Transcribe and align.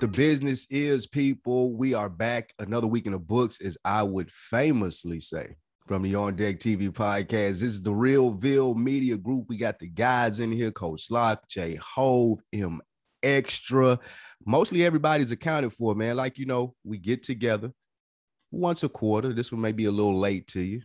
The 0.00 0.06
business 0.06 0.64
is, 0.70 1.08
people. 1.08 1.72
We 1.72 1.92
are 1.92 2.08
back 2.08 2.54
another 2.60 2.86
week 2.86 3.06
in 3.06 3.12
the 3.12 3.18
books, 3.18 3.60
as 3.60 3.76
I 3.84 4.04
would 4.04 4.30
famously 4.30 5.18
say 5.18 5.56
from 5.88 6.02
the 6.02 6.14
On 6.14 6.36
Deck 6.36 6.60
TV 6.60 6.88
podcast. 6.92 7.26
This 7.26 7.62
is 7.62 7.82
the 7.82 7.90
Realville 7.90 8.76
Media 8.76 9.16
Group. 9.16 9.46
We 9.48 9.56
got 9.56 9.80
the 9.80 9.88
guys 9.88 10.38
in 10.38 10.52
here, 10.52 10.70
Coach 10.70 11.10
Lock, 11.10 11.48
Jay 11.48 11.80
Hove, 11.82 12.38
M 12.52 12.80
Extra. 13.24 13.98
Mostly 14.46 14.84
everybody's 14.84 15.32
accounted 15.32 15.72
for, 15.72 15.96
man. 15.96 16.14
Like, 16.14 16.38
you 16.38 16.46
know, 16.46 16.76
we 16.84 16.98
get 16.98 17.24
together 17.24 17.72
once 18.52 18.84
a 18.84 18.88
quarter. 18.88 19.32
This 19.32 19.50
one 19.50 19.60
may 19.60 19.72
be 19.72 19.86
a 19.86 19.90
little 19.90 20.16
late 20.16 20.46
to 20.48 20.60
you. 20.60 20.82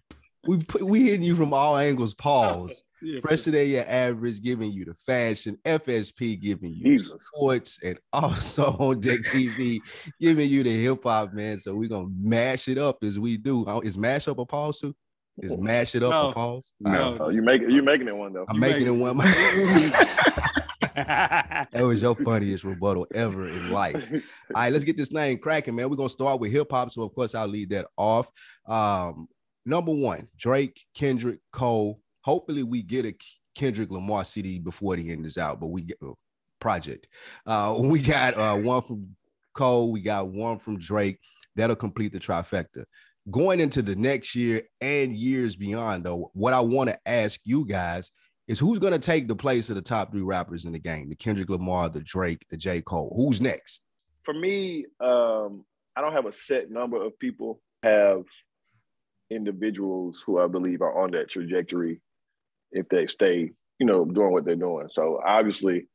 We 0.48 0.58
we 0.81 1.03
hitting 1.03 1.22
you 1.22 1.36
from 1.36 1.53
all 1.53 1.77
angles. 1.77 2.16
Pause. 2.16 2.81
Yeah, 3.03 3.20
Fresher 3.20 3.52
than 3.52 3.67
your 3.67 3.85
average, 3.88 4.41
giving 4.41 4.71
you 4.71 4.85
the 4.85 4.93
fashion. 4.93 5.57
FSP 5.66 6.39
giving 6.41 6.73
you 6.73 6.84
Jesus. 6.98 7.13
sports, 7.27 7.80
and 7.83 8.00
also 8.14 8.64
on 8.80 9.00
Deck 9.00 9.19
TV 9.22 9.80
giving 10.22 10.50
you 10.50 10.64
the 10.64 10.83
hip 10.83 11.03
hop, 11.03 11.33
man. 11.33 11.59
So 11.59 11.75
we're 11.75 11.89
gonna 11.89 12.08
mash 12.17 12.67
it 12.67 12.77
up 12.77 13.03
as 13.03 13.19
we 13.19 13.38
do. 13.38 13.66
Is 13.83 13.97
mash 13.97 14.27
up 14.27 14.39
a 14.39 14.45
pause 14.45 14.80
too? 14.80 14.95
Is 15.39 15.58
mash 15.58 15.95
it 15.95 16.03
up 16.03 16.11
No. 16.11 16.30
a 16.30 16.33
pause? 16.33 16.73
No. 16.80 17.17
Oh, 17.19 17.30
you 17.30 17.42
make 17.42 17.61
it. 17.64 17.69
You 17.72 17.81
making 17.81 18.08
it 18.08 18.16
one 18.16 18.31
though. 18.33 18.45
I'm 18.47 18.55
You 18.55 18.61
making 18.61 18.88
it 18.88 18.92
make 18.92 19.02
one. 19.02 19.17
that 20.95 21.67
was 21.73 22.02
your 22.02 22.16
funniest 22.16 22.64
rebuttal 22.64 23.08
ever 23.14 23.47
in 23.47 23.72
life. 23.72 24.11
All 24.14 24.20
right, 24.55 24.72
let's 24.72 24.86
get 24.86 24.97
this 24.97 25.09
thing 25.09 25.38
cracking, 25.39 25.75
man. 25.75 25.89
We're 25.89 25.95
gonna 25.95 26.09
start 26.09 26.39
with 26.39 26.52
hip 26.52 26.67
hop, 26.72 26.92
so 26.92 27.03
of 27.03 27.14
course 27.14 27.36
I'll 27.36 27.47
lead 27.47 27.70
that 27.72 27.88
off. 27.97 28.30
Um, 28.67 29.27
number 29.66 29.92
one, 29.92 30.27
Drake, 30.38 30.80
Kendrick, 30.95 31.39
Cole. 31.52 31.99
Hopefully, 32.23 32.63
we 32.63 32.81
get 32.81 33.05
a 33.05 33.16
Kendrick 33.55 33.91
Lamar 33.91 34.25
CD 34.25 34.59
before 34.59 34.95
the 34.95 35.11
end 35.11 35.25
is 35.25 35.38
out, 35.38 35.59
but 35.59 35.67
we 35.67 35.83
get 35.83 35.97
uh, 36.02 36.13
project. 36.59 37.07
Uh, 37.45 37.75
we 37.80 38.02
got 38.02 38.38
uh, 38.38 38.55
one 38.55 38.81
from 38.81 39.15
Cole, 39.53 39.91
we 39.91 40.02
got 40.02 40.30
one 40.30 40.59
from 40.59 40.80
Drake. 40.80 41.19
That'll 41.55 41.75
complete 41.75 42.11
the 42.11 42.19
trifecta. 42.19 42.85
Going 43.30 43.59
into 43.59 43.81
the 43.81 43.95
next 43.95 44.35
year 44.35 44.63
and 44.81 45.15
years 45.15 45.55
beyond, 45.55 46.03
though, 46.03 46.31
what 46.33 46.53
I 46.53 46.59
want 46.59 46.89
to 46.89 46.99
ask 47.05 47.39
you 47.43 47.65
guys 47.65 48.11
is 48.47 48.59
who's 48.59 48.80
going 48.80 48.93
to 48.93 48.99
take 48.99 49.27
the 49.27 49.35
place 49.35 49.69
of 49.69 49.75
the 49.75 49.81
top 49.81 50.11
three 50.11 50.23
rappers 50.23 50.65
in 50.65 50.73
the 50.73 50.80
game? 50.80 51.09
The 51.09 51.15
Kendrick 51.15 51.49
Lamar, 51.49 51.89
the 51.89 52.02
Drake, 52.02 52.45
the 52.49 52.58
J. 52.58 52.81
Cole. 52.81 53.13
Who's 53.15 53.39
next? 53.39 53.83
For 54.23 54.33
me, 54.33 54.85
um, 54.99 55.63
I 55.95 56.02
don't 56.02 56.13
have 56.13 56.25
a 56.25 56.33
set 56.33 56.71
number 56.71 57.02
of 57.02 57.17
people. 57.19 57.61
Have 57.83 58.23
individuals 59.30 60.23
who 60.25 60.39
I 60.39 60.47
believe 60.47 60.81
are 60.81 60.97
on 60.97 61.11
that 61.11 61.30
trajectory 61.30 62.02
if 62.73 62.89
they 62.89 63.07
stay, 63.07 63.52
you 63.79 63.85
know, 63.85 64.05
doing 64.05 64.31
what 64.31 64.45
they're 64.45 64.55
doing. 64.55 64.89
So 64.91 65.21
obviously, 65.25 65.88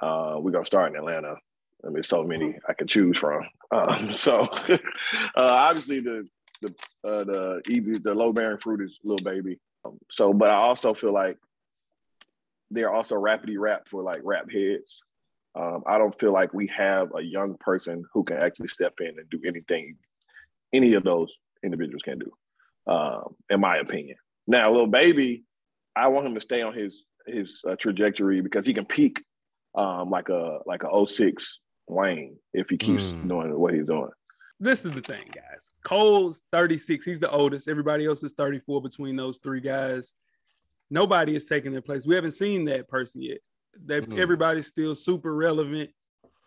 uh, 0.00 0.36
we're 0.38 0.52
gonna 0.52 0.66
start 0.66 0.90
in 0.90 0.96
Atlanta. 0.96 1.36
I 1.84 1.88
mean, 1.88 2.02
so 2.02 2.22
many 2.22 2.56
I 2.68 2.74
could 2.74 2.88
choose 2.88 3.18
from. 3.18 3.42
Um, 3.72 4.12
so 4.12 4.42
uh, 4.42 4.78
obviously, 5.36 6.00
the 6.00 6.26
the 6.62 6.74
uh, 7.04 7.24
the 7.24 7.62
easy 7.68 7.98
the 7.98 8.14
low 8.14 8.32
bearing 8.32 8.58
fruit 8.58 8.82
is 8.82 8.98
Lil 9.02 9.18
Baby. 9.18 9.58
Um, 9.84 9.98
so, 10.10 10.32
but 10.32 10.50
I 10.50 10.56
also 10.56 10.94
feel 10.94 11.12
like 11.12 11.38
they're 12.70 12.92
also 12.92 13.16
rapidly 13.16 13.56
rap 13.56 13.88
for 13.88 14.02
like 14.02 14.20
rap 14.24 14.50
heads. 14.50 15.00
Um, 15.54 15.82
I 15.86 15.98
don't 15.98 16.16
feel 16.20 16.32
like 16.32 16.54
we 16.54 16.68
have 16.68 17.10
a 17.16 17.22
young 17.22 17.56
person 17.58 18.04
who 18.12 18.22
can 18.22 18.36
actually 18.36 18.68
step 18.68 18.94
in 19.00 19.18
and 19.18 19.28
do 19.30 19.40
anything 19.44 19.96
any 20.72 20.94
of 20.94 21.04
those 21.04 21.36
individuals 21.64 22.02
can 22.02 22.18
do, 22.18 22.32
um, 22.86 23.34
in 23.48 23.60
my 23.60 23.76
opinion. 23.78 24.16
Now, 24.46 24.72
Lil 24.72 24.86
Baby, 24.86 25.44
I 26.00 26.08
want 26.08 26.26
him 26.26 26.34
to 26.34 26.40
stay 26.40 26.62
on 26.62 26.72
his 26.74 27.04
his 27.26 27.60
uh, 27.68 27.76
trajectory 27.76 28.40
because 28.40 28.64
he 28.66 28.72
can 28.72 28.86
peak 28.86 29.22
um, 29.74 30.10
like 30.10 30.28
a 30.30 30.58
like 30.66 30.82
a 30.82 31.06
06 31.06 31.58
Wayne 31.88 32.36
if 32.54 32.68
he 32.70 32.76
keeps 32.78 33.12
Mm. 33.12 33.28
doing 33.28 33.58
what 33.58 33.74
he's 33.74 33.86
doing. 33.86 34.10
this 34.58 34.84
is 34.84 34.92
the 34.92 35.00
thing, 35.02 35.24
guys. 35.34 35.70
Cole's 35.84 36.42
36. 36.52 37.04
He's 37.04 37.20
the 37.20 37.30
oldest. 37.30 37.68
Everybody 37.68 38.06
else 38.06 38.22
is 38.22 38.32
34 38.32 38.82
between 38.82 39.16
those 39.16 39.38
three 39.38 39.60
guys. 39.60 40.14
Nobody 40.90 41.34
is 41.36 41.46
taking 41.46 41.72
their 41.72 41.82
place. 41.82 42.06
We 42.06 42.14
haven't 42.14 42.32
seen 42.32 42.64
that 42.66 42.88
person 42.88 43.22
yet. 43.22 43.38
That 43.86 44.08
Mm. 44.08 44.18
everybody's 44.18 44.66
still 44.66 44.94
super 44.94 45.34
relevant. 45.34 45.90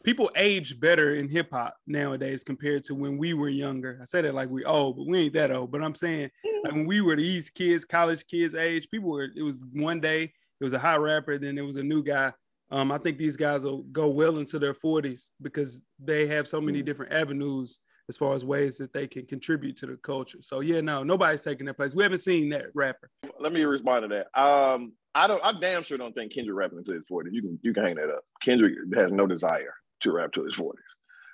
People 0.04 0.30
age 0.36 0.82
better 0.82 1.16
in 1.16 1.30
hip 1.30 1.50
hop 1.52 1.78
nowadays 1.88 2.44
compared 2.44 2.84
to 2.86 2.96
when 2.96 3.18
we 3.18 3.34
were 3.34 3.48
younger. 3.48 4.00
I 4.02 4.06
say 4.06 4.22
that 4.22 4.36
like 4.36 4.50
we 4.50 4.66
old, 4.66 4.98
but 4.98 5.08
we 5.08 5.20
ain't 5.20 5.34
that 5.34 5.52
old. 5.52 5.72
But 5.72 5.82
I'm 5.82 5.96
saying 5.96 6.30
like 6.64 6.74
when 6.74 6.86
we 6.86 7.00
were 7.00 7.16
these 7.16 7.50
kids, 7.50 7.86
college 7.86 8.28
kids 8.28 8.54
age, 8.54 8.90
people 8.90 9.10
were 9.10 9.30
it 9.34 9.42
was 9.42 9.62
one 9.72 10.02
day, 10.02 10.24
it 10.24 10.64
was 10.64 10.74
a 10.74 10.80
hot 10.80 11.02
rapper, 11.02 11.38
then 11.38 11.58
it 11.58 11.62
was 11.62 11.78
a 11.78 11.84
new 11.84 12.04
guy. 12.04 12.34
Um, 12.70 12.92
I 12.92 12.98
think 12.98 13.18
these 13.18 13.38
guys 13.38 13.64
will 13.64 13.84
go 13.84 14.10
well 14.10 14.40
into 14.40 14.60
their 14.60 14.74
40s 14.74 15.30
because 15.42 15.82
they 16.00 16.28
have 16.28 16.48
so 16.48 16.60
many 16.60 16.82
different 16.82 17.14
avenues 17.14 17.80
as 18.10 18.18
far 18.18 18.36
as 18.36 18.44
ways 18.44 18.78
that 18.80 18.92
they 18.92 19.08
can 19.08 19.26
contribute 19.26 19.78
to 19.78 19.86
the 19.86 19.96
culture. 19.96 20.40
So 20.42 20.60
yeah, 20.60 20.82
no, 20.82 21.04
nobody's 21.04 21.44
taking 21.44 21.66
their 21.66 21.74
place. 21.74 21.96
We 21.96 22.04
haven't 22.04 22.20
seen 22.20 22.50
that 22.50 22.66
rapper. 22.74 23.10
Let 23.40 23.54
me 23.54 23.64
respond 23.64 24.10
to 24.10 24.16
that. 24.16 24.38
Um, 24.38 24.94
I 25.16 25.28
don't. 25.28 25.44
I 25.46 25.54
damn 25.58 25.84
sure 25.84 25.98
don't 25.98 26.14
think 26.14 26.34
Kendrick 26.34 26.58
rapping 26.58 26.80
into 26.80 26.92
his 26.92 27.08
40s. 27.10 27.30
You 27.32 27.42
can 27.42 27.60
you 27.62 27.74
can 27.74 27.86
hang 27.86 27.96
that 27.96 28.10
up. 28.10 28.24
Kendrick 28.42 28.74
has 28.96 29.12
no 29.12 29.28
desire 29.28 29.76
to 30.04 30.12
rap 30.12 30.32
to 30.34 30.44
his 30.44 30.56
40s. 30.56 30.74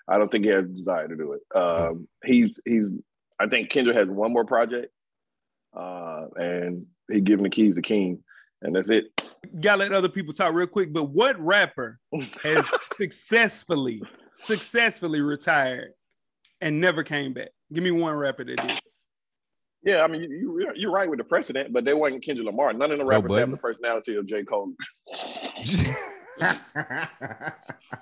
I 0.07 0.17
don't 0.17 0.31
think 0.31 0.45
he 0.45 0.51
has 0.51 0.63
a 0.63 0.67
desire 0.67 1.07
to 1.07 1.15
do 1.15 1.33
it. 1.33 1.57
Um, 1.57 2.07
he's 2.25 2.51
he's. 2.65 2.87
I 3.39 3.47
think 3.47 3.69
Kendrick 3.69 3.95
has 3.95 4.07
one 4.07 4.33
more 4.33 4.43
project, 4.43 4.91
uh, 5.77 6.25
and 6.35 6.85
he 7.09 7.21
giving 7.21 7.43
the 7.43 7.49
keys 7.49 7.75
to 7.75 7.81
Keem, 7.81 8.19
and 8.61 8.75
that's 8.75 8.89
it. 8.89 9.05
Gotta 9.61 9.83
let 9.83 9.93
other 9.93 10.09
people 10.09 10.33
talk 10.33 10.53
real 10.53 10.67
quick. 10.67 10.91
But 10.91 11.05
what 11.05 11.39
rapper 11.39 11.99
has 12.43 12.73
successfully, 12.97 14.01
successfully 14.35 15.21
retired 15.21 15.91
and 16.59 16.81
never 16.81 17.03
came 17.03 17.33
back? 17.33 17.49
Give 17.71 17.83
me 17.83 17.91
one 17.91 18.15
rapper 18.15 18.43
that 18.43 18.67
did. 18.67 18.79
Yeah, 19.83 20.03
I 20.03 20.07
mean 20.07 20.23
you, 20.23 20.59
you 20.59 20.71
you're 20.75 20.91
right 20.91 21.09
with 21.09 21.19
the 21.19 21.23
precedent, 21.23 21.71
but 21.71 21.85
they 21.85 21.93
wasn't 21.93 22.23
Kendrick 22.25 22.47
Lamar. 22.47 22.73
None 22.73 22.91
of 22.91 22.97
the 22.97 23.05
rappers 23.05 23.31
have 23.35 23.51
the 23.51 23.57
personality 23.57 24.15
of 24.15 24.27
J 24.27 24.43
Cole. 24.43 24.73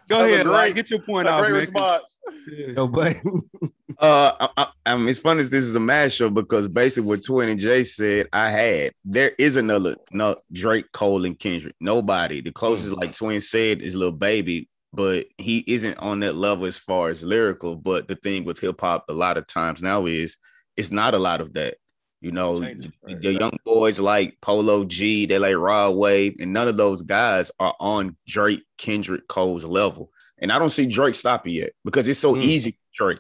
Go 0.08 0.24
ahead, 0.24 0.46
a 0.46 0.50
right? 0.50 0.74
Get 0.74 0.90
your 0.90 1.02
point 1.02 1.28
out. 1.28 1.40
great 1.42 1.52
man. 1.52 1.60
response. 1.62 2.18
Yo, 2.48 2.88
but 2.88 3.18
Uh, 4.00 4.32
I, 4.40 4.50
I, 4.58 4.68
I 4.86 4.96
mean, 4.96 5.08
it's 5.10 5.20
funny 5.20 5.42
this 5.42 5.66
is 5.66 5.76
a 5.76 5.80
mashup 5.80 6.34
because 6.34 6.68
basically 6.68 7.08
what 7.10 7.26
Twin 7.26 7.50
and 7.50 7.60
Jay 7.60 7.84
said, 7.84 8.28
I 8.32 8.52
had. 8.52 8.94
There 9.04 9.32
is 9.40 9.58
another 9.58 9.96
no 10.12 10.36
Drake, 10.52 10.92
Cole, 10.92 11.26
and 11.26 11.38
Kendrick. 11.38 11.76
Nobody. 11.80 12.42
The 12.42 12.52
closest, 12.52 12.94
like 12.94 13.14
Twin 13.14 13.42
said, 13.42 13.82
is 13.82 13.96
Lil 13.96 14.12
Baby, 14.12 14.70
but 14.94 15.26
he 15.38 15.64
isn't 15.68 15.98
on 15.98 16.20
that 16.20 16.36
level 16.36 16.66
as 16.66 16.78
far 16.78 17.10
as 17.10 17.24
lyrical. 17.24 17.76
But 17.76 18.08
the 18.08 18.16
thing 18.16 18.46
with 18.46 18.60
hip 18.60 18.80
hop, 18.80 19.06
a 19.10 19.14
lot 19.14 19.38
of 19.38 19.48
times 19.48 19.82
now 19.82 20.06
is 20.06 20.38
it's 20.76 20.92
not 20.92 21.16
a 21.16 21.20
lot 21.20 21.42
of 21.42 21.54
that. 21.54 21.78
You 22.20 22.32
know, 22.32 22.60
the, 22.60 22.66
right, 22.66 23.22
the 23.22 23.30
right. 23.30 23.40
young 23.40 23.58
boys 23.64 24.00
like 24.00 24.38
Polo 24.42 24.86
G, 24.86 25.28
they 25.28 25.38
like 25.38 25.56
Rod 25.56 25.96
Wave, 25.96 26.38
and 26.40 26.52
none 26.52 26.68
of 26.68 26.76
those 26.76 27.04
guys 27.04 27.52
are 27.60 27.76
on 27.80 28.18
Drake, 28.28 28.64
Kendrick, 28.80 29.28
Cole's 29.28 29.64
level. 29.64 30.10
And 30.40 30.52
I 30.52 30.58
don't 30.58 30.72
see 30.72 30.88
Drake 30.88 31.14
stopping 31.16 31.54
yet 31.54 31.72
because 31.86 32.08
it's 32.08 32.20
so 32.20 32.34
Mm. 32.36 32.44
easy. 32.44 32.80
Drake, 32.96 33.20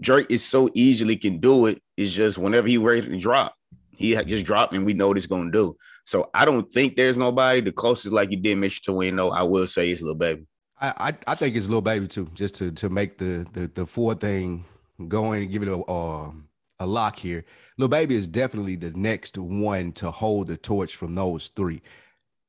Drake 0.00 0.26
is 0.28 0.44
so 0.44 0.68
easily 0.74 1.16
can 1.16 1.38
do 1.38 1.66
it. 1.66 1.80
It's 1.96 2.12
just 2.12 2.36
whenever 2.38 2.66
he 2.66 2.78
ready 2.78 3.02
to 3.02 3.16
drop, 3.18 3.54
he 3.96 4.16
just 4.24 4.44
drop 4.44 4.72
and 4.72 4.84
we 4.84 4.94
know 4.94 5.08
what 5.08 5.16
it's 5.16 5.26
gonna 5.26 5.50
do. 5.52 5.76
So 6.04 6.28
I 6.34 6.44
don't 6.44 6.72
think 6.72 6.96
there's 6.96 7.16
nobody. 7.16 7.60
The 7.60 7.70
closest, 7.70 8.12
like 8.12 8.32
you 8.32 8.36
did, 8.38 8.58
Mr. 8.58 8.90
Twino, 8.90 9.32
I 9.32 9.44
will 9.44 9.68
say 9.68 9.90
is 9.92 10.02
Lil 10.02 10.16
Baby. 10.16 10.46
I, 10.80 10.92
I 10.98 11.14
I 11.28 11.34
think 11.36 11.54
it's 11.54 11.68
Lil 11.68 11.80
Baby 11.80 12.08
too, 12.08 12.28
just 12.34 12.56
to 12.56 12.72
to 12.72 12.88
make 12.88 13.18
the 13.18 13.46
the 13.52 13.70
the 13.72 13.86
four 13.86 14.16
thing 14.16 14.64
going 15.06 15.42
and 15.44 15.52
give 15.52 15.62
it 15.62 15.68
a 15.68 15.76
uh, 15.76 16.32
a 16.80 16.86
lock 16.86 17.16
here. 17.16 17.44
Lil 17.78 17.88
Baby 17.88 18.16
is 18.16 18.26
definitely 18.26 18.76
the 18.76 18.90
next 18.92 19.38
one 19.38 19.92
to 19.92 20.10
hold 20.10 20.48
the 20.48 20.56
torch 20.56 20.96
from 20.96 21.14
those 21.14 21.48
three. 21.48 21.82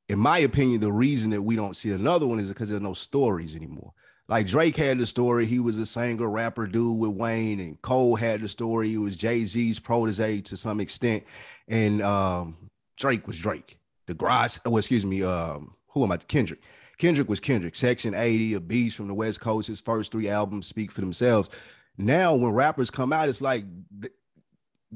In 0.08 0.18
my 0.18 0.38
opinion, 0.38 0.80
the 0.80 0.92
reason 0.92 1.30
that 1.30 1.42
we 1.42 1.56
don't 1.56 1.76
see 1.76 1.90
another 1.90 2.26
one 2.26 2.38
is 2.38 2.48
because 2.48 2.68
there's 2.68 2.82
no 2.82 2.94
stories 2.94 3.54
anymore. 3.54 3.92
Like 4.28 4.46
Drake 4.46 4.76
had 4.76 4.98
the 4.98 5.06
story, 5.06 5.46
he 5.46 5.58
was 5.58 5.78
a 5.78 5.86
singer, 5.86 6.28
rapper 6.28 6.66
dude 6.66 6.98
with 6.98 7.10
Wayne, 7.10 7.60
and 7.60 7.80
Cole 7.82 8.16
had 8.16 8.40
the 8.40 8.48
story, 8.48 8.88
he 8.88 8.98
was 8.98 9.16
Jay 9.16 9.44
Z's 9.44 9.78
protege 9.78 10.40
to 10.42 10.56
some 10.56 10.80
extent, 10.80 11.24
and 11.68 12.00
um, 12.00 12.56
Drake 12.96 13.26
was 13.26 13.38
Drake. 13.38 13.78
The 14.06 14.14
grass, 14.14 14.60
oh, 14.64 14.76
excuse 14.76 15.04
me, 15.04 15.22
um, 15.22 15.74
who 15.88 16.04
am 16.04 16.12
I? 16.12 16.18
Kendrick. 16.18 16.60
Kendrick 16.98 17.28
was 17.28 17.40
Kendrick. 17.40 17.74
Section 17.74 18.14
80, 18.14 18.54
a 18.54 18.60
beast 18.60 18.96
from 18.96 19.08
the 19.08 19.14
West 19.14 19.40
Coast. 19.40 19.68
His 19.68 19.80
first 19.80 20.12
three 20.12 20.28
albums 20.28 20.66
speak 20.66 20.92
for 20.92 21.00
themselves. 21.00 21.50
Now, 21.96 22.34
when 22.34 22.52
rappers 22.52 22.90
come 22.90 23.12
out, 23.12 23.28
it's 23.28 23.40
like 23.40 23.64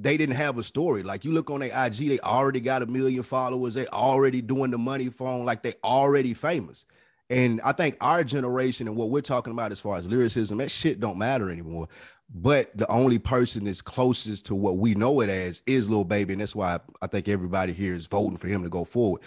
they 0.01 0.17
didn't 0.17 0.37
have 0.37 0.59
a 0.59 0.63
story. 0.63 1.03
Like 1.03 1.25
you 1.25 1.33
look 1.33 1.51
on 1.51 1.61
their 1.61 1.87
IG, 1.87 2.09
they 2.09 2.21
already 2.21 2.61
got 2.61 2.83
a 2.83 2.87
million 2.87 3.23
followers. 3.23 3.75
They 3.75 3.87
already 3.89 4.41
doing 4.41 4.71
the 4.71 4.79
money 4.79 5.09
phone, 5.09 5.45
like 5.45 5.63
they 5.63 5.75
already 5.83 6.35
famous. 6.35 6.87
And 7.31 7.61
I 7.63 7.73
think 7.73 7.97
our 8.01 8.25
generation 8.25 8.89
and 8.89 8.97
what 8.97 9.11
we're 9.11 9.21
talking 9.21 9.53
about 9.53 9.73
as 9.73 9.81
far 9.81 9.97
as 9.97 10.09
lyricism, 10.09 10.59
that 10.59 10.71
shit 10.71 11.01
don't 11.01 11.19
matter 11.19 11.51
anymore. 11.51 11.89
But 12.35 12.77
the 12.77 12.87
only 12.91 13.19
person 13.19 13.65
that's 13.65 13.83
closest 13.83 14.47
to 14.47 14.55
what 14.55 14.77
we 14.77 14.95
know 14.95 15.21
it 15.21 15.31
as 15.31 15.63
is 15.67 15.89
Lil 15.89 16.05
Baby, 16.05 16.35
and 16.35 16.43
that's 16.43 16.55
why 16.55 16.79
I 17.01 17.07
think 17.07 17.27
everybody 17.29 17.73
here 17.73 17.95
is 17.95 18.07
voting 18.07 18.37
for 18.37 18.49
him 18.49 18.63
to 18.63 18.69
go 18.69 18.85
forward. 18.85 19.23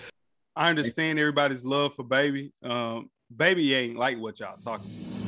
I 0.55 0.69
understand 0.69 1.19
everybody's 1.19 1.65
love 1.65 1.95
for 1.95 2.03
baby. 2.03 2.53
Um, 2.61 3.09
baby 3.35 3.73
ain't 3.73 3.97
like 3.97 4.19
what 4.19 4.39
y'all 4.39 4.57
talking. 4.57 4.89
About. 4.89 5.20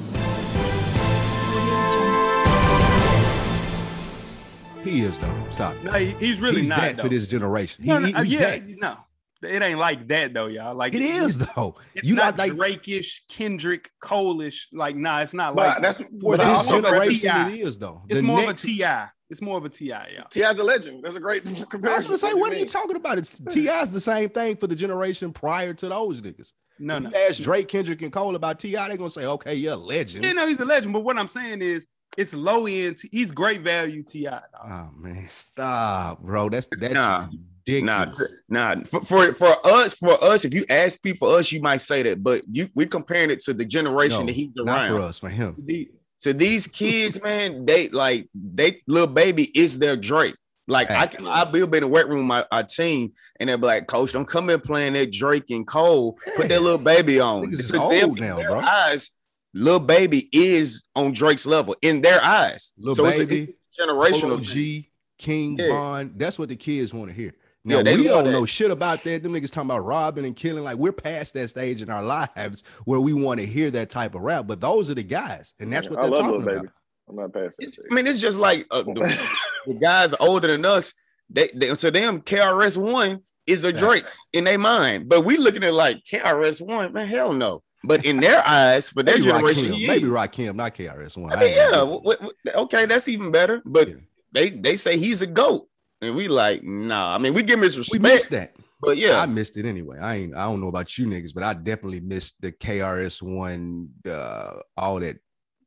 He 4.83 5.01
is 5.01 5.18
though. 5.19 5.33
Stop. 5.50 5.75
No, 5.83 5.91
he- 5.94 6.12
he's 6.19 6.41
really 6.41 6.62
He's 6.62 6.69
not. 6.69 6.81
that 6.81 6.95
though. 6.97 7.03
for 7.03 7.09
this 7.09 7.27
generation. 7.27 7.85
No, 7.85 8.00
no, 8.00 8.07
he- 8.07 8.27
he 8.30 8.33
yeah, 8.35 8.39
that. 8.57 8.68
no, 8.68 8.97
it 9.41 9.62
ain't 9.62 9.80
like 9.80 10.07
that 10.09 10.33
though, 10.33 10.47
y'all. 10.47 10.75
Like 10.75 10.94
It 10.94 11.01
is 11.01 11.39
though. 11.39 11.75
It's 11.95 12.07
you 12.07 12.15
not 12.15 12.38
not 12.38 12.38
like 12.39 12.56
Drake-ish, 12.56 13.24
Kendrick, 13.30 13.89
Cole-ish. 14.01 14.68
Like, 14.74 14.95
nah, 14.95 15.21
it's 15.21 15.33
not 15.33 15.56
like 15.56 15.81
that's 15.81 16.00
for 16.00 16.06
what 16.19 16.39
I 16.39 16.45
this 16.45 16.53
also 16.53 16.81
generation. 16.81 17.30
It 17.53 17.59
is 17.62 17.77
though. 17.77 18.03
It's 18.09 18.19
The 18.19 18.25
more 18.25 18.41
next- 18.41 18.63
of 18.63 18.69
a 18.69 18.74
Ti. 18.74 19.09
It's 19.30 19.41
more 19.41 19.57
of 19.57 19.65
a 19.65 19.69
T.I., 19.69 20.09
y'all. 20.15 20.27
T.I.'s 20.30 20.59
a 20.59 20.63
legend. 20.63 21.03
That's 21.03 21.15
a 21.15 21.19
great 21.19 21.44
comparison. 21.69 21.88
I 21.88 21.95
was 21.95 22.06
gonna 22.06 22.18
say, 22.19 22.33
What 22.33 22.39
what 22.41 22.51
are 22.51 22.56
you 22.56 22.59
you 22.62 22.65
talking 22.68 22.95
about? 22.95 23.18
It's 23.18 23.39
T.I.'s 23.39 23.91
the 23.91 24.00
same 24.00 24.30
thing 24.30 24.57
for 24.57 24.68
the 24.68 24.75
generation 24.75 25.33
prior 25.33 25.74
to 25.74 25.89
those 25.89 26.21
niggas. 26.21 26.51
No, 26.77 26.97
If 26.97 27.03
no. 27.03 27.09
you 27.09 27.15
ask 27.30 27.41
Drake, 27.41 27.68
Kendrick, 27.68 28.01
and 28.03 28.12
Cole 28.12 28.35
about 28.35 28.59
T.I., 28.59 28.88
they're 28.89 28.97
gonna 28.97 29.09
say, 29.09 29.25
okay, 29.25 29.56
you're 29.56 29.74
a 29.74 29.77
legend. 29.77 30.24
Yeah, 30.24 30.33
no, 30.33 30.45
he's 30.47 30.59
a 30.59 30.65
legend. 30.65 30.94
But 30.94 31.00
what 31.00 31.18
I'm 31.18 31.27
saying 31.27 31.63
is, 31.63 31.88
it's 32.18 32.33
low 32.33 32.65
end. 32.68 32.98
He's 33.12 33.31
great 33.31 33.62
value 33.62 34.04
Ti. 34.04 34.24
dog. 34.25 34.42
Oh 34.63 34.89
man, 34.98 35.27
stop, 35.30 36.21
bro. 36.21 36.50
That's 36.50 36.68
that's 36.80 36.94
Nah. 36.94 37.27
Nah, 37.65 38.00
ridiculous. 38.06 38.21
nah. 38.50 38.75
For, 38.83 39.01
for 39.01 39.33
for 39.33 39.68
us, 39.68 39.95
for 39.95 40.21
us, 40.24 40.44
if 40.45 40.54
you 40.54 40.65
ask 40.69 41.01
people 41.01 41.30
for 41.30 41.38
us, 41.39 41.51
you 41.51 41.62
might 41.62 41.77
say 41.81 42.04
that, 42.04 42.21
but 42.21 42.42
you 42.51 42.69
we 42.75 42.86
comparing 42.86 43.30
it 43.31 43.39
to 43.42 43.54
the 43.54 43.63
generation 43.65 44.21
No, 44.21 44.25
that 44.27 44.33
he's 44.36 44.50
around. 44.57 44.65
not 44.65 44.89
for 44.89 45.00
us, 45.07 45.18
for 45.19 45.30
him. 45.30 45.56
The- 45.57 45.89
to 46.21 46.31
these 46.33 46.68
kids, 46.68 47.21
man, 47.21 47.65
they 47.65 47.89
like 47.89 48.30
they 48.33 48.81
Lil 48.88 49.07
Baby 49.07 49.51
is 49.59 49.77
their 49.77 49.98
Drake. 49.98 50.36
Like 50.69 50.89
I 50.89 51.07
can, 51.07 51.27
I'll 51.27 51.45
be 51.51 51.59
in 51.59 51.69
the 51.69 51.88
wet 51.89 52.07
room 52.07 52.19
with 52.19 52.27
my 52.27 52.45
our 52.50 52.63
team, 52.63 53.12
and 53.42 53.50
they're 53.50 53.57
like, 53.57 53.88
Coach, 53.88 54.13
don't 54.13 54.25
come 54.25 54.50
in 54.50 54.62
playing 54.62 54.94
that 54.94 55.12
Drake 55.12 55.50
and 55.50 55.68
Cole. 55.68 56.18
Put 56.38 56.48
that 56.48 56.62
Lil 56.62 56.77
Baby 56.77 57.19
on. 57.19 57.48
Niggas 57.48 57.59
is 57.59 57.74
old 57.74 57.92
them, 57.92 58.13
now, 58.16 58.42
bro. 58.42 58.59
Eyes, 58.62 59.09
Lil 59.53 59.79
Baby 59.79 60.29
is 60.31 60.83
on 60.95 61.11
Drake's 61.13 61.45
level 61.45 61.75
in 61.81 62.01
their 62.01 62.23
eyes. 62.23 62.73
Lil 62.77 62.95
so 62.95 63.03
Baby, 63.09 63.55
it's 63.71 63.79
a 63.79 63.83
generational. 63.83 64.21
Polo. 64.21 64.39
G, 64.39 64.89
King 65.17 65.57
Yeah. 65.59 65.69
Von. 65.69 66.13
That's 66.15 66.39
what 66.39 66.50
the 66.50 66.55
kids 66.55 66.94
want 66.94 67.09
to 67.09 67.15
hear. 67.15 67.33
Now 67.65 67.77
Yeah, 67.79 67.95
we 67.95 68.03
don't 68.03 68.25
that. 68.25 68.31
know 68.31 68.45
shit 68.45 68.71
about 68.71 69.03
that. 69.03 69.23
Them 69.23 69.31
niggas 69.33 69.51
talking 69.51 69.69
about 69.69 69.85
robbing 69.85 70.25
and 70.25 70.35
killing. 70.35 70.63
Like 70.63 70.77
we're 70.77 70.91
past 70.91 71.33
that 71.35 71.47
stage 71.50 71.81
in 71.81 71.89
our 71.89 72.03
lives 72.03 72.63
where 72.85 73.00
we 73.00 73.13
want 73.13 73.39
to 73.39 73.45
hear 73.45 73.71
that 73.71 73.89
type 73.89 74.15
of 74.15 74.21
rap. 74.21 74.47
But 74.47 74.59
those 74.59 74.89
are 74.89 74.95
the 74.95 75.03
guys, 75.03 75.53
and 75.59 75.71
that's 75.71 75.89
what 75.89 75.99
I 75.99 76.03
they're 76.03 76.11
love 76.11 76.19
talking 76.21 76.41
Lil 76.41 76.49
about. 76.49 76.56
Baby. 76.63 76.67
I'm 77.09 77.15
not 77.15 77.33
past 77.33 77.51
that. 77.59 77.63
It's- 77.65 77.73
stage. 77.73 77.85
I 77.91 77.94
mean, 77.94 78.07
it's 78.07 78.19
just 78.19 78.38
like 78.38 78.65
uh, 78.71 78.81
the, 78.83 79.27
the 79.67 79.73
guys 79.75 80.13
older 80.19 80.47
than 80.47 80.65
us. 80.65 80.94
They, 81.29 81.49
they 81.56 81.73
to 81.73 81.89
them, 81.91 82.21
KRS 82.21 82.75
One 82.77 83.21
is 83.47 83.63
a 83.63 83.71
Drake 83.73 84.06
in 84.33 84.44
their 84.44 84.57
mind, 84.59 85.07
but 85.09 85.23
we 85.25 85.38
looking 85.38 85.63
at 85.63 85.73
like 85.73 86.03
KRS 86.03 86.59
One, 86.59 86.91
man, 86.94 87.07
hell 87.07 87.33
no. 87.33 87.63
But 87.85 88.06
in 88.06 88.18
their 88.18 88.41
eyes, 88.47 88.89
for 88.89 89.03
their 89.03 89.15
Maybe 89.15 89.25
generation, 89.27 89.63
Rakim, 89.65 89.88
maybe. 89.88 90.06
Rakim, 90.06 90.56
not 90.56 90.74
KRS 90.74 91.18
One. 91.18 91.33
I 91.33 91.39
mean, 91.39 91.53
yeah, 91.53 91.69
w- 91.71 92.01
w- 92.01 92.31
okay, 92.56 92.85
that's 92.85 93.07
even 93.09 93.30
better. 93.31 93.62
But 93.65 93.89
Yeah. 93.89 93.95
they 94.31 94.50
they 94.50 94.75
say 94.77 94.97
he's 94.97 95.21
a 95.21 95.27
goat, 95.27 95.68
and 96.01 96.15
we 96.15 96.27
like, 96.30 96.63
nah. 96.63 97.13
I 97.13 97.18
mean, 97.18 97.33
we 97.33 97.44
give 97.44 97.59
him 97.59 97.63
his 97.63 97.89
we 97.91 98.00
missed 98.00 98.30
that. 98.31 98.56
but 98.81 98.95
yeah, 98.97 99.19
I 99.19 99.25
missed 99.25 99.57
it 99.57 99.65
anyway. 99.65 100.00
I 100.00 100.15
ain't. 100.15 100.35
I 100.35 100.44
don't 100.45 100.62
know 100.62 100.69
about 100.69 100.97
you 100.97 101.06
niggas, 101.07 101.33
but 101.33 101.44
I 101.44 101.53
definitely 101.53 102.00
missed 102.00 102.41
the 102.41 102.51
KRS 102.53 103.21
One, 103.21 103.89
uh, 104.09 104.59
all 104.77 105.00
that 105.01 105.18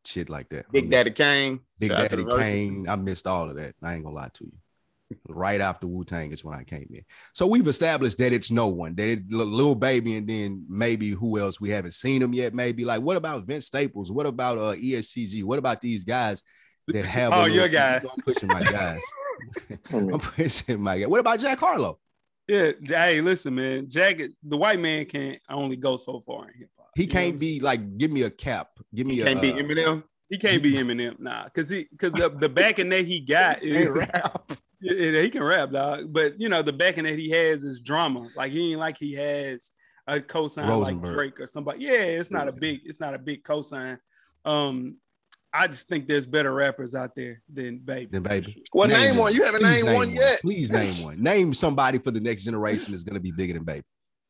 shit 0.06 0.28
like 0.30 0.48
that. 0.50 0.66
I 0.68 0.72
Big 0.72 0.90
Daddy 0.90 1.10
Kane, 1.10 1.60
Big 1.78 1.90
shout 1.90 2.08
Daddy 2.08 2.24
Kane. 2.24 2.88
I 2.88 2.96
missed 2.96 3.26
all 3.26 3.50
of 3.50 3.56
that. 3.56 3.74
I 3.82 3.94
ain't 3.94 4.04
gonna 4.04 4.16
lie 4.16 4.30
to 4.32 4.44
you. 4.44 4.52
Right 5.28 5.60
after 5.60 5.86
Wu 5.86 6.04
Tang 6.04 6.32
is 6.32 6.44
when 6.44 6.58
I 6.58 6.64
came 6.64 6.88
in. 6.92 7.02
So 7.32 7.46
we've 7.46 7.68
established 7.68 8.18
that 8.18 8.32
it's 8.32 8.50
no 8.50 8.66
one, 8.68 8.94
that 8.96 9.08
it's 9.08 9.22
Lil 9.30 9.74
Baby, 9.76 10.16
and 10.16 10.28
then 10.28 10.64
maybe 10.68 11.10
who 11.10 11.38
else 11.38 11.60
we 11.60 11.70
haven't 11.70 11.94
seen 11.94 12.20
them 12.20 12.32
yet. 12.32 12.54
Maybe 12.54 12.84
like 12.84 13.02
what 13.02 13.16
about 13.16 13.44
Vince 13.44 13.66
Staples? 13.66 14.10
What 14.10 14.26
about 14.26 14.58
uh 14.58 14.74
EST 14.82 15.28
Gee? 15.28 15.42
What 15.44 15.58
about 15.60 15.80
these 15.80 16.02
guys 16.04 16.42
that 16.88 17.04
have? 17.06 17.32
Oh, 17.32 17.42
little- 17.42 17.54
your 17.56 17.68
guys. 17.82 18.04
I'm 18.12 18.22
pushing 18.24 18.48
my 18.48 18.62
guys. 18.64 19.00
I 19.92 19.96
mean, 19.96 20.12
I'm 20.14 20.20
pushing 20.20 20.80
my 20.80 20.98
guys. 20.98 21.08
What 21.08 21.20
about 21.20 21.38
Jack 21.38 21.60
Harlow? 21.60 21.98
Yeah, 22.48 22.72
hey, 22.80 23.20
listen, 23.20 23.54
man. 23.56 23.88
Jack, 23.88 24.18
the 24.42 24.56
white 24.56 24.78
man 24.78 25.04
can't 25.06 25.40
only 25.48 25.76
go 25.76 25.96
so 25.96 26.20
far 26.20 26.48
in 26.48 26.54
hip 26.58 26.70
hop. 26.78 26.90
He 26.94 27.06
can't 27.06 27.26
what 27.26 27.32
I'm 27.34 27.38
be 27.38 27.60
like, 27.60 27.98
give 27.98 28.10
me 28.12 28.22
a 28.22 28.30
cap. 28.30 28.70
Give 28.94 29.06
me 29.06 29.16
He 29.16 29.20
a 29.22 29.24
can't 29.24 29.42
be 29.42 29.52
uh, 29.52 29.56
Eminem. 29.56 30.04
He 30.28 30.38
can't 30.38 30.62
be 30.62 30.74
Eminem, 30.74 31.18
nah, 31.20 31.44
because 31.44 31.68
he 31.68 31.86
because 31.90 32.12
the, 32.12 32.28
the 32.28 32.48
backing 32.48 32.88
that 32.88 33.04
he 33.04 33.20
got 33.20 33.62
is 33.62 33.76
ain't 33.76 33.90
rap. 33.92 34.50
Yeah, 34.80 35.22
he 35.22 35.30
can 35.30 35.42
rap, 35.42 35.70
dog. 35.70 36.12
But 36.12 36.40
you 36.40 36.48
know, 36.48 36.62
the 36.62 36.72
backing 36.72 37.04
that 37.04 37.18
he 37.18 37.30
has 37.30 37.64
is 37.64 37.80
drama. 37.80 38.28
Like 38.36 38.52
he 38.52 38.72
ain't 38.72 38.80
like 38.80 38.98
he 38.98 39.14
has 39.14 39.70
a 40.06 40.20
cosign 40.20 40.82
like 40.82 41.02
Drake 41.02 41.40
or 41.40 41.46
somebody. 41.46 41.84
Yeah, 41.84 42.02
it's 42.02 42.30
not 42.30 42.48
a 42.48 42.52
big, 42.52 42.80
it's 42.84 43.00
not 43.00 43.14
a 43.14 43.18
big 43.18 43.42
cosign. 43.42 43.98
Um, 44.44 44.96
I 45.52 45.66
just 45.66 45.88
think 45.88 46.06
there's 46.06 46.26
better 46.26 46.52
rappers 46.52 46.94
out 46.94 47.14
there 47.16 47.40
than 47.52 47.78
Baby. 47.78 48.08
Then 48.12 48.22
baby. 48.22 48.64
well, 48.74 48.88
name, 48.88 49.16
one. 49.16 49.34
You 49.34 49.44
haven't 49.44 49.62
Please 49.62 49.82
named 49.82 49.96
one 49.96 50.10
yet. 50.10 50.40
Please 50.42 50.70
name 50.70 51.02
one. 51.02 51.22
Name 51.22 51.54
somebody 51.54 51.98
for 51.98 52.10
the 52.10 52.20
next 52.20 52.44
generation 52.44 52.92
that's 52.92 53.02
gonna 53.02 53.20
be 53.20 53.32
bigger 53.32 53.54
than 53.54 53.64
baby. 53.64 53.84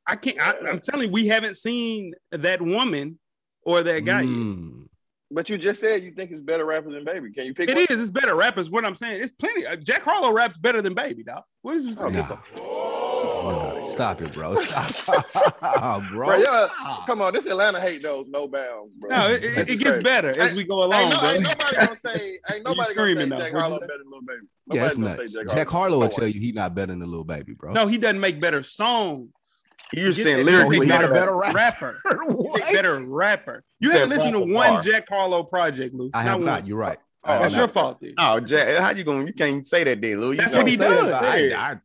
I 0.06 0.16
can't. 0.16 0.38
I, 0.38 0.54
I'm 0.68 0.80
telling 0.80 1.08
you, 1.08 1.12
we 1.12 1.26
haven't 1.26 1.56
seen 1.56 2.14
that 2.30 2.62
woman 2.62 3.18
or 3.62 3.82
that 3.82 4.00
guy 4.04 4.22
yet. 4.22 4.88
But 5.30 5.50
you 5.50 5.58
just 5.58 5.80
said 5.80 6.02
you 6.02 6.12
think 6.12 6.30
it's 6.30 6.40
better 6.40 6.64
rapper 6.64 6.90
than 6.92 7.04
Baby. 7.04 7.32
Can 7.32 7.46
you 7.46 7.54
pick 7.54 7.68
one? 7.68 7.78
It 7.78 7.90
is. 7.90 8.00
It's 8.00 8.10
better 8.10 8.36
rappers. 8.36 8.70
What 8.70 8.84
I'm 8.84 8.94
saying, 8.94 9.22
it's 9.22 9.32
plenty. 9.32 9.66
Uh, 9.66 9.74
Jack 9.74 10.02
Harlow 10.04 10.30
raps 10.30 10.56
better 10.56 10.80
than 10.82 10.94
Baby, 10.94 11.24
dog. 11.24 11.42
What 11.62 11.74
is 11.74 11.84
you 11.84 11.94
saying? 11.94 12.12
Nah. 12.12 12.36
Nah, 12.56 13.82
Stop 13.82 14.22
it, 14.22 14.32
bro. 14.32 14.54
Stop, 14.54 16.02
bro. 16.12 16.26
Bro, 16.26 16.36
yeah, 16.36 16.68
Come 17.06 17.20
on, 17.22 17.32
this 17.32 17.46
Atlanta 17.46 17.80
hate 17.80 18.02
knows 18.02 18.26
no 18.28 18.46
bounds, 18.46 18.92
bro. 18.98 19.10
No, 19.10 19.32
it, 19.32 19.42
it, 19.42 19.68
it 19.68 19.78
gets 19.80 20.02
better 20.02 20.38
as 20.38 20.54
we 20.54 20.64
go 20.64 20.84
along, 20.84 20.94
Ain't, 20.94 21.22
no, 21.22 21.28
ain't 21.28 21.42
nobody 21.48 21.76
gonna 21.76 21.96
say, 22.04 22.38
ain't 22.50 22.64
nobody 22.64 22.76
gonna 22.76 22.84
say 22.86 22.92
screaming, 22.92 23.28
though. 23.28 23.38
Jack 23.38 23.52
Harlow 23.52 23.80
better 23.80 23.98
than 23.98 24.10
Lil 24.10 24.20
Baby. 24.22 24.46
Yeah, 24.68 24.74
Nobody's 24.74 24.86
it's 24.86 24.96
gonna 24.96 25.16
nuts. 25.16 25.32
say 25.32 25.44
Jack, 25.56 25.68
Harlow 25.68 25.98
will 25.98 26.08
tell 26.08 26.28
you 26.28 26.40
he 26.40 26.52
not 26.52 26.74
better 26.74 26.94
than 26.94 27.00
Lil 27.00 27.24
Baby, 27.24 27.54
bro. 27.54 27.72
No, 27.72 27.86
he 27.88 27.98
doesn't 27.98 28.20
make 28.20 28.40
better 28.40 28.62
songs. 28.62 29.30
You're 29.92 30.12
Get 30.12 30.22
saying 30.22 30.36
that- 30.38 30.52
lyrically, 30.52 30.76
he's 30.76 30.84
he's 30.84 30.88
not 30.92 31.04
a 31.04 31.08
better 31.08 31.14
better 31.14 31.36
rapper. 31.54 31.98
rapper. 32.04 32.22
He's 32.26 32.34
What? 32.34 32.68
a 32.70 32.72
better 32.72 33.04
rapper. 33.06 33.64
You 33.80 33.88
That 33.90 33.94
haven't 34.00 34.10
listened 34.16 34.32
to 34.32 34.40
one 34.40 34.50
bar. 34.74 34.82
Jack 34.82 35.08
Harlow 35.08 35.44
project, 35.44 35.94
Lou. 35.94 36.10
I 36.14 36.22
have 36.22 36.36
one. 36.36 36.44
not. 36.46 36.66
You're 36.66 36.78
right. 36.78 36.98
Oh, 37.24 37.38
That's 37.40 37.54
have 37.54 37.60
your 37.60 37.68
fault. 37.68 37.98
Then. 38.00 38.14
Oh, 38.18 38.40
Jack, 38.40 38.78
how 38.78 38.90
you 38.90 39.04
going? 39.04 39.26
You 39.26 39.32
can't 39.32 39.64
say 39.66 39.84
that, 39.84 40.00
then, 40.00 40.20
Lou. 40.20 40.30
You 40.32 40.36
That's 40.38 40.52
know 40.52 40.58
what 40.58 40.68
he 40.68 40.76
does. 40.76 41.12
I, 41.22 41.36
Yeah. 41.38 41.60
I, 41.60 41.76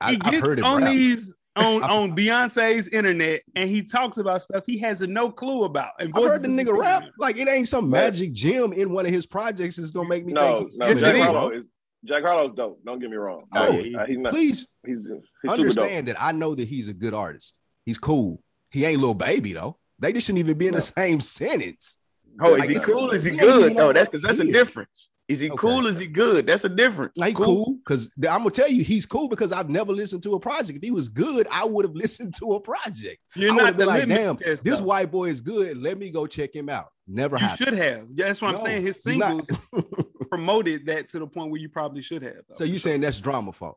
I, 0.00 0.10
he 0.12 0.18
I've 0.22 0.30
gets 0.32 0.46
heard 0.46 0.58
it 0.58 0.64
on 0.64 0.82
rap. 0.82 0.92
these 0.92 1.34
on 1.54 1.82
on 1.82 2.16
Beyonce's 2.16 2.88
internet 2.88 3.42
and 3.54 3.68
he 3.68 3.82
talks 3.82 4.16
about 4.16 4.40
stuff 4.40 4.64
he 4.66 4.78
has 4.78 5.02
no 5.02 5.30
clue 5.30 5.64
about. 5.64 5.90
And 5.98 6.10
I've 6.16 6.22
heard 6.22 6.42
the 6.42 6.48
nigga 6.48 6.76
rap. 6.76 7.04
Like 7.18 7.36
it 7.36 7.46
ain't 7.48 7.68
some 7.68 7.90
magic 7.90 8.32
gem 8.32 8.72
in 8.72 8.90
one 8.90 9.04
of 9.04 9.12
his 9.12 9.26
projects 9.26 9.76
that's 9.76 9.90
gonna 9.90 10.08
make 10.08 10.24
me 10.24 10.32
No, 10.32 10.58
think 10.58 10.68
he's 10.70 10.78
no, 10.78 10.88
Yes, 10.88 11.00
Jack 11.00 11.16
Harlow 11.16 11.50
is 11.50 11.64
Jack 12.04 12.22
Harlow's 12.24 12.54
dope. 12.56 12.80
Don't 12.84 12.98
get 12.98 13.10
me 13.10 13.16
wrong. 13.16 13.44
No, 13.54 13.72
he's, 13.72 13.94
uh, 13.94 14.04
he's 14.06 14.18
not. 14.18 14.32
Please 14.32 14.66
He's, 14.84 14.98
he's 15.42 15.50
understand 15.52 16.08
that 16.08 16.16
I 16.20 16.32
know 16.32 16.54
that 16.54 16.66
he's 16.68 16.88
a 16.88 16.92
good 16.94 17.14
artist. 17.14 17.58
He's 17.86 17.98
cool. 17.98 18.42
He 18.70 18.84
ain't 18.84 19.00
Lil 19.00 19.14
Baby 19.14 19.52
though. 19.52 19.78
They 19.98 20.12
just 20.12 20.26
shouldn't 20.26 20.40
even 20.40 20.58
be 20.58 20.66
in 20.66 20.72
No. 20.72 20.78
the 20.78 20.82
same 20.82 21.20
sentence. 21.20 21.98
Oh, 22.40 22.54
is 22.54 22.60
Like, 22.60 22.70
he 22.70 22.78
cool? 22.80 23.10
Is 23.10 23.24
he 23.24 23.32
he 23.32 23.36
good? 23.36 23.74
No, 23.74 23.92
that's 23.92 24.08
because 24.08 24.22
that's 24.22 24.38
a 24.38 24.44
difference. 24.50 25.10
Is 25.28 25.38
he 25.38 25.48
Okay. 25.50 25.56
cool? 25.56 25.86
Is 25.86 25.98
he 25.98 26.06
good? 26.08 26.46
That's 26.46 26.64
a 26.64 26.68
difference. 26.68 27.12
Like 27.16 27.36
cool, 27.36 27.74
because 27.84 28.10
I'm 28.28 28.38
gonna 28.38 28.50
tell 28.50 28.68
you 28.68 28.82
he's 28.82 29.06
cool 29.06 29.28
because 29.28 29.52
I've 29.52 29.70
never 29.70 29.92
listened 29.92 30.22
to 30.24 30.34
a 30.34 30.40
project. 30.40 30.76
If 30.78 30.82
he 30.82 30.90
was 30.90 31.08
good, 31.08 31.46
I 31.50 31.64
would 31.64 31.84
have 31.84 31.94
listened 32.04 32.34
to 32.40 32.54
a 32.54 32.60
project. 32.60 33.18
You're 33.36 33.52
I 33.52 33.56
not 33.56 33.76
the 33.76 33.86
like, 33.86 34.00
litmus 34.00 34.18
damn, 34.18 34.36
test. 34.36 34.64
This 34.64 34.80
though. 34.80 34.86
white 34.86 35.10
boy 35.12 35.26
is 35.28 35.40
good. 35.40 35.76
Let 35.78 35.98
me 35.98 36.10
go 36.10 36.26
check 36.26 36.54
him 36.54 36.68
out. 36.68 36.88
Never 37.06 37.36
you 37.36 37.46
happened. 37.46 37.68
should 37.68 37.78
have. 37.78 38.06
Yeah, 38.14 38.26
that's 38.26 38.42
what 38.42 38.54
I'm 38.56 38.60
saying. 38.60 38.82
His 38.82 39.02
singles 39.02 39.50
promoted 40.36 40.86
that 40.86 41.08
to 41.10 41.18
the 41.18 41.26
point 41.26 41.50
where 41.50 41.60
you 41.60 41.68
probably 41.68 42.00
should 42.00 42.22
have. 42.22 42.36
though. 42.48 42.54
so 42.54 42.64
you 42.64 42.78
saying 42.78 43.02
that's 43.02 43.20
drama 43.20 43.52
fault? 43.52 43.76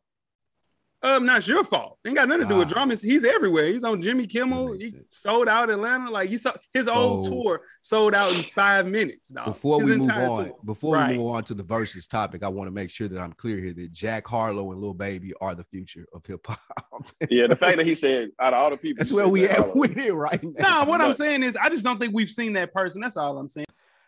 Um, 1.04 1.26
not 1.26 1.46
your 1.48 1.64
fault. 1.66 2.00
Ain't 2.08 2.16
got 2.16 2.28
nothing 2.30 2.48
to 2.48 2.54
do 2.54 2.58
with 2.60 2.70
Ah. 2.70 2.74
drama. 2.76 2.96
He's 2.96 3.24
everywhere. 3.26 3.68
He's 3.68 3.84
on 3.84 4.02
Jimmy 4.02 4.26
Kimmel. 4.26 4.72
He 4.80 4.90
sense. 4.90 5.04
sold 5.10 5.48
out 5.48 5.70
Atlanta. 5.70 6.10
Like 6.10 6.30
he 6.30 6.38
saw 6.40 6.54
his 6.74 6.88
old 6.88 7.26
So- 7.26 7.30
tour 7.32 7.62
sold 7.82 8.16
out 8.16 8.34
in 8.34 8.42
five 8.44 8.88
minutes. 8.88 9.28
dog. 9.28 9.46
Before 9.46 9.82
His 9.82 9.90
we 9.90 9.96
move 9.98 10.10
on, 10.10 10.46
tour. 10.46 10.56
before 10.66 10.96
Right. 10.96 11.12
we 11.12 11.18
move 11.18 11.36
on 11.36 11.44
to 11.44 11.54
the 11.54 11.62
versus 11.62 12.08
topic, 12.08 12.42
I 12.44 12.48
want 12.48 12.68
to 12.70 12.72
make 12.72 12.90
sure 12.90 13.08
that 13.10 13.20
I'm 13.20 13.34
clear 13.34 13.58
here 13.60 13.74
that 13.74 13.92
Jack 13.92 14.26
Harlow 14.26 14.72
and 14.72 14.82
Lil 14.82 14.96
Baby 14.96 15.34
are 15.42 15.54
the 15.54 15.66
future 15.66 16.08
of 16.14 16.26
hip 16.26 16.48
hop. 16.48 17.06
Yeah, 17.30 17.48
the 17.48 17.56
fact 17.58 17.78
that 17.78 17.86
he 17.86 17.94
said 17.94 18.32
out 18.40 18.54
of 18.54 18.60
all 18.60 18.70
the 18.72 18.78
people, 18.78 19.02
that's 19.02 19.12
where 19.12 19.28
we 19.28 19.42
Jack 19.42 19.52
at 19.52 19.58
Harlow. 19.58 19.76
with 19.76 19.98
it 19.98 20.14
right 20.14 20.42
now. 20.44 20.80
Nah, 20.84 20.86
what 20.86 21.02
I'm 21.02 21.14
saying 21.14 21.44
is, 21.44 21.56
I 21.56 21.70
just 21.70 21.84
don't 21.84 22.00
think 22.00 22.16
we've 22.16 22.30
seen 22.30 22.54
that 22.54 22.74
person. 22.74 23.02
That's 23.02 23.18
all 23.18 23.38
I'm 23.38 23.50
saying. 23.50 23.65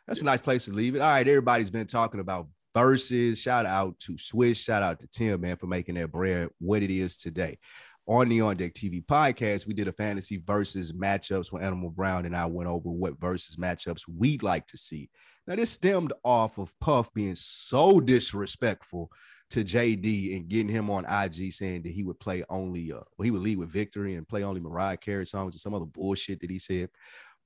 That's 0.08 0.22
a 0.22 0.26
nice 0.26 0.42
place 0.42 0.66
to 0.66 0.74
leave 0.74 0.96
it. 0.96 1.02
All 1.02 1.10
right, 1.10 1.28
everybody's 1.28 1.70
been 1.70 1.88
talking 1.88 2.22
about 2.22 2.48
verses. 2.74 3.42
Shout 3.42 3.66
out 3.66 4.00
to 4.00 4.14
Swizz. 4.14 4.58
Shout 4.58 4.84
out 4.84 5.00
to 5.00 5.08
Tim, 5.08 5.42
man, 5.42 5.58
for 5.58 5.68
making 5.68 5.96
that 5.96 6.12
bread 6.12 6.50
what 6.60 6.82
it 6.82 6.92
is 6.92 7.18
today. 7.18 7.58
On 8.08 8.30
the 8.30 8.40
On 8.40 8.56
Deck 8.56 8.74
TV 8.74 9.04
podcast, 9.06 9.68
we 9.68 9.74
did 9.74 9.90
a 9.90 9.92
fantasy 9.92 10.38
versus 10.38 10.94
matchups 10.94 11.52
when 11.52 11.62
Animal 11.62 11.90
Brown 11.90 12.26
and 12.26 12.38
I 12.38 12.46
went 12.46 12.70
over 12.70 12.90
what 12.90 13.20
versus 13.20 13.58
matchups 13.58 14.04
we'd 14.08 14.44
like 14.44 14.66
to 14.68 14.78
see. 14.78 15.10
Now, 15.46 15.56
this 15.56 15.72
stemmed 15.72 16.14
off 16.24 16.58
of 16.58 16.74
Puff 16.80 17.14
being 17.14 17.36
so 17.36 18.00
disrespectful 18.00 19.12
to 19.50 19.64
JD 19.64 20.36
and 20.36 20.48
getting 20.48 20.70
him 20.70 20.90
on 20.90 21.06
IG 21.06 21.52
saying 21.52 21.84
that 21.84 21.92
he 21.92 22.04
would 22.04 22.20
play 22.20 22.44
only, 22.50 22.92
uh, 22.92 23.00
well, 23.18 23.26
he 23.26 23.32
would 23.32 23.42
lead 23.42 23.58
with 23.58 23.72
victory 23.72 24.16
and 24.16 24.28
play 24.28 24.44
only 24.44 24.62
Mariah 24.62 24.98
Carey 24.98 25.26
songs 25.26 25.56
and 25.56 25.62
some 25.62 25.74
other 25.74 25.86
bullshit 25.86 26.42
that 26.42 26.50
he 26.50 26.60
said. 26.60 26.90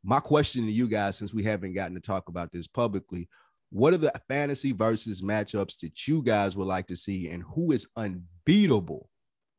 My 0.04 0.20
question 0.20 0.66
to 0.66 0.72
you 0.72 0.88
guys, 0.88 1.18
since 1.18 1.34
we 1.34 1.44
haven't 1.44 1.74
gotten 1.74 1.96
to 1.96 2.02
talk 2.02 2.28
about 2.30 2.52
this 2.52 2.68
publicly, 2.68 3.30
What 3.72 3.94
are 3.94 3.98
the 3.98 4.12
fantasy 4.28 4.74
versus 4.74 5.22
matchups 5.22 5.80
that 5.80 6.06
you 6.06 6.22
guys 6.22 6.58
would 6.58 6.68
like 6.68 6.88
to 6.88 6.96
see, 6.96 7.30
and 7.30 7.42
who 7.42 7.72
is 7.72 7.88
unbeatable 7.96 9.10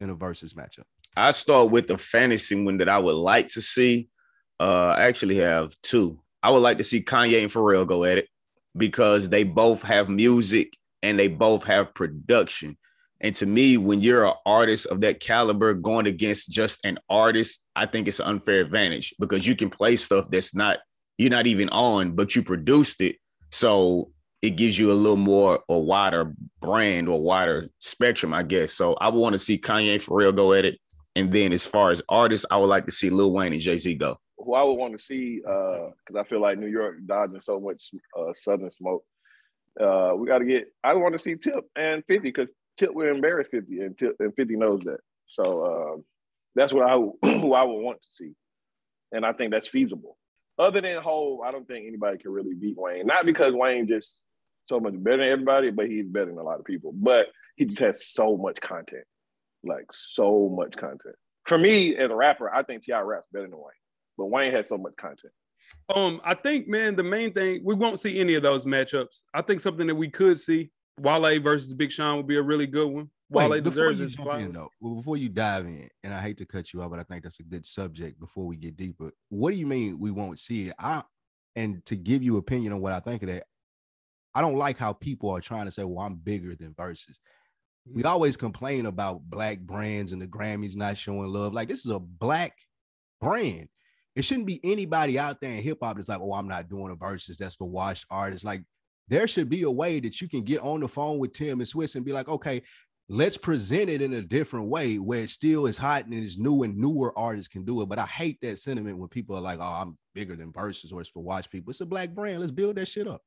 in 0.01 0.11
a 0.11 0.15
versus 0.15 0.53
matchup? 0.53 0.85
I 1.17 1.31
start 1.31 1.71
with 1.71 1.89
the 1.89 1.97
fantasy 1.97 2.63
one 2.63 2.77
that 2.79 2.91
I 2.91 2.99
would 2.99 3.15
like 3.15 3.49
to 3.49 3.63
see. 3.63 4.09
Uh, 4.61 4.89
I 4.89 5.05
actually 5.05 5.37
have 5.37 5.75
two. 5.83 6.21
I 6.43 6.51
would 6.51 6.59
like 6.59 6.79
to 6.79 6.85
see 6.85 7.03
Kanye 7.03 7.43
and 7.43 7.51
Pharrell 7.51 7.87
go 7.87 8.05
at 8.05 8.19
it 8.19 8.29
because 8.77 9.31
they 9.31 9.45
both 9.45 9.83
have 9.83 10.11
music 10.11 10.77
and 11.03 11.19
they 11.19 11.29
both 11.29 11.65
have 11.65 11.95
production. 11.95 12.77
And 13.23 13.35
to 13.37 13.47
me, 13.47 13.77
when 13.77 14.01
you're 14.01 14.27
an 14.27 14.35
artist 14.45 14.87
of 14.87 15.01
that 15.01 15.21
caliber 15.21 15.75
going 15.75 16.07
against 16.07 16.51
just 16.51 16.85
an 16.85 16.99
artist, 17.09 17.65
I 17.77 17.87
think 17.87 18.09
it's 18.09 18.19
an 18.19 18.27
unfair 18.27 18.61
advantage 18.61 19.15
because 19.21 19.47
you 19.47 19.55
can 19.55 19.71
play 19.71 19.97
stuff 19.97 20.29
that's 20.31 20.55
not 20.55 20.79
you're 21.19 21.31
not 21.31 21.47
even 21.47 21.69
on, 21.69 22.17
but 22.17 22.35
you 22.35 22.43
produced 22.43 23.01
it. 23.01 23.17
So 23.51 24.11
it 24.41 24.57
gives 24.57 24.77
you 24.77 24.91
a 24.91 24.95
little 24.95 25.17
more 25.17 25.61
or 25.69 25.85
wider 25.85 26.35
brand 26.61 27.09
or 27.09 27.23
wider 27.23 27.69
spectrum, 27.79 28.35
I 28.35 28.43
guess. 28.43 28.73
So 28.73 28.95
I 28.95 29.09
would 29.09 29.21
want 29.21 29.35
to 29.35 29.39
see 29.39 29.57
Kanye 29.57 29.93
and 29.93 30.03
Pharrell 30.03 30.35
go 30.35 30.53
at 30.53 30.65
it. 30.65 30.81
And 31.15 31.31
then 31.31 31.53
as 31.53 31.67
far 31.67 31.91
as 31.91 32.03
artists, 32.09 32.47
I 32.51 32.57
would 32.57 32.67
like 32.67 32.87
to 32.87 32.93
see 32.93 33.11
Lil 33.11 33.33
Wayne 33.33 33.53
and 33.53 33.63
Jay 33.63 33.79
Z 33.79 33.95
go. 33.95 34.19
Who 34.39 34.55
I 34.55 34.65
would 34.65 34.73
want 34.75 34.99
to 34.99 35.05
see, 35.05 35.37
because 35.37 36.17
uh, 36.17 36.19
I 36.19 36.25
feel 36.25 36.41
like 36.41 36.59
New 36.59 36.67
York 36.67 36.97
dodging 37.07 37.41
so 37.41 37.61
much 37.61 37.91
uh, 38.19 38.33
Southern 38.35 38.73
smoke. 38.73 39.05
Uh, 39.81 40.15
we 40.17 40.27
got 40.27 40.39
to 40.39 40.45
get. 40.45 40.65
I 40.83 40.95
want 40.95 41.13
to 41.13 41.19
see 41.19 41.37
Tip 41.37 41.65
and 41.77 42.03
Fifty 42.09 42.31
because 42.31 42.49
Tip 42.79 42.95
will 42.95 43.09
embarrass 43.09 43.49
Fifty, 43.51 43.81
and 43.81 43.97
Tip 43.97 44.17
and 44.19 44.35
Fifty 44.35 44.57
knows 44.57 44.81
that. 44.85 44.99
So 45.27 45.95
um, 45.95 46.05
that's 46.55 46.73
what 46.73 46.89
I 46.89 46.95
who 47.41 47.55
I 47.55 47.65
would 47.65 47.83
want 47.83 48.03
to 48.03 48.09
see, 48.11 48.33
and 49.13 49.25
I 49.25 49.33
think 49.33 49.53
that's 49.53 49.69
feasible. 49.69 50.17
Other 50.59 50.81
than 50.81 51.03
Hove, 51.03 51.41
I 51.41 51.51
don't 51.51 51.67
think 51.67 51.87
anybody 51.87 52.19
can 52.19 52.31
really 52.31 52.55
beat 52.55 52.77
Wayne. 52.77 53.07
Not 53.07 53.25
because 53.25 53.55
Wayne 53.55 53.87
just 53.87 54.21
so 54.67 54.79
much 54.79 54.95
better 54.97 55.19
than 55.19 55.29
everybody, 55.29 55.71
but 55.71 55.89
he's 55.89 56.07
better 56.07 56.27
than 56.27 56.39
a 56.39 56.43
lot 56.43 56.59
of 56.59 56.65
people. 56.65 56.93
But 56.95 57.29
he 57.57 57.65
just 57.65 57.81
has 57.81 58.07
so 58.13 58.37
much 58.37 58.61
content 58.61 59.05
like 59.65 59.87
so 59.93 60.49
much 60.49 60.77
content. 60.77 61.17
For 61.45 61.59
me 61.59 61.97
as 61.97 62.11
a 62.11 62.17
rapper, 62.17 62.53
I 62.53 62.63
think 62.63 62.83
T.I. 62.83 63.01
raps 63.01 63.27
better 63.33 63.49
than 63.49 63.57
Wayne, 63.57 63.73
but 64.17 64.27
Wayne 64.27 64.53
has 64.53 64.69
so 64.69 64.79
much 64.79 64.95
content. 64.97 65.33
Um, 65.95 66.21
I 66.25 66.35
think, 66.35 66.69
man, 66.69 66.97
the 66.97 67.03
main 67.03 67.33
thing 67.33 67.63
we 67.65 67.75
won't 67.75 67.99
see 67.99 68.19
any 68.21 68.35
of 68.35 68.43
those 68.43 68.67
matchups. 68.67 69.23
I 69.35 69.43
think 69.43 69.61
something 69.61 69.87
that 69.87 69.95
we 69.95 70.09
could 70.09 70.39
see 70.39 70.71
Wale 71.03 71.41
versus 71.41 71.75
Big 71.75 71.91
Sean 71.91 72.17
would 72.17 72.27
be 72.27 72.37
a 72.37 72.43
really 72.43 72.67
good 72.67 72.89
one. 72.89 73.11
Wale 73.29 73.51
Wait, 73.51 73.65
deserves 73.65 73.99
his 73.99 74.15
jump 74.15 74.41
in, 74.41 74.53
though, 74.53 74.71
well, 74.81 74.97
before 74.97 75.17
you 75.17 75.29
dive 75.29 75.65
in, 75.65 75.89
and 76.05 76.13
I 76.13 76.21
hate 76.21 76.37
to 76.39 76.47
cut 76.47 76.73
you 76.73 76.83
off, 76.83 76.91
but 76.91 76.99
I 76.99 77.03
think 77.03 77.23
that's 77.23 77.41
a 77.41 77.45
good 77.45 77.65
subject 77.65 78.21
before 78.21 78.47
we 78.47 78.57
get 78.57 78.77
deeper. 78.77 79.11
What 79.31 79.51
do 79.51 79.57
you 79.57 79.67
mean 79.67 79.99
we 79.99 80.11
won't 80.11 80.39
see 80.39 80.69
it? 80.69 80.75
I 80.79 81.03
and 81.57 81.85
to 81.87 81.97
give 81.97 82.23
you 82.23 82.37
opinion 82.37 82.73
on 82.73 82.81
what 82.81 82.93
I 82.93 83.01
think 83.01 83.23
of 83.23 83.29
that, 83.29 83.45
I 84.35 84.41
don't 84.41 84.57
like 84.57 84.79
how 84.79 84.93
people 84.93 85.31
are 85.31 85.41
trying 85.41 85.67
to 85.67 85.71
say, 85.71 85.85
"Well, 85.85 86.05
I'm 86.05 86.17
bigger 86.17 86.55
than 86.55 86.75
versus." 86.77 87.19
We 87.85 88.03
mm-hmm. 88.03 88.09
always 88.09 88.37
complain 88.37 88.87
about 88.87 89.23
black 89.23 89.59
brands 89.61 90.13
and 90.13 90.23
the 90.23 90.29
Grammys 90.29 90.77
not 90.77 90.97
showing 90.97 91.33
love. 91.33 91.53
Like 91.53 91.69
this 91.69 91.85
is 91.85 91.91
a 91.91 91.99
black 91.99 92.53
brand. 93.21 93.69
It 94.15 94.25
shouldn't 94.25 94.47
be 94.47 94.61
anybody 94.63 95.19
out 95.19 95.41
there 95.41 95.51
in 95.51 95.63
hip 95.63 95.79
hop 95.83 95.97
that's 95.97 96.09
like, 96.09 96.21
"Oh, 96.21 96.35
I'm 96.35 96.49
not 96.49 96.69
doing 96.69 96.93
a 96.93 96.97
versus. 96.97 97.39
That's 97.39 97.57
for 97.57 97.69
washed 97.69 98.07
artists." 98.11 98.45
Like 98.45 98.63
there 99.09 99.27
should 99.27 99.49
be 99.49 99.63
a 99.63 99.71
way 99.71 100.01
that 100.01 100.21
you 100.21 100.29
can 100.29 100.43
get 100.43 100.61
on 100.61 100.81
the 100.81 100.89
phone 100.89 101.19
with 101.19 101.33
Tim 101.33 101.61
and 101.61 101.69
Swizz 101.69 101.97
and 101.97 102.05
be 102.05 102.13
like, 102.13 102.29
"Okay, 102.29 102.63
let's 103.09 103.37
present 103.37 103.91
it 103.91 104.01
in 104.01 104.15
a 104.15 104.23
different 104.23 104.69
way 104.69 104.99
where 104.99 105.21
it 105.21 105.31
still 105.31 105.67
is 105.67 105.77
hot 105.77 106.07
and 106.07 106.15
it's 106.15 106.39
new 106.39 106.63
and 106.63 106.77
newer 106.77 107.17
artists 107.19 107.49
can 107.49 107.65
do 107.65 107.83
it. 107.83 107.89
But 107.89 107.99
I 107.99 108.07
hate 108.07 108.41
that 108.41 108.59
sentiment 108.59 108.99
when 108.99 109.09
people 109.09 109.37
are 109.37 109.41
like, 109.41 109.59
oh, 109.61 109.83
I'm 109.83 109.99
bigger 110.15 110.35
than 110.35 110.53
verses 110.53 110.93
or 110.93 111.01
it's 111.01 111.11
for 111.11 111.23
watch 111.23 111.51
people. 111.51 111.71
It's 111.71 111.81
a 111.81 111.87
black 111.87 112.15
brand. 112.15 112.41
Let's 112.41 112.53
build 112.53 112.77
that 112.77 112.89
shit 112.89 113.07
up. 113.07 113.23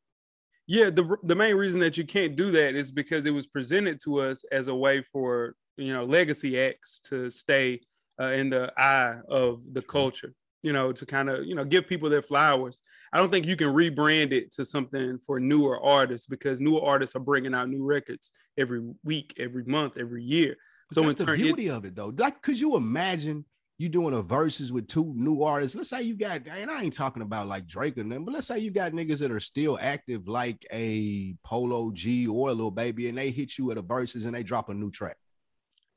Yeah, 0.68 0.90
the 0.90 1.18
the 1.22 1.36
main 1.36 1.56
reason 1.56 1.80
that 1.82 1.96
you 1.96 2.06
can't 2.06 2.36
do 2.36 2.50
that 2.52 2.74
is 2.74 2.90
because 2.90 3.28
it 3.28 3.32
was 3.32 3.46
presented 3.46 4.00
to 4.06 4.22
us 4.22 4.44
as 4.52 4.68
a 4.68 4.74
way 4.74 5.04
for 5.04 5.56
you 5.78 5.94
know 5.94 6.06
legacy 6.06 6.60
acts 6.60 7.00
to 7.10 7.30
stay 7.30 7.82
uh, 8.20 8.30
in 8.30 8.50
the 8.50 8.74
eye 8.76 9.18
of 9.30 9.62
the 9.74 9.84
culture. 9.84 10.34
You 10.64 10.74
know, 10.74 10.92
to 10.92 11.06
kind 11.06 11.30
of 11.30 11.46
you 11.46 11.54
know 11.56 11.64
give 11.64 11.88
people 11.88 12.10
their 12.10 12.22
flowers. 12.24 12.82
I 13.14 13.18
don't 13.20 13.32
think 13.32 13.46
you 13.46 13.56
can 13.56 13.68
rebrand 13.68 14.32
it 14.32 14.52
to 14.54 14.66
something 14.66 15.20
for 15.20 15.40
newer 15.40 15.80
artists 15.80 16.28
because 16.28 16.60
newer 16.60 16.82
artists 16.84 17.16
are 17.16 17.20
bringing 17.20 17.54
out 17.54 17.70
new 17.70 17.84
records 17.84 18.32
every 18.58 18.82
week, 19.04 19.36
every 19.40 19.64
month, 19.66 19.98
every 19.98 20.24
year. 20.24 20.56
But 20.90 20.96
So 20.96 21.02
in 21.04 21.08
that's 21.08 21.16
the 21.16 21.26
turn, 21.26 21.38
beauty 21.38 21.70
of 21.70 21.86
it 21.86 21.96
though. 21.96 22.14
Like, 22.18 22.42
could 22.42 22.60
you 22.60 22.76
imagine 22.76 23.46
you 23.78 23.90
doing 23.90 24.14
a 24.14 24.22
verses 24.22 24.72
with 24.72 24.88
two 24.88 25.14
new 25.16 25.44
artists? 25.44 25.76
Let's 25.76 25.90
say 25.90 26.02
you 26.04 26.16
got, 26.16 26.42
and 26.48 26.72
I 26.72 26.82
ain't 26.84 26.94
talking 26.94 27.22
about 27.22 27.48
like 27.48 27.68
Drake 27.68 27.98
and 27.98 28.12
them, 28.12 28.26
but 28.26 28.34
let's 28.34 28.48
say 28.48 28.60
you 28.60 28.72
got 28.72 28.94
niggas 28.94 29.20
that 29.20 29.32
are 29.32 29.40
still 29.40 29.78
active, 29.82 30.28
like 30.28 30.66
a 30.72 31.36
Polo 31.44 31.92
G 31.92 32.28
or 32.28 32.50
a 32.50 32.54
Lil 32.54 32.72
Baby, 32.72 33.10
and 33.10 33.18
they 33.18 33.32
hit 33.32 33.58
you 33.58 33.72
at 33.72 33.78
a 33.78 33.82
verses 33.82 34.26
and 34.26 34.34
they 34.36 34.44
drop 34.44 34.70
a 34.70 34.74
new 34.74 34.90
track. 34.92 35.18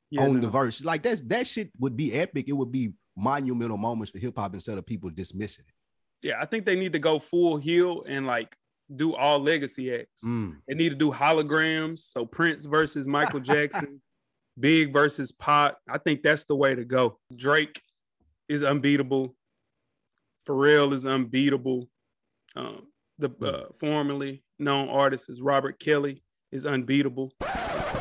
yeah, 0.09 0.23
on 0.23 0.35
no. 0.35 0.39
the 0.41 0.49
verse. 0.49 0.83
Like 0.83 1.03
that's 1.03 1.21
that 1.23 1.47
shit 1.47 1.71
would 1.79 1.95
be 1.95 2.13
epic. 2.13 2.45
It 2.47 2.53
would 2.53 2.71
be 2.71 2.91
monumental 3.19 3.77
moments 3.77 4.11
for 4.11 4.19
hip 4.19 4.37
hop 4.37 4.53
instead 4.53 4.77
of 4.77 4.85
people 4.85 5.09
dismissing 5.09 5.65
it. 5.67 6.27
yeah, 6.27 6.35
I 6.41 6.45
think 6.45 6.65
they 6.65 6.75
need 6.75 6.93
to 6.93 6.99
go 6.99 7.19
full 7.19 7.57
heel 7.57 8.03
and 8.07 8.25
like 8.25 8.55
do 8.95 9.15
all 9.15 9.39
legacy 9.39 9.93
acts. 9.93 10.23
Mm. 10.25 10.57
They 10.67 10.73
need 10.73 10.89
to 10.89 10.95
do 10.95 11.11
holograms. 11.11 11.99
So 11.99 12.25
Prince 12.25 12.65
versus 12.65 13.07
Michael 13.07 13.39
Jackson, 13.39 14.01
Big 14.59 14.91
versus 14.91 15.31
Pac. 15.31 15.75
I 15.87 15.97
think 15.99 16.23
that's 16.23 16.45
the 16.45 16.55
way 16.55 16.73
to 16.75 16.83
go. 16.83 17.19
Drake 17.35 17.81
is 18.47 18.63
unbeatable. 18.63 19.35
Pharrell 20.47 20.93
is 20.93 21.05
unbeatable. 21.05 21.87
Um, 22.55 22.87
the 23.19 23.29
uh, 23.41 23.65
formerly 23.79 24.43
known 24.57 24.89
artist 24.89 25.29
is 25.29 25.41
Robert 25.41 25.79
Kelly 25.79 26.23
is 26.51 26.65
unbeatable. 26.65 27.31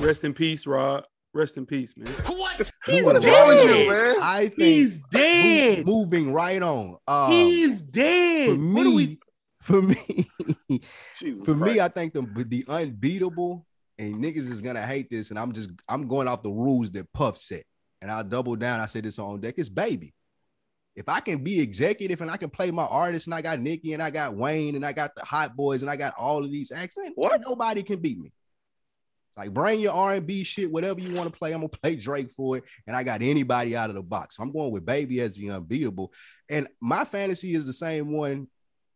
Rest 0.00 0.24
in 0.24 0.32
peace, 0.32 0.66
Rod. 0.66 1.04
Rest 1.34 1.56
in 1.56 1.66
peace, 1.66 1.94
man. 1.96 2.08
He's 2.86 3.04
What 3.04 3.16
is 3.16 3.26
wrong 3.26 3.48
with 3.48 3.58
dead. 3.58 3.84
you, 3.84 3.90
man? 3.90 4.16
I 4.22 4.48
think 4.48 4.56
He's 4.56 4.98
dead. 5.10 5.86
moving 5.86 6.32
right 6.32 6.62
on. 6.62 6.96
Um, 7.06 7.30
He's 7.30 7.82
dead. 7.82 8.48
for 8.50 8.56
me, 8.56 8.94
we- 8.94 9.18
for 9.60 9.82
me, 9.82 10.30
Jesus 11.18 11.44
for 11.44 11.54
me, 11.54 11.78
I 11.80 11.88
think 11.88 12.14
the 12.14 12.22
the 12.48 12.64
unbeatable 12.68 13.66
and 13.98 14.14
niggas 14.14 14.36
is 14.50 14.62
gonna 14.62 14.86
hate 14.86 15.10
this, 15.10 15.28
and 15.30 15.38
I'm 15.38 15.52
just 15.52 15.70
I'm 15.88 16.08
going 16.08 16.26
off 16.28 16.42
the 16.42 16.50
rules 16.50 16.90
that 16.92 17.12
Puff 17.12 17.36
set, 17.36 17.64
and 18.00 18.10
I'll 18.10 18.24
double 18.24 18.56
down. 18.56 18.80
I 18.80 18.86
said 18.86 19.04
this 19.04 19.18
on 19.18 19.40
deck. 19.40 19.54
It's 19.58 19.68
baby. 19.68 20.14
If 20.96 21.08
I 21.08 21.20
can 21.20 21.44
be 21.44 21.60
executive 21.60 22.20
and 22.22 22.30
I 22.30 22.36
can 22.38 22.50
play 22.50 22.70
my 22.70 22.84
artist, 22.86 23.26
and 23.26 23.34
I 23.34 23.42
got 23.42 23.60
Nicki 23.60 23.92
and 23.92 24.02
I 24.02 24.10
got 24.10 24.34
Wayne 24.34 24.74
and 24.74 24.86
I 24.86 24.92
got 24.92 25.14
the 25.14 25.24
Hot 25.24 25.54
Boys 25.54 25.82
and 25.82 25.90
I 25.90 25.96
got 25.96 26.14
all 26.18 26.42
of 26.44 26.50
these 26.50 26.72
acts, 26.72 26.96
What? 27.14 27.40
nobody 27.42 27.82
can 27.82 28.00
beat 28.00 28.18
me. 28.18 28.32
Like 29.38 29.54
bring 29.54 29.78
your 29.78 29.92
R&B 29.92 30.42
shit, 30.42 30.70
whatever 30.70 30.98
you 30.98 31.14
want 31.14 31.32
to 31.32 31.38
play. 31.38 31.52
I'm 31.52 31.60
gonna 31.60 31.68
play 31.82 31.94
Drake 31.94 32.32
for 32.32 32.56
it, 32.56 32.64
and 32.88 32.96
I 32.96 33.04
got 33.04 33.22
anybody 33.22 33.76
out 33.76 33.88
of 33.88 33.94
the 33.94 34.02
box. 34.02 34.36
I'm 34.40 34.52
going 34.52 34.72
with 34.72 34.84
Baby 34.84 35.20
as 35.20 35.36
the 35.36 35.50
unbeatable, 35.50 36.12
and 36.48 36.66
my 36.80 37.04
fantasy 37.04 37.54
is 37.54 37.64
the 37.64 37.72
same 37.72 38.12
one 38.12 38.48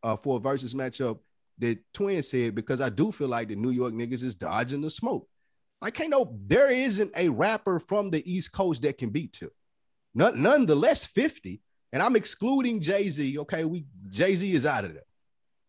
uh, 0.02 0.16
for 0.16 0.38
a 0.38 0.40
versus 0.40 0.74
matchup 0.74 1.20
that 1.58 1.78
Twin 1.94 2.22
said 2.24 2.56
because 2.56 2.80
I 2.80 2.88
do 2.88 3.12
feel 3.12 3.28
like 3.28 3.48
the 3.48 3.54
New 3.54 3.70
York 3.70 3.94
niggas 3.94 4.24
is 4.24 4.34
dodging 4.34 4.80
the 4.80 4.90
smoke. 4.90 5.28
Like, 5.80 5.94
can't 5.94 6.10
no, 6.10 6.36
there 6.46 6.72
isn't 6.72 7.12
a 7.16 7.28
rapper 7.28 7.78
from 7.78 8.10
the 8.10 8.28
East 8.30 8.52
Coast 8.52 8.82
that 8.82 8.98
can 8.98 9.10
beat 9.10 9.32
Tip. 9.32 9.52
None, 10.14 10.42
nonetheless, 10.42 11.04
50. 11.04 11.60
And 11.92 12.02
I'm 12.02 12.16
excluding 12.16 12.80
Jay-Z. 12.80 13.38
Okay, 13.38 13.64
we 13.64 13.84
Jay-Z 14.10 14.52
is 14.52 14.64
out 14.64 14.84
of 14.84 14.94
there. 14.94 15.02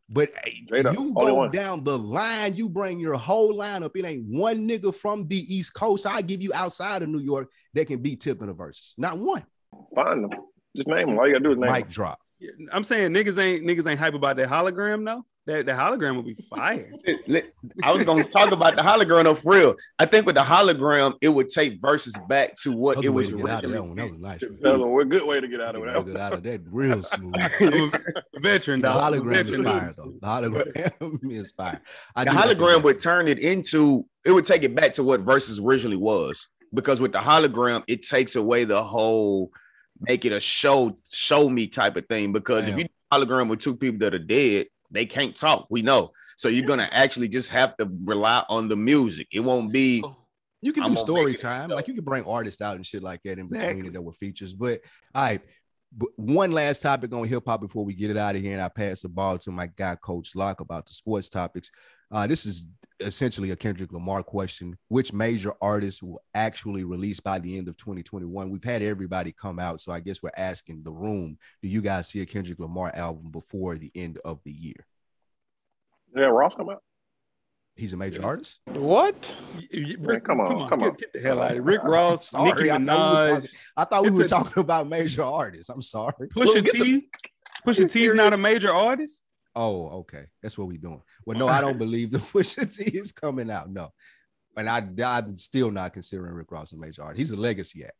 But 0.10 0.30
uh, 0.30 0.50
Straight 0.66 0.86
you 0.86 1.14
only 1.16 1.32
go 1.32 1.48
down 1.50 1.84
the 1.84 1.98
line, 1.98 2.56
you 2.56 2.70
bring 2.70 3.00
your 3.00 3.16
whole 3.16 3.56
lineup. 3.56 3.96
It 3.96 4.06
ain't 4.06 4.26
one 4.26 4.68
nigga 4.68 4.94
from 4.94 5.28
the 5.28 5.56
East 5.56 5.74
Coast. 5.74 6.06
I 6.06 6.22
give 6.22 6.42
you 6.42 6.52
outside 6.54 7.02
of 7.02 7.10
New 7.10 7.20
York 7.20 7.50
that 7.74 7.88
can 7.88 8.02
beat 8.02 8.20
Tip 8.20 8.42
in 8.42 8.50
a 8.50 8.54
versus. 8.54 8.94
Not 8.98 9.18
one. 9.18 9.44
Find 9.96 10.24
them. 10.24 10.32
Just 10.76 10.88
name 10.88 11.08
them. 11.08 11.20
All 11.20 11.28
you 11.28 11.34
gotta 11.34 11.44
do 11.44 11.52
is 11.52 11.58
name 11.58 11.72
Mic 11.72 11.84
them. 11.86 11.92
drop. 11.92 12.20
I'm 12.72 12.84
saying 12.84 13.12
niggas 13.12 13.38
ain't 13.38 13.64
niggas 13.66 13.88
ain't 13.90 14.00
hype 14.00 14.14
about 14.14 14.38
that 14.38 14.50
hologram 14.50 15.06
though. 15.06 15.26
That 15.46 15.66
the 15.66 15.74
hologram 15.74 16.16
will 16.16 16.24
be 16.24 16.36
fire. 16.50 16.90
I 17.84 17.92
was 17.92 18.04
gonna 18.04 18.24
talk 18.24 18.52
about 18.52 18.78
the 18.78 18.82
hologram 18.82 19.30
of 19.30 19.46
real. 19.46 19.76
I 20.00 20.06
think 20.06 20.26
with 20.26 20.36
the 20.36 20.42
hologram, 20.42 21.16
it 21.22 21.28
would 21.28 21.50
take 21.50 21.82
verses 21.82 22.16
back 22.30 22.56
to 22.64 22.72
what 22.72 22.96
That 22.98 23.06
it 23.06 23.10
was 23.10 23.30
was 23.30 23.42
a 23.42 23.44
way 23.44 23.52
to 23.52 23.58
get 23.58 23.58
out 23.58 23.66
of 23.66 23.72
that 23.72 23.84
one. 23.84 23.96
That 23.98 24.10
was 24.10 24.20
nice. 24.20 24.40
That 24.62 24.80
was 24.80 25.04
a 25.04 25.06
good 25.06 25.28
way 25.28 25.42
to 25.42 25.48
get 25.50 25.60
out 25.60 25.76
of 25.76 25.82
Nigga 25.82 25.94
that. 26.06 26.06
Get 26.14 26.18
out 26.22 26.34
of 26.34 26.44
that 26.44 26.62
real 26.68 27.04
smooth. 27.04 27.34
Veteran, 28.42 28.80
The 28.82 28.88
dog. 28.88 29.14
I'm 29.14 29.20
hologram 29.22 29.44
is 29.44 29.50
veteran. 29.50 29.64
fire 29.66 29.94
though. 29.98 30.14
The 30.22 30.28
hologram 30.28 31.32
is 31.32 31.52
fire. 31.52 31.82
I 32.16 32.24
The 32.24 32.32
do 32.32 32.38
like 32.38 32.58
hologram 32.58 32.84
would 32.84 33.00
turn 33.00 33.28
it 33.28 33.40
into 33.40 34.06
it 34.26 34.32
would 34.32 34.46
take 34.46 34.64
it 34.64 34.74
back 34.76 34.94
to 34.94 35.04
what 35.04 35.20
verses 35.20 35.60
originally 35.60 35.98
was. 35.98 36.48
Because 36.74 37.02
with 37.02 37.12
the 37.12 37.20
hologram, 37.20 37.84
it 37.88 38.02
takes 38.02 38.36
away 38.38 38.64
the 38.64 38.82
whole 38.82 39.52
make 40.00 40.26
it 40.26 40.34
a 40.34 40.40
show, 40.40 40.96
show 41.12 41.50
me 41.50 41.68
type 41.68 41.96
of 41.96 42.06
thing. 42.08 42.32
Because 42.32 42.66
Damn. 42.66 42.74
if 42.74 42.78
you 42.80 42.84
do 42.86 42.90
hologram 43.12 43.50
with 43.50 43.60
two 43.60 43.76
people 43.76 44.00
that 44.00 44.14
are 44.14 44.20
dead, 44.20 44.68
they 44.92 45.06
can't 45.06 45.36
talk. 45.36 45.68
We 45.70 45.82
know. 45.82 46.12
So 46.38 46.48
you're 46.50 46.68
gonna 46.68 46.90
actually 46.92 47.28
just 47.28 47.50
have 47.50 47.76
to 47.78 47.90
rely 48.04 48.44
on 48.50 48.68
the 48.68 48.76
music. 48.76 49.28
It 49.32 49.40
won't 49.40 49.72
be 49.72 50.04
You 50.62 50.72
can 50.74 50.84
I'm 50.84 50.94
do 50.94 51.00
story 51.00 51.34
time. 51.36 51.70
Like 51.70 51.88
you 51.88 51.94
can 51.94 52.04
bring 52.04 52.24
artists 52.26 52.62
out 52.62 52.76
and 52.76 52.86
shit 52.86 53.04
like 53.04 53.22
that 53.24 53.40
in 53.40 53.48
between 53.48 53.70
Exactly. 53.70 53.88
it 53.88 53.94
that 53.94 54.02
were 54.02 54.14
features. 54.14 54.54
But 54.54 54.82
all 55.16 55.24
right. 55.24 55.42
But 55.96 56.10
one 56.16 56.52
last 56.52 56.82
topic 56.82 57.14
on 57.14 57.28
hip 57.28 57.44
hop 57.46 57.62
before 57.62 57.86
we 57.86 57.94
get 57.94 58.10
it 58.10 58.18
out 58.18 58.36
of 58.36 58.42
here, 58.42 58.54
and 58.54 58.62
I 58.62 58.68
pass 58.70 59.02
the 59.04 59.10
ball 59.10 59.38
to 59.40 59.52
my 59.52 59.68
guy, 59.68 59.96
Coach 59.96 60.36
Locke, 60.36 60.60
about 60.62 60.88
the 60.88 60.94
sports 60.94 61.30
topics. 61.30 61.70
Uh, 62.12 62.26
this 62.26 62.46
is 62.48 62.66
essentially 63.04 63.52
a 63.52 63.56
Kendrick 63.56 63.92
Lamar 63.92 64.24
question. 64.24 64.78
Which 64.88 65.14
major 65.14 65.54
artist 65.62 66.02
will 66.04 66.22
actually 66.34 66.84
release 66.84 67.20
by 67.20 67.40
the 67.40 67.58
end 67.58 67.68
of 67.68 67.78
2021? 67.78 68.50
We've 68.50 68.64
had 68.64 68.82
everybody 68.82 69.32
come 69.32 69.60
out, 69.60 69.82
so 69.82 69.92
I 69.92 70.00
guess 70.00 70.22
we're 70.24 70.32
asking 70.38 70.84
the 70.84 70.92
room: 70.92 71.38
Do 71.62 71.68
you 71.68 71.82
guys 71.82 72.08
see 72.10 72.22
a 72.22 72.26
Kendrick 72.26 72.60
Lamar 72.60 72.92
album 72.96 73.32
before 73.32 73.78
the 73.78 73.92
end 73.96 74.20
of 74.26 74.40
the 74.44 74.52
year? 74.52 74.86
Yeah, 76.16 76.24
Ross 76.26 76.56
come 76.56 76.70
out. 76.70 76.84
He's 77.76 77.94
a 77.94 77.98
major 77.98 78.22
Yes. 78.22 78.30
artist. 78.30 78.60
What? 78.68 79.36
Rick, 80.00 80.26
come 80.26 80.40
on, 80.40 80.70
come 80.70 80.80
get, 80.80 80.90
on. 80.90 80.96
Get 80.96 81.14
the 81.14 81.20
hell 81.22 81.40
out 81.42 81.48
of 81.48 81.54
here. 81.54 81.62
Rick 81.64 81.82
Ross, 81.84 82.30
Sorry, 82.30 82.52
Nicki 82.52 82.70
I 82.72 82.78
thought 82.78 82.86
we 82.86 83.32
were 83.32 83.34
talking- 83.40 83.50
I 83.78 83.84
thought 83.86 84.02
we 84.04 84.08
It's 84.10 84.18
were 84.20 84.26
a- 84.26 84.28
talking 84.28 84.62
about 84.62 84.88
major 84.88 85.24
artists. 85.24 85.70
I'm 85.70 85.82
sorry. 85.82 86.30
Pusha 86.30 86.64
get 86.64 86.74
the- 86.74 86.80
T. 86.84 87.10
Pusha 87.66 87.92
T 87.92 88.06
is 88.06 88.14
not 88.14 88.34
a 88.34 88.38
major 88.38 88.72
artist. 88.72 89.22
Oh, 89.56 89.88
okay. 90.00 90.26
That's 90.42 90.58
what 90.58 90.68
we're 90.68 90.78
doing. 90.78 91.02
Well, 91.26 91.38
no, 91.38 91.46
oh. 91.46 91.52
I 91.52 91.62
don't 91.66 91.78
believe 91.78 92.12
the 92.12 92.18
Pusha 92.34 92.76
T 92.76 92.98
is 92.98 93.12
coming 93.12 93.52
out. 93.52 93.70
No. 93.70 93.92
And 94.56 94.70
I, 94.70 94.84
I'm 95.04 95.38
still 95.38 95.72
not 95.72 95.94
considering 95.94 96.34
Rick 96.34 96.52
Ross 96.52 96.74
a 96.74 96.78
major 96.78 97.02
artist. 97.04 97.18
He's 97.18 97.32
a 97.32 97.36
legacy 97.36 97.84
act, 97.86 97.96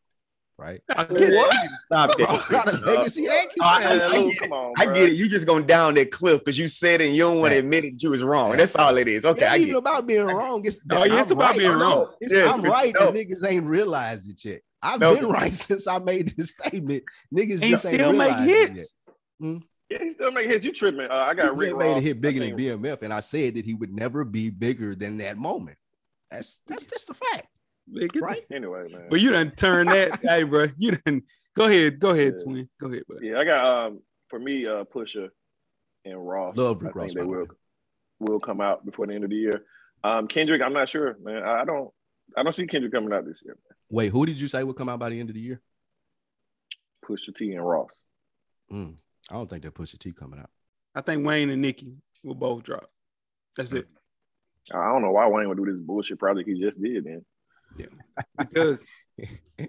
right? 0.56 0.80
I 0.96 1.02
get 1.04 1.20
it. 1.20 1.34
What? 1.34 1.54
Stop 1.86 2.18
Ross 2.20 2.48
not 2.50 2.68
a 2.72 2.76
that. 2.76 2.86
legacy 2.86 3.26
act. 3.28 3.48
He's 3.54 3.64
I- 3.64 3.82
not 3.82 3.92
a 3.96 4.04
I- 4.04 4.10
Man, 4.20 4.34
come 4.36 4.52
on, 4.52 4.72
I 4.78 4.84
get 4.86 5.08
it. 5.10 5.12
You 5.16 5.28
just 5.28 5.46
going 5.48 5.66
down 5.66 5.94
that 5.94 6.12
cliff 6.12 6.38
because 6.40 6.56
you 6.56 6.68
said 6.68 7.00
it 7.00 7.06
and 7.08 7.16
you 7.16 7.22
don't 7.24 7.40
want 7.40 7.52
to 7.54 7.58
admit 7.58 7.84
it 7.84 7.92
that 7.94 8.02
you 8.04 8.10
was 8.10 8.22
wrong. 8.22 8.50
Facts. 8.52 8.72
That's 8.72 8.76
all 8.76 8.96
it 8.98 9.08
is. 9.08 9.24
Okay, 9.24 9.44
it 9.44 9.48
I 9.48 9.54
ain't 9.54 9.60
get 9.62 9.68
even 9.70 9.74
it. 9.74 9.78
about 9.78 10.06
being 10.06 10.26
wrong. 10.26 10.64
It's 10.64 10.80
Oh, 10.92 11.02
yeah, 11.04 11.20
it's 11.20 11.30
I'm 11.32 11.36
about 11.38 11.50
right. 11.50 11.58
being 11.58 11.72
wrong. 11.72 12.12
It's, 12.20 12.32
Yes, 12.32 12.52
I'm 12.52 12.62
right. 12.62 12.94
no. 12.98 13.08
and 13.08 13.16
niggas 13.16 13.44
ain't 13.48 13.64
realized 13.66 14.30
it 14.30 14.44
yet. 14.44 14.60
I've 14.80 15.00
No. 15.00 15.16
been 15.16 15.26
right 15.28 15.52
since 15.52 15.88
I 15.88 15.98
made 15.98 16.28
this 16.36 16.50
statement. 16.50 17.02
Niggas 17.34 17.62
He 17.62 17.70
just 17.70 17.84
ain't 17.86 17.96
still 17.96 18.12
make 18.12 18.28
realized 18.36 18.48
it 18.48 18.72
hits. 18.78 18.94
Hmm? 19.40 19.56
Yeah, 19.90 19.98
he 20.02 20.10
still 20.10 20.30
make 20.32 20.46
hits. 20.46 20.64
You 20.64 20.72
tripping? 20.72 21.02
Uh, 21.10 21.14
I 21.14 21.34
got 21.34 21.52
He 21.52 21.58
Rick 21.58 21.76
made 21.76 21.96
a 21.96 22.00
hit 22.00 22.20
bigger 22.20 22.40
than 22.40 22.56
BMF, 22.56 23.02
and 23.02 23.12
I 23.12 23.20
said 23.20 23.54
that 23.54 23.64
he 23.64 23.74
would 23.74 23.92
never 23.92 24.24
be 24.24 24.48
bigger 24.50 24.94
than 24.94 25.18
that 25.18 25.36
moment. 25.36 25.76
That's 26.30 26.60
that's 26.66 26.86
just 26.86 27.10
a 27.10 27.14
fact, 27.14 27.48
Man, 27.86 28.02
get 28.08 28.12
the- 28.14 28.20
right? 28.20 28.44
Anyway, 28.50 28.86
man. 28.90 29.06
But 29.10 29.20
you 29.20 29.30
didn't 29.30 29.56
turn 29.56 29.86
that. 29.88 30.20
hey, 30.22 30.42
bro, 30.44 30.68
you 30.78 30.92
didn't. 30.92 31.24
Go 31.54 31.66
ahead. 31.66 32.00
Go 32.00 32.10
ahead, 32.10 32.34
Yeah. 32.38 32.44
twin. 32.44 32.68
Go 32.80 32.86
ahead, 32.88 33.02
bro. 33.06 33.18
Yeah, 33.20 33.38
I 33.38 33.44
got 33.44 33.86
um 33.86 34.00
for 34.28 34.38
me, 34.38 34.66
uh 34.66 34.84
Pusha 34.84 35.28
and 36.04 36.26
Ross. 36.26 36.56
Love 36.56 36.82
I 36.82 36.86
Rick 36.86 36.94
think 36.94 36.94
Ross, 36.96 37.14
they 37.14 37.22
will 37.22 37.40
way. 37.42 37.46
will 38.20 38.40
come 38.40 38.60
out 38.60 38.84
before 38.84 39.06
the 39.06 39.14
end 39.14 39.24
of 39.24 39.30
the 39.30 39.36
year. 39.36 39.64
Um 40.02 40.26
Kendrick, 40.28 40.62
I'm 40.62 40.72
not 40.72 40.88
sure, 40.88 41.16
man. 41.22 41.42
I 41.44 41.60
I 41.60 41.64
don't 41.64 41.90
I 42.36 42.42
don't 42.42 42.54
see 42.54 42.66
Kendrick 42.66 42.92
coming 42.92 43.12
out 43.12 43.26
this 43.26 43.36
year. 43.44 43.56
Wait, 43.90 44.08
who 44.10 44.24
did 44.26 44.40
you 44.40 44.48
say 44.48 44.64
would 44.64 44.76
come 44.76 44.88
out 44.88 44.98
by 44.98 45.10
the 45.10 45.20
end 45.20 45.28
of 45.28 45.34
the 45.34 45.40
year? 45.42 45.60
Pusha 47.04 47.34
T 47.36 47.52
and 47.52 47.64
Ross. 47.64 47.90
Mm, 48.72 48.96
I 49.30 49.34
don't 49.34 49.48
think 49.48 49.62
that 49.62 49.74
Pusha 49.74 49.98
T 49.98 50.12
coming 50.12 50.38
out. 50.40 50.50
I 50.94 51.00
think 51.00 51.26
Wayne 51.26 51.50
and 51.50 51.62
Nicki 51.62 51.96
will 52.22 52.34
both 52.34 52.62
drop. 52.62 52.86
That's 53.56 53.72
it. 53.72 53.86
I 54.72 54.86
don't 54.92 55.02
know 55.02 55.10
why 55.12 55.26
Wayne 55.28 55.48
would 55.48 55.58
do 55.58 55.66
this 55.66 55.80
bullshit 55.80 56.18
project 56.18 56.48
he 56.48 56.58
just 56.60 56.80
did. 56.80 57.04
Then 57.04 57.24
Yeah. 57.76 57.86
Because 58.38 58.84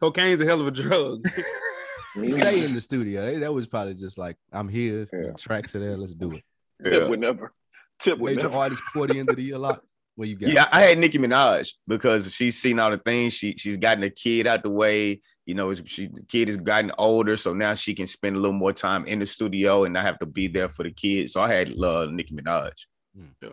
cocaine's 0.00 0.40
a 0.40 0.44
hell 0.44 0.60
of 0.60 0.66
a 0.66 0.70
drug. 0.70 1.20
Stay 2.30 2.64
in 2.64 2.74
the 2.74 2.80
studio. 2.80 3.24
That- 3.32 3.40
That 3.40 3.52
was 3.52 3.66
probably 3.66 3.94
just 3.94 4.18
like, 4.18 4.36
I'm 4.52 4.68
here. 4.68 5.06
Yeah. 5.12 5.32
Tracks 5.38 5.74
are 5.74 5.80
there. 5.80 5.96
Let's 5.96 6.14
do 6.14 6.32
it. 6.32 6.42
Tip 6.84 7.08
would 7.08 7.20
never. 7.20 7.52
Tip 8.00 8.18
would 8.18 8.34
Major 8.36 8.48
never. 8.48 8.58
artist 8.58 8.82
before 8.86 9.06
the 9.06 9.18
end 9.18 9.30
of 9.30 9.36
the 9.36 9.42
year. 9.42 9.58
Lot. 9.58 9.82
What 10.16 10.28
you 10.28 10.36
got? 10.36 10.50
Yeah, 10.50 10.68
I 10.70 10.82
had 10.82 10.98
Nicki 10.98 11.18
Minaj 11.18 11.72
because 11.88 12.32
she's 12.32 12.56
seen 12.60 12.78
all 12.78 12.90
the 12.90 12.98
things. 12.98 13.34
She 13.34 13.56
she's 13.56 13.76
gotten 13.76 14.04
a 14.04 14.10
kid 14.10 14.46
out 14.46 14.62
the 14.62 14.70
way. 14.70 15.20
You 15.44 15.54
know, 15.54 15.74
she 15.74 16.06
the 16.06 16.22
kid 16.22 16.48
has 16.48 16.56
gotten 16.56 16.92
older, 16.98 17.36
so 17.36 17.52
now 17.52 17.74
she 17.74 17.94
can 17.94 18.06
spend 18.06 18.36
a 18.36 18.38
little 18.38 18.56
more 18.56 18.72
time 18.72 19.06
in 19.06 19.18
the 19.18 19.26
studio 19.26 19.84
and 19.84 19.94
not 19.94 20.04
have 20.04 20.18
to 20.20 20.26
be 20.26 20.46
there 20.46 20.68
for 20.68 20.84
the 20.84 20.92
kids. 20.92 21.32
So 21.32 21.42
I 21.42 21.52
had 21.52 21.70
love 21.70 22.12
Nicki 22.12 22.34
Minaj. 22.34 22.72
Hmm. 23.16 23.48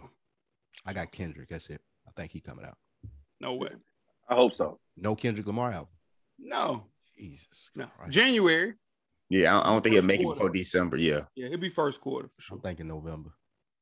I 0.86 0.94
got 0.94 1.12
Kendrick. 1.12 1.50
That's 1.50 1.68
it. 1.70 1.82
I 2.08 2.12
think 2.16 2.32
he 2.32 2.42
coming 2.42 2.66
out. 2.66 2.78
No 3.40 3.56
way. 3.56 3.70
I 4.30 4.36
hope 4.36 4.54
so. 4.54 4.80
No 4.96 5.16
Kendrick 5.16 5.48
Lamar 5.48 5.72
album. 5.72 5.88
No. 6.40 6.86
Jesus 7.18 7.70
No. 7.76 7.86
Christ. 7.98 8.14
January. 8.14 8.74
Yeah, 9.30 9.58
I, 9.58 9.62
I 9.62 9.72
don't 9.72 9.82
think 9.82 9.94
he'll 9.94 10.02
First 10.02 10.08
make 10.08 10.22
it 10.22 10.28
before 10.28 10.50
December. 10.50 10.98
Yeah. 10.98 11.22
Yeah, 11.36 11.50
he'll 11.50 11.58
be 11.58 11.70
first 11.70 12.02
quarter 12.02 12.30
for 12.36 12.42
sure. 12.42 12.58
I'm 12.58 12.62
thinking 12.62 12.88
November. 12.88 13.32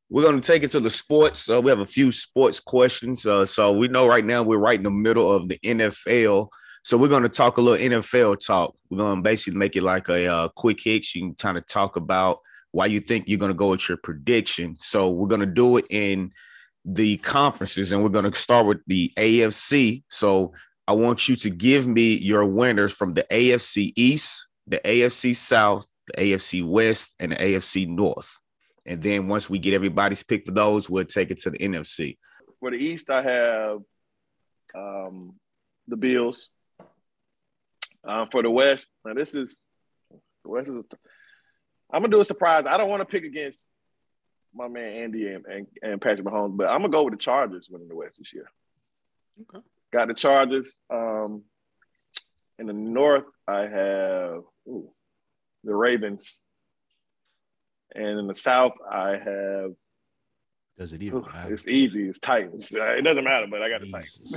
We're 0.09 0.23
going 0.23 0.41
to 0.41 0.47
take 0.47 0.63
it 0.63 0.71
to 0.71 0.79
the 0.79 0.89
sports. 0.89 1.49
Uh, 1.49 1.61
we 1.61 1.69
have 1.69 1.79
a 1.79 1.85
few 1.85 2.11
sports 2.11 2.59
questions. 2.59 3.25
Uh, 3.25 3.45
so 3.45 3.77
we 3.77 3.87
know 3.87 4.07
right 4.07 4.25
now 4.25 4.41
we're 4.41 4.57
right 4.57 4.79
in 4.79 4.83
the 4.83 4.91
middle 4.91 5.31
of 5.31 5.47
the 5.47 5.59
NFL. 5.63 6.47
So 6.83 6.97
we're 6.97 7.09
going 7.09 7.23
to 7.23 7.29
talk 7.29 7.57
a 7.57 7.61
little 7.61 7.85
NFL 7.85 8.43
talk. 8.45 8.73
We're 8.89 8.97
going 8.97 9.17
to 9.17 9.21
basically 9.21 9.59
make 9.59 9.75
it 9.75 9.83
like 9.83 10.09
a 10.09 10.27
uh, 10.27 10.47
quick 10.49 10.81
hits. 10.81 11.15
You 11.15 11.21
can 11.21 11.35
kind 11.35 11.57
of 11.57 11.67
talk 11.67 11.95
about 11.95 12.39
why 12.71 12.87
you 12.87 12.99
think 12.99 13.27
you're 13.27 13.39
going 13.39 13.51
to 13.51 13.57
go 13.57 13.69
with 13.69 13.87
your 13.87 13.97
prediction. 13.97 14.75
So 14.79 15.11
we're 15.11 15.27
going 15.27 15.41
to 15.41 15.45
do 15.45 15.77
it 15.77 15.85
in 15.89 16.31
the 16.85 17.17
conferences, 17.17 17.91
and 17.91 18.01
we're 18.01 18.09
going 18.09 18.31
to 18.31 18.37
start 18.37 18.65
with 18.65 18.79
the 18.87 19.11
AFC. 19.17 20.03
So 20.09 20.53
I 20.87 20.93
want 20.93 21.27
you 21.27 21.35
to 21.35 21.49
give 21.49 21.85
me 21.85 22.17
your 22.17 22.45
winners 22.45 22.93
from 22.93 23.13
the 23.13 23.25
AFC 23.29 23.91
East, 23.95 24.47
the 24.65 24.81
AFC 24.83 25.35
South, 25.35 25.85
the 26.07 26.13
AFC 26.33 26.65
West, 26.67 27.13
and 27.19 27.31
the 27.31 27.35
AFC 27.35 27.87
North. 27.87 28.38
And 28.89 29.03
then 29.03 29.27
once 29.27 29.47
we 29.47 29.59
get 29.59 29.75
everybody's 29.75 30.23
pick 30.23 30.47
for 30.47 30.51
those, 30.51 30.89
we'll 30.89 31.05
take 31.05 31.29
it 31.29 31.37
to 31.41 31.51
the 31.51 31.59
NFC. 31.59 32.17
For 32.59 32.71
the 32.71 32.77
East, 32.77 33.11
I 33.11 33.21
have 33.21 33.77
um 34.73 35.35
the 35.87 35.95
Bills. 35.95 36.49
Um, 38.03 38.29
for 38.31 38.41
the 38.41 38.49
West, 38.49 38.87
now 39.05 39.13
this 39.13 39.35
is 39.35 39.55
the 40.43 40.49
West 40.49 40.67
is. 40.67 40.73
A, 40.73 40.83
I'm 41.91 42.01
gonna 42.01 42.07
do 42.07 42.21
a 42.21 42.25
surprise. 42.25 42.65
I 42.65 42.77
don't 42.77 42.89
want 42.89 43.01
to 43.01 43.05
pick 43.05 43.25
against 43.25 43.69
my 44.55 44.67
man 44.67 44.93
Andy 44.93 45.33
and, 45.33 45.45
and, 45.45 45.67
and 45.83 46.01
Patrick 46.01 46.25
Mahomes, 46.25 46.57
but 46.57 46.69
I'm 46.69 46.81
gonna 46.81 46.89
go 46.89 47.03
with 47.03 47.13
the 47.13 47.19
Chargers 47.19 47.69
winning 47.69 47.89
the 47.89 47.95
West 47.95 48.15
this 48.17 48.33
year. 48.33 48.49
Okay. 49.41 49.63
Got 49.93 50.07
the 50.07 50.15
Chargers. 50.15 50.71
Um, 50.89 51.43
in 52.57 52.65
the 52.65 52.73
North, 52.73 53.25
I 53.47 53.67
have 53.67 54.41
ooh, 54.67 54.91
the 55.63 55.75
Ravens, 55.75 56.39
and 57.95 58.19
in 58.19 58.27
the 58.27 58.35
South, 58.35 58.73
I 58.89 59.17
have. 59.17 59.71
Does 60.77 60.93
it 60.93 61.01
even 61.03 61.19
ooh, 61.19 61.25
matter? 61.33 61.53
it's 61.53 61.67
easy. 61.67 62.07
It's 62.07 62.19
Titans. 62.19 62.73
Uh, 62.73 62.93
It 62.93 63.01
doesn't 63.01 63.23
matter, 63.23 63.47
but 63.49 63.61
I 63.61 63.69
got 63.69 63.81
the 63.81 63.89
Titans. 63.89 64.33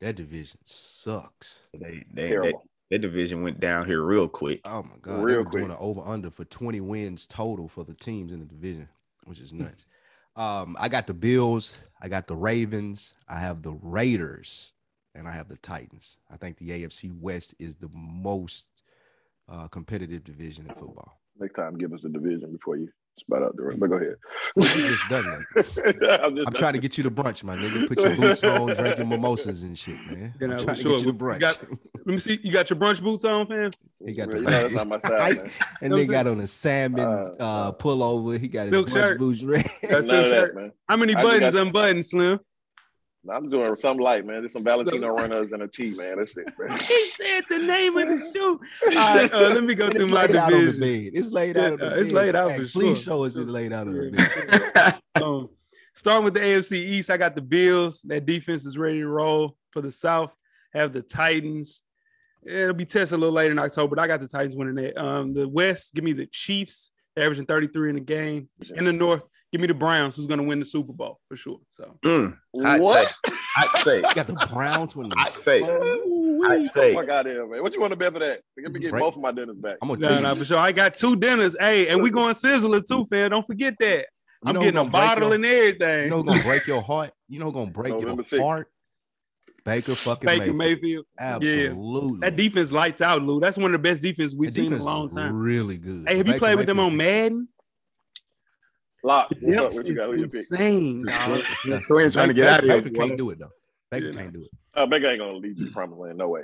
That 0.00 0.16
division 0.16 0.58
sucks. 0.64 1.62
They, 1.72 1.78
they, 1.78 2.22
that, 2.22 2.28
Terrible. 2.28 2.68
that 2.90 2.98
division 3.00 3.42
went 3.42 3.60
down 3.60 3.86
here 3.86 4.02
real 4.02 4.26
quick. 4.28 4.60
Oh 4.64 4.82
my 4.82 4.96
god, 5.00 5.22
Real 5.22 5.44
quick. 5.44 5.52
doing 5.62 5.70
an 5.70 5.76
over 5.78 6.00
under 6.00 6.28
for 6.30 6.44
20 6.44 6.80
wins 6.80 7.28
total 7.28 7.68
for 7.68 7.84
the 7.84 7.94
teams 7.94 8.32
in 8.32 8.40
the 8.40 8.44
division, 8.44 8.88
which 9.24 9.38
is 9.38 9.52
nuts. 9.52 9.86
um, 10.34 10.76
I 10.80 10.88
got 10.88 11.06
the 11.06 11.14
Bills, 11.14 11.78
I 12.00 12.08
got 12.08 12.26
the 12.26 12.34
Ravens, 12.34 13.14
I 13.28 13.38
have 13.38 13.62
the 13.62 13.78
Raiders, 13.80 14.72
and 15.14 15.28
I 15.28 15.32
have 15.32 15.46
the 15.46 15.58
Titans. 15.58 16.16
I 16.28 16.36
think 16.36 16.56
the 16.56 16.70
AFC 16.70 17.16
West 17.20 17.54
is 17.60 17.76
the 17.76 17.90
most 17.94 18.66
uh, 19.48 19.68
competitive 19.68 20.24
division 20.24 20.66
in 20.68 20.74
football. 20.74 21.20
Next 21.38 21.54
time, 21.54 21.76
give 21.78 21.92
us 21.92 22.00
the 22.02 22.08
division 22.10 22.52
before 22.52 22.76
you 22.76 22.88
spot 23.18 23.42
out 23.42 23.56
the 23.56 23.62
rest. 23.62 23.80
But 23.80 23.88
go 23.90 23.96
ahead. 23.96 24.14
You 24.56 24.62
just 24.62 25.08
done 25.08 25.24
that. 25.24 26.20
I'm, 26.24 26.36
just 26.36 26.46
I'm 26.48 26.54
trying 26.54 26.74
to 26.74 26.78
get 26.78 26.96
you 26.98 27.04
to 27.04 27.10
brunch, 27.10 27.42
my 27.42 27.56
nigga. 27.56 27.88
Put 27.88 28.00
your 28.00 28.16
boots 28.16 28.44
on, 28.44 28.68
drinking 28.74 29.08
mimosas 29.08 29.62
and 29.62 29.76
shit, 29.78 29.96
man. 30.10 30.34
You 30.40 30.48
know, 30.48 30.56
I'm 30.56 30.64
trying 30.64 30.76
to 30.76 30.82
get 30.82 30.92
you 30.92 30.98
to 30.98 31.06
We 31.06 31.12
brunch. 31.18 31.40
got- 31.40 31.58
Let 31.94 32.06
me 32.06 32.18
see. 32.18 32.38
You 32.42 32.52
got 32.52 32.68
your 32.70 32.78
brunch 32.78 33.02
boots 33.02 33.24
on, 33.24 33.46
fam? 33.46 33.70
he 34.04 34.12
got 34.12 34.28
the 34.30 34.42
know, 34.42 34.50
that's 34.68 34.72
style, 34.72 35.34
man. 35.34 35.50
and 35.80 35.94
they 35.94 36.06
got 36.06 36.26
on 36.26 36.40
a 36.40 36.46
salmon 36.46 37.00
Uh, 37.00 37.30
uh, 37.40 37.72
pullover. 37.72 38.38
He 38.38 38.48
got 38.48 38.66
his 38.66 38.74
brunch 38.74 38.92
shirt. 38.92 39.18
boots 39.18 39.42
ready. 39.42 39.70
That's 39.82 40.06
None 40.06 40.24
shirt. 40.26 40.54
that, 40.54 40.60
man. 40.60 40.72
How 40.88 40.96
many 40.96 41.14
I 41.14 41.22
just 41.22 41.28
buttons 41.32 41.54
got- 41.54 41.66
unbuttoned, 41.66 42.06
Slim? 42.06 42.40
I'm 43.30 43.48
doing 43.48 43.76
some 43.76 43.98
light, 43.98 44.26
man. 44.26 44.40
There's 44.40 44.52
some 44.52 44.64
Valentino 44.64 45.08
runners 45.08 45.52
and 45.52 45.62
a 45.62 45.68
T, 45.68 45.90
man. 45.90 46.16
That's 46.18 46.36
it, 46.36 46.46
man. 46.58 46.78
He 46.88 47.10
said 47.16 47.44
the 47.48 47.58
name 47.58 47.96
of 47.96 48.08
the 48.08 48.16
shoe. 48.34 48.60
All 48.98 49.14
right, 49.16 49.32
uh, 49.32 49.40
let 49.50 49.64
me 49.64 49.74
go 49.74 49.84
And 49.86 49.94
through 49.94 50.02
it's 50.04 50.12
my 50.12 50.26
laid 50.26 50.36
out 50.36 50.50
division. 50.50 51.10
It's 51.14 51.30
laid 51.30 51.56
out 51.56 51.72
on 51.72 51.78
the 51.78 51.84
Yeah, 51.84 51.90
bed. 51.90 51.98
it's 52.00 52.10
laid 52.12 52.36
out 52.36 52.50
Hey, 52.52 52.62
for 52.62 52.68
Please 52.68 52.98
sure. 53.02 53.12
show 53.12 53.24
us 53.24 53.36
it's 53.36 53.50
laid 53.50 53.72
out 53.72 53.86
on 53.88 53.94
the 53.94 54.10
bed. 54.74 55.00
um, 55.22 55.48
starting 55.94 56.24
with 56.24 56.34
the 56.34 56.40
AFC 56.40 56.72
East, 56.72 57.10
I 57.10 57.16
got 57.16 57.34
the 57.34 57.42
Bills. 57.42 58.02
That 58.02 58.26
defense 58.26 58.66
is 58.66 58.76
ready 58.78 59.00
to 59.00 59.08
roll. 59.08 59.56
For 59.70 59.80
the 59.80 59.90
South, 59.90 60.32
have 60.74 60.92
the 60.92 61.00
Titans. 61.02 61.82
It'll 62.44 62.74
be 62.74 62.84
tested 62.84 63.16
a 63.16 63.20
little 63.20 63.34
later 63.34 63.52
in 63.52 63.58
October, 63.58 63.96
but 63.96 64.02
I 64.02 64.06
got 64.06 64.20
the 64.20 64.28
Titans 64.28 64.54
winning 64.54 64.74
that. 64.74 64.98
Um, 65.02 65.32
the 65.32 65.48
West, 65.48 65.94
give 65.94 66.04
me 66.04 66.12
the 66.12 66.26
Chiefs, 66.26 66.90
They're 66.90 66.91
averaging 67.16 67.46
33 67.46 67.90
in 67.90 67.94
the 67.96 68.00
game. 68.00 68.48
In 68.76 68.84
the 68.84 68.92
North, 68.92 69.22
give 69.52 69.60
me 69.60 69.66
the 69.66 69.74
Browns, 69.74 70.16
who's 70.16 70.26
going 70.26 70.40
to 70.40 70.46
win 70.46 70.58
the 70.58 70.64
Super 70.64 70.92
Bowl 70.92 71.18
for 71.28 71.36
sure. 71.36 71.58
So 71.70 71.98
Mm, 72.04 72.36
I'd 72.64 72.80
What? 72.80 73.06
say- 73.06 73.32
I'd 73.56 73.78
say. 73.78 73.96
You 73.98 74.02
got 74.14 74.26
the 74.26 74.48
Browns 74.52 74.96
winning. 74.96 75.12
I'd 75.16 75.42
say. 75.42 75.62
I'd 75.62 76.70
say. 76.70 76.94
Fuck 76.94 77.08
out 77.08 77.26
of 77.26 77.32
here, 77.32 77.46
man. 77.46 77.62
What 77.62 77.74
you 77.74 77.80
want 77.80 77.92
to 77.92 77.96
bet 77.96 78.12
for 78.12 78.18
that? 78.20 78.40
Let 78.62 78.72
me 78.72 78.80
get 78.80 78.92
Right. 78.92 79.02
both 79.02 79.16
of 79.16 79.22
my 79.22 79.30
dinners 79.32 79.56
back. 79.56 79.76
I'm 79.82 79.88
gonna 79.88 80.00
no, 80.00 80.08
tell 80.08 80.22
no, 80.22 80.32
you. 80.32 80.38
for 80.38 80.44
sure. 80.46 80.58
I 80.58 80.72
got 80.72 80.96
two 80.96 81.16
dinners. 81.16 81.54
Hey, 81.58 81.88
and 81.88 82.02
we 82.02 82.10
going 82.10 82.34
Sizzler 82.34 82.82
too, 82.86 83.04
fam. 83.06 83.30
Don't 83.30 83.46
forget 83.46 83.74
that. 83.80 84.06
You 84.44 84.48
I'm 84.48 84.54
know 84.54 84.60
getting 84.62 84.78
a 84.78 84.84
bottle 84.84 85.28
your- 85.28 85.34
and 85.36 85.44
everything. 85.44 86.04
You 86.04 86.10
know 86.10 86.22
who's 86.22 86.32
gonna 86.32 86.42
break 86.42 86.66
your 86.66 86.82
heart? 86.82 87.12
You 87.28 87.38
know 87.38 87.44
who's 87.46 87.54
gonna 87.54 87.70
break 87.72 87.92
November 87.92 88.22
your 88.30 88.40
6th. 88.40 88.42
heart? 88.42 88.68
Baker 89.64 89.94
fucking 89.94 90.26
Baker 90.26 90.52
Mayfield. 90.52 90.56
Mayfield. 90.82 91.06
Absolutely. 91.18 92.18
That 92.20 92.36
defense 92.36 92.72
lights 92.72 93.00
out, 93.00 93.22
Lou. 93.22 93.40
That's 93.40 93.56
one 93.56 93.66
of 93.66 93.72
the 93.72 93.78
best 93.78 94.02
defenses 94.02 94.34
we've 94.36 94.50
That 94.50 94.54
seen 94.54 94.72
in 94.72 94.80
a 94.80 94.84
long 94.84 95.08
time. 95.08 95.36
Really 95.36 95.78
good. 95.78 96.08
Hey, 96.08 96.16
have 96.16 96.26
you 96.26 96.32
Baker 96.34 96.38
played 96.40 96.58
with 96.58 96.66
them 96.66 96.80
on 96.80 96.96
Madden? 96.96 97.48
Lock. 99.04 99.30
What's 99.40 99.42
Yep, 99.42 99.64
up? 99.64 99.74
What 99.74 99.86
you 99.86 99.94
got? 99.94 100.08
Who 100.10 100.16
you 100.16 100.24
it's 100.24 100.32
pick? 100.32 100.46
insane. 100.50 101.04
dog. 101.04 101.82
Twin 101.86 102.10
trying 102.12 102.28
to 102.28 102.34
get 102.34 102.48
out 102.48 102.60
of 102.60 102.66
here. 102.70 102.82
Baker 102.82 102.94
can't 102.94 103.18
do 103.18 103.30
it 103.30 103.38
though. 103.38 103.50
Baker 103.90 104.06
Yeah. 104.06 104.12
can't 104.12 104.32
do 104.32 104.44
it. 104.44 104.50
Uh, 104.74 104.86
Baker 104.86 105.06
ain't 105.08 105.18
gonna 105.18 105.36
lead 105.36 105.58
you 105.58 105.66
to 105.66 105.72
promised 105.72 106.00
land. 106.00 106.18
No 106.18 106.28
way. 106.28 106.42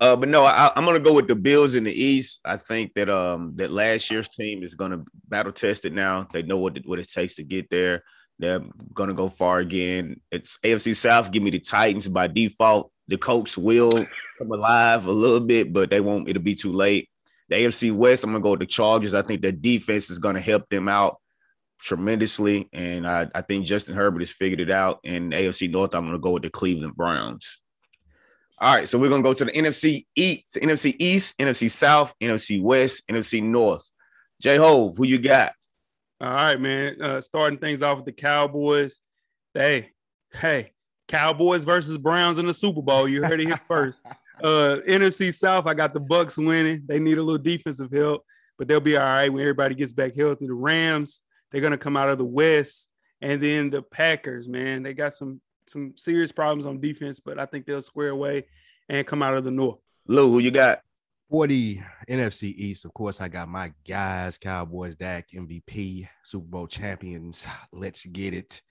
Uh, 0.00 0.16
but 0.16 0.28
no, 0.28 0.44
I, 0.44 0.72
I'm 0.74 0.84
gonna 0.84 0.98
go 0.98 1.14
with 1.14 1.28
the 1.28 1.36
Bills 1.36 1.74
in 1.74 1.84
the 1.84 1.92
East. 1.92 2.40
I 2.44 2.56
think 2.56 2.94
that 2.94 3.08
um 3.10 3.52
that 3.56 3.70
last 3.70 4.10
year's 4.10 4.28
team 4.28 4.62
is 4.62 4.74
gonna 4.74 5.04
battle 5.28 5.52
tested 5.52 5.92
now. 5.92 6.26
They 6.32 6.42
know 6.42 6.58
what 6.58 6.76
it, 6.78 6.86
what 6.86 6.98
it 6.98 7.08
takes 7.08 7.34
to 7.36 7.44
get 7.44 7.68
there. 7.70 8.02
They're 8.38 8.62
gonna 8.94 9.14
go 9.14 9.28
far 9.28 9.58
again. 9.58 10.20
It's 10.30 10.58
AFC 10.64 10.94
South. 10.94 11.32
Give 11.32 11.42
me 11.42 11.50
the 11.50 11.58
Titans 11.58 12.08
by 12.08 12.28
default. 12.28 12.92
The 13.08 13.16
Colts 13.16 13.58
will 13.58 14.06
come 14.38 14.50
alive 14.52 15.06
a 15.06 15.12
little 15.12 15.40
bit, 15.40 15.72
but 15.72 15.90
they 15.90 16.00
won't. 16.00 16.28
It'll 16.28 16.42
be 16.42 16.54
too 16.54 16.72
late. 16.72 17.08
The 17.48 17.56
AFC 17.56 17.94
West. 17.94 18.24
I'm 18.24 18.30
gonna 18.30 18.42
go 18.42 18.50
with 18.50 18.60
the 18.60 18.66
Chargers. 18.66 19.14
I 19.14 19.22
think 19.22 19.42
their 19.42 19.52
defense 19.52 20.10
is 20.10 20.18
gonna 20.18 20.40
help 20.40 20.68
them 20.68 20.88
out 20.88 21.16
tremendously, 21.80 22.68
and 22.72 23.06
I, 23.06 23.28
I 23.34 23.42
think 23.42 23.64
Justin 23.64 23.94
Herbert 23.94 24.20
has 24.20 24.32
figured 24.32 24.60
it 24.60 24.70
out. 24.70 25.00
And 25.04 25.32
AFC 25.32 25.70
North. 25.70 25.94
I'm 25.94 26.06
gonna 26.06 26.18
go 26.18 26.32
with 26.32 26.42
the 26.44 26.50
Cleveland 26.50 26.94
Browns. 26.94 27.60
All 28.60 28.74
right, 28.74 28.88
so 28.88 28.98
we're 28.98 29.08
gonna 29.08 29.22
go 29.22 29.34
to 29.34 29.44
the 29.44 29.52
NFC 29.52 30.04
East, 30.14 30.58
NFC 30.60 30.94
East, 30.98 31.38
NFC 31.38 31.70
South, 31.70 32.14
NFC 32.20 32.60
West, 32.60 33.02
NFC 33.08 33.42
North. 33.42 33.88
J 34.40 34.56
Hove, 34.56 34.96
who 34.96 35.06
you 35.06 35.18
got? 35.18 35.52
All 36.20 36.28
right, 36.28 36.60
man. 36.60 37.00
Uh, 37.00 37.20
starting 37.20 37.58
things 37.58 37.80
off 37.80 37.98
with 37.98 38.06
the 38.06 38.12
Cowboys. 38.12 39.00
Hey, 39.54 39.90
hey, 40.32 40.72
Cowboys 41.06 41.64
versus 41.64 41.96
Browns 41.96 42.38
in 42.38 42.46
the 42.46 42.54
Super 42.54 42.82
Bowl. 42.82 43.08
You 43.08 43.22
heard 43.22 43.40
it 43.40 43.46
here 43.46 43.60
first. 43.68 44.04
Uh, 44.40 44.78
NFC 44.86 45.34
South, 45.34 45.66
I 45.66 45.74
got 45.74 45.92
the 45.92 46.00
Bucs 46.00 46.38
winning. 46.38 46.84
They 46.86 47.00
need 47.00 47.18
a 47.18 47.22
little 47.24 47.42
defensive 47.42 47.90
help, 47.90 48.24
but 48.56 48.68
they'll 48.68 48.78
be 48.78 48.96
all 48.96 49.02
right 49.02 49.28
when 49.28 49.40
everybody 49.40 49.74
gets 49.74 49.92
back 49.92 50.14
healthy. 50.14 50.46
The 50.46 50.54
Rams, 50.54 51.22
they're 51.50 51.60
gonna 51.60 51.76
come 51.76 51.96
out 51.96 52.08
of 52.08 52.18
the 52.18 52.24
West, 52.24 52.88
and 53.20 53.42
then 53.42 53.68
the 53.68 53.82
Packers, 53.82 54.48
man, 54.48 54.84
they 54.84 54.94
got 54.94 55.14
some 55.14 55.40
some 55.66 55.94
serious 55.96 56.30
problems 56.30 56.66
on 56.66 56.80
defense, 56.80 57.18
but 57.18 57.40
I 57.40 57.46
think 57.46 57.66
they'll 57.66 57.82
square 57.82 58.10
away 58.10 58.46
and 58.88 59.04
come 59.04 59.24
out 59.24 59.36
of 59.36 59.42
the 59.42 59.50
North. 59.50 59.80
Lou, 60.06 60.30
who 60.30 60.38
you 60.38 60.52
got? 60.52 60.82
For 61.30 61.46
the 61.46 61.80
NFC 62.08 62.54
East, 62.54 62.86
of 62.86 62.94
course, 62.94 63.20
I 63.20 63.28
got 63.28 63.48
my 63.48 63.72
guys, 63.86 64.38
Cowboys, 64.38 64.96
Dak, 64.96 65.28
MVP, 65.34 66.08
Super 66.24 66.46
Bowl 66.46 66.66
champions. 66.66 67.46
Let's 67.72 68.06
get 68.06 68.32
it. 68.32 68.62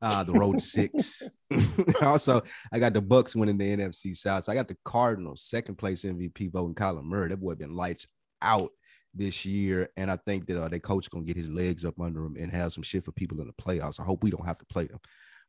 Uh, 0.00 0.24
the 0.24 0.32
road 0.32 0.54
to 0.54 0.60
six. 0.64 1.22
also, 2.00 2.40
I 2.72 2.78
got 2.78 2.94
the 2.94 3.02
Bucs 3.02 3.36
winning 3.36 3.58
the 3.58 3.76
NFC 3.76 4.16
South. 4.16 4.44
So 4.44 4.52
I 4.52 4.54
got 4.54 4.68
the 4.68 4.78
Cardinals, 4.82 5.42
second 5.42 5.76
place 5.76 6.04
MVP 6.04 6.50
voting 6.50 6.74
Kyler 6.74 7.04
Murray. 7.04 7.28
That 7.28 7.36
boy 7.36 7.54
been 7.54 7.74
lights 7.74 8.06
out 8.40 8.70
this 9.12 9.44
year, 9.44 9.90
and 9.98 10.10
I 10.10 10.16
think 10.16 10.46
that 10.46 10.62
uh, 10.62 10.68
their 10.68 10.78
coach 10.78 11.10
gonna 11.10 11.24
get 11.24 11.36
his 11.36 11.50
legs 11.50 11.84
up 11.84 12.00
under 12.00 12.24
him 12.24 12.36
and 12.40 12.50
have 12.50 12.72
some 12.72 12.82
shit 12.82 13.04
for 13.04 13.12
people 13.12 13.40
in 13.42 13.46
the 13.46 13.62
playoffs. 13.62 14.00
I 14.00 14.04
hope 14.04 14.22
we 14.22 14.30
don't 14.30 14.46
have 14.46 14.58
to 14.58 14.66
play 14.66 14.86
them. 14.86 15.00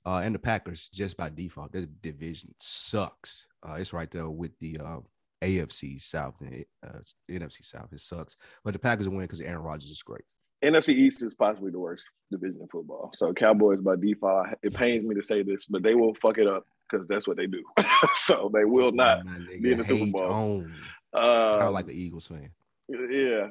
Uh, 0.05 0.17
and 0.17 0.35
the 0.35 0.39
Packers, 0.39 0.89
just 0.89 1.15
by 1.15 1.29
default, 1.29 1.71
their 1.71 1.85
division 2.01 2.53
sucks. 2.59 3.47
Uh, 3.65 3.73
it's 3.73 3.93
right 3.93 4.11
there 4.11 4.29
with 4.29 4.51
the 4.59 4.77
uh, 4.83 4.99
AFC 5.41 6.01
South 6.01 6.35
and 6.41 6.65
uh, 6.85 6.99
NFC 7.29 7.63
South. 7.63 7.89
It 7.91 7.99
sucks, 7.99 8.37
but 8.63 8.73
the 8.73 8.79
Packers 8.79 9.09
win 9.09 9.21
because 9.21 9.41
Aaron 9.41 9.63
Rodgers 9.63 9.89
is 9.89 10.01
great. 10.03 10.23
NFC 10.63 10.89
East 10.89 11.23
is 11.23 11.33
possibly 11.33 11.71
the 11.71 11.79
worst 11.79 12.05
division 12.29 12.59
in 12.61 12.67
football. 12.67 13.11
So 13.15 13.33
Cowboys 13.33 13.79
by 13.81 13.95
default. 13.95 14.47
It 14.61 14.73
pains 14.73 15.05
me 15.05 15.15
to 15.15 15.23
say 15.23 15.41
this, 15.41 15.65
but 15.65 15.81
they 15.81 15.95
will 15.95 16.13
fuck 16.15 16.37
it 16.37 16.47
up 16.47 16.65
because 16.89 17.07
that's 17.07 17.27
what 17.27 17.37
they 17.37 17.47
do. 17.47 17.63
so 18.13 18.51
they 18.53 18.65
will 18.65 18.91
not. 18.91 19.23
Be 19.61 19.71
in 19.71 19.79
the 19.79 19.85
Super 19.85 20.11
Bowl. 20.11 20.65
Uh, 21.13 21.57
I 21.61 21.67
like 21.67 21.85
an 21.85 21.93
Eagles 21.93 22.27
fan. 22.27 22.51
Yeah. 22.87 23.47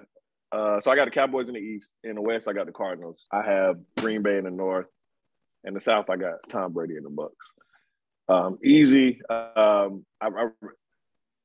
Uh, 0.53 0.81
so 0.81 0.91
I 0.91 0.97
got 0.97 1.07
the 1.07 1.11
Cowboys 1.11 1.49
in 1.49 1.55
the 1.55 1.61
East. 1.61 1.91
In 2.05 2.15
the 2.15 2.23
West, 2.23 2.49
I 2.49 2.53
got 2.53 2.67
the 2.67 2.73
Cardinals. 2.73 3.25
I 3.33 3.43
have 3.43 3.79
Green 3.99 4.23
Bay 4.23 4.37
in 4.37 4.45
the 4.45 4.51
North. 4.51 4.87
In 5.65 5.75
the 5.75 5.81
South, 5.81 6.09
I 6.09 6.17
got 6.17 6.35
Tom 6.49 6.73
Brady 6.73 6.97
in 6.97 7.05
the 7.05 7.11
Bucs. 7.11 7.31
Um, 8.29 8.59
easy. 8.65 9.21
Um, 9.29 10.07
I, 10.21 10.29
I 10.29 10.47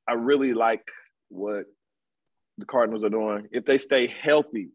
I 0.08 0.14
really 0.14 0.54
like 0.54 0.88
what 1.28 1.66
the 2.58 2.66
Cardinals 2.66 3.04
are 3.04 3.10
doing. 3.10 3.48
If 3.52 3.64
they 3.64 3.78
stay 3.78 4.06
healthy, 4.06 4.70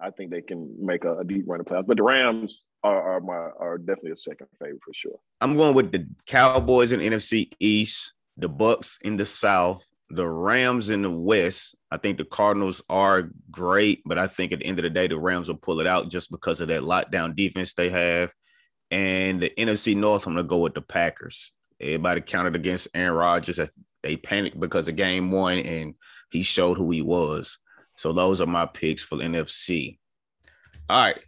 I 0.00 0.10
think 0.10 0.30
they 0.30 0.42
can 0.42 0.74
make 0.78 1.04
a, 1.04 1.18
a 1.18 1.24
deep 1.24 1.44
run 1.46 1.60
of 1.60 1.66
playoffs. 1.66 1.86
But 1.86 1.96
the 1.96 2.02
Rams 2.02 2.62
are, 2.82 3.16
are 3.16 3.20
my 3.20 3.34
are 3.34 3.78
definitely 3.78 4.12
a 4.12 4.16
second 4.16 4.48
favorite 4.58 4.82
for 4.84 4.92
sure. 4.94 5.18
I'm 5.40 5.56
going 5.56 5.74
with 5.74 5.92
the 5.92 6.06
Cowboys 6.26 6.92
in 6.92 7.00
NFC 7.00 7.50
East, 7.58 8.12
the 8.36 8.48
Bucs 8.48 8.98
in 9.02 9.16
the 9.16 9.24
South, 9.24 9.86
the 10.10 10.28
Rams 10.28 10.90
in 10.90 11.02
the 11.02 11.10
West. 11.10 11.74
I 11.90 11.96
think 11.96 12.18
the 12.18 12.24
Cardinals 12.24 12.82
are 12.88 13.30
great, 13.50 14.02
but 14.04 14.18
I 14.18 14.26
think 14.26 14.52
at 14.52 14.60
the 14.60 14.66
end 14.66 14.78
of 14.78 14.84
the 14.84 14.90
day, 14.90 15.06
the 15.06 15.18
Rams 15.18 15.48
will 15.48 15.56
pull 15.56 15.80
it 15.80 15.86
out 15.86 16.10
just 16.10 16.30
because 16.30 16.60
of 16.60 16.68
that 16.68 16.82
lockdown 16.82 17.34
defense 17.34 17.74
they 17.74 17.90
have. 17.90 18.32
And 18.90 19.40
the 19.40 19.50
NFC 19.58 19.96
North, 19.96 20.26
I'm 20.26 20.34
gonna 20.34 20.46
go 20.46 20.58
with 20.58 20.74
the 20.74 20.82
Packers. 20.82 21.52
Everybody 21.80 22.20
counted 22.20 22.54
against 22.54 22.88
Aaron 22.94 23.14
Rodgers. 23.14 23.58
They 24.06 24.16
panicked 24.16 24.60
because 24.60 24.86
of 24.86 24.94
game 24.94 25.32
one, 25.32 25.58
and 25.58 25.94
he 26.30 26.44
showed 26.44 26.76
who 26.76 26.92
he 26.92 27.02
was. 27.02 27.58
So 27.96 28.12
those 28.12 28.40
are 28.40 28.46
my 28.46 28.66
picks 28.66 29.02
for 29.02 29.18
NFC. 29.18 29.98
All 30.88 31.06
right, 31.06 31.18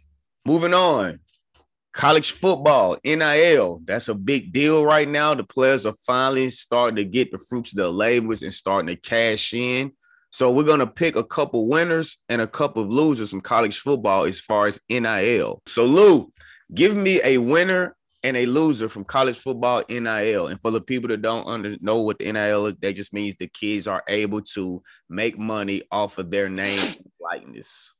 moving 0.45 0.73
on. 0.73 1.19
College 1.91 2.31
football, 2.31 2.97
NIL, 3.03 3.81
that's 3.83 4.07
a 4.07 4.15
big 4.15 4.53
deal 4.53 4.85
right 4.85 5.09
now. 5.09 5.33
The 5.33 5.43
players 5.43 5.85
are 5.85 5.95
finally 6.05 6.49
starting 6.51 6.95
to 6.95 7.03
get 7.03 7.33
the 7.33 7.37
fruits 7.37 7.73
of 7.73 7.77
their 7.77 7.87
labors 7.87 8.43
and 8.43 8.53
starting 8.53 8.87
to 8.87 8.95
cash 8.95 9.53
in. 9.53 9.91
So 10.31 10.53
we're 10.53 10.63
going 10.63 10.79
to 10.79 10.87
pick 10.87 11.17
a 11.17 11.23
couple 11.23 11.67
winners 11.67 12.19
and 12.29 12.41
a 12.41 12.47
couple 12.47 12.81
of 12.81 12.89
losers 12.89 13.31
from 13.31 13.41
college 13.41 13.79
football 13.79 14.23
as 14.23 14.39
far 14.39 14.67
as 14.67 14.79
NIL. 14.87 15.61
So 15.65 15.83
Lou, 15.83 16.31
give 16.73 16.95
me 16.95 17.19
a 17.25 17.39
winner 17.39 17.97
and 18.23 18.35
a 18.35 18.45
loser 18.45 18.89
from 18.89 19.03
college 19.03 19.37
football 19.37 19.83
NIL. 19.89 20.47
And 20.47 20.59
for 20.59 20.71
the 20.71 20.81
people 20.81 21.07
that 21.09 21.21
don't 21.21 21.47
under, 21.47 21.75
know 21.79 22.01
what 22.01 22.19
the 22.19 22.31
NIL 22.31 22.67
is, 22.67 22.75
that 22.81 22.95
just 22.95 23.13
means 23.13 23.35
the 23.35 23.47
kids 23.47 23.87
are 23.87 24.03
able 24.07 24.41
to 24.41 24.83
make 25.09 25.37
money 25.37 25.83
off 25.91 26.17
of 26.17 26.29
their 26.29 26.49
name 26.49 26.95
likeness. 27.19 27.93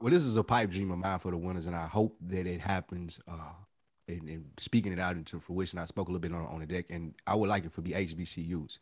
Well, 0.00 0.10
this 0.10 0.24
is 0.24 0.36
a 0.36 0.42
pipe 0.42 0.70
dream 0.70 0.90
of 0.90 0.98
mine 0.98 1.18
for 1.18 1.30
the 1.30 1.36
winners, 1.36 1.66
and 1.66 1.76
I 1.76 1.86
hope 1.86 2.16
that 2.26 2.46
it 2.46 2.60
happens. 2.60 3.20
Uh, 3.28 3.52
and, 4.08 4.28
and 4.28 4.44
speaking 4.58 4.92
it 4.92 4.98
out 4.98 5.16
into 5.16 5.38
fruition, 5.38 5.78
I 5.78 5.84
spoke 5.84 6.08
a 6.08 6.10
little 6.10 6.20
bit 6.20 6.32
on, 6.32 6.46
on 6.46 6.60
the 6.60 6.66
deck, 6.66 6.86
and 6.90 7.14
I 7.26 7.34
would 7.34 7.48
like 7.48 7.64
it 7.64 7.72
for 7.72 7.82
the 7.82 7.92
HBCUs. 7.92 8.78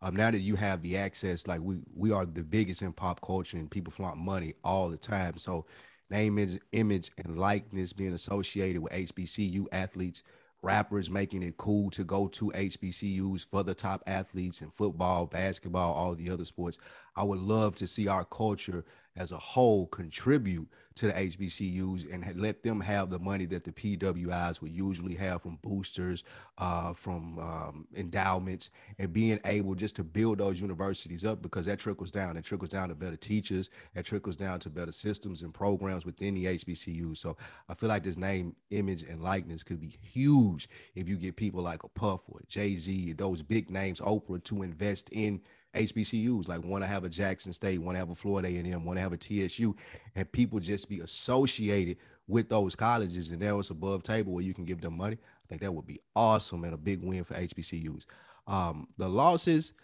Um, 0.00 0.16
now 0.16 0.30
that 0.30 0.40
you 0.40 0.56
have 0.56 0.82
the 0.82 0.96
access, 0.96 1.46
like 1.46 1.60
we 1.60 1.78
we 1.94 2.12
are 2.12 2.26
the 2.26 2.42
biggest 2.42 2.82
in 2.82 2.92
pop 2.92 3.20
culture, 3.20 3.56
and 3.56 3.70
people 3.70 3.90
flaunt 3.90 4.18
money 4.18 4.54
all 4.62 4.88
the 4.88 4.96
time. 4.96 5.38
So, 5.38 5.66
name, 6.10 6.38
is, 6.38 6.58
image, 6.72 7.10
and 7.18 7.38
likeness 7.38 7.92
being 7.92 8.12
associated 8.12 8.82
with 8.82 8.92
HBCU 8.92 9.66
athletes, 9.72 10.22
rappers 10.62 11.10
making 11.10 11.42
it 11.42 11.56
cool 11.56 11.90
to 11.90 12.04
go 12.04 12.26
to 12.28 12.50
HBCUs 12.52 13.46
for 13.46 13.62
the 13.62 13.74
top 13.74 14.02
athletes 14.06 14.60
in 14.60 14.70
football, 14.70 15.26
basketball, 15.26 15.92
all 15.92 16.14
the 16.14 16.30
other 16.30 16.44
sports. 16.44 16.78
I 17.16 17.22
would 17.22 17.40
love 17.40 17.76
to 17.76 17.86
see 17.86 18.08
our 18.08 18.24
culture 18.24 18.84
as 19.16 19.32
a 19.32 19.38
whole 19.38 19.86
contribute 19.86 20.68
to 20.96 21.06
the 21.06 21.12
HBCUs 21.12 22.12
and 22.12 22.40
let 22.40 22.62
them 22.62 22.80
have 22.80 23.10
the 23.10 23.18
money 23.18 23.46
that 23.46 23.64
the 23.64 23.72
PWIs 23.72 24.60
would 24.60 24.70
usually 24.70 25.14
have 25.14 25.42
from 25.42 25.58
boosters, 25.62 26.22
uh, 26.58 26.92
from 26.92 27.38
um, 27.38 27.86
endowments, 27.96 28.70
and 28.98 29.12
being 29.12 29.40
able 29.44 29.74
just 29.74 29.96
to 29.96 30.04
build 30.04 30.38
those 30.38 30.60
universities 30.60 31.24
up 31.24 31.42
because 31.42 31.66
that 31.66 31.78
trickles 31.78 32.10
down. 32.10 32.36
It 32.36 32.44
trickles 32.44 32.70
down 32.70 32.88
to 32.88 32.94
better 32.94 33.16
teachers. 33.16 33.70
That 33.94 34.04
trickles 34.04 34.36
down 34.36 34.60
to 34.60 34.70
better 34.70 34.92
systems 34.92 35.42
and 35.42 35.52
programs 35.52 36.06
within 36.06 36.34
the 36.34 36.46
HBCUs. 36.46 37.18
So 37.18 37.36
I 37.68 37.74
feel 37.74 37.88
like 37.88 38.04
this 38.04 38.16
name, 38.16 38.54
image, 38.70 39.02
and 39.02 39.22
likeness 39.22 39.62
could 39.62 39.80
be 39.80 39.96
huge 40.00 40.68
if 40.94 41.08
you 41.08 41.16
get 41.16 41.36
people 41.36 41.62
like 41.62 41.82
a 41.82 41.88
Puff 41.88 42.20
or 42.28 42.40
Jay 42.48 42.76
Z, 42.76 43.14
those 43.14 43.42
big 43.42 43.70
names, 43.70 44.00
Oprah, 44.00 44.42
to 44.44 44.62
invest 44.62 45.08
in 45.10 45.40
HBCUs, 45.74 46.48
like 46.48 46.64
want 46.64 46.82
to 46.82 46.88
have 46.88 47.04
a 47.04 47.08
Jackson 47.08 47.52
State, 47.52 47.80
want 47.80 47.96
to 47.96 47.98
have 47.98 48.10
a 48.10 48.14
Florida 48.14 48.48
A&M, 48.48 48.84
want 48.84 48.96
to 48.96 49.02
have 49.02 49.12
a 49.12 49.16
TSU, 49.16 49.74
and 50.14 50.30
people 50.32 50.60
just 50.60 50.88
be 50.88 51.00
associated 51.00 51.96
with 52.26 52.48
those 52.48 52.74
colleges, 52.74 53.30
and 53.30 53.40
there 53.40 53.54
was 53.56 53.70
above 53.70 54.02
table 54.02 54.32
where 54.32 54.44
you 54.44 54.54
can 54.54 54.64
give 54.64 54.80
them 54.80 54.96
money. 54.96 55.16
I 55.16 55.46
think 55.48 55.60
that 55.60 55.72
would 55.72 55.86
be 55.86 56.00
awesome 56.16 56.64
and 56.64 56.74
a 56.74 56.78
big 56.78 57.02
win 57.02 57.24
for 57.24 57.34
HBCUs. 57.34 58.06
Um, 58.46 58.88
the 58.96 59.08
losses, 59.08 59.74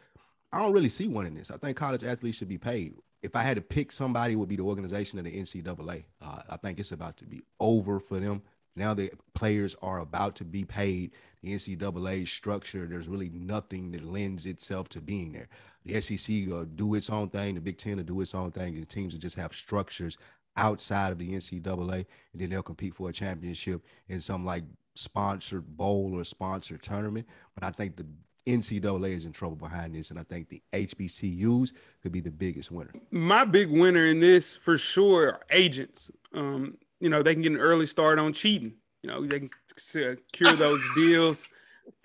I 0.53 0.59
don't 0.59 0.73
really 0.73 0.89
see 0.89 1.09
one 1.09 1.27
in 1.27 1.35
this. 1.35 1.51
I 1.51 1.57
think 1.57 1.77
college 1.77 2.05
athletes 2.05 2.39
should 2.39 2.49
be 2.49 2.59
paid. 2.59 2.95
If 3.23 3.37
I 3.37 3.43
had 3.43 3.57
to 3.57 3.63
pick 3.63 3.93
somebody, 3.93 4.37
would 4.37 4.49
be 4.49 4.57
the 4.57 4.63
organization 4.63 5.19
of 5.19 5.27
the 5.27 5.33
NCAA. 5.39 6.05
Uh, 6.23 6.43
I 6.49 6.57
think 6.57 6.81
it's 6.81 6.93
about 6.93 7.19
to 7.19 7.27
be 7.27 7.43
over 7.59 8.01
for 8.01 8.19
them. 8.19 8.43
Now 8.77 8.95
the 8.95 9.11
players 9.35 9.77
are 9.83 9.99
about 9.99 10.37
to 10.37 10.45
be 10.45 10.65
paid. 10.65 11.13
The 11.43 11.55
NCAA 11.55 12.27
structure, 12.29 12.87
there's 12.87 13.09
really 13.09 13.31
nothing 13.31 13.93
that 13.93 14.05
lends 14.05 14.47
itself 14.47 14.89
to 14.91 15.01
being 15.01 15.33
there. 15.33 15.49
The 15.85 16.01
SEC 16.01 16.47
will 16.47 16.65
do 16.65 16.95
its 16.95 17.11
own 17.11 17.31
thing. 17.31 17.55
The 17.55 17.61
Big 17.61 17.79
Ten 17.79 17.97
will 17.97 18.05
do 18.05 18.21
its 18.21 18.35
own 18.35 18.51
thing. 18.51 18.79
The 18.79 18.87
teams 18.87 19.15
will 19.15 19.21
just 19.21 19.37
have 19.37 19.55
structures 19.55 20.19
outside 20.57 21.13
of 21.13 21.19
the 21.19 21.33
NCAA, 21.33 22.05
and 22.33 22.41
then 22.41 22.51
they'll 22.51 22.63
compete 22.63 22.95
for 22.95 23.09
a 23.09 23.13
championship 23.13 23.83
in 24.09 24.21
some 24.21 24.45
like 24.45 24.65
sponsored 24.95 25.77
bowl 25.77 26.13
or 26.15 26.25
sponsored 26.25 26.83
tournament. 26.83 27.27
But 27.55 27.65
I 27.65 27.71
think 27.71 27.97
the 27.97 28.07
NCAA 28.47 29.17
is 29.17 29.25
in 29.25 29.33
trouble 29.33 29.57
behind 29.57 29.95
this, 29.95 30.11
and 30.11 30.19
I 30.19 30.23
think 30.23 30.49
the 30.49 30.63
HBCUs 30.73 31.73
could 32.03 32.13
be 32.13 32.21
the 32.21 32.31
biggest 32.31 32.71
winner. 32.71 32.93
My 33.11 33.45
big 33.45 33.71
winner 33.71 34.07
in 34.07 34.21
this 34.21 34.57
for 34.57 34.77
sure 34.77 35.29
are 35.29 35.41
agents. 35.51 36.11
Um, 36.35 36.77
you 37.01 37.09
know, 37.09 37.23
they 37.23 37.35
can 37.35 37.43
get 37.43 37.53
an 37.53 37.59
early 37.59 37.87
start 37.87 38.19
on 38.19 38.33
cheating. 38.33 38.75
You 39.03 39.11
know, 39.11 39.27
they 39.27 39.41
can 39.41 39.51
secure 39.77 40.53
those 40.53 40.83
deals 40.95 41.49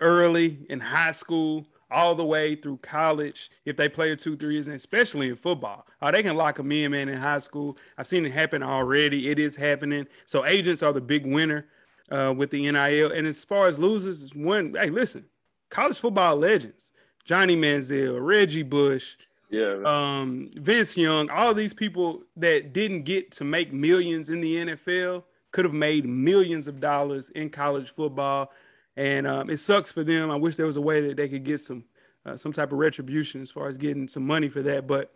early 0.00 0.66
in 0.70 0.80
high 0.80 1.10
school 1.10 1.66
all 1.90 2.14
the 2.14 2.24
way 2.24 2.54
through 2.56 2.78
college 2.78 3.50
if 3.64 3.76
they 3.76 3.88
play 3.88 4.10
a 4.12 4.16
two 4.16 4.36
three 4.36 4.54
years, 4.54 4.66
and 4.68 4.76
especially 4.76 5.28
in 5.28 5.36
football. 5.36 5.86
Uh, 6.02 6.10
they 6.10 6.22
can 6.22 6.36
lock 6.36 6.56
them 6.56 6.72
in, 6.72 6.90
man, 6.92 7.08
in 7.08 7.18
high 7.18 7.38
school. 7.38 7.76
I've 7.96 8.06
seen 8.06 8.26
it 8.26 8.32
happen 8.32 8.62
already. 8.62 9.28
It 9.30 9.38
is 9.38 9.56
happening. 9.56 10.06
So 10.26 10.44
agents 10.44 10.82
are 10.82 10.92
the 10.92 11.00
big 11.00 11.24
winner 11.26 11.66
uh, 12.10 12.34
with 12.36 12.50
the 12.50 12.70
NIL. 12.70 13.12
And 13.12 13.26
as 13.26 13.44
far 13.44 13.66
as 13.66 13.78
losers, 13.78 14.34
one, 14.34 14.74
hey, 14.78 14.90
listen, 14.90 15.24
college 15.70 15.98
football 15.98 16.36
legends, 16.36 16.92
Johnny 17.24 17.56
Manziel, 17.56 18.18
Reggie 18.24 18.62
Bush, 18.62 19.16
Yeah. 19.50 19.72
um, 19.84 20.48
Vince 20.54 20.96
Young, 20.96 21.30
all 21.30 21.54
these 21.54 21.74
people 21.74 22.22
that 22.36 22.72
didn't 22.72 23.02
get 23.02 23.30
to 23.32 23.44
make 23.44 23.72
millions 23.72 24.28
in 24.30 24.40
the 24.40 24.56
NFL 24.56 25.22
could 25.52 25.64
have 25.64 25.74
made 25.74 26.04
millions 26.04 26.68
of 26.68 26.80
dollars 26.80 27.30
in 27.30 27.48
college 27.50 27.90
football, 27.90 28.52
and 28.96 29.26
um, 29.26 29.50
it 29.50 29.58
sucks 29.58 29.92
for 29.92 30.04
them. 30.04 30.30
I 30.30 30.36
wish 30.36 30.56
there 30.56 30.66
was 30.66 30.76
a 30.76 30.82
way 30.82 31.06
that 31.08 31.16
they 31.16 31.28
could 31.28 31.44
get 31.44 31.60
some 31.60 31.84
uh, 32.24 32.36
some 32.36 32.52
type 32.52 32.72
of 32.72 32.78
retribution 32.78 33.42
as 33.42 33.50
far 33.50 33.68
as 33.68 33.76
getting 33.76 34.08
some 34.08 34.26
money 34.26 34.48
for 34.48 34.62
that, 34.62 34.86
but 34.86 35.12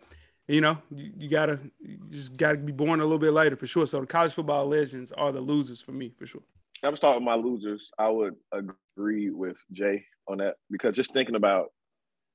you 0.47 0.61
know, 0.61 0.77
you, 0.89 1.11
you 1.17 1.29
gotta 1.29 1.59
you 1.79 1.97
just 2.09 2.35
gotta 2.35 2.57
be 2.57 2.71
born 2.71 2.99
a 2.99 3.03
little 3.03 3.19
bit 3.19 3.33
later 3.33 3.55
for 3.55 3.67
sure. 3.67 3.85
So 3.85 4.01
the 4.01 4.07
college 4.07 4.33
football 4.33 4.67
legends 4.67 5.11
are 5.11 5.31
the 5.31 5.41
losers 5.41 5.81
for 5.81 5.91
me 5.91 6.13
for 6.17 6.25
sure. 6.25 6.41
I 6.83 6.89
was 6.89 6.99
talking 6.99 7.23
my 7.23 7.35
losers. 7.35 7.91
I 7.97 8.09
would 8.09 8.35
agree 8.51 9.29
with 9.29 9.57
Jay 9.71 10.05
on 10.27 10.39
that 10.39 10.55
because 10.69 10.95
just 10.95 11.13
thinking 11.13 11.35
about 11.35 11.71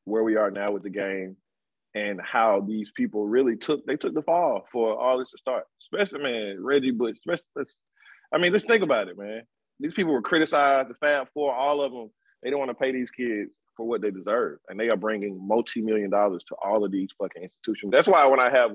where 0.05 0.23
we 0.23 0.37
are 0.37 0.51
now 0.51 0.71
with 0.71 0.85
the 0.85 0.91
game 0.91 1.37
and 1.95 2.21
how 2.21 2.61
these 2.61 2.91
people 2.93 3.27
really 3.27 3.57
took 3.57 3.85
they 3.87 3.97
took 3.97 4.15
the 4.15 4.23
fall 4.23 4.67
for 4.71 4.99
all 4.99 5.19
this 5.19 5.31
to 5.31 5.39
start. 5.39 5.65
Especially 5.83 6.23
man, 6.23 6.65
Reggie 6.65 6.93
Bush. 6.93 7.17
Especially, 7.19 7.73
I 8.33 8.39
mean, 8.39 8.53
let's 8.53 8.65
think 8.65 8.83
about 8.83 9.09
it, 9.09 9.19
man. 9.19 9.43
These 9.81 9.95
people 9.95 10.13
were 10.13 10.23
criticized. 10.23 10.91
The 10.91 10.95
Fab 10.95 11.29
Four, 11.35 11.55
all 11.55 11.83
of 11.83 11.93
them, 11.93 12.11
they 12.43 12.51
don't 12.51 12.59
want 12.59 12.71
to 12.71 12.75
pay 12.75 12.93
these 12.93 13.11
kids 13.11 13.51
for 13.77 13.87
what 13.87 14.01
they 14.01 14.11
deserve, 14.11 14.59
and 14.69 14.81
they 14.81 14.89
are 14.89 14.97
bringing 14.97 15.39
multi-million 15.47 16.11
dollars 16.11 16.43
to 16.49 16.55
all 16.65 16.85
of 16.85 16.91
these 16.91 17.11
fucking 17.21 17.43
institutions. 17.43 17.93
That's 17.93 18.09
why 18.09 18.25
when 18.27 18.41
I 18.41 18.51
have 18.51 18.73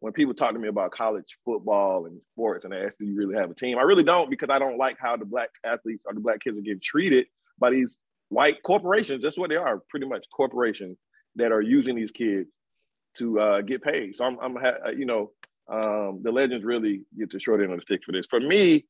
when 0.00 0.12
people 0.12 0.34
talk 0.34 0.52
to 0.52 0.58
me 0.58 0.68
about 0.68 0.90
college 0.90 1.38
football 1.44 2.04
and 2.04 2.20
sports 2.32 2.64
and 2.64 2.72
they 2.74 2.84
ask, 2.84 2.94
do 2.98 3.06
you 3.06 3.16
really 3.16 3.36
have 3.36 3.50
a 3.50 3.54
team? 3.54 3.78
I 3.78 3.82
really 3.82 4.02
don't 4.02 4.28
because 4.28 4.50
I 4.50 4.58
don't 4.58 4.76
like 4.76 4.96
how 5.00 5.16
the 5.16 5.24
black 5.24 5.48
athletes 5.64 6.02
or 6.06 6.12
the 6.12 6.20
black 6.20 6.40
kids 6.40 6.58
are 6.58 6.60
getting 6.62 6.80
treated 6.82 7.26
by 7.58 7.70
these 7.70 7.94
white 8.28 8.62
corporations. 8.62 9.22
That's 9.22 9.38
what 9.38 9.48
they 9.48 9.56
are, 9.56 9.82
pretty 9.88 10.06
much 10.06 10.26
corporations 10.34 10.98
that 11.36 11.52
are 11.52 11.62
using 11.62 11.96
these 11.96 12.10
kids 12.10 12.50
to 13.16 13.40
uh, 13.40 13.60
get 13.62 13.82
paid. 13.82 14.14
So 14.14 14.26
I'm, 14.26 14.38
I'm 14.40 14.56
ha- 14.56 14.90
you 14.94 15.06
know, 15.06 15.30
um, 15.70 16.20
the 16.22 16.30
legends 16.30 16.64
really 16.64 17.02
get 17.18 17.30
the 17.30 17.40
short 17.40 17.62
end 17.62 17.72
of 17.72 17.78
the 17.78 17.82
stick 17.82 18.02
for 18.04 18.12
this. 18.12 18.26
For 18.26 18.40
me, 18.40 18.84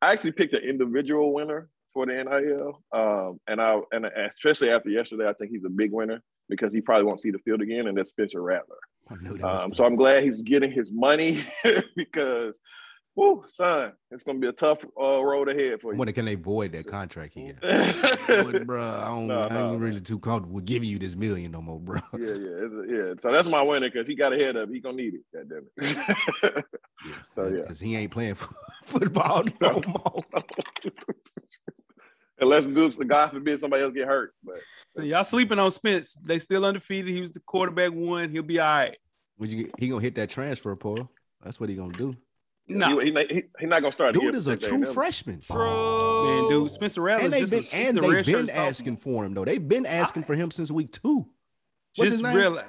I 0.00 0.12
actually 0.12 0.32
picked 0.32 0.54
an 0.54 0.62
individual 0.62 1.32
winner 1.32 1.68
for 1.92 2.06
the 2.06 2.12
NIL, 2.12 2.82
um, 2.92 3.40
and 3.46 3.60
I 3.60 3.80
and 3.92 4.06
especially 4.06 4.70
after 4.70 4.90
yesterday, 4.90 5.28
I 5.28 5.32
think 5.32 5.50
he's 5.50 5.64
a 5.64 5.70
big 5.70 5.92
winner 5.92 6.20
because 6.48 6.72
he 6.72 6.80
probably 6.80 7.04
won't 7.04 7.20
see 7.20 7.30
the 7.30 7.38
field 7.38 7.62
again, 7.62 7.86
and 7.86 7.96
that's 7.96 8.10
Spencer 8.10 8.42
Rattler. 8.42 8.76
I 9.10 9.14
knew 9.16 9.36
that 9.38 9.46
Um, 9.46 9.74
so 9.74 9.84
I'm 9.84 9.96
glad 9.96 10.22
he's 10.22 10.42
getting 10.42 10.72
his 10.72 10.90
money 10.92 11.42
because, 11.96 12.58
whoo, 13.16 13.44
son, 13.46 13.92
it's 14.10 14.22
gonna 14.22 14.38
be 14.38 14.48
a 14.48 14.52
tough 14.52 14.84
uh, 15.00 15.22
road 15.24 15.48
ahead 15.48 15.80
for 15.80 15.92
you. 15.92 15.98
when 15.98 16.12
can 16.12 16.24
they 16.24 16.34
void 16.34 16.72
that 16.72 16.86
contract 16.86 17.34
he 17.34 17.52
got? 17.52 18.66
bro, 18.66 18.82
I 18.82 19.04
don't. 19.06 19.26
No, 19.28 19.42
I 19.42 19.48
no. 19.54 19.72
ain't 19.72 19.80
really 19.80 20.00
too 20.00 20.18
comfortable 20.18 20.54
with 20.56 20.64
giving 20.66 20.88
you 20.88 20.98
this 20.98 21.14
million 21.16 21.50
no 21.52 21.62
more, 21.62 21.80
bro. 21.80 22.00
yeah, 22.18 22.34
yeah, 22.34 22.68
yeah. 22.88 23.14
So 23.20 23.32
that's 23.32 23.48
my 23.48 23.62
winner 23.62 23.90
because 23.90 24.08
he 24.08 24.14
got 24.14 24.32
ahead 24.32 24.56
of. 24.56 24.70
He 24.70 24.80
gonna 24.80 24.96
need 24.96 25.14
it. 25.14 25.22
God 25.32 25.48
damn 25.48 25.66
it. 25.76 26.64
Yeah, 27.06 27.14
So, 27.36 27.46
yeah. 27.48 27.62
because 27.62 27.80
he 27.80 27.96
ain't 27.96 28.10
playing 28.10 28.30
f- 28.32 28.48
football 28.84 29.44
no 29.60 29.82
more. 29.86 30.22
Unless 32.40 32.66
Dukes, 32.66 32.96
the 32.96 33.04
God 33.04 33.30
forbid 33.30 33.60
somebody 33.60 33.82
else 33.84 33.94
get 33.94 34.08
hurt. 34.08 34.34
But 34.42 34.56
So 34.96 35.02
y'all 35.04 35.24
sleeping 35.24 35.58
on 35.58 35.70
Spence? 35.70 36.16
They 36.26 36.38
still 36.40 36.64
undefeated. 36.64 37.14
He 37.14 37.20
was 37.20 37.30
the 37.32 37.40
quarterback 37.40 37.92
one. 37.92 38.30
He'll 38.30 38.42
be 38.42 38.58
all 38.58 38.66
right. 38.66 38.96
Would 39.38 39.52
you? 39.52 39.70
He 39.78 39.88
gonna 39.88 40.02
hit 40.02 40.14
that 40.16 40.30
transfer 40.30 40.74
portal. 40.76 41.10
That's 41.42 41.60
what 41.60 41.68
he 41.68 41.74
gonna 41.76 41.92
do. 41.92 42.16
No, 42.66 42.98
he, 42.98 43.12
he, 43.12 43.26
he, 43.34 43.42
he 43.60 43.66
not 43.66 43.82
gonna 43.82 43.92
start. 43.92 44.14
Dude 44.14 44.22
again 44.22 44.34
is 44.34 44.48
a 44.48 44.56
true 44.56 44.82
A&M. 44.84 44.92
freshman. 44.92 45.40
man, 45.50 46.48
dude, 46.48 46.70
Spencer 46.70 47.02
Rattler 47.02 47.24
And 47.24 47.32
they've 47.32 47.50
been 47.50 47.64
a- 47.64 47.76
and 47.76 47.98
they've 47.98 48.24
been 48.24 48.50
asking 48.50 48.96
for 48.96 49.24
him 49.24 49.34
though. 49.34 49.44
They've 49.44 49.66
been 49.66 49.84
asking 49.86 50.24
for 50.24 50.34
him 50.34 50.50
since 50.50 50.70
week 50.70 50.92
two. 50.92 51.26
What's 51.96 52.10
his 52.10 52.20
just 52.20 52.22
name? 52.22 52.36
realize 52.36 52.64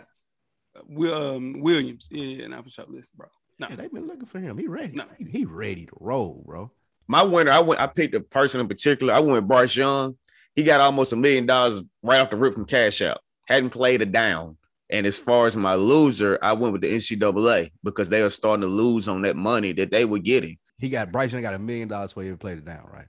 Will 0.87 1.35
um, 1.35 1.61
Williams. 1.61 2.09
Yeah, 2.11 2.47
not 2.47 2.65
for 2.65 2.69
sure. 2.69 2.85
Listen, 2.89 3.13
bro. 3.15 3.27
No, 3.57 3.67
Yeah, 3.69 3.75
they've 3.77 3.91
been 3.93 4.07
looking 4.07 4.25
for 4.25 4.39
him. 4.39 4.57
He 4.57 4.67
ready. 4.67 4.93
No. 4.93 5.05
He, 5.17 5.25
he 5.25 5.45
ready 5.45 5.85
to 5.85 5.93
roll, 5.99 6.43
bro. 6.45 6.71
My 7.07 7.23
winner, 7.23 7.51
I 7.51 7.59
went. 7.59 7.79
I 7.79 7.87
picked 7.87 8.15
a 8.15 8.19
person 8.19 8.59
in 8.59 8.67
particular. 8.67 9.13
I 9.13 9.19
went 9.19 9.33
with 9.33 9.47
Bryce 9.47 9.75
Young. 9.75 10.17
He 10.55 10.63
got 10.63 10.81
almost 10.81 11.13
a 11.13 11.15
million 11.15 11.45
dollars 11.45 11.89
right 12.03 12.19
off 12.19 12.29
the 12.29 12.35
rip 12.37 12.53
from 12.53 12.65
Cash 12.65 13.01
Out. 13.01 13.19
Hadn't 13.45 13.69
played 13.69 14.01
a 14.01 14.05
down. 14.05 14.57
And 14.89 15.07
as 15.07 15.17
far 15.17 15.47
as 15.47 15.57
my 15.57 15.73
loser, 15.75 16.37
I 16.41 16.53
went 16.53 16.73
with 16.73 16.81
the 16.81 16.93
NCAA 16.93 17.69
because 17.83 18.09
they 18.09 18.21
are 18.21 18.29
starting 18.29 18.61
to 18.61 18.67
lose 18.67 19.07
on 19.07 19.23
that 19.23 19.35
money 19.35 19.71
that 19.73 19.89
they 19.91 20.05
were 20.05 20.19
getting. 20.19 20.57
He 20.77 20.89
got 20.89 21.11
Bryce 21.11 21.31
Young 21.33 21.41
got 21.41 21.53
a 21.53 21.59
million 21.59 21.87
dollars 21.87 22.11
for 22.11 22.23
you 22.23 22.31
to 22.31 22.37
play 22.37 22.53
it 22.53 22.65
down, 22.65 22.87
right? 22.91 23.07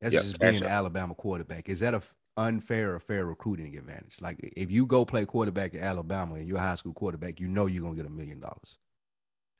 That's 0.00 0.14
Yeah, 0.14 0.20
just 0.20 0.38
cash 0.38 0.50
being 0.52 0.62
the 0.62 0.68
out. 0.68 0.78
Alabama 0.78 1.14
quarterback. 1.14 1.68
Is 1.68 1.80
that 1.80 1.94
a 1.94 2.02
unfair 2.36 2.94
or 2.94 3.00
fair 3.00 3.26
recruiting 3.26 3.76
advantage? 3.76 4.16
Like 4.20 4.38
if 4.56 4.70
you 4.70 4.86
go 4.86 5.04
play 5.04 5.24
quarterback 5.26 5.74
at 5.74 5.80
Alabama 5.80 6.36
and 6.36 6.46
you're 6.46 6.58
a 6.58 6.60
high 6.60 6.74
school 6.76 6.92
quarterback, 6.92 7.40
you 7.40 7.48
know 7.48 7.66
you're 7.66 7.82
gonna 7.82 7.96
get 7.96 8.06
a 8.06 8.10
million 8.10 8.38
dollars. 8.40 8.78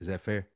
Is 0.01 0.09
that 0.09 0.21
fair? 0.21 0.47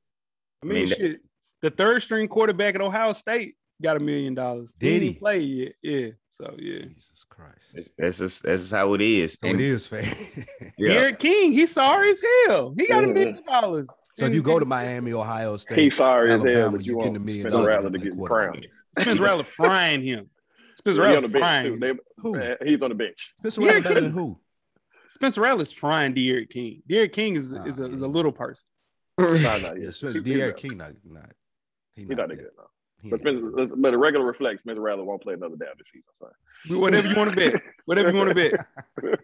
I 0.62 0.66
mean, 0.66 0.74
mean, 0.76 0.88
that- 0.90 0.98
shit. 0.98 1.20
The 1.62 1.70
third 1.70 2.02
string 2.02 2.28
quarterback 2.28 2.74
at 2.74 2.82
Ohio 2.82 3.12
State 3.12 3.54
got 3.82 3.96
a 3.96 4.00
million 4.00 4.34
dollars. 4.34 4.70
Did 4.78 4.90
Didn't 5.00 5.08
he? 5.08 5.14
play 5.14 5.38
yet. 5.40 5.72
Yeah. 5.82 6.08
So 6.36 6.54
yeah. 6.58 6.80
Jesus 6.86 7.24
Christ. 7.28 7.70
That's, 7.74 7.90
that's 7.96 8.18
just 8.18 8.42
that's 8.42 8.62
just 8.62 8.72
how 8.72 8.92
it 8.94 9.00
is. 9.00 9.34
So 9.40 9.48
And- 9.48 9.60
it 9.60 9.64
is 9.64 9.86
fair. 9.86 10.02
yeah. 10.78 10.92
Garrett 10.94 11.18
King, 11.18 11.52
he's 11.52 11.72
sorry 11.72 12.10
as 12.10 12.22
hell. 12.46 12.74
He 12.76 12.86
got 12.88 13.04
a 13.04 13.06
million 13.06 13.40
dollars. 13.46 13.88
so 14.18 14.26
if 14.26 14.34
you 14.34 14.42
go 14.42 14.58
to 14.58 14.64
Miami, 14.66 15.12
Ohio 15.12 15.56
State, 15.56 15.78
He's 15.78 15.96
sorry 15.96 16.32
as 16.32 16.42
hell, 16.42 16.70
but 16.72 16.84
you 16.84 16.92
you 16.94 16.98
getting 16.98 17.12
want 17.12 17.16
a 17.16 17.20
million 17.20 17.42
Spencer 17.44 17.56
dollars 17.56 17.68
Rattler 17.68 17.90
to 17.90 17.92
to 17.92 17.98
play 18.00 18.08
get 18.10 18.18
quarterback. 18.18 18.50
crowned. 18.52 18.66
Spencer 19.00 19.22
Rattler 19.22 19.44
frying 19.60 20.02
him. 20.02 20.30
Spencer 20.76 21.02
He 21.02 21.06
on 21.08 21.14
Rattler 21.14 21.28
the 21.28 21.32
bench 21.32 21.42
frying 21.42 21.64
too. 21.66 21.72
him. 21.74 21.80
They, 21.80 21.92
Who? 22.18 22.32
man, 22.36 22.56
he's 22.64 22.82
on 22.82 22.88
the 22.90 22.94
bench. 22.96 23.32
Spencer 23.38 23.60
Yeah, 23.62 23.66
Rattler 23.68 23.82
better 23.82 24.00
than 24.00 24.12
who? 24.12 24.38
Spencer 25.08 25.40
Rattler's 25.42 25.70
frying 25.72 26.14
Derrick 26.14 26.50
King. 26.50 26.82
Derrick 26.88 27.12
King 27.12 27.36
is, 27.36 27.52
is, 27.52 27.78
a, 27.78 27.84
is 27.92 28.02
a 28.02 28.08
little 28.08 28.32
person. 28.32 28.64
No, 29.18 29.28
no, 29.28 29.34
Yeah, 29.38 29.72
yeah. 29.78 29.90
Spencer, 29.92 30.20
He- 30.22 30.34
Derrick 30.34 30.56
King 30.56 30.76
not 30.78 30.92
not. 31.04 31.30
He 31.94 32.02
He's 32.02 32.08
not 32.10 32.16
that 32.16 32.28
that. 32.30 32.36
good. 32.36 32.50
No. 32.58 32.64
He 33.04 33.10
But 33.10 33.26
ain't 33.26 33.38
Spencer, 33.52 33.76
but 33.76 33.92
a 33.92 33.98
regular 33.98 34.24
reflex, 34.24 34.62
Spencer 34.62 34.80
Rattler 34.80 35.04
won't 35.04 35.22
play 35.22 35.34
another 35.34 35.56
down 35.56 35.74
this 35.76 35.88
season. 35.92 36.08
So. 36.18 36.78
Whatever 36.78 37.08
you 37.08 37.16
want 37.16 37.30
to 37.30 37.36
bet. 37.36 37.62
Whatever 37.84 38.10
you 38.10 38.16
want 38.16 38.30
to 38.30 38.34
bet. 38.34 39.18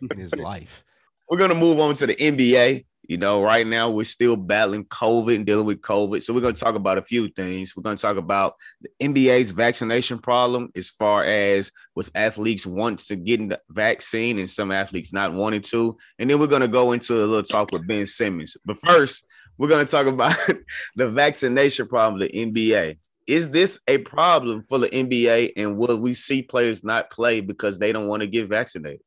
in 0.10 0.18
his 0.18 0.36
life. 0.36 0.84
We're 1.28 1.38
gonna 1.38 1.54
move 1.54 1.80
on 1.80 1.94
to 1.94 2.06
the 2.06 2.14
NBA. 2.14 2.84
You 3.06 3.18
know, 3.18 3.42
right 3.42 3.66
now 3.66 3.90
we're 3.90 4.04
still 4.04 4.36
battling 4.36 4.84
COVID 4.86 5.34
and 5.34 5.46
dealing 5.46 5.64
with 5.64 5.80
COVID. 5.80 6.22
So 6.22 6.34
we're 6.34 6.42
gonna 6.42 6.52
talk 6.52 6.74
about 6.74 6.98
a 6.98 7.02
few 7.02 7.28
things. 7.28 7.74
We're 7.74 7.82
gonna 7.82 7.96
talk 7.96 8.18
about 8.18 8.56
the 8.82 8.90
NBA's 9.00 9.50
vaccination 9.52 10.18
problem 10.18 10.70
as 10.76 10.90
far 10.90 11.24
as 11.24 11.72
with 11.94 12.10
athletes 12.14 12.66
want 12.66 12.98
to 13.00 13.16
get 13.16 13.48
the 13.48 13.60
vaccine 13.70 14.38
and 14.38 14.50
some 14.50 14.70
athletes 14.70 15.14
not 15.14 15.32
wanting 15.32 15.62
to. 15.62 15.96
And 16.18 16.28
then 16.28 16.38
we're 16.38 16.46
gonna 16.46 16.68
go 16.68 16.92
into 16.92 17.14
a 17.14 17.24
little 17.24 17.42
talk 17.42 17.72
with 17.72 17.86
Ben 17.86 18.04
Simmons. 18.04 18.58
But 18.66 18.76
first, 18.76 19.26
we're 19.56 19.68
gonna 19.68 19.86
talk 19.86 20.06
about 20.06 20.36
the 20.96 21.08
vaccination 21.08 21.88
problem 21.88 22.20
of 22.20 22.28
the 22.28 22.46
NBA. 22.46 22.98
Is 23.26 23.50
this 23.50 23.78
a 23.88 23.98
problem 23.98 24.62
for 24.62 24.78
the 24.78 24.88
NBA? 24.88 25.52
And 25.56 25.76
will 25.76 25.96
we 25.96 26.14
see 26.14 26.42
players 26.42 26.84
not 26.84 27.10
play 27.10 27.40
because 27.40 27.78
they 27.78 27.92
don't 27.92 28.06
want 28.06 28.22
to 28.22 28.26
get 28.26 28.48
vaccinated? 28.48 29.00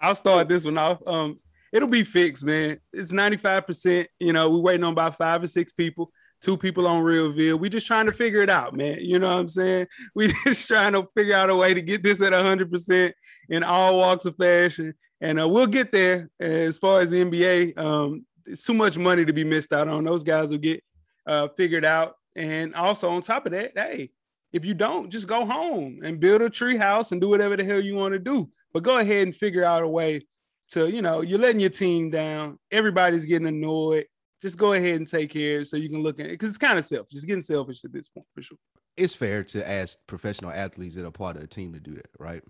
I'll 0.00 0.14
start 0.14 0.48
this 0.48 0.64
one 0.64 0.78
off. 0.78 0.98
Um, 1.06 1.38
it'll 1.72 1.88
be 1.88 2.04
fixed, 2.04 2.44
man. 2.44 2.78
It's 2.92 3.12
95%. 3.12 4.06
You 4.18 4.32
know, 4.32 4.50
we're 4.50 4.58
waiting 4.58 4.84
on 4.84 4.92
about 4.92 5.16
five 5.16 5.42
or 5.42 5.46
six 5.46 5.72
people, 5.72 6.12
two 6.40 6.56
people 6.56 6.86
on 6.86 7.02
real 7.02 7.32
Realville. 7.32 7.58
We 7.58 7.68
just 7.68 7.86
trying 7.86 8.06
to 8.06 8.12
figure 8.12 8.42
it 8.42 8.50
out, 8.50 8.74
man. 8.74 8.98
You 9.00 9.18
know 9.18 9.28
what 9.28 9.40
I'm 9.40 9.48
saying? 9.48 9.86
We 10.14 10.34
just 10.44 10.66
trying 10.66 10.92
to 10.92 11.06
figure 11.16 11.34
out 11.34 11.50
a 11.50 11.56
way 11.56 11.72
to 11.72 11.82
get 11.82 12.02
this 12.02 12.20
at 12.20 12.32
100% 12.32 13.12
in 13.48 13.62
all 13.62 13.98
walks 13.98 14.24
of 14.26 14.36
fashion. 14.36 14.94
And 15.20 15.40
uh, 15.40 15.48
we'll 15.48 15.68
get 15.68 15.92
there. 15.92 16.30
As 16.40 16.78
far 16.78 17.00
as 17.00 17.10
the 17.10 17.24
NBA, 17.24 17.78
um, 17.78 18.26
it's 18.44 18.64
too 18.64 18.74
much 18.74 18.98
money 18.98 19.24
to 19.24 19.32
be 19.32 19.44
missed 19.44 19.72
out 19.72 19.86
on. 19.86 20.04
Those 20.04 20.24
guys 20.24 20.50
will 20.50 20.58
get 20.58 20.82
uh, 21.26 21.48
figured 21.48 21.84
out. 21.84 22.16
And 22.34 22.74
also 22.74 23.10
on 23.10 23.22
top 23.22 23.46
of 23.46 23.52
that, 23.52 23.72
hey, 23.74 24.10
if 24.52 24.64
you 24.64 24.74
don't, 24.74 25.10
just 25.10 25.26
go 25.26 25.44
home 25.44 26.00
and 26.02 26.20
build 26.20 26.42
a 26.42 26.50
tree 26.50 26.76
house 26.76 27.12
and 27.12 27.20
do 27.20 27.28
whatever 27.28 27.56
the 27.56 27.64
hell 27.64 27.80
you 27.80 27.94
want 27.94 28.12
to 28.12 28.18
do. 28.18 28.48
But 28.72 28.82
go 28.82 28.98
ahead 28.98 29.22
and 29.22 29.36
figure 29.36 29.64
out 29.64 29.82
a 29.82 29.88
way 29.88 30.26
to, 30.70 30.88
you 30.88 31.02
know, 31.02 31.20
you're 31.20 31.38
letting 31.38 31.60
your 31.60 31.70
team 31.70 32.10
down. 32.10 32.58
Everybody's 32.70 33.26
getting 33.26 33.48
annoyed. 33.48 34.06
Just 34.40 34.58
go 34.58 34.72
ahead 34.72 34.96
and 34.96 35.06
take 35.06 35.30
care 35.30 35.62
so 35.64 35.76
you 35.76 35.88
can 35.88 36.02
look 36.02 36.18
at 36.18 36.26
it 36.26 36.32
because 36.32 36.48
it's 36.48 36.58
kind 36.58 36.78
of 36.78 36.84
selfish. 36.84 37.14
It's 37.14 37.24
getting 37.24 37.42
selfish 37.42 37.84
at 37.84 37.92
this 37.92 38.08
point 38.08 38.26
for 38.34 38.42
sure. 38.42 38.58
It's 38.96 39.14
fair 39.14 39.44
to 39.44 39.68
ask 39.68 39.98
professional 40.06 40.50
athletes 40.50 40.96
that 40.96 41.06
are 41.06 41.10
part 41.10 41.36
of 41.36 41.42
a 41.42 41.46
team 41.46 41.72
to 41.74 41.80
do 41.80 41.94
that, 41.94 42.08
right? 42.18 42.42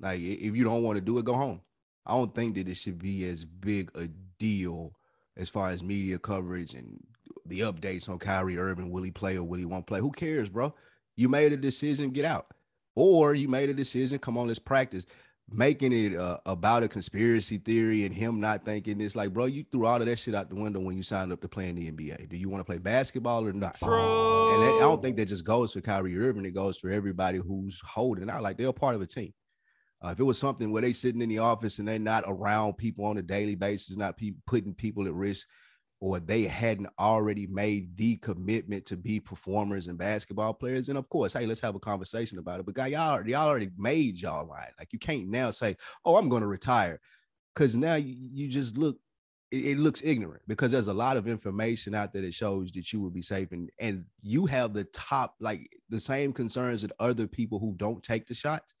Like 0.00 0.20
if 0.20 0.54
you 0.54 0.64
don't 0.64 0.82
want 0.82 0.96
to 0.96 1.00
do 1.00 1.18
it, 1.18 1.24
go 1.24 1.34
home. 1.34 1.60
I 2.06 2.12
don't 2.12 2.34
think 2.34 2.54
that 2.54 2.68
it 2.68 2.76
should 2.76 2.98
be 2.98 3.28
as 3.28 3.44
big 3.44 3.90
a 3.94 4.08
deal 4.38 4.92
as 5.36 5.48
far 5.48 5.70
as 5.70 5.82
media 5.82 6.18
coverage 6.18 6.74
and 6.74 7.00
the 7.48 7.60
updates 7.60 8.08
on 8.08 8.18
Kyrie 8.18 8.58
Irving. 8.58 8.90
Will 8.90 9.02
he 9.02 9.10
play 9.10 9.36
or 9.36 9.42
will 9.42 9.58
he 9.58 9.64
won't 9.64 9.86
play? 9.86 10.00
Who 10.00 10.10
cares, 10.10 10.48
bro? 10.48 10.72
You 11.16 11.28
made 11.28 11.52
a 11.52 11.56
decision, 11.56 12.10
get 12.10 12.24
out. 12.24 12.46
Or 12.94 13.34
you 13.34 13.48
made 13.48 13.70
a 13.70 13.74
decision, 13.74 14.18
come 14.18 14.36
on, 14.36 14.48
let's 14.48 14.58
practice. 14.58 15.06
Making 15.50 15.92
it 15.92 16.16
uh, 16.16 16.38
about 16.44 16.82
a 16.82 16.88
conspiracy 16.88 17.56
theory 17.58 18.04
and 18.04 18.14
him 18.14 18.38
not 18.38 18.64
thinking 18.64 19.00
it's 19.00 19.16
like, 19.16 19.32
bro, 19.32 19.46
you 19.46 19.64
threw 19.70 19.86
all 19.86 20.00
of 20.00 20.06
that 20.06 20.18
shit 20.18 20.34
out 20.34 20.50
the 20.50 20.56
window 20.56 20.80
when 20.80 20.96
you 20.96 21.02
signed 21.02 21.32
up 21.32 21.40
to 21.40 21.48
play 21.48 21.70
in 21.70 21.76
the 21.76 21.90
NBA. 21.90 22.28
Do 22.28 22.36
you 22.36 22.50
want 22.50 22.60
to 22.60 22.70
play 22.70 22.78
basketball 22.78 23.46
or 23.46 23.52
not? 23.52 23.78
True. 23.78 24.54
And 24.54 24.62
I 24.62 24.78
don't 24.80 25.00
think 25.00 25.16
that 25.16 25.26
just 25.26 25.46
goes 25.46 25.72
for 25.72 25.80
Kyrie 25.80 26.18
Irving. 26.18 26.44
It 26.44 26.50
goes 26.50 26.78
for 26.78 26.90
everybody 26.90 27.38
who's 27.38 27.80
holding 27.82 28.28
out. 28.28 28.42
Like 28.42 28.58
they're 28.58 28.72
part 28.72 28.94
of 28.94 29.00
a 29.00 29.06
team. 29.06 29.32
Uh, 30.04 30.08
if 30.08 30.20
it 30.20 30.24
was 30.24 30.38
something 30.38 30.70
where 30.70 30.82
they 30.82 30.92
sitting 30.92 31.22
in 31.22 31.28
the 31.28 31.38
office 31.38 31.78
and 31.78 31.88
they're 31.88 31.98
not 31.98 32.24
around 32.26 32.74
people 32.74 33.04
on 33.04 33.18
a 33.18 33.22
daily 33.22 33.56
basis, 33.56 33.96
not 33.96 34.16
people 34.16 34.40
putting 34.46 34.74
people 34.74 35.06
at 35.06 35.14
risk, 35.14 35.46
or 36.00 36.20
they 36.20 36.44
hadn't 36.44 36.88
already 36.98 37.46
made 37.46 37.96
the 37.96 38.16
commitment 38.16 38.86
to 38.86 38.96
be 38.96 39.18
performers 39.18 39.88
and 39.88 39.98
basketball 39.98 40.54
players, 40.54 40.88
and 40.88 40.98
of 40.98 41.08
course, 41.08 41.32
hey, 41.32 41.46
let's 41.46 41.60
have 41.60 41.74
a 41.74 41.80
conversation 41.80 42.38
about 42.38 42.60
it. 42.60 42.66
But 42.66 42.74
guy, 42.74 42.88
y'all, 42.88 43.26
y'all 43.26 43.48
already 43.48 43.70
made 43.76 44.20
y'all 44.20 44.46
line. 44.46 44.70
Like 44.78 44.92
you 44.92 44.98
can't 44.98 45.28
now 45.28 45.50
say, 45.50 45.76
"Oh, 46.04 46.16
I'm 46.16 46.28
going 46.28 46.42
to 46.42 46.48
retire," 46.48 47.00
because 47.54 47.76
now 47.76 47.96
you, 47.96 48.14
you 48.16 48.48
just 48.48 48.78
look. 48.78 48.98
It, 49.50 49.64
it, 49.64 49.78
looks 49.78 50.02
ignorant 50.04 50.42
because 50.46 50.72
there's 50.72 50.88
a 50.88 50.94
lot 50.94 51.16
of 51.16 51.26
information 51.26 51.94
out 51.94 52.12
there 52.12 52.20
that 52.20 52.34
shows 52.34 52.70
that 52.72 52.92
you 52.92 53.00
will 53.00 53.10
be 53.10 53.22
safe, 53.22 53.50
and 53.52 53.70
and 53.80 54.04
you 54.22 54.46
have 54.46 54.74
the 54.74 54.84
top 54.84 55.34
like 55.40 55.68
the 55.88 56.00
same 56.00 56.32
concerns 56.32 56.82
that 56.82 56.92
other 57.00 57.26
people 57.26 57.58
who 57.58 57.74
don't 57.76 58.02
take 58.02 58.26
the 58.26 58.34
shots 58.34 58.74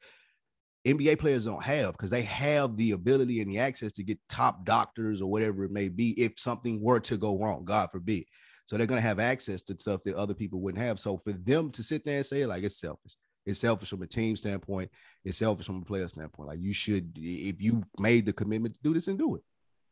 NBA 0.94 1.18
players 1.18 1.44
don't 1.44 1.62
have 1.62 1.92
because 1.92 2.10
they 2.10 2.22
have 2.22 2.76
the 2.76 2.92
ability 2.92 3.40
and 3.40 3.50
the 3.50 3.58
access 3.58 3.92
to 3.92 4.02
get 4.02 4.18
top 4.28 4.64
doctors 4.64 5.20
or 5.20 5.30
whatever 5.30 5.64
it 5.64 5.70
may 5.70 5.88
be 5.88 6.10
if 6.20 6.38
something 6.38 6.80
were 6.80 7.00
to 7.00 7.16
go 7.16 7.38
wrong, 7.38 7.64
God 7.64 7.90
forbid. 7.90 8.24
So 8.66 8.76
they're 8.76 8.86
gonna 8.86 9.00
have 9.00 9.18
access 9.18 9.62
to 9.62 9.78
stuff 9.78 10.02
that 10.02 10.14
other 10.14 10.34
people 10.34 10.60
wouldn't 10.60 10.82
have. 10.82 10.98
So 10.98 11.18
for 11.18 11.32
them 11.32 11.70
to 11.70 11.82
sit 11.82 12.04
there 12.04 12.18
and 12.18 12.26
say 12.26 12.46
like 12.46 12.64
it's 12.64 12.78
selfish, 12.78 13.12
it's 13.46 13.60
selfish 13.60 13.90
from 13.90 14.02
a 14.02 14.06
team 14.06 14.36
standpoint, 14.36 14.90
it's 15.24 15.38
selfish 15.38 15.66
from 15.66 15.82
a 15.82 15.84
player 15.84 16.08
standpoint. 16.08 16.48
Like 16.48 16.60
you 16.60 16.72
should, 16.72 17.12
if 17.16 17.62
you 17.62 17.82
made 17.98 18.26
the 18.26 18.32
commitment 18.32 18.74
to 18.74 18.80
do 18.82 18.94
this 18.94 19.08
and 19.08 19.18
do 19.18 19.36
it. 19.36 19.42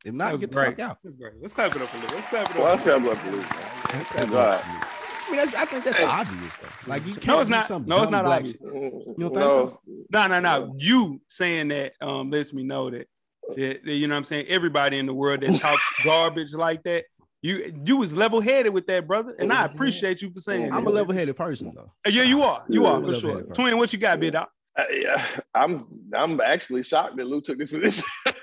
If 0.05 0.15
not, 0.15 0.39
get 0.39 0.51
the 0.51 0.55
great. 0.55 0.77
fuck 0.77 0.91
out. 0.91 0.99
Let's 1.41 1.55
clap 1.55 1.75
it 1.75 1.83
up 1.83 1.93
a 1.93 1.97
little. 1.97 2.17
Let's 2.17 2.29
clap 2.29 2.51
it 2.51 2.57
up. 2.57 2.63
Well, 2.63 2.71
let's 2.71 2.83
clap 2.83 3.01
it 3.03 3.09
up 3.09 3.23
a 3.23 3.31
little. 3.31 3.41
Let's 3.41 4.11
clap 4.11 4.29
it 4.29 4.35
up. 4.35 4.96
I 5.27 5.31
mean, 5.31 5.41
I 5.41 5.47
think 5.47 5.85
that's 5.85 5.99
hey. 5.99 6.05
obvious 6.05 6.57
though. 6.57 6.91
Like 6.91 7.07
you 7.07 7.15
can't 7.15 7.27
no, 7.27 7.41
it's 7.41 7.51
not. 7.51 7.87
No, 7.87 8.03
it's 8.03 8.11
not 8.11 8.27
obvious. 8.27 8.55
You 8.61 9.15
don't 9.19 9.35
think 9.35 9.35
no. 9.35 9.51
so? 9.51 9.81
No, 10.11 10.27
no, 10.29 10.41
no. 10.41 10.75
You 10.77 11.21
saying 11.29 11.69
that 11.69 11.95
um 12.01 12.31
lets 12.31 12.53
me 12.53 12.63
know 12.63 12.91
that, 12.91 13.09
that, 13.57 13.85
that 13.85 13.93
you 13.93 14.07
know 14.07 14.15
what 14.15 14.19
I'm 14.19 14.25
saying. 14.25 14.47
Everybody 14.49 14.99
in 14.99 15.07
the 15.07 15.15
world 15.15 15.41
that 15.41 15.57
talks 15.57 15.83
garbage 16.05 16.55
like 16.55 16.83
that, 16.85 17.05
you 17.43 17.75
you 17.85 17.97
was 17.97 18.17
level 18.17 18.41
headed 18.41 18.73
with 18.73 18.87
that, 18.87 19.07
brother, 19.07 19.35
and 19.39 19.53
I 19.53 19.65
appreciate 19.65 20.23
you 20.23 20.31
for 20.31 20.41
saying. 20.41 20.73
I'm 20.73 20.85
that. 20.85 20.91
a 20.91 20.93
level 20.93 21.15
headed 21.15 21.37
person 21.37 21.73
though. 21.75 21.93
Yeah, 22.09 22.23
you 22.23 22.43
are. 22.43 22.65
You 22.69 22.87
are 22.87 23.03
for 23.03 23.15
sure. 23.15 23.43
Twin, 23.43 23.77
what 23.77 23.93
you 23.93 23.99
got, 23.99 24.21
big 24.21 24.33
dog? 24.33 24.49
Uh, 24.79 24.83
yeah, 24.93 25.27
I'm 25.55 25.87
I'm 26.15 26.41
actually 26.41 26.83
shocked 26.85 27.17
that 27.17 27.27
Lou 27.27 27.41
took 27.41 27.59
this 27.59 27.71
position. 27.71 28.05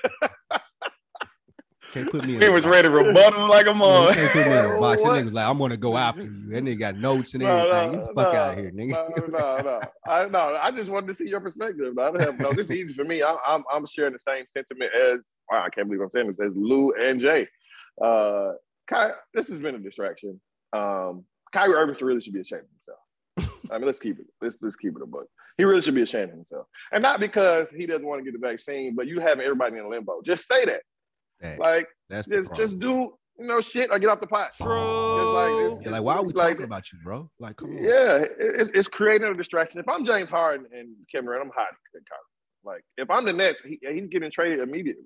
Can't 1.93 2.11
put 2.11 2.25
me. 2.25 2.35
In 2.35 2.41
he 2.41 2.49
was 2.49 2.63
box. 2.63 2.71
ready 2.71 2.87
to 2.87 2.91
rebut 2.91 3.35
him 3.35 3.47
like 3.47 3.67
a 3.67 3.73
mom. 3.73 4.11
can't 4.15 4.31
put 4.31 4.47
me 4.47 4.51
in 4.51 4.65
a 4.65 4.79
box. 4.79 5.03
That 5.03 5.09
nigga 5.09 5.25
was 5.25 5.33
like, 5.33 5.47
I'm 5.47 5.59
gonna 5.59 5.77
go 5.77 5.95
after 6.07 6.23
you. 6.23 6.49
That 6.49 6.63
nigga 6.63 6.79
got 6.79 6.97
notes 6.97 7.35
and 7.35 7.43
everything. 7.43 7.69
No, 7.71 7.85
no, 7.85 7.91
Get 7.91 8.01
the 8.01 8.13
fuck 8.15 8.33
no, 8.33 8.39
out 8.39 8.53
of 8.53 8.57
here, 8.57 8.71
nigga. 8.71 8.89
No, 8.89 9.27
no, 9.27 9.57
no. 9.61 9.81
I 10.07 10.27
no. 10.27 10.59
I 10.59 10.71
just 10.71 10.89
wanted 10.89 11.07
to 11.09 11.15
see 11.15 11.29
your 11.29 11.39
perspective. 11.39 11.95
I 11.99 12.05
don't 12.09 12.19
have 12.19 12.39
no. 12.39 12.51
This 12.51 12.65
is 12.65 12.71
easy 12.71 12.93
for 12.95 13.03
me. 13.03 13.21
I'm 13.21 13.37
I'm, 13.45 13.63
I'm 13.71 13.85
sharing 13.85 14.13
the 14.13 14.19
same 14.27 14.45
sentiment 14.57 14.91
as. 14.95 15.19
Wow, 15.51 15.65
I 15.65 15.69
can't 15.69 15.87
believe 15.87 16.01
I'm 16.01 16.09
saying 16.15 16.27
this 16.27 16.47
as 16.47 16.53
Lou 16.55 16.93
and 16.93 17.21
Jay. 17.21 17.47
Uh, 18.03 18.53
Ky, 18.89 19.09
this 19.35 19.45
has 19.47 19.59
been 19.59 19.75
a 19.75 19.79
distraction. 19.79 20.41
Um, 20.75 21.25
Kyrie 21.51 21.75
Irving 21.75 21.95
really 22.01 22.21
should 22.21 22.33
be 22.33 22.41
ashamed 22.41 22.63
of 22.63 22.69
himself. 23.37 23.61
I 23.71 23.77
mean, 23.77 23.85
let's 23.85 23.99
keep 23.99 24.19
it. 24.19 24.25
Let's 24.41 24.55
let's 24.61 24.75
keep 24.77 24.95
it 24.95 25.01
a 25.03 25.05
book. 25.05 25.27
He 25.57 25.63
really 25.63 25.83
should 25.83 25.93
be 25.93 26.01
ashamed 26.01 26.31
of 26.31 26.37
himself, 26.37 26.65
and 26.91 27.03
not 27.03 27.19
because 27.19 27.67
he 27.69 27.85
doesn't 27.85 28.05
want 28.05 28.19
to 28.19 28.23
get 28.23 28.39
the 28.39 28.47
vaccine, 28.47 28.95
but 28.95 29.05
you 29.05 29.19
having 29.19 29.43
everybody 29.43 29.77
in 29.77 29.87
limbo. 29.87 30.21
Just 30.25 30.47
say 30.47 30.65
that. 30.65 30.81
Like 31.57 31.87
that's 32.09 32.27
just 32.27 32.49
just 32.55 32.79
do 32.79 33.13
you 33.39 33.47
know 33.47 33.61
shit 33.61 33.89
or 33.91 33.99
get 33.99 34.09
off 34.09 34.19
the 34.19 34.27
pot. 34.27 34.53
True. 34.55 35.33
Like, 35.33 35.81
it's, 35.81 35.89
like, 35.89 36.03
why 36.03 36.15
are 36.15 36.23
we 36.23 36.33
like, 36.33 36.51
talking 36.51 36.65
about 36.65 36.91
you, 36.91 36.99
bro? 37.03 37.29
Like, 37.39 37.57
come 37.57 37.71
on. 37.71 37.83
Yeah, 37.83 38.17
it, 38.17 38.71
it's 38.73 38.87
creating 38.87 39.27
a 39.27 39.33
distraction. 39.33 39.79
If 39.79 39.89
I'm 39.89 40.05
James 40.05 40.29
Harden 40.29 40.67
and 40.71 40.89
Kevin 41.11 41.25
Durant, 41.25 41.45
I'm 41.45 41.51
hot. 41.55 41.67
hiding 41.93 42.05
Like, 42.63 42.83
if 42.97 43.09
I'm 43.09 43.25
the 43.25 43.33
Nets, 43.33 43.59
he, 43.65 43.79
he's 43.81 44.07
getting 44.07 44.31
traded 44.31 44.59
immediately. 44.59 45.05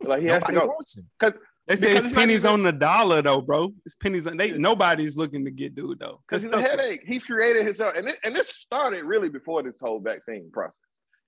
Like 0.00 0.22
he 0.22 0.28
has 0.28 0.44
to 0.44 0.52
go. 0.52 0.74
Because 1.18 1.38
they 1.66 1.76
say 1.76 1.92
it's 1.94 2.10
pennies 2.10 2.44
on 2.44 2.62
the 2.62 2.72
dollar 2.72 3.22
though, 3.22 3.40
bro. 3.40 3.72
It's 3.84 3.94
pennies 3.94 4.26
on 4.26 4.36
they 4.36 4.52
nobody's 4.52 5.16
looking 5.16 5.44
to 5.44 5.50
get 5.50 5.74
dude 5.74 5.98
though. 5.98 6.20
Because 6.28 6.44
he's 6.44 6.52
a 6.52 6.60
headache. 6.60 7.02
He's 7.04 7.24
created 7.24 7.66
himself. 7.66 7.94
And, 7.96 8.08
it, 8.08 8.16
and 8.22 8.34
this 8.34 8.48
started 8.48 9.04
really 9.04 9.28
before 9.28 9.62
this 9.62 9.74
whole 9.80 10.00
vaccine 10.00 10.50
process. 10.52 10.74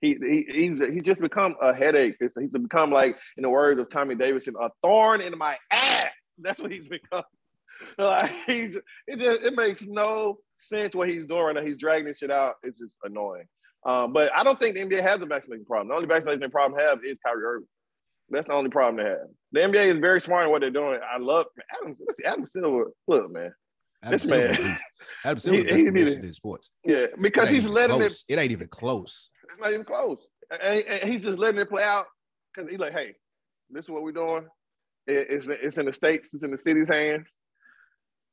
He, 0.01 0.17
he 0.21 0.47
he's 0.53 0.81
he's 0.93 1.03
just 1.03 1.21
become 1.21 1.57
a 1.61 1.75
headache. 1.75 2.17
He's 2.21 2.51
become 2.51 2.91
like, 2.91 3.17
in 3.37 3.43
the 3.43 3.51
words 3.51 3.81
of 3.81 3.91
Tommy 3.91 4.15
Davidson, 4.15 4.55
a 4.61 4.71
thorn 4.83 5.21
in 5.21 5.37
my 5.37 5.57
ass. 5.73 6.07
That's 6.39 6.61
what 6.61 6.71
he's 6.71 6.87
become. 6.87 7.25
Like 7.97 8.33
he's 8.45 8.77
it 9.07 9.21
just 9.21 9.43
it 9.43 9.55
makes 9.57 9.83
no 9.83 10.39
sense 10.65 10.97
what 10.97 11.09
he's 11.09 11.27
doing 11.27 11.45
right 11.45 11.55
now. 11.55 11.65
He's 11.65 11.77
dragging 11.77 12.07
this 12.07 12.19
shit 12.19 12.29
out. 12.29 12.57
It's 12.65 12.77
just 12.77 12.91
annoying. 13.05 13.45
Um, 13.87 14.13
but 14.13 14.33
I 14.35 14.43
don't 14.43 14.59
think 14.59 14.75
the 14.75 14.85
NBA 14.85 15.03
has 15.03 15.21
a 15.21 15.27
vaccination 15.27 15.65
problem. 15.65 15.89
The 15.89 15.95
only 15.95 16.09
vaccination 16.09 16.51
problem 16.51 16.77
they 16.77 16.85
have 16.85 17.05
is 17.05 17.19
Kyrie 17.25 17.45
Irving. 17.45 17.69
That's 18.31 18.47
the 18.47 18.53
only 18.53 18.71
problem 18.71 18.97
they 18.97 19.09
have. 19.09 19.29
The 19.53 19.61
NBA 19.61 19.95
is 19.95 20.01
very 20.01 20.21
smart 20.21 20.45
in 20.45 20.51
what 20.51 20.61
they're 20.61 20.71
doing. 20.71 20.99
I 21.09 21.19
love 21.19 21.47
Adam. 21.81 21.97
Adam 22.27 22.47
Silver. 22.47 22.91
Look, 23.07 23.31
man. 23.33 23.53
Adam 24.03 24.19
this 24.19 24.29
Silver, 24.29 24.63
man. 24.63 24.79
Adam 25.25 25.39
Silver 25.39 25.59
he, 25.59 25.85
he, 25.85 25.91
he, 25.91 26.15
in 26.15 26.35
sports. 26.35 26.71
Yeah, 26.85 27.07
because 27.21 27.49
he's 27.49 27.67
letting 27.67 27.97
close. 27.97 28.25
it. 28.29 28.35
It 28.35 28.39
ain't 28.39 28.53
even 28.53 28.69
close. 28.69 29.31
Not 29.61 29.73
even 29.73 29.85
close. 29.85 30.19
And, 30.51 30.85
and 30.85 31.11
he's 31.11 31.23
just 31.23 31.39
letting 31.39 31.61
it 31.61 31.69
play 31.69 31.83
out 31.83 32.07
because 32.55 32.71
he's 32.71 32.79
like, 32.79 32.93
hey, 32.93 33.15
this 33.71 33.85
is 33.85 33.91
what 33.91 34.03
we're 34.03 34.13
doing. 34.13 34.47
It, 35.07 35.27
it's, 35.31 35.47
it's 35.49 35.77
in 35.77 35.87
the 35.87 35.93
states. 35.93 36.31
It's 36.33 36.45
in 36.45 36.51
the 36.51 36.59
city's 36.59 36.89
hands. 36.89 37.29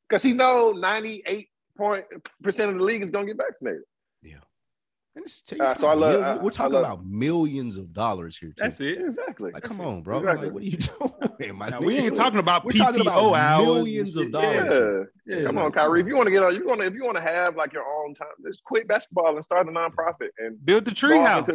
Because 0.07 0.23
he 0.23 0.33
knows 0.33 0.79
98 0.79 1.49
point 1.77 2.05
percent 2.41 2.69
of 2.71 2.77
the 2.77 2.83
league 2.83 3.03
is 3.03 3.09
going 3.09 3.27
to 3.27 3.33
get 3.33 3.43
vaccinated. 3.43 3.81
Yeah. 4.21 4.37
Uh, 5.17 5.75
so 5.77 5.87
I 5.87 5.93
love, 5.93 6.23
I, 6.23 6.35
we're 6.37 6.49
talking 6.49 6.73
love, 6.73 6.83
about 6.83 7.05
millions 7.05 7.77
of 7.77 7.93
dollars 7.93 8.37
here. 8.37 8.49
Too. 8.49 8.55
That's 8.57 8.81
it. 8.81 8.99
Exactly. 8.99 9.51
Like, 9.51 9.63
come 9.63 9.79
on, 9.79 10.01
bro. 10.01 10.19
Exactly. 10.19 10.47
Like, 10.47 10.53
what 10.53 10.63
are 10.63 10.65
you 10.65 10.77
doing? 10.77 11.34
Now, 11.39 11.79
we 11.79 11.97
ain't 11.97 12.15
talking 12.15 12.39
about 12.39 12.65
we're 12.65 12.71
PTO 12.71 12.77
talking 12.77 13.01
about 13.01 13.33
hours 13.33 13.65
millions 13.67 14.17
of 14.17 14.31
dollars. 14.31 15.07
Yeah. 15.25 15.37
yeah. 15.37 15.45
Come 15.45 15.57
on, 15.57 15.71
Kyrie. 15.71 16.01
If 16.01 16.07
you 16.07 16.15
want 16.15 16.27
to 16.27 16.31
get 16.31 16.43
on, 16.43 16.55
you 16.55 16.67
want 16.67 16.81
to 16.81 16.87
if 16.87 16.93
you 16.93 17.03
want 17.03 17.17
to 17.17 17.23
have 17.23 17.55
like 17.55 17.73
your 17.73 17.85
own 17.85 18.13
time, 18.15 18.27
just 18.45 18.63
quit 18.63 18.87
basketball 18.87 19.35
and 19.35 19.45
start 19.45 19.67
a 19.67 19.71
nonprofit 19.71 20.29
and 20.39 20.63
build 20.65 20.85
the 20.85 20.91
treehouse. 20.91 21.47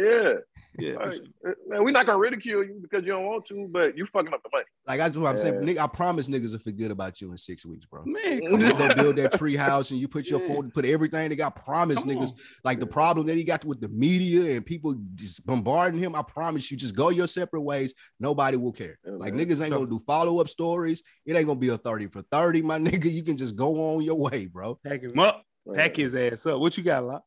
Yeah. 0.00 0.40
Yeah, 0.78 0.94
like, 0.94 1.14
sure. 1.14 1.24
Eh, 1.46 1.52
man, 1.68 1.84
we're 1.84 1.90
not 1.90 2.06
gonna 2.06 2.18
ridicule 2.18 2.64
you 2.64 2.78
because 2.80 3.04
you 3.04 3.12
don't 3.12 3.24
want 3.24 3.46
to, 3.46 3.68
but 3.70 3.96
you 3.96 4.04
fucking 4.06 4.32
up 4.32 4.42
the 4.42 4.50
money. 4.52 4.64
Like 4.86 4.98
that's 4.98 5.16
what 5.16 5.28
I'm 5.28 5.36
yeah. 5.36 5.42
saying. 5.42 5.54
Nigga, 5.60 5.78
I 5.78 5.86
promise 5.86 6.28
niggas 6.28 6.52
will 6.52 6.58
forget 6.58 6.90
about 6.90 7.20
you 7.20 7.30
in 7.30 7.38
six 7.38 7.64
weeks, 7.64 7.86
bro. 7.86 8.02
Man, 8.04 8.40
come 8.46 8.60
you 8.60 8.72
go 8.72 8.88
build 8.94 9.16
that 9.16 9.32
tree 9.32 9.56
house 9.56 9.90
and 9.90 10.00
you 10.00 10.08
put 10.08 10.28
your 10.28 10.40
yeah. 10.40 10.48
phone, 10.48 10.70
put 10.70 10.84
everything 10.84 11.28
they 11.28 11.36
got. 11.36 11.56
Promise 11.56 12.00
come 12.00 12.10
niggas, 12.10 12.32
on. 12.32 12.38
like 12.64 12.80
the 12.80 12.86
problem 12.86 13.26
that 13.26 13.36
he 13.36 13.44
got 13.44 13.64
with 13.64 13.80
the 13.80 13.88
media 13.88 14.56
and 14.56 14.66
people 14.66 14.94
just 15.14 15.46
bombarding 15.46 16.00
him. 16.00 16.14
I 16.14 16.22
promise 16.22 16.70
you, 16.70 16.76
just 16.76 16.94
go 16.94 17.08
your 17.08 17.28
separate 17.28 17.62
ways. 17.62 17.94
Nobody 18.20 18.56
will 18.56 18.72
care. 18.72 18.98
Yeah, 19.04 19.12
like 19.12 19.25
man. 19.34 19.46
niggas 19.46 19.62
ain't 19.62 19.72
gonna 19.72 19.86
do 19.86 19.98
follow 19.98 20.40
up 20.40 20.48
stories. 20.48 21.02
It 21.24 21.36
ain't 21.36 21.46
gonna 21.46 21.58
be 21.58 21.68
a 21.68 21.78
thirty 21.78 22.06
for 22.06 22.22
thirty, 22.22 22.62
my 22.62 22.78
nigga. 22.78 23.12
You 23.12 23.22
can 23.22 23.36
just 23.36 23.56
go 23.56 23.94
on 23.94 24.02
your 24.02 24.18
way, 24.18 24.46
bro. 24.46 24.78
Pack 24.84 25.02
him 25.02 25.18
up. 25.18 25.42
Pack 25.74 25.96
his 25.96 26.14
ass 26.14 26.46
up. 26.46 26.60
What 26.60 26.76
you 26.76 26.84
got, 26.84 27.04
Lot? 27.04 27.22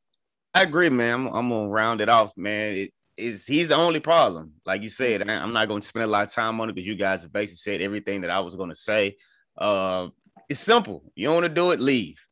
I 0.54 0.64
agree, 0.64 0.90
man. 0.90 1.14
I'm, 1.14 1.28
I'm, 1.28 1.50
gonna 1.50 1.70
round 1.70 2.02
it 2.02 2.10
off, 2.10 2.34
man. 2.36 2.74
It, 2.74 2.94
is 3.20 3.46
he's 3.46 3.68
the 3.68 3.76
only 3.76 4.00
problem. 4.00 4.54
Like 4.66 4.82
you 4.82 4.90
said, 4.90 5.30
I'm 5.30 5.54
not 5.54 5.68
going 5.68 5.82
to 5.82 5.88
spend 5.88 6.06
a 6.06 6.08
lot 6.08 6.24
of 6.24 6.30
time 6.30 6.60
on 6.62 6.70
it 6.70 6.76
because 6.76 6.88
you 6.88 6.96
guys 6.96 7.22
have 7.22 7.34
basically 7.34 7.58
said 7.58 7.82
everything 7.82 8.22
that 8.22 8.30
I 8.30 8.40
was 8.40 8.56
going 8.56 8.70
to 8.70 8.76
say. 8.76 9.18
Uh, 9.58 10.08
it's 10.48 10.60
simple. 10.60 11.12
You 11.16 11.30
want 11.30 11.44
to 11.44 11.50
do 11.50 11.72
it, 11.72 11.80
leave. 11.80 12.26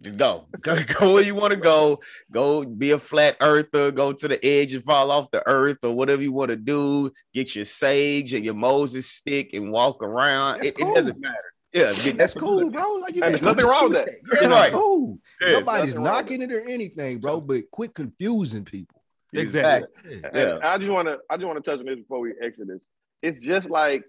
Just 0.00 0.16
go. 0.16 0.46
go. 0.60 0.76
Go 0.98 1.14
where 1.14 1.22
you 1.22 1.34
want 1.34 1.52
to 1.52 1.56
go. 1.56 2.00
Go 2.30 2.64
be 2.64 2.90
a 2.90 2.98
flat 2.98 3.36
earther. 3.40 3.92
Go 3.92 4.12
to 4.12 4.28
the 4.28 4.44
edge 4.44 4.74
and 4.74 4.82
fall 4.82 5.10
off 5.10 5.30
the 5.30 5.46
earth 5.46 5.84
or 5.84 5.92
whatever 5.92 6.22
you 6.22 6.32
want 6.32 6.50
to 6.50 6.56
do. 6.56 7.12
Get 7.32 7.54
your 7.54 7.64
sage 7.64 8.34
and 8.34 8.44
your 8.44 8.54
Moses 8.54 9.08
stick 9.08 9.54
and 9.54 9.70
walk 9.70 10.02
around. 10.02 10.64
It, 10.64 10.76
cool. 10.76 10.90
it, 10.90 10.94
doesn't 10.94 11.20
matter. 11.20 11.54
Yeah, 11.72 11.92
that's 12.12 12.34
cool, 12.34 12.70
bro. 12.70 12.94
Like 12.94 13.16
you 13.16 13.20
there's 13.20 13.42
nothing 13.42 13.66
wrong 13.66 13.90
with 13.90 14.06
that. 14.06 14.08
Yeah, 14.40 14.48
right. 14.48 14.72
cool. 14.72 15.18
Yeah, 15.40 15.58
Nobody's 15.58 15.96
knocking 15.96 16.40
it 16.40 16.52
or 16.52 16.60
anything, 16.60 17.18
bro. 17.18 17.40
But 17.40 17.68
quit 17.72 17.94
confusing 17.94 18.64
people. 18.64 19.02
Exactly. 19.32 20.22
Yeah. 20.32 20.58
I 20.62 20.78
just 20.78 20.90
want 20.90 21.08
to 21.08 21.18
I 21.28 21.36
just 21.36 21.46
want 21.46 21.62
to 21.62 21.68
touch 21.68 21.80
on 21.80 21.86
this 21.86 21.96
before 21.96 22.20
we 22.20 22.32
exit 22.40 22.68
this. 22.68 22.80
It's 23.22 23.44
just 23.44 23.68
like 23.68 24.04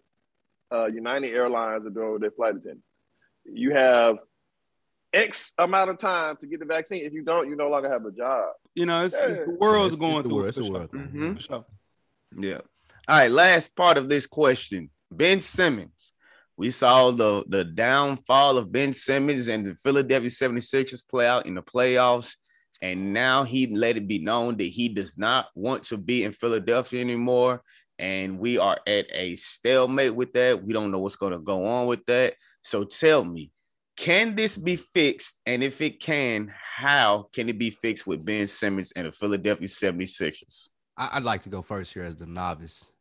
uh, 0.72 0.86
United 0.86 1.34
Airlines 1.34 1.86
are 1.88 1.90
doing 1.90 2.14
with 2.14 2.22
their 2.22 2.32
flight 2.32 2.56
attendants. 2.56 2.86
You 3.46 3.74
have 3.74 4.18
X 5.16 5.54
amount 5.58 5.90
of 5.90 5.98
time 5.98 6.36
to 6.38 6.48
get 6.48 6.60
the 6.60 6.66
vaccine. 6.66 7.06
If 7.06 7.14
you 7.14 7.24
don't, 7.24 7.50
you 7.50 7.56
no 7.56 7.70
longer 7.70 7.90
have 7.90 8.06
a 8.06 8.12
job. 8.12 8.50
You 8.74 8.86
know, 8.86 9.06
it's, 9.06 9.16
yeah. 9.18 9.28
it's 9.28 9.40
the 9.40 9.58
world's 9.60 9.94
it's, 9.94 10.00
going 10.00 10.18
it's 10.18 10.28
through. 10.28 10.46
It's 10.46 10.58
the 10.58 10.72
world. 10.72 10.92
Mm-hmm. 10.92 12.42
Yeah. 12.44 12.60
All 13.08 13.18
right. 13.18 13.32
Last 13.32 13.76
part 13.76 13.98
of 13.98 14.10
this 14.10 14.28
question. 14.28 14.90
Ben 15.12 15.40
Simmons 15.40 16.14
We 16.58 16.72
saw 16.72 17.12
the, 17.12 17.44
the 17.48 17.64
downfall 17.64 18.58
of 18.58 18.72
Ben 18.72 18.92
Simmons 18.92 19.48
and 19.48 19.66
the 19.66 19.76
Philadelphia 19.76 20.30
76ers 20.30 21.08
play 21.08 21.28
out 21.28 21.46
in 21.46 21.56
the 21.56 21.62
playoffs. 21.62 22.36
And 22.82 23.14
now 23.14 23.44
he 23.44 23.68
let 23.68 23.96
it 23.96 24.08
be 24.08 24.20
known 24.20 24.58
that 24.58 24.64
he 24.64 24.90
does 24.90 25.18
not 25.18 25.48
want 25.56 25.84
to 25.84 25.98
be 25.98 26.24
in 26.24 26.34
Philadelphia 26.34 27.00
anymore. 27.00 27.62
And 27.98 28.38
we 28.38 28.58
are 28.58 28.78
at 28.86 29.06
a 29.12 29.38
stalemate 29.38 30.14
with 30.14 30.34
that. 30.34 30.62
We 30.62 30.74
don't 30.74 30.92
know 30.92 31.00
what's 31.00 31.16
going 31.16 31.32
to 31.32 31.40
go 31.40 31.66
on 31.66 31.88
with 31.88 32.06
that. 32.08 32.34
So 32.64 32.84
tell 32.84 33.24
me, 33.24 33.52
can 33.96 34.36
this 34.36 34.58
be 34.58 34.76
fixed? 34.76 35.42
And 35.46 35.64
if 35.64 35.82
it 35.82 36.00
can, 36.00 36.52
how 36.76 37.30
can 37.34 37.50
it 37.50 37.58
be 37.58 37.70
fixed 37.70 38.06
with 38.06 38.26
Ben 38.26 38.48
Simmons 38.48 38.92
and 38.96 39.08
the 39.08 39.12
Philadelphia 39.12 39.68
76ers? 39.68 40.68
I'd 40.98 41.24
like 41.24 41.42
to 41.42 41.50
go 41.50 41.62
first 41.62 41.94
here 41.94 42.04
as 42.04 42.16
the 42.16 42.26
novice 42.26 42.92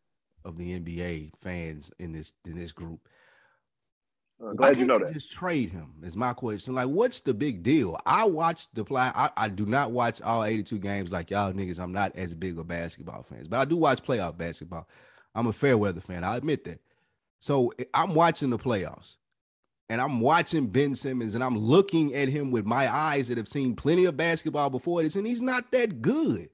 of 0.45 0.57
the 0.57 0.79
NBA 0.79 1.33
fans 1.41 1.93
in 1.99 2.13
this 2.13 2.33
in 2.45 2.57
this 2.57 2.73
group. 2.73 3.01
Uh, 4.45 4.53
glad 4.53 4.77
you 4.77 4.85
know 4.85 4.99
that. 4.99 5.13
Just 5.13 5.31
trade 5.31 5.71
him 5.71 5.95
is 6.03 6.17
my 6.17 6.33
question. 6.33 6.75
Like, 6.75 6.89
what's 6.89 7.21
the 7.21 7.33
big 7.33 7.63
deal? 7.63 7.97
I 8.05 8.25
watch 8.25 8.71
the 8.73 8.85
play. 8.85 9.11
I, 9.15 9.31
I 9.37 9.49
do 9.49 9.65
not 9.65 9.93
watch 9.93 10.21
all 10.23 10.43
82 10.43 10.79
games 10.81 11.13
like 11.13 11.31
y'all 11.31 11.53
niggas. 11.53 11.79
I'm 11.79 11.93
not 11.93 12.17
as 12.17 12.35
big 12.35 12.59
of 12.59 12.67
basketball 12.67 13.23
fans, 13.23 13.47
but 13.47 13.61
I 13.61 13.65
do 13.65 13.77
watch 13.77 14.03
playoff 14.03 14.37
basketball. 14.37 14.89
I'm 15.37 15.47
a 15.47 15.53
fair 15.53 15.79
weather 15.79 16.01
fan. 16.01 16.25
I 16.25 16.37
admit 16.37 16.65
that. 16.65 16.81
So 17.39 17.73
I'm 17.93 18.15
watching 18.15 18.51
the 18.51 18.59
playoffs 18.59 19.19
and 19.89 20.01
I'm 20.01 20.21
watching 20.21 20.67
Ben 20.67 20.95
Simmons 20.95 21.35
and 21.35 21.45
I'm 21.45 21.59
looking 21.59 22.15
at 22.15 22.29
him 22.29 22.51
with 22.51 22.65
my 22.65 22.93
eyes 22.93 23.29
that 23.29 23.39
have 23.39 23.49
seen 23.49 23.77
plenty 23.77 24.05
of 24.07 24.17
basketball 24.17 24.71
before 24.71 25.03
this, 25.03 25.17
and 25.17 25.27
he's 25.27 25.43
not 25.43 25.71
that 25.73 26.03
good. 26.03 26.49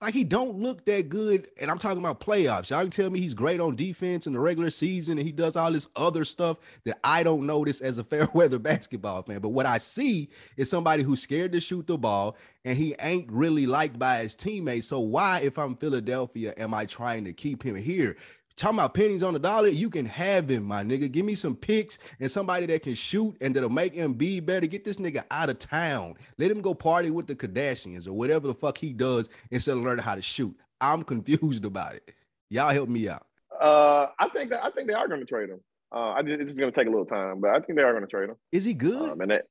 Like 0.00 0.14
he 0.14 0.24
don't 0.24 0.58
look 0.58 0.86
that 0.86 1.10
good, 1.10 1.48
and 1.60 1.70
I'm 1.70 1.76
talking 1.76 1.98
about 1.98 2.20
playoffs. 2.20 2.70
Y'all 2.70 2.80
can 2.80 2.90
tell 2.90 3.10
me 3.10 3.20
he's 3.20 3.34
great 3.34 3.60
on 3.60 3.76
defense 3.76 4.26
in 4.26 4.32
the 4.32 4.40
regular 4.40 4.70
season, 4.70 5.18
and 5.18 5.26
he 5.26 5.32
does 5.32 5.56
all 5.56 5.70
this 5.70 5.88
other 5.94 6.24
stuff 6.24 6.56
that 6.84 6.98
I 7.04 7.22
don't 7.22 7.44
notice 7.44 7.82
as 7.82 7.98
a 7.98 8.04
fair 8.04 8.26
weather 8.34 8.58
basketball 8.58 9.22
fan. 9.22 9.40
But 9.40 9.50
what 9.50 9.66
I 9.66 9.76
see 9.76 10.30
is 10.56 10.70
somebody 10.70 11.02
who's 11.02 11.20
scared 11.20 11.52
to 11.52 11.60
shoot 11.60 11.86
the 11.86 11.98
ball, 11.98 12.38
and 12.64 12.78
he 12.78 12.94
ain't 12.98 13.30
really 13.30 13.66
liked 13.66 13.98
by 13.98 14.22
his 14.22 14.34
teammates. 14.34 14.88
So 14.88 15.00
why, 15.00 15.40
if 15.42 15.58
I'm 15.58 15.76
Philadelphia, 15.76 16.54
am 16.56 16.72
I 16.72 16.86
trying 16.86 17.26
to 17.26 17.34
keep 17.34 17.62
him 17.62 17.76
here? 17.76 18.16
Talking 18.60 18.78
about 18.78 18.92
pennies 18.92 19.22
on 19.22 19.32
the 19.32 19.38
dollar, 19.38 19.68
you 19.68 19.88
can 19.88 20.04
have 20.04 20.50
him, 20.50 20.64
my 20.64 20.82
nigga. 20.82 21.10
Give 21.10 21.24
me 21.24 21.34
some 21.34 21.56
picks 21.56 21.98
and 22.20 22.30
somebody 22.30 22.66
that 22.66 22.82
can 22.82 22.92
shoot 22.92 23.34
and 23.40 23.56
that'll 23.56 23.70
make 23.70 23.94
him 23.94 24.12
be 24.12 24.38
better. 24.38 24.66
Get 24.66 24.84
this 24.84 24.98
nigga 24.98 25.24
out 25.30 25.48
of 25.48 25.58
town. 25.58 26.16
Let 26.36 26.50
him 26.50 26.60
go 26.60 26.74
party 26.74 27.08
with 27.08 27.26
the 27.26 27.34
Kardashians 27.34 28.06
or 28.06 28.12
whatever 28.12 28.46
the 28.48 28.52
fuck 28.52 28.76
he 28.76 28.92
does 28.92 29.30
instead 29.50 29.78
of 29.78 29.82
learning 29.82 30.04
how 30.04 30.14
to 30.14 30.20
shoot. 30.20 30.54
I'm 30.78 31.02
confused 31.04 31.64
about 31.64 31.94
it. 31.94 32.12
Y'all 32.50 32.70
help 32.70 32.90
me 32.90 33.08
out. 33.08 33.26
Uh, 33.58 34.08
I 34.18 34.28
think 34.28 34.50
that 34.50 34.62
I 34.62 34.68
think 34.72 34.88
they 34.88 34.94
are 34.94 35.08
going 35.08 35.20
to 35.20 35.26
trade 35.26 35.48
him. 35.48 35.60
Uh, 35.90 36.10
I 36.10 36.22
just, 36.22 36.42
it's 36.42 36.52
going 36.52 36.70
to 36.70 36.78
take 36.78 36.86
a 36.86 36.90
little 36.90 37.06
time, 37.06 37.40
but 37.40 37.52
I 37.52 37.60
think 37.60 37.78
they 37.78 37.82
are 37.82 37.92
going 37.92 38.04
to 38.04 38.10
trade 38.10 38.28
him. 38.28 38.36
Is 38.52 38.66
he 38.66 38.74
good? 38.74 39.12
Um, 39.12 39.22
and 39.22 39.30
that, 39.30 39.46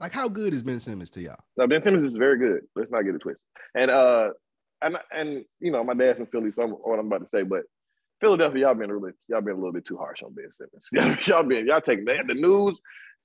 like, 0.00 0.12
how 0.12 0.28
good 0.28 0.54
is 0.54 0.64
Ben 0.64 0.80
Simmons 0.80 1.10
to 1.10 1.20
y'all? 1.20 1.38
No, 1.56 1.68
Ben 1.68 1.84
Simmons 1.84 2.02
is 2.02 2.18
very 2.18 2.36
good. 2.36 2.62
Let's 2.74 2.90
not 2.90 3.02
get 3.02 3.14
it 3.14 3.20
twisted. 3.20 3.46
And 3.76 3.92
uh, 3.92 4.30
and 4.82 4.96
and 5.12 5.44
you 5.60 5.70
know, 5.70 5.84
my 5.84 5.94
dad's 5.94 6.18
from 6.18 6.26
Philly, 6.26 6.50
so 6.50 6.62
I'm, 6.62 6.70
what 6.70 6.98
I'm 6.98 7.06
about 7.06 7.22
to 7.22 7.28
say, 7.28 7.44
but 7.44 7.62
Philadelphia, 8.20 8.66
y'all 8.66 8.74
been 8.74 8.92
really, 8.92 9.12
y'all 9.28 9.40
been 9.40 9.54
a 9.54 9.56
little 9.56 9.72
bit 9.72 9.86
too 9.86 9.96
harsh 9.96 10.22
on 10.22 10.34
Ben 10.34 10.50
Simmons. 10.52 11.18
y'all 11.26 11.42
been, 11.42 11.66
y'all 11.66 11.80
taking 11.80 12.04
that. 12.04 12.26
The 12.26 12.34
news, 12.34 12.80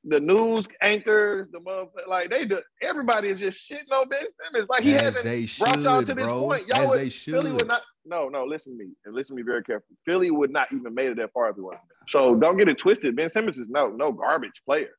the 0.06 0.20
news 0.20 0.68
anchors, 0.82 1.48
the 1.52 1.60
motherfucker, 1.60 2.08
like 2.08 2.30
they 2.30 2.46
do. 2.46 2.60
Everybody 2.82 3.30
is 3.30 3.40
just 3.40 3.70
shitting 3.70 3.92
on 3.92 4.08
Ben 4.08 4.24
Simmons. 4.44 4.70
Like 4.70 4.84
he 4.84 4.96
As 4.96 5.02
hasn't 5.02 5.26
they 5.26 5.48
brought 5.60 5.82
y'all 5.82 6.00
should, 6.00 6.08
to 6.08 6.14
this 6.14 6.26
bro. 6.26 6.48
point. 6.48 6.64
Y'all 6.68 6.88
would, 6.88 7.14
Philly 7.14 7.52
would 7.52 7.68
not. 7.68 7.82
No, 8.06 8.30
no. 8.30 8.46
Listen 8.46 8.78
to 8.78 8.86
me 8.86 8.92
and 9.06 9.14
listen 9.16 9.36
to 9.36 9.42
me 9.42 9.46
very 9.46 9.64
carefully. 9.64 9.98
Philly 10.06 10.32
would 10.32 10.52
not 10.52 10.72
even 10.72 10.94
made 10.94 11.10
it 11.10 11.18
that 11.18 11.34
far 11.34 11.50
if 11.50 11.58
it 11.58 11.62
wasn't. 11.62 11.82
So 12.08 12.36
don't 12.36 12.58
get 12.58 12.70
it 12.70 12.78
twisted. 12.78 13.16
Ben 13.16 13.32
Simmons 13.32 13.58
is 13.58 13.68
no 13.68 13.90
no 13.90 14.12
garbage 14.12 14.62
player. 14.66 14.92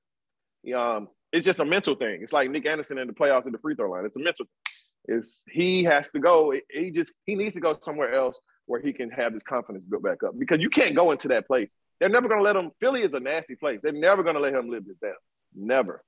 Um, 0.76 1.08
it's 1.32 1.46
just 1.46 1.60
a 1.60 1.64
mental 1.64 1.94
thing. 1.94 2.20
It's 2.22 2.32
like 2.32 2.50
Nick 2.50 2.66
Anderson 2.66 2.98
in 2.98 3.06
the 3.06 3.12
playoffs 3.12 3.46
at 3.46 3.52
the 3.52 3.58
free 3.58 3.76
throw 3.76 3.90
line. 3.90 4.04
It's 4.04 4.16
a 4.16 4.20
mental. 4.20 4.44
Thing. 4.44 5.18
It's 5.18 5.40
he 5.48 5.84
has 5.84 6.06
to 6.14 6.18
go. 6.18 6.52
He 6.68 6.90
just 6.90 7.12
he 7.24 7.36
needs 7.36 7.54
to 7.54 7.60
go 7.60 7.78
somewhere 7.80 8.12
else 8.14 8.38
where 8.66 8.80
he 8.80 8.92
can 8.92 9.10
have 9.10 9.32
his 9.32 9.42
confidence 9.42 9.84
built 9.88 10.02
back 10.02 10.22
up 10.22 10.38
because 10.38 10.60
you 10.60 10.70
can't 10.70 10.94
go 10.94 11.12
into 11.12 11.28
that 11.28 11.46
place. 11.46 11.70
They're 11.98 12.08
never 12.08 12.28
going 12.28 12.40
to 12.40 12.44
let 12.44 12.56
him. 12.56 12.70
Philly 12.80 13.02
is 13.02 13.12
a 13.14 13.20
nasty 13.20 13.54
place. 13.54 13.80
They're 13.82 13.92
never 13.92 14.22
going 14.22 14.34
to 14.34 14.40
let 14.40 14.54
him 14.54 14.68
live 14.68 14.86
this 14.86 14.96
down. 14.98 15.14
Never. 15.54 16.02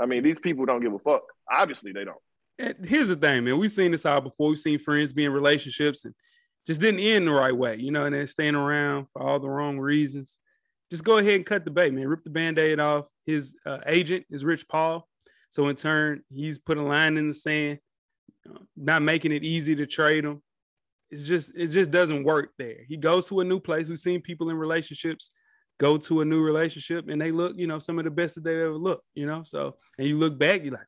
I 0.00 0.06
mean, 0.06 0.22
these 0.22 0.38
people 0.38 0.64
don't 0.66 0.82
give 0.82 0.92
a 0.92 0.98
fuck. 0.98 1.22
Obviously, 1.50 1.92
they 1.92 2.04
don't. 2.04 2.16
And 2.58 2.86
here's 2.86 3.08
the 3.08 3.16
thing, 3.16 3.44
man. 3.44 3.58
We've 3.58 3.70
seen 3.70 3.90
this 3.90 4.06
all 4.06 4.20
before. 4.20 4.48
We've 4.48 4.58
seen 4.58 4.78
friends 4.78 5.12
be 5.12 5.24
in 5.24 5.32
relationships 5.32 6.04
and 6.04 6.14
just 6.66 6.80
didn't 6.80 7.00
end 7.00 7.26
the 7.26 7.32
right 7.32 7.54
way, 7.54 7.76
you 7.76 7.90
know, 7.90 8.06
and 8.06 8.14
they're 8.14 8.26
staying 8.26 8.54
around 8.54 9.06
for 9.12 9.22
all 9.22 9.38
the 9.38 9.48
wrong 9.48 9.78
reasons. 9.78 10.38
Just 10.90 11.04
go 11.04 11.18
ahead 11.18 11.34
and 11.34 11.46
cut 11.46 11.64
the 11.64 11.70
bait, 11.70 11.92
man. 11.92 12.08
Rip 12.08 12.24
the 12.24 12.30
band-aid 12.30 12.80
off. 12.80 13.06
His 13.26 13.54
uh, 13.66 13.78
agent 13.86 14.24
is 14.30 14.44
Rich 14.44 14.68
Paul. 14.68 15.06
So 15.50 15.68
in 15.68 15.76
turn, 15.76 16.22
he's 16.32 16.58
put 16.58 16.78
a 16.78 16.82
line 16.82 17.18
in 17.18 17.28
the 17.28 17.34
sand, 17.34 17.78
uh, 18.48 18.58
not 18.76 19.02
making 19.02 19.32
it 19.32 19.44
easy 19.44 19.76
to 19.76 19.86
trade 19.86 20.24
him. 20.24 20.42
It's 21.10 21.24
just 21.24 21.52
it 21.56 21.68
just 21.68 21.90
doesn't 21.90 22.24
work 22.24 22.50
there. 22.58 22.78
He 22.88 22.96
goes 22.96 23.26
to 23.26 23.40
a 23.40 23.44
new 23.44 23.60
place. 23.60 23.88
We've 23.88 23.98
seen 23.98 24.20
people 24.20 24.50
in 24.50 24.56
relationships 24.56 25.30
go 25.78 25.96
to 25.98 26.20
a 26.20 26.24
new 26.24 26.40
relationship 26.40 27.08
and 27.08 27.20
they 27.20 27.30
look, 27.30 27.54
you 27.56 27.66
know, 27.66 27.78
some 27.78 27.98
of 27.98 28.04
the 28.04 28.10
best 28.10 28.34
that 28.36 28.44
they 28.44 28.54
ever 28.54 28.76
looked, 28.76 29.04
you 29.14 29.26
know. 29.26 29.42
So 29.44 29.76
and 29.98 30.06
you 30.06 30.18
look 30.18 30.38
back, 30.38 30.62
you're 30.62 30.72
like, 30.72 30.86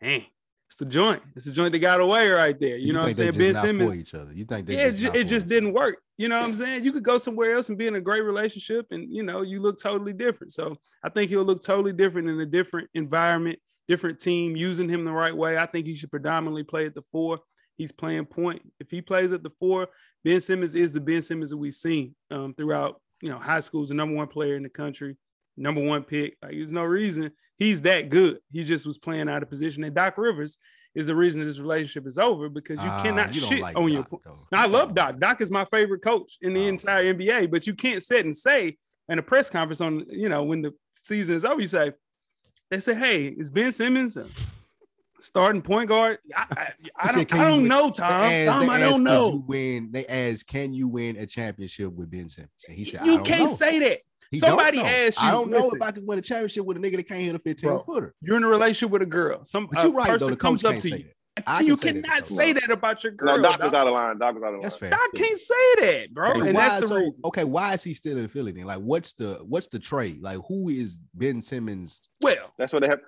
dang, 0.00 0.26
it's 0.72 0.78
the 0.78 0.86
joint. 0.86 1.22
It's 1.36 1.44
the 1.44 1.52
joint 1.52 1.72
that 1.72 1.80
got 1.80 2.00
away 2.00 2.30
right 2.30 2.58
there. 2.58 2.76
You, 2.78 2.94
know 2.94 3.00
what 3.00 3.08
I'm 3.08 3.14
saying? 3.14 3.32
Ben 3.36 3.54
Simmons. 3.54 3.94
for 3.94 4.00
each 4.00 4.14
other. 4.14 4.32
You 4.32 4.46
think 4.46 4.66
they 4.66 4.76
Yeah, 4.76 4.86
it, 4.86 4.96
just, 4.96 5.14
it 5.14 5.24
just 5.24 5.46
didn't 5.46 5.74
work. 5.74 5.98
You 6.16 6.28
know 6.28 6.36
what 6.36 6.46
I'm 6.46 6.54
saying? 6.54 6.84
You 6.84 6.92
could 6.92 7.02
go 7.02 7.18
somewhere 7.18 7.54
else 7.54 7.68
and 7.68 7.76
be 7.76 7.86
in 7.86 7.94
a 7.96 8.00
great 8.00 8.22
relationship 8.22 8.86
and 8.90 9.12
you 9.12 9.22
know, 9.22 9.42
you 9.42 9.60
look 9.60 9.80
totally 9.80 10.14
different. 10.14 10.54
So 10.54 10.76
I 11.04 11.10
think 11.10 11.30
he'll 11.30 11.44
look 11.44 11.62
totally 11.62 11.92
different 11.92 12.28
in 12.28 12.40
a 12.40 12.46
different 12.46 12.88
environment, 12.94 13.58
different 13.86 14.18
team, 14.18 14.56
using 14.56 14.88
him 14.88 15.04
the 15.04 15.12
right 15.12 15.36
way. 15.36 15.58
I 15.58 15.66
think 15.66 15.86
he 15.86 15.94
should 15.94 16.10
predominantly 16.10 16.64
play 16.64 16.86
at 16.86 16.94
the 16.94 17.02
four. 17.12 17.40
He's 17.76 17.92
playing 17.92 18.26
point. 18.26 18.62
If 18.80 18.90
he 18.90 19.00
plays 19.00 19.32
at 19.32 19.42
the 19.42 19.50
four, 19.58 19.88
Ben 20.24 20.40
Simmons 20.40 20.74
is 20.74 20.92
the 20.92 21.00
Ben 21.00 21.22
Simmons 21.22 21.50
that 21.50 21.56
we've 21.56 21.74
seen 21.74 22.14
um, 22.30 22.52
throughout, 22.54 23.00
you 23.20 23.28
know, 23.30 23.38
high 23.38 23.60
school, 23.60 23.82
is 23.82 23.88
the 23.88 23.94
number 23.94 24.14
one 24.14 24.28
player 24.28 24.56
in 24.56 24.62
the 24.62 24.68
country, 24.68 25.16
number 25.56 25.80
one 25.82 26.02
pick. 26.02 26.36
Like, 26.42 26.52
there's 26.52 26.70
no 26.72 26.84
reason 26.84 27.30
he's 27.58 27.80
that 27.82 28.08
good. 28.10 28.38
He 28.52 28.64
just 28.64 28.86
was 28.86 28.98
playing 28.98 29.28
out 29.28 29.42
of 29.42 29.48
position. 29.50 29.84
And 29.84 29.94
Doc 29.94 30.18
Rivers 30.18 30.58
is 30.94 31.06
the 31.06 31.16
reason 31.16 31.44
this 31.44 31.58
relationship 31.58 32.06
is 32.06 32.18
over 32.18 32.48
because 32.50 32.82
you 32.82 32.88
Ah, 32.90 33.02
cannot 33.02 33.34
you 33.34 33.40
shit 33.40 33.60
like 33.62 33.76
on 33.76 33.90
your 33.90 34.02
Doc, 34.02 34.20
now, 34.52 34.62
I 34.62 34.66
love 34.66 34.94
Doc. 34.94 35.18
Doc 35.18 35.40
is 35.40 35.50
my 35.50 35.64
favorite 35.64 36.02
coach 36.02 36.36
in 36.42 36.52
the 36.52 36.64
Oh. 36.64 36.68
entire 36.68 37.14
NBA, 37.14 37.50
but 37.50 37.66
you 37.66 37.74
can't 37.74 38.02
sit 38.02 38.24
and 38.26 38.36
say 38.36 38.76
in 39.08 39.18
a 39.18 39.22
press 39.22 39.48
conference 39.48 39.80
on, 39.80 40.04
you 40.10 40.28
know, 40.28 40.44
when 40.44 40.60
the 40.62 40.72
season 40.94 41.34
is 41.34 41.44
over, 41.46 41.60
you 41.60 41.66
say, 41.66 41.92
they 42.70 42.78
say, 42.80 42.94
hey, 42.94 43.26
is 43.26 43.50
Ben 43.50 43.72
Simmons 43.72 44.16
a 44.16 44.26
starting 45.22 45.62
point 45.62 45.88
guard? 45.88 46.18
I, 46.36 46.46
I, 46.50 46.72
I 46.96 47.08
said, 47.12 47.28
don't, 47.28 47.40
I 47.40 47.48
don't 47.48 47.68
know, 47.68 47.90
Tom. 47.90 48.10
asked- 48.12 48.50
Tom, 48.58 48.70
I 48.70 48.78
don't 48.80 48.94
"Could 48.94 49.02
know. 49.04 49.30
You 49.32 49.44
win. 49.46 49.90
They 49.92 50.06
asked, 50.06 50.46
"Can 50.46 50.72
you 50.72 50.88
win 50.88 51.16
a 51.16 51.26
championship 51.26 51.92
with 51.92 52.10
Ben 52.10 52.28
Simmons?" 52.28 52.50
And 52.68 52.76
he 52.76 52.84
said, 52.84 53.00
"I 53.02 53.04
You 53.06 53.16
don't 53.16 53.24
can't 53.26 53.44
know." 53.50 53.54
say 53.54 53.78
that. 53.80 53.98
He 54.30 54.38
somebody 54.38 54.78
know. 54.78 54.84
asked 54.86 55.22
I 55.22 55.30
don't 55.30 55.50
know 55.50 55.58
listen. 55.58 55.76
if 55.76 55.82
I 55.82 55.90
could 55.90 56.06
win 56.06 56.18
a 56.18 56.22
championship 56.22 56.64
with 56.64 56.78
a 56.78 56.80
nigga 56.80 56.96
that 56.96 57.06
can't 57.08 57.20
hit 57.20 57.34
a 57.34 57.38
15 57.38 57.68
Bro, 57.68 57.80
footer. 57.80 58.14
You're 58.22 58.38
in 58.38 58.44
a 58.44 58.48
relationship 58.48 58.90
with 58.90 59.02
a 59.02 59.06
girl. 59.06 59.44
Some 59.44 59.68
But 59.70 59.82
you're 59.82 59.92
right 59.92 60.08
person 60.08 60.30
The 60.30 60.36
comes 60.36 60.64
up 60.64 60.78
to 60.78 60.88
you. 60.88 61.04
that. 61.36 61.44
I 61.46 61.60
you 61.60 61.76
can 61.76 61.76
say 61.76 61.92
that, 61.92 62.04
cannot 62.04 62.26
say 62.26 62.52
that 62.54 62.70
about 62.70 63.04
your 63.04 63.12
girl. 63.12 63.36
No, 63.38 63.42
Doc 63.42 63.58
Doc. 63.58 63.72
out 63.74 63.86
of 63.86 63.92
line. 63.94 64.18
Doc 64.18 64.34
was 64.34 64.42
out 64.42 64.48
of 64.48 64.52
line. 64.54 64.60
That's 64.62 64.76
fair. 64.76 64.88
Doc 64.90 65.00
can't 65.14 65.38
say 65.38 65.74
that, 65.80 66.14
bro. 66.14 66.30
Okay, 66.32 66.48
and 66.48 66.54
why- 66.56 66.68
that's 66.68 66.80
the 66.80 66.86
so, 66.88 66.96
reason. 66.96 67.20
okay, 67.26 67.44
why 67.44 67.74
is 67.74 67.82
he 67.84 67.92
still 67.94 68.16
in 68.18 68.28
Philly 68.28 68.52
then? 68.52 68.64
Like, 68.64 68.78
what's 68.80 69.12
the 69.14 69.34
what's 69.46 69.68
the 69.68 69.78
trade? 69.78 70.22
Like, 70.22 70.38
who 70.48 70.68
is 70.70 70.98
Ben 71.14 71.40
Simmons? 71.42 72.08
Well, 72.22 72.52
That's 72.58 72.72
what 72.72 72.80
they 72.82 72.88
have. 72.88 73.00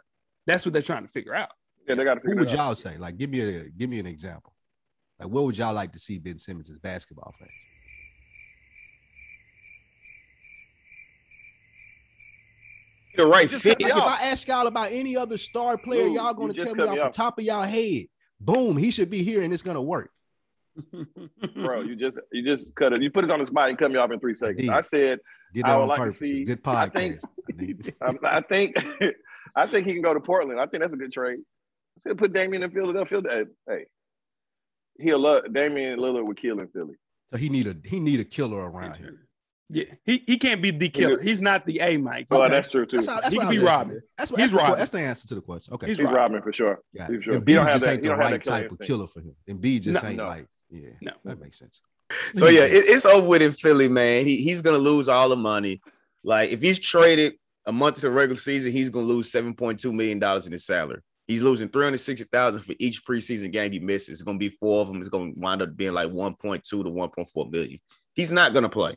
that's 0.46 0.64
what 0.66 0.72
they're 0.74 0.82
trying 0.82 1.04
to 1.04 1.08
figure 1.10 1.34
out. 1.34 1.50
Yeah, 1.86 1.94
they 1.96 2.04
got 2.04 2.14
to 2.14 2.20
Who 2.20 2.28
figure 2.30 2.44
would 2.44 2.52
y'all 2.52 2.74
say? 2.74 2.96
Like, 2.96 3.16
give 3.18 3.30
me 3.30 3.40
a 3.40 3.64
give 3.68 3.90
me 3.90 3.98
an 3.98 4.06
example. 4.06 4.54
Like, 5.18 5.28
what 5.28 5.44
would 5.44 5.58
y'all 5.58 5.74
like 5.74 5.92
to 5.92 5.98
see 5.98 6.18
Ben 6.18 6.38
Simmons 6.38 6.68
as 6.70 6.78
basketball 6.78 7.34
fans? 7.38 7.50
The 13.16 13.26
right 13.26 13.48
Just 13.48 13.62
fit. 13.62 13.80
Like, 13.80 13.92
if. 13.92 13.96
I 13.96 14.18
ask 14.24 14.48
y'all 14.48 14.66
about 14.66 14.90
any 14.90 15.16
other 15.16 15.36
star 15.38 15.78
player, 15.78 16.04
Dude, 16.04 16.14
y'all 16.14 16.34
gonna 16.34 16.52
tell 16.52 16.74
me 16.74 16.82
off 16.84 16.96
the 17.12 17.16
top 17.16 17.38
of 17.38 17.44
y'all 17.44 17.62
head. 17.62 18.06
Boom, 18.40 18.76
he 18.76 18.90
should 18.90 19.08
be 19.08 19.22
here 19.22 19.42
and 19.42 19.52
it's 19.52 19.62
gonna 19.62 19.82
work. 19.82 20.10
bro. 21.54 21.82
You 21.82 21.94
just 21.94 22.18
you 22.32 22.42
just 22.44 22.74
cut 22.74 22.92
it. 22.92 23.02
You 23.02 23.10
put 23.10 23.24
it 23.24 23.30
on 23.30 23.38
the 23.38 23.46
spot 23.46 23.68
and 23.68 23.78
cut 23.78 23.90
me 23.90 23.98
off 23.98 24.10
in 24.10 24.18
three 24.18 24.34
seconds. 24.34 24.60
did. 24.60 24.70
I 24.70 24.82
said 24.82 25.20
Did 25.52 25.64
I 25.64 25.76
would 25.76 25.82
on 25.82 25.88
like 25.88 25.98
to 25.98 26.04
purpose. 26.06 26.20
It's 26.22 26.38
see- 26.38 26.44
good 26.44 26.60
I 26.64 26.88
podcast. 26.88 27.20
think- 27.56 27.94
I, 28.00 28.14
I 28.24 28.40
think 28.40 28.84
I 29.56 29.66
think 29.66 29.86
he 29.86 29.92
can 29.92 30.02
go 30.02 30.12
to 30.12 30.20
Portland. 30.20 30.58
I 30.60 30.66
think 30.66 30.82
that's 30.82 30.94
a 30.94 30.96
good 30.96 31.12
trade. 31.12 31.38
Let's 32.04 32.18
put 32.18 32.32
Damian 32.32 32.62
in 32.62 32.70
Philadelphia. 32.70 33.20
Hey, 33.28 33.44
hey, 33.68 33.84
he'll 34.98 35.18
love 35.18 35.52
Damian 35.52 35.98
Lillard 35.98 36.26
would 36.26 36.36
kill 36.40 36.60
in 36.60 36.68
Philly. 36.68 36.94
so 37.30 37.36
he 37.38 37.48
need 37.48 37.66
a 37.66 37.76
he 37.84 38.00
need 38.00 38.20
a 38.20 38.24
killer 38.24 38.58
around 38.70 38.96
here. 38.96 39.20
Yeah, 39.70 39.84
he, 40.04 40.22
he 40.26 40.36
can't 40.36 40.60
be 40.60 40.70
the 40.72 40.90
killer. 40.90 41.18
He's 41.20 41.40
not 41.40 41.64
the 41.64 41.80
A 41.80 41.96
Mike. 41.96 42.26
Well, 42.30 42.42
Okay. 42.42 42.50
that's 42.50 42.68
true 42.68 42.84
too. 42.84 42.96
That's, 42.98 43.06
that's 43.06 43.28
He 43.30 43.38
what 43.38 43.44
can 43.46 43.50
be 43.50 43.56
asking. 43.56 43.66
Robin. 43.66 44.02
That's 44.18 44.30
what 44.30 44.40
He's 44.40 44.50
that's, 44.50 44.58
the, 44.60 44.62
Robin. 44.62 44.78
that's 44.78 44.90
the 44.92 45.00
answer 45.00 45.28
to 45.28 45.34
the 45.36 45.40
question. 45.40 45.74
Okay, 45.74 45.86
He's 45.86 45.96
He's 45.98 46.04
Robin. 46.04 46.16
Robin 46.18 46.42
for 46.42 46.52
sure. 46.52 46.80
yeah. 46.92 47.06
he's 47.08 47.24
sure. 47.24 47.40
Embiid 47.40 47.48
He 47.48 47.54
don't 47.54 47.64
have 47.64 47.72
just 47.72 47.84
that- 47.86 47.92
ain't 47.94 48.02
the 48.02 48.14
right 48.14 48.30
that 48.32 48.42
killer 48.42 48.56
type 48.58 48.66
of 48.66 48.72
instinct. 48.72 48.84
killer 48.86 49.06
for 49.06 49.20
him. 49.20 49.34
And 49.48 49.60
B 49.62 49.78
just 49.78 50.02
No. 50.02 50.08
ain't 50.08 50.18
No. 50.18 50.26
like 50.26 50.46
yeah. 50.70 50.88
No. 51.00 51.12
That 51.24 51.40
makes 51.40 51.58
sense. 51.58 51.80
So 52.34 52.48
yeah, 52.48 52.64
it, 52.64 52.84
it's 52.86 53.06
over 53.06 53.26
with 53.26 53.40
in 53.40 53.52
Philly, 53.52 53.88
man. 53.88 54.26
He, 54.26 54.42
he's 54.42 54.60
gonna 54.60 54.76
lose 54.78 55.08
all 55.08 55.30
the 55.30 55.36
money. 55.36 55.80
Like 56.22 56.50
if 56.50 56.60
he's 56.60 56.78
traded 56.78 57.32
a 57.66 57.72
month 57.72 57.96
to 57.96 58.00
the 58.02 58.10
regular 58.10 58.38
season, 58.38 58.70
he's 58.70 58.90
gonna 58.90 59.06
lose 59.06 59.32
seven 59.32 59.54
point 59.54 59.80
two 59.80 59.94
million 59.94 60.18
dollars 60.18 60.44
in 60.46 60.52
his 60.52 60.66
salary. 60.66 61.00
He's 61.26 61.42
losing 61.42 61.68
three 61.68 61.84
hundred 61.84 61.98
sixty 61.98 62.26
thousand 62.30 62.60
for 62.60 62.74
each 62.78 63.04
preseason 63.04 63.50
game 63.50 63.72
he 63.72 63.78
misses. 63.78 64.08
It's 64.10 64.22
gonna 64.22 64.38
be 64.38 64.50
four 64.50 64.82
of 64.82 64.88
them. 64.88 65.00
It's 65.00 65.08
gonna 65.08 65.32
wind 65.36 65.62
up 65.62 65.76
being 65.76 65.94
like 65.94 66.10
one 66.10 66.34
point 66.34 66.64
two 66.64 66.82
to 66.82 66.90
one 66.90 67.10
point 67.10 67.28
four 67.28 67.48
million. 67.48 67.80
He's 68.14 68.32
not 68.32 68.52
gonna 68.52 68.68
play, 68.68 68.96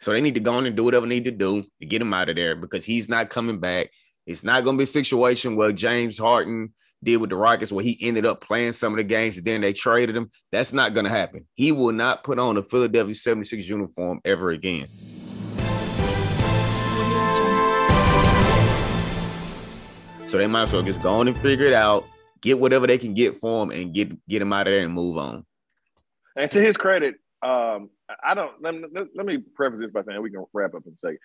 so 0.00 0.12
they 0.12 0.20
need 0.20 0.34
to 0.34 0.40
go 0.40 0.54
on 0.54 0.66
and 0.66 0.76
do 0.76 0.84
whatever 0.84 1.06
they 1.06 1.14
need 1.14 1.24
to 1.26 1.30
do 1.30 1.62
to 1.62 1.86
get 1.86 2.02
him 2.02 2.12
out 2.12 2.28
of 2.28 2.36
there 2.36 2.56
because 2.56 2.84
he's 2.84 3.08
not 3.08 3.30
coming 3.30 3.60
back. 3.60 3.90
It's 4.26 4.44
not 4.44 4.64
gonna 4.64 4.76
be 4.76 4.84
a 4.84 4.88
situation 4.88 5.54
where 5.54 5.72
James 5.72 6.18
Harden 6.18 6.74
did 7.02 7.18
with 7.18 7.30
the 7.30 7.36
Rockets, 7.36 7.70
where 7.70 7.84
he 7.84 7.96
ended 8.02 8.26
up 8.26 8.40
playing 8.40 8.72
some 8.72 8.92
of 8.92 8.96
the 8.96 9.04
games 9.04 9.36
and 9.36 9.46
then 9.46 9.60
they 9.60 9.72
traded 9.72 10.16
him. 10.16 10.30
That's 10.50 10.72
not 10.72 10.94
gonna 10.94 11.10
happen. 11.10 11.46
He 11.54 11.70
will 11.70 11.92
not 11.92 12.24
put 12.24 12.40
on 12.40 12.56
a 12.56 12.62
Philadelphia 12.62 13.14
76 13.14 13.68
uniform 13.68 14.20
ever 14.24 14.50
again. 14.50 14.88
So 20.28 20.36
they 20.36 20.46
might 20.46 20.64
as 20.64 20.72
well 20.74 20.82
just 20.82 21.00
go 21.02 21.20
on 21.20 21.26
and 21.26 21.36
figure 21.36 21.64
it 21.64 21.72
out, 21.72 22.04
get 22.42 22.60
whatever 22.60 22.86
they 22.86 22.98
can 22.98 23.14
get 23.14 23.36
for 23.36 23.62
him, 23.62 23.70
and 23.70 23.94
get 23.94 24.26
get 24.28 24.42
him 24.42 24.52
out 24.52 24.66
of 24.66 24.72
there 24.72 24.80
and 24.80 24.92
move 24.92 25.16
on. 25.16 25.46
And 26.36 26.50
to 26.50 26.60
his 26.60 26.76
credit, 26.76 27.14
um, 27.40 27.88
I 28.22 28.34
don't. 28.34 28.52
Let 28.62 28.74
me, 28.74 28.84
let 28.92 29.24
me 29.24 29.38
preface 29.38 29.80
this 29.80 29.90
by 29.90 30.02
saying 30.02 30.20
we 30.20 30.30
can 30.30 30.44
wrap 30.52 30.74
up 30.74 30.82
in 30.86 30.92
a 30.92 31.06
second. 31.06 31.18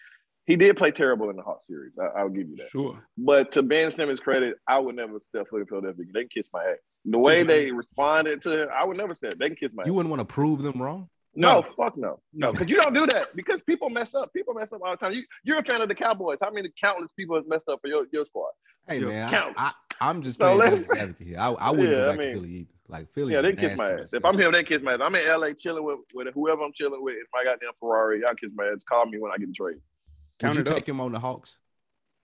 He 0.46 0.56
did 0.56 0.78
play 0.78 0.92
terrible 0.92 1.30
in 1.30 1.36
the 1.36 1.42
Hawks 1.42 1.68
series. 1.68 1.92
I, 2.00 2.24
will 2.24 2.30
give 2.30 2.48
you 2.48 2.56
that. 2.58 2.70
Sure. 2.70 3.02
But 3.18 3.52
to 3.54 3.64
Ben 3.64 3.92
Simmons' 3.92 4.22
credit, 4.22 4.56
I 4.68 4.80
would 4.80 4.96
never 4.96 5.20
step 5.30 5.50
foot 5.50 5.62
in 5.62 5.68
Philadelphia. 5.68 6.06
They 6.14 6.22
can 6.22 6.30
kiss 6.30 6.48
my 6.54 6.64
ass. 6.64 6.78
The 7.06 7.18
way 7.18 7.44
they 7.44 7.72
responded 7.72 8.42
to 8.44 8.64
him, 8.64 8.70
I 8.74 8.86
would 8.86 8.98
never 8.98 9.16
say 9.16 9.28
it. 9.28 9.40
They 9.40 9.48
can 9.48 9.56
kiss 9.56 9.72
my 9.74 9.84
ass. 9.84 9.88
You 9.88 9.94
ass. 9.94 9.96
wouldn't 9.98 10.10
want 10.12 10.22
to 10.22 10.34
prove 10.34 10.62
them 10.62 10.82
wrong. 10.82 11.10
No, 11.36 11.62
no, 11.62 11.68
fuck 11.76 11.98
no, 11.98 12.20
no, 12.34 12.52
because 12.52 12.70
you 12.70 12.80
don't 12.80 12.94
do 12.94 13.08
that 13.08 13.36
because 13.36 13.60
people 13.62 13.90
mess 13.90 14.14
up. 14.14 14.32
People 14.34 14.54
mess 14.54 14.72
up 14.72 14.82
all 14.86 14.92
the 14.92 14.98
time. 14.98 15.14
You, 15.14 15.24
you're 15.44 15.60
a 15.60 15.64
fan 15.64 15.82
of 15.82 15.88
the 15.88 15.96
Cowboys. 15.96 16.38
How 16.42 16.52
many 16.52 16.70
countless 16.80 17.12
people 17.14 17.36
have 17.36 17.48
messed 17.48 17.68
up 17.68 17.82
for 17.82 17.88
your, 17.88 18.06
your 18.12 18.26
squad? 18.26 18.52
Hey 18.88 19.00
Yo, 19.00 19.08
man, 19.08 19.30
count. 19.32 19.54
I, 19.58 19.72
I, 20.00 20.10
am 20.12 20.22
just 20.22 20.38
So 20.38 20.56
playing 20.56 20.60
let's- 20.72 20.92
advocate 20.92 21.28
here. 21.28 21.38
I, 21.40 21.48
I 21.54 21.72
wouldn't 21.72 21.90
Yeah, 21.90 21.96
go 21.96 22.06
I 22.06 22.10
back 22.12 22.20
mean- 22.20 22.28
to 22.28 22.34
Philly 22.36 22.50
either. 22.54 22.70
Like 22.90 23.14
Philly, 23.14 23.34
Yeah, 23.34 23.42
they 23.42 23.54
kiss 23.56 23.78
my 23.78 23.92
ass. 23.92 24.14
If 24.14 24.24
I'm 24.26 24.38
here, 24.38 24.52
they 24.52 24.64
kiss 24.64 24.82
my 24.84 24.94
ass. 24.94 25.00
I'm 25.02 25.16
in 25.16 25.26
LA 25.28 25.54
chilling 25.54 25.84
with, 25.84 26.00
with 26.14 26.28
whoever 26.36 26.62
I'm 26.64 26.74
chilling 26.74 27.02
with. 27.02 27.16
It's 27.16 27.30
my 27.34 27.44
goddamn 27.44 27.72
Ferrari. 27.80 28.20
Y'all 28.20 28.36
kiss 28.36 28.52
my 28.54 28.66
ass. 28.66 28.84
Call 28.88 29.06
me 29.08 29.18
when 29.20 29.32
I 29.32 29.38
get 29.38 29.48
the 29.48 29.54
trade. 29.54 29.76
would 29.76 29.82
Count 30.40 30.56
you 30.56 30.62
it 30.62 30.68
up. 30.70 30.76
take 30.76 30.88
him 30.90 31.00
on 31.02 31.14
the 31.14 31.20
Hawks 31.20 31.58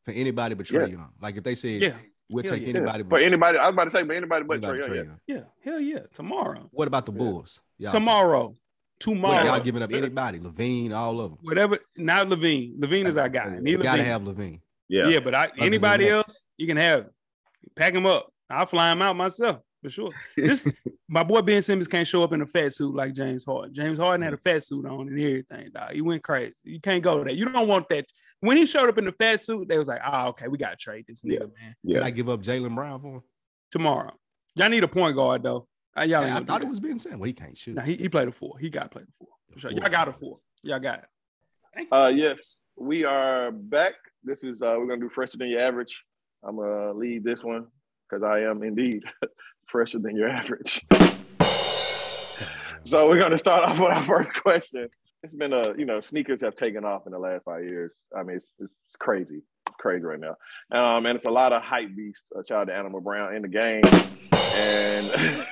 for 0.05 0.11
anybody 0.11 0.53
but 0.55 0.69
Yeah. 0.69 0.81
Trae 0.81 0.91
Young? 0.91 1.09
Like 1.21 1.37
if 1.37 1.43
they 1.43 1.55
said, 1.55 1.81
Yeah. 1.81 1.93
we'll 2.29 2.43
Hell 2.43 2.53
take 2.53 2.63
yeah. 2.63 2.69
anybody 2.69 3.03
For 3.03 3.09
but, 3.09 3.23
anybody, 3.23 3.57
I 3.57 3.63
was 3.67 3.73
about 3.73 3.85
to 3.85 3.91
say, 3.91 4.03
but 4.03 4.15
anybody 4.17 4.43
but 4.45 4.57
anybody 4.63 4.79
Trae 4.81 4.95
Young. 4.97 5.05
Yeah. 5.27 5.35
Young. 5.35 5.43
Yeah, 5.65 5.71
hell 5.71 5.79
yeah. 5.79 5.99
Tomorrow. 6.13 6.67
What 6.71 6.87
about 6.89 7.05
the 7.05 7.13
Bulls? 7.13 7.61
Y'all 7.79 7.91
Tomorrow. 7.93 8.47
What, 8.49 8.55
Tomorrow. 8.99 9.45
y'all 9.45 9.59
giving 9.59 9.81
up 9.81 9.93
anybody? 9.93 10.39
LaVine, 10.39 10.93
all 10.93 11.21
of 11.21 11.31
them. 11.31 11.39
Whatever. 11.41 11.79
Not 11.95 12.27
LaVine. 12.27 12.79
LaVine 12.79 13.05
is 13.05 13.17
our 13.17 13.29
guy. 13.29 13.57
Need 13.59 13.71
You 13.71 13.77
gotta 13.77 14.03
have 14.03 14.23
LaVine. 14.23 14.59
Yeah. 14.89 15.07
Yeah, 15.07 15.19
but 15.19 15.33
I, 15.35 15.47
than 15.47 15.65
anybody 15.65 16.05
that. 16.05 16.11
else, 16.11 16.43
you 16.57 16.67
can 16.67 16.77
have. 16.77 17.07
Pack 17.75 17.93
him 17.93 18.05
up. 18.05 18.29
I'll 18.49 18.65
fly 18.65 18.91
him 18.91 19.01
out 19.01 19.15
myself 19.15 19.59
for 19.81 19.89
sure. 19.89 20.11
This 20.35 20.69
my 21.07 21.23
boy 21.23 21.41
Ben 21.41 21.61
Simmons 21.61 21.87
can't 21.87 22.07
show 22.07 22.23
up 22.23 22.33
in 22.33 22.41
a 22.41 22.47
fat 22.47 22.73
suit 22.73 22.95
like 22.95 23.13
James 23.13 23.45
Harden. 23.45 23.73
James 23.73 23.97
Harden 23.99 24.21
had 24.21 24.33
a 24.33 24.37
mm. 24.37 24.43
fat 24.43 24.63
suit 24.63 24.85
on 24.85 25.07
and 25.07 25.19
everything, 25.19 25.69
dog. 25.73 25.91
He 25.93 26.01
went 26.01 26.23
crazy. 26.23 26.55
You 26.63 26.79
can't 26.79 27.03
go 27.03 27.23
there. 27.23 27.33
You 27.33 27.49
don't 27.49 27.67
want 27.67 27.87
that. 27.89 28.05
When 28.41 28.57
he 28.57 28.65
showed 28.65 28.89
up 28.89 28.97
in 28.97 29.05
the 29.05 29.11
fat 29.11 29.41
suit, 29.41 29.67
they 29.67 29.77
was 29.77 29.87
like, 29.87 30.01
"Oh, 30.05 30.27
okay, 30.29 30.47
we 30.47 30.57
gotta 30.57 30.77
trade 30.77 31.05
this 31.07 31.21
nigga, 31.21 31.41
man." 31.41 31.49
Can 31.59 31.75
Yeah. 31.83 32.03
I 32.03 32.09
give 32.09 32.29
up 32.29 32.41
Jaylen 32.41 32.73
Brown 32.73 33.01
for 33.01 33.15
him? 33.15 33.21
Tomorrow, 33.71 34.13
y'all 34.55 34.69
need 34.69 34.83
a 34.83 34.87
point 34.87 35.15
guard 35.15 35.43
though. 35.43 35.67
Uh, 35.97 36.03
y'all 36.03 36.23
ain't 36.23 36.35
I 36.35 36.43
thought 36.43 36.61
it 36.61 36.67
was 36.67 36.79
Ben 36.79 36.99
Simmons. 36.99 37.19
Well, 37.19 37.27
he 37.27 37.33
can't 37.33 37.57
shoot. 37.57 37.75
Nah, 37.75 37.81
he, 37.81 37.95
he 37.95 38.09
played 38.09 38.27
a 38.27 38.31
four. 38.31 38.57
He 38.59 38.69
got 38.69 38.91
played 38.91 39.05
a 39.05 39.11
four. 39.17 39.27
For 39.51 39.59
sure. 39.59 39.71
Y'all 39.71 39.89
got 39.89 40.07
a 40.07 40.13
four. 40.13 40.37
Y'all 40.61 40.79
got 40.79 40.99
it. 40.99 41.87
Uh, 41.91 42.07
yes, 42.07 42.57
we 42.75 43.05
are 43.05 43.51
back. 43.51 43.93
This 44.23 44.39
is 44.43 44.61
uh, 44.61 44.75
we're 44.77 44.87
gonna 44.87 45.01
do 45.01 45.09
fresher 45.09 45.37
than 45.37 45.49
your 45.49 45.61
average. 45.61 45.95
I'm 46.43 46.57
gonna 46.57 46.93
lead 46.93 47.23
this 47.23 47.43
one 47.43 47.67
because 48.09 48.23
I 48.23 48.41
am 48.41 48.63
indeed 48.63 49.03
fresher 49.67 49.99
than 49.99 50.15
your 50.15 50.29
average. 50.29 50.85
So 52.85 53.07
we're 53.07 53.19
gonna 53.19 53.37
start 53.37 53.63
off 53.63 53.79
with 53.79 53.91
our 53.91 54.03
first 54.03 54.33
question. 54.41 54.89
It's 55.21 55.33
been 55.33 55.53
a 55.53 55.77
you 55.77 55.85
know 55.85 55.99
sneakers 55.99 56.41
have 56.41 56.55
taken 56.55 56.85
off 56.85 57.03
in 57.05 57.11
the 57.11 57.19
last 57.19 57.43
five 57.43 57.63
years. 57.63 57.91
I 58.17 58.23
mean 58.23 58.37
it's, 58.37 58.49
it's 58.59 58.73
crazy, 58.99 59.41
it's 59.67 59.75
crazy 59.79 60.03
right 60.05 60.19
now. 60.19 60.35
Um, 60.71 61.05
and 61.05 61.15
it's 61.15 61.25
a 61.25 61.31
lot 61.31 61.53
of 61.53 61.61
hype 61.61 61.95
beasts. 61.95 62.23
Uh, 62.35 62.41
shout 62.47 62.61
out 62.61 62.67
to 62.67 62.75
Animal 62.75 63.01
Brown 63.01 63.35
in 63.35 63.41
the 63.41 63.47
game, 63.47 63.81
and 64.59 65.45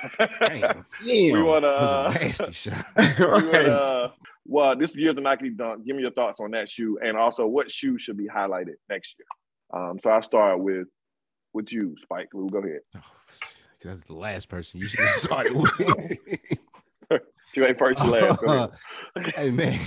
Damn. 0.44 0.84
we 1.04 1.42
want 1.42 1.64
to. 1.64 1.68
A 1.68 2.08
Uh, 2.08 2.12
nasty 2.12 2.52
shot. 2.70 2.86
we 2.96 3.02
Right. 3.04 3.42
wanna, 3.44 3.68
uh, 3.68 4.10
well, 4.46 4.76
this 4.76 4.94
year's 4.96 5.14
the 5.14 5.20
Nike 5.20 5.50
Dunk. 5.50 5.84
Give 5.86 5.96
me 5.96 6.02
your 6.02 6.10
thoughts 6.12 6.40
on 6.40 6.50
that 6.52 6.68
shoe, 6.68 6.98
and 7.02 7.16
also 7.16 7.46
what 7.46 7.70
shoe 7.70 7.98
should 7.98 8.16
be 8.16 8.26
highlighted 8.28 8.74
next 8.88 9.14
year. 9.18 9.26
Um, 9.82 9.98
so 10.02 10.10
I'll 10.10 10.22
start 10.22 10.60
with 10.60 10.88
with 11.52 11.72
you, 11.72 11.94
Spike. 12.02 12.28
Lou, 12.34 12.48
go 12.48 12.58
ahead. 12.58 12.80
Oh, 12.96 13.00
that's 13.84 14.02
the 14.04 14.14
last 14.14 14.48
person 14.48 14.80
you 14.80 14.86
should 14.88 15.00
have 15.00 15.08
started 15.10 15.54
with. 15.54 16.18
You 17.54 17.64
ain't 17.64 17.78
first, 17.78 17.98
you 18.00 18.10
last. 18.10 18.40
Go 18.42 18.70
hey 19.34 19.50
man, 19.50 19.80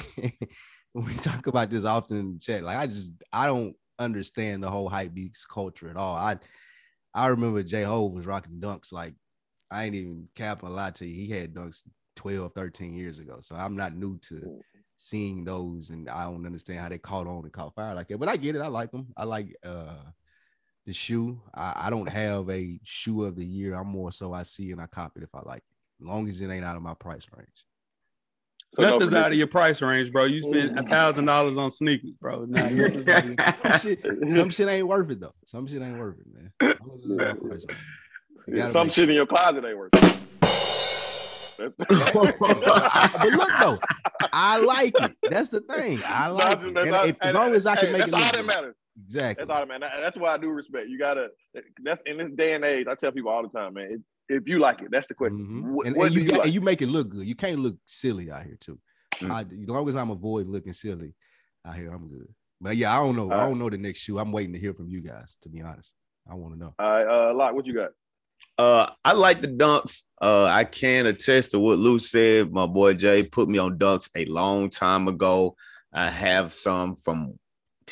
we 0.95 1.13
talk 1.17 1.45
about 1.45 1.69
this 1.69 1.85
often 1.85 2.17
in 2.17 2.33
the 2.33 2.39
chat. 2.39 2.63
Like 2.63 2.75
I 2.77 2.87
just 2.87 3.13
I 3.31 3.45
don't 3.45 3.75
understand 3.99 4.63
the 4.63 4.69
whole 4.69 4.89
hype 4.89 5.13
beats 5.13 5.45
culture 5.45 5.87
at 5.87 5.95
all. 5.95 6.15
I 6.15 6.37
I 7.13 7.27
remember 7.27 7.63
J 7.63 7.83
Ho 7.83 8.05
was 8.05 8.25
rocking 8.25 8.59
dunks 8.59 8.91
like 8.91 9.15
I 9.69 9.85
ain't 9.85 9.95
even 9.95 10.27
capping 10.35 10.69
a 10.69 10.71
lot 10.71 10.95
to 10.95 11.05
you. 11.05 11.25
He 11.25 11.31
had 11.31 11.53
dunks 11.53 11.83
12, 12.15 12.53
13 12.53 12.93
years 12.93 13.19
ago. 13.19 13.37
So 13.41 13.55
I'm 13.55 13.75
not 13.75 13.95
new 13.95 14.17
to 14.19 14.61
seeing 14.97 15.43
those 15.43 15.89
and 15.89 16.09
I 16.09 16.23
don't 16.23 16.45
understand 16.45 16.79
how 16.79 16.89
they 16.89 16.97
caught 16.97 17.27
on 17.27 17.43
and 17.43 17.51
caught 17.51 17.75
fire 17.75 17.95
like 17.95 18.07
that. 18.09 18.19
But 18.19 18.29
I 18.29 18.37
get 18.37 18.55
it. 18.55 18.61
I 18.61 18.67
like 18.67 18.91
them. 18.91 19.07
I 19.17 19.23
like 19.23 19.55
uh 19.65 19.95
the 20.85 20.93
shoe. 20.93 21.41
I, 21.53 21.73
I 21.85 21.89
don't 21.89 22.09
have 22.09 22.49
a 22.49 22.79
shoe 22.83 23.23
of 23.23 23.35
the 23.35 23.45
year. 23.45 23.75
I'm 23.75 23.87
more 23.87 24.11
so 24.11 24.33
I 24.33 24.43
see 24.43 24.71
and 24.71 24.81
I 24.81 24.87
copy 24.87 25.21
it 25.21 25.23
if 25.23 25.33
I 25.33 25.41
like 25.41 25.63
it. 25.63 26.03
As 26.03 26.07
long 26.07 26.27
as 26.27 26.41
it 26.41 26.49
ain't 26.49 26.65
out 26.65 26.75
of 26.75 26.81
my 26.81 26.95
price 26.95 27.27
range. 27.35 27.65
So 28.75 28.83
no 28.83 28.89
Nothing's 28.91 29.13
out 29.13 29.31
of 29.33 29.37
your 29.37 29.47
price 29.47 29.81
range, 29.81 30.11
bro. 30.13 30.23
You 30.25 30.41
spend 30.41 30.79
a 30.79 30.83
thousand 30.83 31.25
dollars 31.25 31.57
on 31.57 31.71
sneakers, 31.71 32.11
bro. 32.21 32.45
Nah, 32.45 32.61
nothing's 32.69 33.07
out 33.07 33.25
of 33.25 33.29
your- 33.37 33.37
some 33.63 33.79
shit, 33.79 34.05
some 34.31 34.49
shit 34.49 34.67
ain't 34.69 34.87
worth 34.87 35.09
it 35.11 35.19
though. 35.19 35.33
Some 35.45 35.67
shit 35.67 35.81
ain't 35.81 35.99
worth 35.99 36.15
it, 36.19 36.27
man. 36.33 36.51
As 36.61 36.79
long 36.79 36.95
as 36.95 37.01
it's 37.03 37.09
my 37.09 37.33
price 37.49 37.65
range. 37.67 37.79
You 38.47 38.55
gotta 38.55 38.71
Some 38.73 38.87
make 38.87 38.93
shit 38.95 39.09
in 39.09 39.15
your 39.15 39.25
closet 39.25 39.65
ain't 39.65 39.77
worth. 39.77 39.91
it. 39.93 41.73
but 41.77 41.91
look 41.91 43.51
though, 43.59 43.77
I 44.33 44.57
like 44.57 44.93
it. 45.01 45.15
That's 45.29 45.49
the 45.49 45.59
thing. 45.61 46.01
I 46.05 46.27
like 46.29 46.45
that's- 46.49 46.65
it. 46.65 46.77
And 46.77 46.95
all- 46.95 47.05
if- 47.05 47.17
as 47.21 47.33
long 47.33 47.53
as 47.53 47.65
I 47.67 47.75
can 47.75 47.87
hey, 47.87 47.93
make 47.93 48.07
it 48.07 48.11
that's 48.11 48.23
all 48.23 48.31
that 48.33 48.45
matters. 48.45 48.75
Exactly. 49.05 49.45
That's 49.45 49.53
all 49.53 49.65
that 49.65 49.79
matters. 49.79 49.89
That's 50.01 50.17
why 50.17 50.33
I 50.33 50.37
do 50.37 50.49
respect. 50.49 50.87
You 50.89 50.97
gotta. 50.97 51.27
That's 51.83 52.01
in 52.05 52.17
this 52.17 52.31
day 52.35 52.53
and 52.53 52.63
age. 52.63 52.87
I 52.89 52.95
tell 52.95 53.11
people 53.11 53.31
all 53.31 53.43
the 53.43 53.49
time, 53.49 53.73
man. 53.73 53.87
If, 53.91 54.01
if 54.31 54.47
you 54.47 54.59
like 54.59 54.81
it, 54.81 54.89
that's 54.91 55.07
the 55.07 55.13
question. 55.13 55.39
Mhm. 55.39 55.71
What, 55.71 55.87
and, 55.87 55.95
what 55.95 56.07
and 56.07 56.15
you 56.15 56.21
you 56.21 56.27
got, 56.27 56.37
like? 56.37 56.45
and 56.45 56.53
you 56.53 56.61
make 56.61 56.81
it 56.81 56.87
look 56.87 57.09
good. 57.09 57.25
You 57.25 57.35
can't 57.35 57.59
look 57.59 57.77
silly 57.85 58.31
out 58.31 58.43
here 58.43 58.57
too. 58.59 58.79
Mm. 59.21 59.31
I, 59.31 59.41
as 59.41 59.69
long 59.69 59.87
as 59.87 59.95
I'm 59.95 60.09
avoid 60.11 60.47
looking 60.47 60.73
silly 60.73 61.13
out 61.65 61.75
here, 61.75 61.91
I'm 61.91 62.07
good. 62.07 62.27
But 62.59 62.77
yeah, 62.77 62.93
I 62.93 63.03
don't 63.03 63.15
know. 63.15 63.31
I 63.31 63.37
don't 63.37 63.59
know 63.59 63.69
the 63.69 63.77
next 63.77 63.99
shoe. 63.99 64.19
I'm 64.19 64.31
waiting 64.31 64.53
to 64.53 64.59
hear 64.59 64.73
from 64.73 64.87
you 64.89 65.01
guys. 65.01 65.37
To 65.41 65.49
be 65.49 65.61
honest, 65.61 65.93
I 66.29 66.35
want 66.35 66.53
to 66.53 66.59
know. 66.59 66.73
All 66.77 66.89
right, 66.89 67.29
uh, 67.29 67.33
Lot, 67.33 67.55
what 67.55 67.65
you 67.65 67.73
got? 67.73 67.91
Uh, 68.57 68.89
I 69.03 69.13
like 69.13 69.41
the 69.41 69.47
dunks. 69.47 70.03
Uh, 70.21 70.45
I 70.45 70.65
can 70.65 71.07
attest 71.07 71.51
to 71.51 71.59
what 71.59 71.79
Lou 71.79 71.97
said. 71.97 72.51
My 72.51 72.67
boy 72.67 72.93
Jay 72.93 73.23
put 73.23 73.49
me 73.49 73.57
on 73.57 73.77
dunks 73.77 74.09
a 74.15 74.25
long 74.25 74.69
time 74.69 75.07
ago. 75.07 75.55
I 75.93 76.09
have 76.09 76.53
some 76.53 76.95
from 76.95 77.39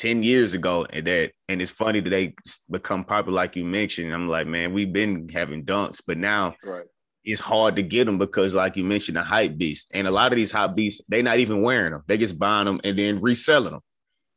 10 0.00 0.22
years 0.22 0.54
ago, 0.54 0.86
and 0.90 1.06
that 1.06 1.32
and 1.48 1.60
it's 1.60 1.70
funny 1.70 2.00
that 2.00 2.08
they 2.10 2.34
become 2.70 3.04
popular, 3.04 3.36
like 3.36 3.54
you 3.54 3.64
mentioned. 3.66 4.12
I'm 4.12 4.28
like, 4.28 4.46
man, 4.46 4.72
we've 4.72 4.92
been 4.92 5.28
having 5.28 5.64
dunks, 5.64 6.00
but 6.06 6.16
now 6.16 6.54
Right. 6.64 6.84
it's 7.22 7.40
hard 7.40 7.76
to 7.76 7.82
get 7.82 8.06
them 8.06 8.16
because, 8.16 8.54
like 8.54 8.76
you 8.76 8.84
mentioned, 8.84 9.18
the 9.18 9.22
hype 9.22 9.58
beast, 9.58 9.90
and 9.92 10.06
a 10.06 10.10
lot 10.10 10.32
of 10.32 10.36
these 10.36 10.52
hype 10.52 10.74
beasts, 10.74 11.02
they're 11.08 11.22
not 11.22 11.38
even 11.38 11.60
wearing 11.60 11.92
them. 11.92 12.02
They 12.06 12.16
just 12.16 12.38
buying 12.38 12.64
them 12.64 12.80
and 12.82 12.98
then 12.98 13.20
reselling 13.20 13.72
them. 13.72 13.82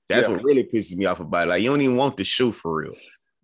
That's 0.09 0.27
Yeah. 0.27 0.33
what 0.33 0.43
really 0.43 0.65
pisses 0.65 0.95
me 0.97 1.05
off 1.05 1.21
about 1.21 1.45
it. 1.45 1.47
Like 1.47 1.63
you 1.63 1.69
don't 1.69 1.81
even 1.81 1.95
want 1.95 2.17
the 2.17 2.25
shoe 2.25 2.51
for 2.51 2.75
real. 2.75 2.95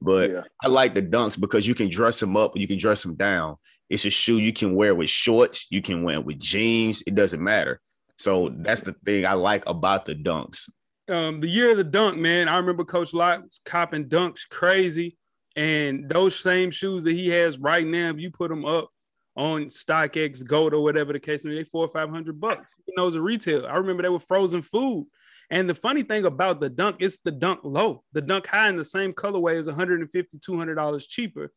But 0.02 0.30
yeah. 0.32 0.44
I 0.62 0.68
like 0.68 0.94
the 0.96 1.02
dunks 1.02 1.40
because 1.40 1.68
you 1.68 1.74
can 1.74 1.90
dress 1.90 2.20
them 2.20 2.36
up, 2.36 2.52
you 2.58 2.68
can 2.68 2.78
dress 2.78 3.02
them 3.02 3.16
down. 3.16 3.56
It's 3.90 4.06
a 4.06 4.10
shoe 4.10 4.38
you 4.38 4.52
can 4.54 4.76
wear 4.76 4.94
with 4.94 5.10
shorts, 5.10 5.68
you 5.72 5.82
can 5.82 6.04
wear 6.04 6.16
it 6.16 6.26
with 6.26 6.38
jeans. 6.40 7.02
It 7.08 7.16
doesn't 7.16 7.42
matter. 7.42 7.80
So 8.18 8.50
that's 8.50 8.82
the 8.82 8.94
thing 9.06 9.26
I 9.26 9.34
like 9.34 9.64
about 9.68 10.04
the 10.06 10.16
dunks. 10.16 10.70
Um, 11.10 11.42
the 11.42 11.50
year 11.50 11.72
of 11.72 11.78
the 11.78 11.84
dunk, 11.84 12.18
man, 12.18 12.48
I 12.48 12.58
remember 12.58 12.86
Coach 12.86 13.14
Lott 13.14 13.42
copping 13.66 14.06
dunks 14.06 14.48
crazy. 14.48 15.18
And 15.56 16.08
those 16.08 16.40
same 16.40 16.72
shoes 16.72 17.04
that 17.04 17.14
he 17.14 17.30
has 17.30 17.58
right 17.58 17.86
now, 17.86 18.12
if 18.12 18.20
you 18.20 18.32
put 18.32 18.50
them 18.50 18.66
up 18.66 18.90
on 19.36 19.66
StockX 19.66 20.46
GOAT 20.46 20.74
or 20.74 20.84
whatever 20.84 21.14
the 21.14 21.20
case 21.20 21.44
may 21.44 21.52
be, 21.52 21.58
they 21.58 21.64
four 21.64 21.86
or 21.86 21.92
five 21.92 22.10
hundred 22.10 22.40
bucks. 22.40 22.74
He 22.86 22.94
knows 22.96 23.16
a 23.16 23.22
retail. 23.22 23.66
I 23.66 23.76
remember 23.76 24.04
they 24.04 24.10
were 24.10 24.20
frozen 24.20 24.62
food. 24.62 25.08
And 25.50 25.68
the 25.68 25.76
funny 25.76 26.04
thing 26.04 26.26
about 26.26 26.60
the 26.60 26.70
dunk, 26.70 26.98
it's 27.00 27.18
the 27.24 27.32
dunk 27.32 27.62
low. 27.64 28.04
The 28.14 28.22
dunk 28.22 28.46
high 28.46 28.70
in 28.70 28.78
the 28.78 28.86
same 28.86 29.14
colorway 29.14 29.58
is 29.58 29.66
150 29.66 30.38
$200 30.38 31.08
cheaper 31.08 31.52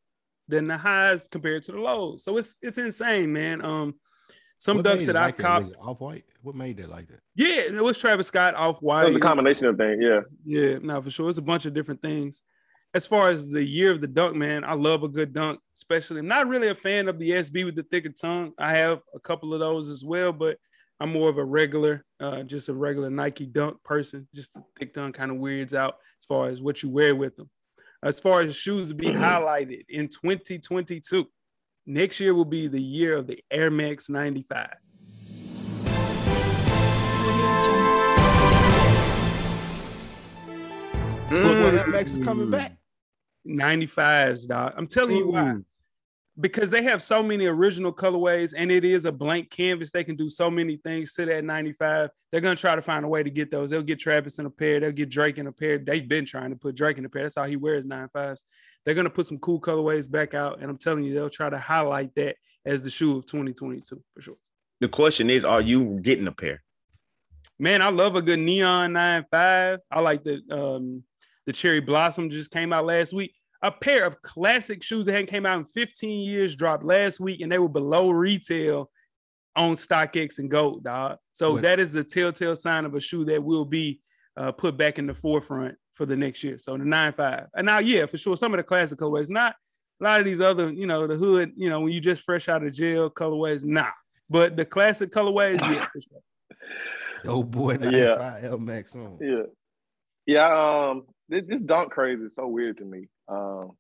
than 0.49 0.67
the 0.67 0.79
highs 0.79 1.29
compared 1.29 1.63
to 1.65 1.73
the 1.73 1.79
lows. 1.79 2.25
So 2.25 2.37
it's 2.39 2.57
it's 2.63 2.79
insane, 2.79 3.33
man. 3.33 3.65
Um, 3.65 3.95
Some 4.63 4.77
What 4.77 4.87
dunks 4.87 5.07
that 5.07 5.17
it 5.17 5.19
I 5.19 5.23
like 5.27 5.37
that? 5.39 5.43
copped. 5.43 5.75
Off 5.81 6.01
white. 6.01 6.25
What 6.43 6.55
made 6.55 6.77
that 6.77 6.89
like 6.89 7.09
that? 7.09 7.19
Yeah, 7.35 7.63
it 7.77 7.83
was 7.83 7.99
Travis 7.99 8.29
Scott 8.29 8.55
off 8.55 8.77
That 8.77 8.85
was 8.87 9.05
white. 9.11 9.17
a 9.17 9.19
combination 9.19 9.67
of 9.67 9.77
things. 9.77 9.99
Yeah. 10.01 10.21
Yeah, 10.45 10.79
no, 10.81 11.03
for 11.03 11.11
sure. 11.11 11.29
It's 11.29 11.39
a 11.39 11.43
bunch 11.43 11.67
of 11.67 11.75
different 11.75 12.01
things. 12.01 12.43
As 12.95 13.05
far 13.05 13.29
as 13.31 13.45
the 13.49 13.65
year 13.65 13.91
of 13.91 14.01
the 14.01 14.07
dunk, 14.07 14.37
man, 14.37 14.63
I 14.63 14.75
love 14.75 15.03
a 15.03 15.09
good 15.09 15.33
dunk, 15.33 15.59
especially. 15.75 16.21
I'm 16.21 16.29
not 16.29 16.47
really 16.47 16.69
a 16.69 16.77
fan 16.77 17.09
of 17.09 17.19
the 17.19 17.31
SB 17.31 17.65
with 17.65 17.75
the 17.75 17.83
thicker 17.83 18.11
tongue. 18.11 18.53
I 18.57 18.77
have 18.77 19.01
a 19.13 19.19
couple 19.19 19.53
of 19.53 19.59
those 19.59 19.91
as 19.91 20.05
well, 20.05 20.33
but 20.33 20.59
I'm 21.01 21.11
more 21.11 21.29
of 21.29 21.39
a 21.39 21.45
regular, 21.45 22.05
uh, 22.21 22.45
just 22.45 22.69
a 22.69 22.73
regular 22.73 23.11
Nike 23.11 23.47
dunk 23.47 23.83
person. 23.83 24.29
Just 24.33 24.55
the 24.55 24.63
thick 24.79 24.95
tongue 24.95 25.13
kind 25.13 25.33
of 25.33 25.39
weirds 25.39 25.75
out 25.75 25.95
as 26.21 26.27
far 26.27 26.49
as 26.51 26.63
what 26.63 26.85
you 26.85 26.89
wear 26.89 27.17
with 27.17 27.35
them. 27.35 27.51
As 28.05 28.21
far 28.21 28.43
as 28.43 28.55
shoes 28.55 28.91
to 28.91 28.95
be 28.95 29.07
highlighted 29.09 29.87
in 29.89 30.07
2022, 30.07 31.25
next 31.87 32.21
year 32.21 32.35
will 32.35 32.45
be 32.45 32.69
the 32.69 32.81
year 32.81 33.17
of 33.17 33.27
the 33.27 33.43
Air 33.51 33.71
Max 33.71 34.09
95. 34.09 34.69
Football 41.29 41.55
mm. 41.55 41.79
Air 41.79 41.87
Max 41.89 42.13
is 42.13 42.25
coming 42.25 42.51
back. 42.51 42.77
95s, 43.49 44.47
dog. 44.47 44.75
I'm 44.77 44.87
telling 44.87 45.17
you 45.17 45.29
why. 45.29 45.43
Mm. 45.43 45.65
Because 46.41 46.71
they 46.71 46.83
have 46.83 47.03
so 47.03 47.23
many 47.23 47.47
original 47.47 47.93
colorways 47.93 48.55
and 48.57 48.71
it 48.71 48.85
is 48.85 49.05
a 49.05 49.13
blank 49.13 49.51
canvas. 49.51 49.91
They 49.91 50.05
can 50.05 50.17
do 50.17 50.31
so 50.31 50.51
many 50.51 50.77
things 50.77 51.13
to 51.15 51.27
that 51.27 51.45
95. 51.45 52.11
They're 52.31 52.41
going 52.41 52.57
to 52.57 52.61
try 52.61 52.75
to 52.75 52.81
find 52.81 53.05
a 53.05 53.09
way 53.09 53.23
to 53.23 53.29
get 53.31 53.51
those. 53.51 53.69
They'll 53.69 53.83
get 53.83 53.99
Travis 53.99 54.39
in 54.39 54.47
a 54.47 54.51
pair. 54.51 54.81
They'll 54.81 54.93
get 54.93 55.11
Drake 55.11 55.37
in 55.37 55.47
a 55.47 55.53
pair. 55.53 55.79
They've 55.79 56.09
been 56.09 56.25
trying 56.25 56.51
to 56.51 56.57
put 56.57 56.75
Drake 56.75 56.97
in 56.97 57.05
a 57.05 57.09
pair. 57.09 57.25
That's 57.25 57.35
how 57.35 57.45
he 57.45 57.57
wears 57.57 57.85
95s. 57.85 58.45
They're 58.85 58.95
going 58.95 59.05
to 59.07 59.11
put 59.11 59.27
some 59.27 59.39
cool 59.39 59.61
colorways 59.61 60.11
back 60.11 60.35
out. 60.35 60.61
And 60.61 60.71
I'm 60.71 60.79
telling 60.79 61.05
you, 61.05 61.15
they'll 61.15 61.31
try 61.31 61.49
to 61.51 61.59
highlight 61.59 62.15
that 62.17 62.37
as 62.67 62.83
the 62.83 62.91
shoe 62.91 63.17
of 63.19 63.27
2022 63.27 64.03
for 64.15 64.21
sure. 64.21 64.35
The 64.81 64.89
question 64.89 65.31
is, 65.31 65.45
are 65.45 65.61
you 65.61 66.01
getting 66.03 66.27
a 66.27 66.33
pair? 66.33 66.63
Man, 67.59 67.83
I 67.83 67.91
love 67.91 68.17
a 68.17 68.23
good 68.23 68.41
neon 68.41 68.93
95. 68.93 69.79
I 69.91 70.01
like 70.01 70.25
the 70.25 70.41
um 70.51 71.05
the 71.47 71.53
cherry 71.53 71.81
blossom 71.81 72.31
just 72.31 72.51
came 72.51 72.73
out 72.73 72.87
last 72.87 73.13
week. 73.13 73.33
A 73.63 73.71
pair 73.71 74.05
of 74.05 74.21
classic 74.23 74.83
shoes 74.83 75.07
that 75.07 75.13
hadn't 75.13 75.29
came 75.29 75.47
out 75.47 75.59
in 75.59 75.65
15 75.65 76.21
years 76.29 76.57
dropped 76.57 76.85
last 76.85 77.21
week, 77.21 77.41
and 77.41 77.51
they 77.51 77.59
were 77.59 77.69
below 77.69 78.11
retail 78.11 78.91
on 79.55 79.77
StockX 79.77 80.39
and 80.39 80.51
GOAT, 80.51 80.83
dog. 80.83 81.19
So 81.33 81.53
What- 81.53 81.63
that 81.63 81.79
is 81.79 81.93
the 81.93 82.03
telltale 82.03 82.57
sign 82.57 82.85
of 82.85 82.95
a 82.95 83.01
shoe 83.01 83.25
that 83.27 83.43
will 83.43 83.65
be 83.65 84.01
uh, 84.37 84.51
put 84.51 84.77
back 84.77 84.99
in 84.99 85.07
the 85.07 85.15
forefront 85.15 85.77
for 86.03 86.07
the 86.07 86.17
next 86.17 86.43
year. 86.43 86.59
So 86.59 86.77
the 86.77 86.85
nine 86.85 87.13
five. 87.13 87.47
And 87.55 87.65
now, 87.65 87.79
yeah, 87.79 88.07
for 88.07 88.19
sure, 88.19 88.37
some 88.37 88.53
of 88.53 88.59
the 88.59 88.65
classic 88.65 88.99
colorways, 88.99 89.31
not 89.31 89.55
a 90.01 90.05
lot 90.05 90.19
of 90.19 90.27
these 90.27 90.41
other, 90.41 90.73
you 90.73 90.85
know, 90.85 91.07
the 91.07 91.15
hood, 91.15 91.53
you 91.55 91.71
know, 91.71 91.81
when 91.81 91.93
you 91.93 92.01
just 92.01 92.23
fresh 92.23 92.49
out 92.49 92.65
of 92.65 92.73
jail 92.73 93.09
colorways, 93.09 93.65
nah. 93.65 93.91
But 94.29 94.57
the 94.57 94.65
classic 94.65 95.13
colorways, 95.13 95.61
yeah, 95.61 95.87
for 95.87 96.01
sure. 96.01 96.21
Oh 97.25 97.45
boy, 97.45 97.75
Yeah. 97.75 98.17
95 98.17 98.45
Air 98.45 98.59
Max 98.59 98.97
on. 98.97 99.17
Yeah. 99.21 99.43
Yeah. 100.27 100.89
Um, 100.91 101.05
this, 101.29 101.45
this 101.47 101.61
dunk 101.61 101.93
craze 101.93 102.19
is 102.19 102.35
so 102.35 102.49
weird 102.49 102.79
to 102.79 102.85
me. 102.85 103.07
Um, 103.29 103.71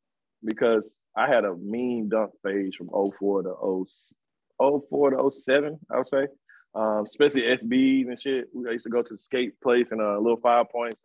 because 0.45 0.85
I 1.17 1.27
had 1.27 1.45
a 1.45 1.57
mean 1.57 2.09
dunk 2.09 2.31
phase 2.45 2.77
from 2.77 2.89
04 2.89 3.43
to 3.43 3.49
0, 4.61 4.81
04 4.89 5.11
to 5.11 5.33
07, 5.45 5.77
I 5.91 5.99
would 5.99 6.09
say. 6.09 6.29
Um, 6.73 7.05
especially 7.05 7.43
SBs 7.43 8.07
and 8.07 8.23
shit. 8.23 8.45
I 8.69 8.71
used 8.71 8.85
to 8.85 8.91
go 8.91 9.03
to 9.03 9.13
the 9.13 9.21
skate 9.25 9.61
place 9.61 9.89
and 9.91 10.01
a 10.01 10.11
uh, 10.11 10.19
little 10.19 10.39
five 10.41 10.71
points, 10.71 11.01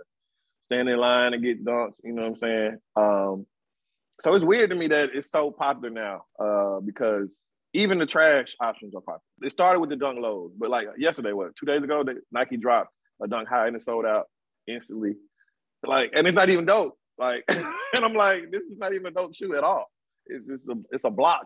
stand 0.68 0.89
in 0.89 0.97
line 0.97 1.34
and 1.34 1.43
get 1.43 1.65
dunks, 1.65 1.93
you 2.03 2.13
know 2.13 2.24
what 2.24 2.32
I'm 2.32 2.38
saying? 2.38 2.78
Um, 2.95 3.45
so 4.20 4.34
it's 4.34 4.45
weird 4.45 4.70
to 4.72 4.76
me 4.76 4.88
that 4.88 5.09
it's 5.13 5.30
so 5.30 5.51
popular 5.51 5.89
now, 5.89 6.24
uh, 6.39 6.80
because 6.80 7.36
even 7.74 7.99
the 7.99 8.05
trash 8.05 8.55
options 8.59 8.95
are 8.95 9.01
popular. 9.01 9.22
It 9.41 9.51
started 9.51 9.80
with 9.80 9.89
the 9.89 9.95
dunk 9.95 10.20
lows, 10.20 10.51
but 10.57 10.70
like 10.70 10.88
yesterday, 10.97 11.34
what 11.34 11.55
two 11.55 11.65
days 11.65 11.84
ago, 11.84 12.03
they, 12.03 12.13
Nike 12.32 12.57
dropped 12.57 12.91
a 13.22 13.28
dunk 13.28 13.47
high 13.47 13.68
and 13.68 13.76
it 13.76 13.84
sold 13.84 14.05
out 14.05 14.26
instantly. 14.68 15.15
Like, 15.86 16.11
and 16.15 16.28
it's 16.28 16.36
not 16.36 16.49
even 16.49 16.65
dope. 16.65 16.97
Like, 17.18 17.43
and 17.49 17.65
I'm 18.03 18.13
like, 18.13 18.51
this 18.51 18.61
is 18.61 18.78
not 18.78 18.93
even 18.93 19.07
a 19.07 19.11
dope 19.11 19.36
shoe 19.36 19.55
at 19.55 19.63
all. 19.63 19.86
It's 20.26 20.45
just 20.47 20.63
a, 20.70 20.76
it's 20.91 21.03
a 21.03 21.09
block. 21.09 21.45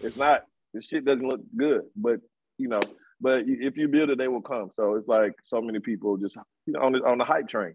It's 0.00 0.16
not. 0.16 0.44
This 0.72 0.86
shit 0.86 1.04
doesn't 1.04 1.26
look 1.26 1.40
good, 1.56 1.82
but 1.96 2.20
you 2.58 2.68
know, 2.68 2.80
but 3.20 3.44
if 3.46 3.76
you 3.76 3.88
build 3.88 4.10
it, 4.10 4.18
they 4.18 4.28
will 4.28 4.42
come. 4.42 4.70
So 4.76 4.94
it's 4.96 5.08
like 5.08 5.32
so 5.46 5.60
many 5.60 5.78
people 5.78 6.16
just 6.16 6.36
you 6.66 6.72
know 6.72 6.80
on 6.80 6.92
the 6.92 6.98
on 7.04 7.18
the 7.18 7.24
hype 7.24 7.48
train. 7.48 7.74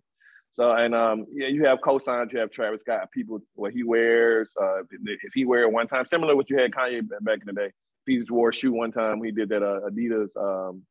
So 0.56 0.72
and 0.72 0.93
um 0.93 1.26
yeah, 1.32 1.47
you 1.47 1.66
have 1.66 1.80
cosigns. 1.80 2.34
You 2.34 2.39
have 2.39 2.52
Travis 2.52 2.82
Scott. 2.82 3.12
People 3.12 3.39
what 3.54 3.74
he 3.74 3.84
wears. 3.84 4.50
Uh, 4.62 4.82
if 4.91 5.34
he 5.34 5.45
wear 5.45 5.62
it 5.64 5.72
one 5.72 5.88
time, 5.88 6.06
similar 6.08 6.34
to 6.34 6.36
what 6.36 6.50
you 6.50 6.58
had 6.58 6.72
Kanye 6.72 7.08
back 7.22 7.39
in 7.41 7.47
the 7.47 7.54
day. 7.54 7.68
If 7.68 8.06
he 8.06 8.18
just 8.18 8.32
wore 8.32 8.50
a 8.50 8.54
shoe 8.54 8.74
one 8.74 8.91
time, 8.91 9.24
he 9.24 9.32
did 9.32 9.50
that 9.50 9.64
uh, 9.64 9.82
Adidas 9.89 10.36
um, 10.38 10.84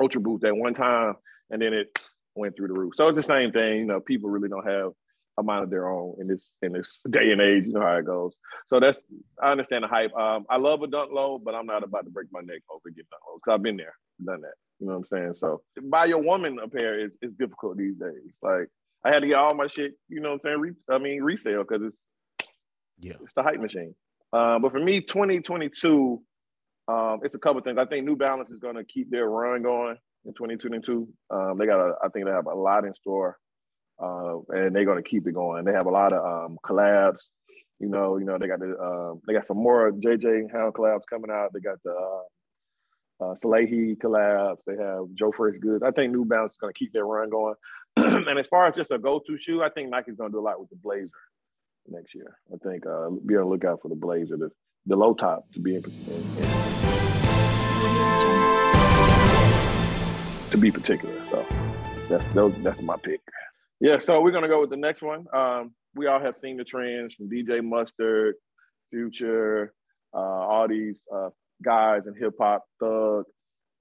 Ultra 0.00 0.20
Boost 0.20 0.42
that 0.42 0.56
one 0.56 0.74
time, 0.74 1.14
and 1.50 1.60
then 1.60 1.72
it 1.72 1.98
went 2.34 2.56
through 2.56 2.68
the 2.68 2.74
roof. 2.74 2.94
So 2.96 3.08
it's 3.08 3.16
the 3.16 3.22
same 3.22 3.52
thing. 3.52 3.78
You 3.80 3.84
know, 3.86 4.00
people 4.00 4.30
really 4.30 4.48
don't 4.48 4.66
have 4.66 4.92
a 5.38 5.42
mind 5.42 5.64
of 5.64 5.70
their 5.70 5.88
own 5.88 6.16
in 6.20 6.26
this 6.26 6.44
in 6.62 6.72
this 6.72 6.98
day 7.08 7.30
and 7.32 7.40
age. 7.40 7.64
You 7.66 7.72
know 7.72 7.80
how 7.80 7.96
it 7.96 8.04
goes. 8.04 8.34
So 8.66 8.80
that's 8.80 8.98
I 9.42 9.52
understand 9.52 9.84
the 9.84 9.88
hype. 9.88 10.14
Um, 10.14 10.46
I 10.50 10.56
love 10.56 10.82
a 10.82 10.86
dunk 10.86 11.12
low, 11.12 11.38
but 11.38 11.54
I'm 11.54 11.66
not 11.66 11.84
about 11.84 12.04
to 12.04 12.10
break 12.10 12.28
my 12.32 12.40
neck 12.40 12.62
over 12.70 12.90
getting 12.90 13.06
dunk 13.10 13.22
low 13.28 13.36
because 13.36 13.54
I've 13.54 13.62
been 13.62 13.76
there, 13.76 13.94
done 14.24 14.42
that. 14.42 14.54
You 14.80 14.86
know 14.86 14.98
what 14.98 15.06
I'm 15.12 15.18
saying? 15.18 15.34
So 15.38 15.62
buy 15.82 16.06
your 16.06 16.22
woman 16.22 16.58
a 16.62 16.68
pair 16.68 16.98
is 17.04 17.12
is 17.22 17.32
difficult 17.38 17.76
these 17.78 17.96
days. 17.96 18.32
Like 18.42 18.68
I 19.04 19.08
had 19.12 19.20
to 19.20 19.26
get 19.26 19.36
all 19.36 19.54
my 19.54 19.66
shit. 19.68 19.92
You 20.08 20.20
know 20.20 20.30
what 20.30 20.40
I'm 20.44 20.50
saying? 20.50 20.60
Re- 20.60 20.94
I 20.94 20.98
mean 20.98 21.22
resale 21.22 21.64
because 21.68 21.86
it's 21.88 21.96
Yeah. 23.00 23.14
it's 23.22 23.34
the 23.34 23.42
hype 23.42 23.60
machine. 23.60 23.94
Uh, 24.32 24.58
but 24.58 24.72
for 24.72 24.78
me, 24.80 25.00
2022, 25.00 26.20
um, 26.88 27.20
it's 27.22 27.34
a 27.34 27.38
couple 27.38 27.60
things. 27.62 27.78
I 27.78 27.86
think 27.86 28.04
New 28.04 28.16
Balance 28.16 28.50
is 28.50 28.58
going 28.58 28.76
to 28.76 28.84
keep 28.84 29.10
their 29.10 29.28
run 29.28 29.62
going 29.62 29.96
in 30.26 30.34
2022. 30.34 31.08
Um, 31.30 31.56
they 31.58 31.64
got, 31.66 31.80
a, 31.80 31.94
I 32.04 32.08
think 32.08 32.26
they 32.26 32.32
have 32.32 32.46
a 32.46 32.54
lot 32.54 32.84
in 32.84 32.94
store, 32.94 33.38
uh, 34.02 34.38
and 34.50 34.74
they're 34.76 34.84
going 34.84 35.02
to 35.02 35.08
keep 35.08 35.26
it 35.26 35.32
going. 35.32 35.64
They 35.64 35.72
have 35.72 35.86
a 35.86 35.90
lot 35.90 36.12
of 36.12 36.22
um, 36.24 36.58
collabs. 36.64 37.20
You 37.80 37.88
know, 37.88 38.18
you 38.18 38.24
know 38.26 38.36
they 38.38 38.48
got 38.48 38.58
the 38.58 38.76
um, 38.78 39.20
they 39.26 39.32
got 39.32 39.46
some 39.46 39.56
more 39.58 39.92
JJJJound 39.92 40.72
collabs 40.72 41.06
coming 41.08 41.30
out. 41.30 41.52
They 41.54 41.60
got 41.60 41.78
the 41.84 41.94
uh, 43.20 43.34
Salehe 43.42 43.96
collabs. 43.98 44.58
They 44.66 44.76
have 44.76 45.06
Joe 45.14 45.32
Freshgoods. 45.32 45.82
I 45.82 45.90
think 45.90 46.12
New 46.12 46.24
Balance 46.24 46.52
is 46.52 46.58
going 46.58 46.72
to 46.72 46.78
keep 46.78 46.92
their 46.92 47.04
run 47.04 47.30
going. 47.30 47.54
and 47.96 48.38
as 48.38 48.46
far 48.48 48.66
as 48.66 48.76
just 48.76 48.90
a 48.90 48.98
go-to 48.98 49.38
shoe, 49.38 49.62
I 49.62 49.70
think 49.70 49.90
Nike's 49.90 50.16
going 50.16 50.30
to 50.30 50.34
do 50.34 50.40
a 50.40 50.42
lot 50.42 50.60
with 50.60 50.70
the 50.70 50.76
Blazer 50.76 51.10
next 51.88 52.14
year. 52.14 52.36
I 52.52 52.56
think 52.58 52.86
uh, 52.86 53.10
be 53.26 53.36
on 53.36 53.44
the 53.44 53.50
lookout 53.50 53.82
for 53.82 53.88
the 53.88 53.94
Blazer, 53.96 54.36
the, 54.36 54.50
the 54.86 54.96
low 54.96 55.14
top 55.14 55.50
to 55.52 55.60
be 55.60 55.76
in, 55.76 55.84
in- 55.84 56.48
to 60.50 60.56
be 60.56 60.70
particular. 60.70 61.14
So 61.30 61.44
that's 62.08 62.24
those, 62.34 62.54
that's 62.62 62.80
my 62.80 62.96
pick. 62.96 63.20
Yeah, 63.80 63.98
so 63.98 64.20
we're 64.20 64.32
gonna 64.32 64.48
go 64.48 64.60
with 64.60 64.70
the 64.70 64.76
next 64.76 65.02
one. 65.02 65.26
Um, 65.32 65.72
we 65.94 66.06
all 66.06 66.20
have 66.20 66.36
seen 66.36 66.56
the 66.56 66.64
trends 66.64 67.14
from 67.14 67.28
DJ 67.28 67.62
Mustard, 67.62 68.34
Future, 68.90 69.72
uh, 70.14 70.18
all 70.18 70.66
these 70.68 70.98
uh, 71.14 71.28
guys 71.62 72.02
in 72.06 72.14
hip 72.14 72.34
hop, 72.40 72.64
Thug. 72.80 73.24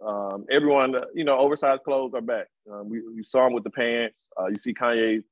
Um, 0.05 0.45
everyone, 0.51 0.93
you 1.13 1.23
know, 1.23 1.37
oversized 1.37 1.83
clothes 1.83 2.13
are 2.13 2.21
back. 2.21 2.47
Um, 2.71 2.89
we, 2.89 3.01
we 3.01 3.23
saw 3.23 3.45
them 3.45 3.53
with 3.53 3.63
the 3.63 3.71
pants. 3.71 4.15
Uh, 4.39 4.47
you 4.47 4.57
see 4.57 4.73
Kanye 4.73 5.23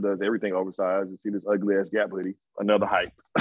does 0.00 0.20
everything 0.24 0.54
oversized. 0.54 1.10
You 1.10 1.18
see 1.22 1.30
this 1.30 1.44
ugly 1.50 1.76
ass 1.76 1.88
Gap 1.92 2.10
hoodie, 2.10 2.36
another 2.58 2.86
hype. 2.86 3.12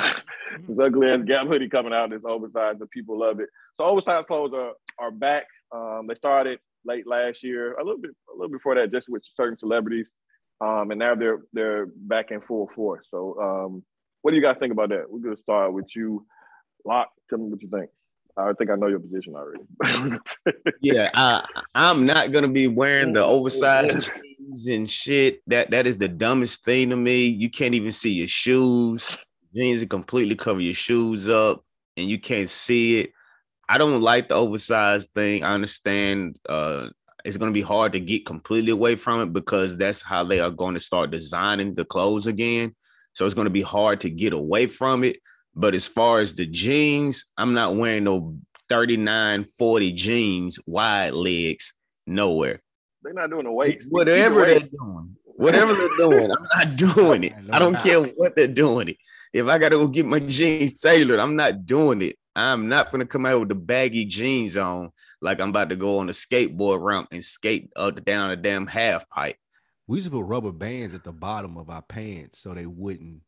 this 0.68 0.80
ugly 0.80 1.10
ass 1.10 1.22
Gap 1.26 1.48
hoodie 1.48 1.70
coming 1.70 1.94
out, 1.94 2.10
this 2.10 2.24
oversized, 2.26 2.82
and 2.82 2.90
people 2.90 3.20
love 3.20 3.40
it. 3.40 3.50
So 3.76 3.86
oversized 3.86 4.28
clothes 4.28 4.54
are 4.54 4.74
are 5.00 5.12
back. 5.12 5.46
Um, 5.72 6.08
they 6.08 6.16
started 6.16 6.60
late 6.86 7.08
last 7.08 7.44
year, 7.44 7.76
a 7.76 7.84
little 7.84 8.00
bit, 8.00 8.12
a 8.34 8.34
little 8.34 8.52
before 8.52 8.76
that, 8.76 8.92
just 8.92 9.10
with 9.10 9.24
certain 9.36 9.58
celebrities, 9.60 10.08
um, 10.62 10.92
and 10.92 11.00
now 11.00 11.16
they're 11.16 11.42
they're 11.54 11.88
back 11.96 12.32
in 12.32 12.42
full 12.42 12.70
force. 12.74 13.08
So, 13.12 13.40
um, 13.40 13.84
what 14.22 14.32
do 14.32 14.38
you 14.38 14.44
guys 14.44 14.58
think 14.58 14.74
about 14.74 14.90
that? 14.90 15.06
We're 15.10 15.20
gonna 15.20 15.38
start 15.38 15.74
with 15.74 15.88
you, 15.96 16.26
Lock. 16.86 17.10
Tell 17.30 17.40
me 17.40 17.50
what 17.50 17.62
you 17.62 17.70
think. 17.70 17.90
I 18.38 18.54
think 18.54 18.70
I 18.70 18.76
know 18.76 18.88
your 18.88 19.00
position 19.00 19.36
already. 19.36 20.20
yeah, 20.82 21.10
I 21.14 21.44
I'm 21.74 22.06
not 22.06 22.32
gonna 22.32 22.48
be 22.48 22.68
wearing 22.68 23.14
the 23.14 23.24
oversized 23.24 24.10
jeans 24.38 24.68
and 24.68 24.90
shit. 24.90 25.42
That 25.48 25.72
that 25.72 25.88
is 25.88 25.98
the 25.98 26.08
dumbest 26.08 26.64
thing 26.64 26.92
to 26.92 26.96
me. 26.96 27.26
You 27.26 27.50
can't 27.50 27.74
even 27.74 27.92
see 27.92 28.14
your 28.14 28.28
shoes. 28.28 29.18
Jeans 29.56 29.84
completely 29.86 30.36
cover 30.36 30.60
your 30.60 30.76
shoes 30.76 31.30
up, 31.30 31.64
and 31.96 32.08
you 32.08 32.20
can't 32.20 32.50
see 32.50 33.00
it. 33.00 33.12
I 33.68 33.78
don't 33.78 34.02
like 34.02 34.30
the 34.30 34.36
oversized 34.36 35.10
thing. 35.16 35.44
I 35.44 35.54
understand 35.54 36.40
uh 36.48 36.90
it's 37.26 37.38
gonna 37.38 37.52
be 37.52 37.62
hard 37.62 37.94
to 37.94 38.00
get 38.00 38.26
completely 38.26 38.72
away 38.72 38.96
from 38.96 39.22
it 39.22 39.34
because 39.34 39.76
that's 39.76 40.02
how 40.02 40.24
they 40.24 40.40
are 40.40 40.52
going 40.52 40.76
to 40.76 40.80
start 40.80 41.12
designing 41.12 41.74
the 41.74 41.84
clothes 41.84 42.28
again. 42.28 42.76
So 43.14 43.26
it's 43.26 43.34
gonna 43.34 43.50
be 43.50 43.64
hard 43.64 44.02
to 44.02 44.10
get 44.12 44.34
away 44.34 44.68
from 44.68 45.04
it. 45.04 45.18
But 45.60 45.74
as 45.74 45.88
far 45.88 46.20
as 46.20 46.36
the 46.36 46.46
jeans, 46.46 47.26
I'm 47.36 47.54
not 47.56 47.76
wearing 47.76 48.04
no 48.04 48.38
39, 48.70 49.44
40 49.44 49.92
jeans, 49.94 50.60
wide 50.68 51.14
legs, 51.14 51.74
nowhere. 52.06 52.62
they're 53.02 53.14
not 53.14 53.32
doing 53.32 53.46
the 53.46 53.52
waist. 53.52 53.88
Whatever 53.90 54.46
Keep 54.46 54.48
they're 54.48 54.60
waist. 54.60 54.72
doing, 54.80 55.16
whatever 55.26 55.74
they're 55.74 55.98
doing, 55.98 56.32
I'm 56.32 56.48
not 56.56 56.76
doing 56.96 57.24
it. 57.24 57.34
I 57.52 57.58
don't 57.60 57.78
care 57.80 58.02
what 58.04 58.36
they're 58.36 58.48
doing 58.48 58.90
it. 58.90 58.98
If 59.34 59.48
I 59.48 59.58
got 59.58 59.70
to 59.70 59.78
go 59.78 59.88
get 59.88 60.06
my 60.06 60.20
jeans 60.20 60.80
tailored, 60.80 61.20
I'm 61.20 61.36
not 61.36 61.66
doing 61.66 62.02
it. 62.04 62.16
I'm 62.36 62.70
not 62.70 62.92
gonna 62.92 63.08
come 63.08 63.26
out 63.26 63.40
with 63.40 63.50
the 63.50 63.56
baggy 63.56 64.06
jeans 64.06 64.56
on 64.58 64.92
like 65.24 65.40
I'm 65.40 65.50
about 65.50 65.70
to 65.70 65.76
go 65.76 65.98
on 65.98 66.08
a 66.08 66.12
skateboard 66.12 66.84
ramp 66.84 67.08
and 67.12 67.24
skate 67.24 67.72
up 67.76 68.06
down 68.06 68.30
a 68.30 68.36
damn 68.36 68.68
half 68.68 69.10
pipe. 69.10 69.38
We 69.88 69.98
used 69.98 70.06
to 70.06 70.12
put 70.12 70.24
rubber 70.26 70.52
bands 70.52 70.94
at 70.94 71.04
the 71.04 71.12
bottom 71.12 71.58
of 71.58 71.72
our 71.72 71.82
pants 71.82 72.38
so 72.40 72.54
they 72.54 72.68
wouldn't 72.68 73.22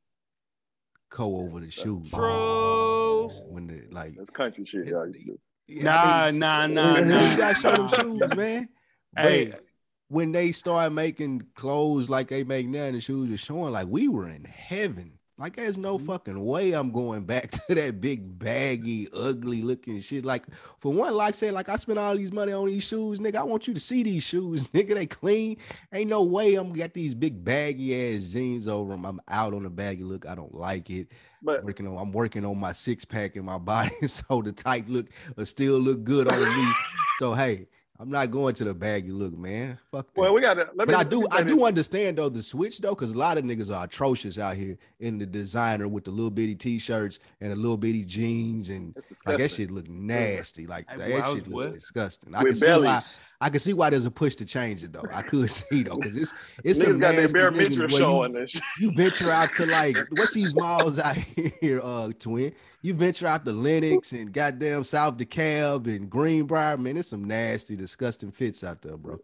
go 1.09 1.37
over 1.37 1.59
the 1.59 1.71
shoes. 1.71 2.11
True. 2.11 3.29
When 3.47 3.67
the 3.67 3.83
like 3.91 4.15
That's 4.17 4.29
country 4.29 4.65
shit. 4.65 4.87
Y'all 4.87 5.07
used 5.07 5.19
to 5.19 5.25
do. 5.25 5.39
Nah, 5.83 6.31
nah, 6.31 6.67
nah, 6.67 6.97
You 6.97 7.37
gotta 7.37 7.55
show 7.55 7.69
them 7.69 7.87
shoes, 7.87 8.35
man. 8.35 8.69
Hey. 9.17 9.47
But 9.47 9.63
when 10.09 10.31
they 10.31 10.51
started 10.51 10.91
making 10.91 11.41
clothes 11.55 12.11
like 12.11 12.27
they 12.27 12.43
make 12.43 12.67
now, 12.67 12.83
and 12.83 12.95
the 12.95 13.01
shoes 13.01 13.29
were 13.29 13.37
showing 13.37 13.73
like 13.73 13.87
we 13.87 14.07
were 14.07 14.29
in 14.29 14.43
heaven. 14.43 15.18
Like 15.39 15.55
there's 15.55 15.77
no 15.77 15.97
Mm-hmm. 15.97 16.07
fucking 16.07 16.45
way 16.45 16.73
I'm 16.73 16.91
going 16.91 17.23
back 17.23 17.49
to 17.67 17.75
that 17.75 18.01
big 18.01 18.37
baggy, 18.37 19.07
ugly 19.13 19.61
looking 19.63 19.99
shit. 20.01 20.25
Like 20.25 20.45
for 20.79 20.93
one, 20.93 21.15
like 21.15 21.29
I 21.29 21.37
said, 21.37 21.53
like 21.53 21.69
I 21.69 21.77
spent 21.77 21.97
all 21.97 22.15
these 22.15 22.31
money 22.33 22.51
on 22.51 22.67
these 22.67 22.83
shoes, 22.87 23.19
nigga. 23.19 23.37
I 23.37 23.43
want 23.43 23.67
you 23.67 23.73
to 23.73 23.79
see 23.79 24.03
these 24.03 24.23
shoes, 24.23 24.63
nigga. 24.73 24.95
They 24.95 25.07
clean. 25.07 25.57
Ain't 25.93 26.09
no 26.09 26.23
way 26.23 26.55
I'm 26.55 26.73
got 26.73 26.93
these 26.93 27.15
big 27.15 27.43
baggy 27.43 28.15
ass 28.15 28.31
jeans 28.33 28.67
over 28.67 28.91
them. 28.91 29.05
I'm 29.05 29.21
out 29.29 29.53
on 29.53 29.63
the 29.63 29.69
baggy 29.69 30.03
look. 30.03 30.27
I 30.27 30.35
don't 30.35 30.53
like 30.53 30.89
it. 30.89 31.07
But 31.41 31.63
Working 31.63 31.87
on, 31.87 31.97
I'm 31.97 32.11
working 32.11 32.45
on 32.45 32.59
my 32.59 32.73
six 32.73 33.05
pack 33.05 33.35
in 33.37 33.45
my 33.45 33.57
body, 33.59 34.07
so 34.07 34.41
the 34.41 34.51
tight 34.51 34.89
look 34.89 35.07
will 35.37 35.45
still 35.45 35.79
look 35.79 36.03
good 36.03 36.31
on 36.31 36.39
me. 36.57 36.73
So 37.17 37.33
hey, 37.33 37.67
I'm 38.01 38.09
not 38.09 38.31
going 38.31 38.55
to 38.55 38.63
the 38.63 38.73
baggy 38.73 39.11
look, 39.11 39.37
man. 39.37 39.77
Fuck 39.91 40.13
that. 40.13 40.21
well, 40.21 40.33
we 40.33 40.39
got 40.39 40.53
to. 40.53 40.69
Let 40.73 40.87
me. 40.87 40.93
But 40.93 40.95
I 40.95 41.03
do, 41.03 41.27
I 41.31 41.43
do 41.43 41.65
understand 41.65 42.17
though 42.17 42.29
the 42.29 42.41
switch 42.41 42.79
though, 42.79 42.91
because 42.91 43.11
a 43.11 43.17
lot 43.17 43.37
of 43.37 43.43
niggas 43.43 43.75
are 43.75 43.83
atrocious 43.83 44.39
out 44.39 44.55
here 44.55 44.77
in 45.01 45.17
the 45.19 45.25
designer 45.25 45.87
with 45.89 46.05
the 46.05 46.11
little 46.11 46.29
bitty 46.31 46.55
t-shirts 46.55 47.19
and 47.41 47.51
the 47.51 47.57
little 47.57 47.75
bitty 47.77 48.05
jeans 48.05 48.69
and 48.69 48.95
It's 48.95 49.09
like 49.25 49.37
that 49.37 49.43
disgusting. 49.43 49.65
shit 49.67 49.71
look 49.71 49.89
nasty. 49.89 50.65
Like 50.65 50.89
Hey, 50.89 50.97
that 50.97 51.09
boy, 51.09 51.17
I 51.19 51.33
shit 51.33 51.47
looks 51.49 51.65
what? 51.67 51.73
disgusting. 51.73 52.33
I 52.35 52.37
can 52.37 52.47
with 52.47 52.57
see 52.57 52.67
why. 52.71 53.01
I 53.41 53.49
can 53.49 53.59
see 53.61 53.71
why 53.71 53.89
there's 53.89 54.05
a 54.05 54.11
push 54.11 54.35
to 54.35 54.45
change 54.45 54.83
it 54.83 54.91
though. 54.91 55.05
I 55.13 55.21
could 55.21 55.49
see 55.51 55.83
though, 55.83 55.95
because 55.95 56.17
it's 56.17 56.33
it's 56.63 56.83
Niggas 56.83 56.99
got 56.99 57.15
their 57.15 57.29
bare 57.29 57.51
midriff 57.51 57.77
where 57.77 57.89
you- 57.89 57.97
showing 57.97 58.35
and 58.35 58.51
you 58.79 58.91
venture 58.93 59.31
out 59.31 59.49
to 59.55 59.65
like 59.65 59.97
what's 60.11 60.33
these 60.33 60.53
malls 60.55 60.99
out 60.99 61.15
here, 61.61 61.81
uh, 61.83 62.09
twin? 62.19 62.53
You 62.81 62.93
venture 62.93 63.27
out 63.27 63.45
to 63.45 63.51
Lenox 63.53 64.11
and 64.13 64.31
goddamn 64.33 64.83
South 64.83 65.17
DeKalb 65.17 65.87
and 65.87 66.09
Greenbriar, 66.09 66.77
man. 66.79 66.95
There's 66.95 67.07
some 67.07 67.23
nasty, 67.25 67.75
disgusting 67.75 68.31
fits 68.31 68.63
out 68.63 68.81
there, 68.81 68.97
bro. 68.97 69.19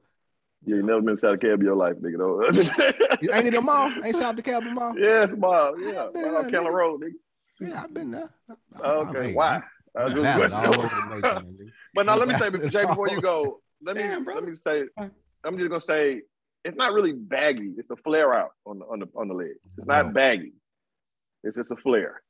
Yeah, 0.65 0.77
you 0.77 0.83
never 0.83 1.01
been 1.01 1.15
South 1.15 1.39
Cab 1.39 1.59
in 1.59 1.65
your 1.65 1.75
life, 1.75 1.95
nigga. 1.97 2.17
Though. 2.17 3.33
Ain't 3.37 3.47
it 3.47 3.53
a 3.55 3.61
mall? 3.61 3.91
Ain't 4.03 4.15
South 4.15 4.35
DeKalb 4.35 4.67
a 4.67 4.71
mall? 4.71 4.97
yeah, 4.97 5.23
it's 5.23 5.35
mall. 5.35 5.73
Yeah, 5.79 6.07
Yeah, 6.15 6.21
right 6.21 6.43
man, 6.43 6.51
Keller. 6.51 6.71
Road, 6.71 7.01
nigga. 7.01 7.11
Yeah, 7.69 7.83
I've 7.83 7.93
been 7.93 8.11
there. 8.11 8.29
Okay, 8.83 9.33
why? 9.33 9.61
I 9.95 10.03
I'm 10.03 10.13
was 10.13 10.23
just 10.23 10.37
valid 10.37 10.51
all 10.51 10.73
questioning. 10.73 10.91
over 10.91 11.21
the 11.21 11.29
nation, 11.29 11.57
nigga. 11.65 11.69
But 11.93 12.05
now 12.07 12.15
let 12.17 12.27
me 12.27 12.33
say, 12.33 12.49
Jay, 12.69 12.85
before 12.85 13.07
you 13.09 13.21
go, 13.21 13.61
let 13.81 13.95
me 13.95 14.03
bro. 14.23 14.35
let 14.35 14.43
me 14.43 14.55
say, 14.55 14.85
I'm 14.97 15.57
just 15.57 15.69
gonna 15.69 15.81
say, 15.81 16.21
it's 16.63 16.77
not 16.77 16.93
really 16.93 17.13
baggy. 17.13 17.71
It's 17.77 17.89
a 17.91 17.95
flare 17.95 18.33
out 18.33 18.51
on 18.65 18.79
the 18.79 18.85
on 18.85 18.99
the 18.99 19.07
on 19.15 19.27
the 19.27 19.33
leg. 19.33 19.51
It's 19.77 19.87
not 19.87 20.07
No. 20.07 20.11
baggy. 20.13 20.53
It's 21.43 21.55
just 21.57 21.71
a 21.71 21.75
flare. 21.75 22.21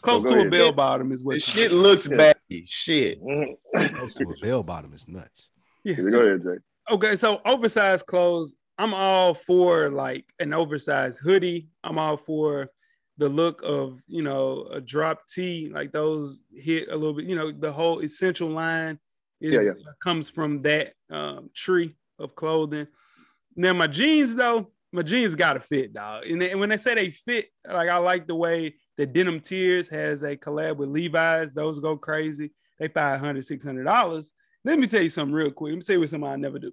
Close 0.00 0.24
Go 0.24 0.30
to 0.42 0.46
a 0.46 0.50
bell 0.50 0.72
bottom 0.72 1.12
is 1.12 1.22
what. 1.22 1.34
This 1.34 1.54
you- 1.56 1.62
shit 1.64 1.72
looks 1.72 2.08
Yeah. 2.10 2.16
baggy. 2.16 2.64
Shit. 2.66 3.22
Mhm. 3.22 3.56
Close 3.96 4.14
to 4.14 4.24
a 4.24 4.40
bell 4.40 4.62
bottom 4.62 4.92
is 4.94 5.06
nuts. 5.06 5.50
Yeah. 5.84 5.96
Go 5.96 6.18
ahead, 6.18 6.42
Jay. 6.42 6.58
Okay, 6.90 7.16
so 7.16 7.40
oversized 7.44 8.06
clothes. 8.06 8.54
I'm 8.78 8.94
all 8.94 9.34
for 9.34 9.90
like 9.90 10.24
an 10.40 10.52
oversized 10.54 11.20
hoodie. 11.20 11.68
I'm 11.84 11.98
all 11.98 12.16
for 12.16 12.68
the 13.18 13.28
look 13.28 13.60
of 13.62 14.00
you 14.08 14.22
know 14.22 14.64
a 14.72 14.80
drop 14.80 15.26
tee, 15.28 15.70
like 15.72 15.92
those 15.92 16.42
hit 16.54 16.88
a 16.88 16.96
little 16.96 17.12
bit. 17.14 17.26
You 17.26 17.36
know, 17.36 17.52
the 17.52 17.72
whole 17.72 18.00
essential 18.00 18.48
line 18.48 18.98
is 19.42 19.52
Yeah, 19.66 19.72
comes 20.02 20.30
from 20.30 20.62
that 20.62 20.92
um, 21.10 21.50
tree 21.54 21.94
of 22.18 22.34
clothing. 22.34 22.86
Now 23.56 23.72
my 23.72 23.86
jeans 23.86 24.34
though, 24.34 24.70
my 24.92 25.02
jeans 25.02 25.34
gotta 25.34 25.60
fit, 25.60 25.92
dog. 25.92 26.26
And, 26.26 26.40
they- 26.40 26.50
and 26.50 26.60
when 26.60 26.68
they 26.68 26.76
say 26.76 26.94
they 26.94 27.10
fit, 27.10 27.48
like 27.66 27.88
I 27.88 27.96
like 27.98 28.26
the 28.26 28.34
way 28.34 28.76
the 28.96 29.06
Denim 29.06 29.40
Tears 29.40 29.88
has 29.88 30.22
a 30.22 30.36
collab 30.36 30.76
with 30.76 30.88
Levi's. 30.90 31.52
Those 31.52 31.78
go 31.80 31.96
crazy. 31.96 32.52
They 32.78 32.88
five 32.88 33.20
hundred, 33.20 33.44
six 33.46 33.64
hundred 33.64 33.84
dollars. 33.84 34.32
Let 34.64 34.78
me 34.78 34.86
tell 34.86 35.02
you 35.02 35.08
something 35.08 35.34
real 35.34 35.50
quick. 35.50 35.70
Let 35.72 35.76
me 35.76 35.82
you 35.94 36.00
what 36.00 36.10
something 36.10 36.28
I 36.30 36.36
never 36.36 36.58
do. 36.58 36.72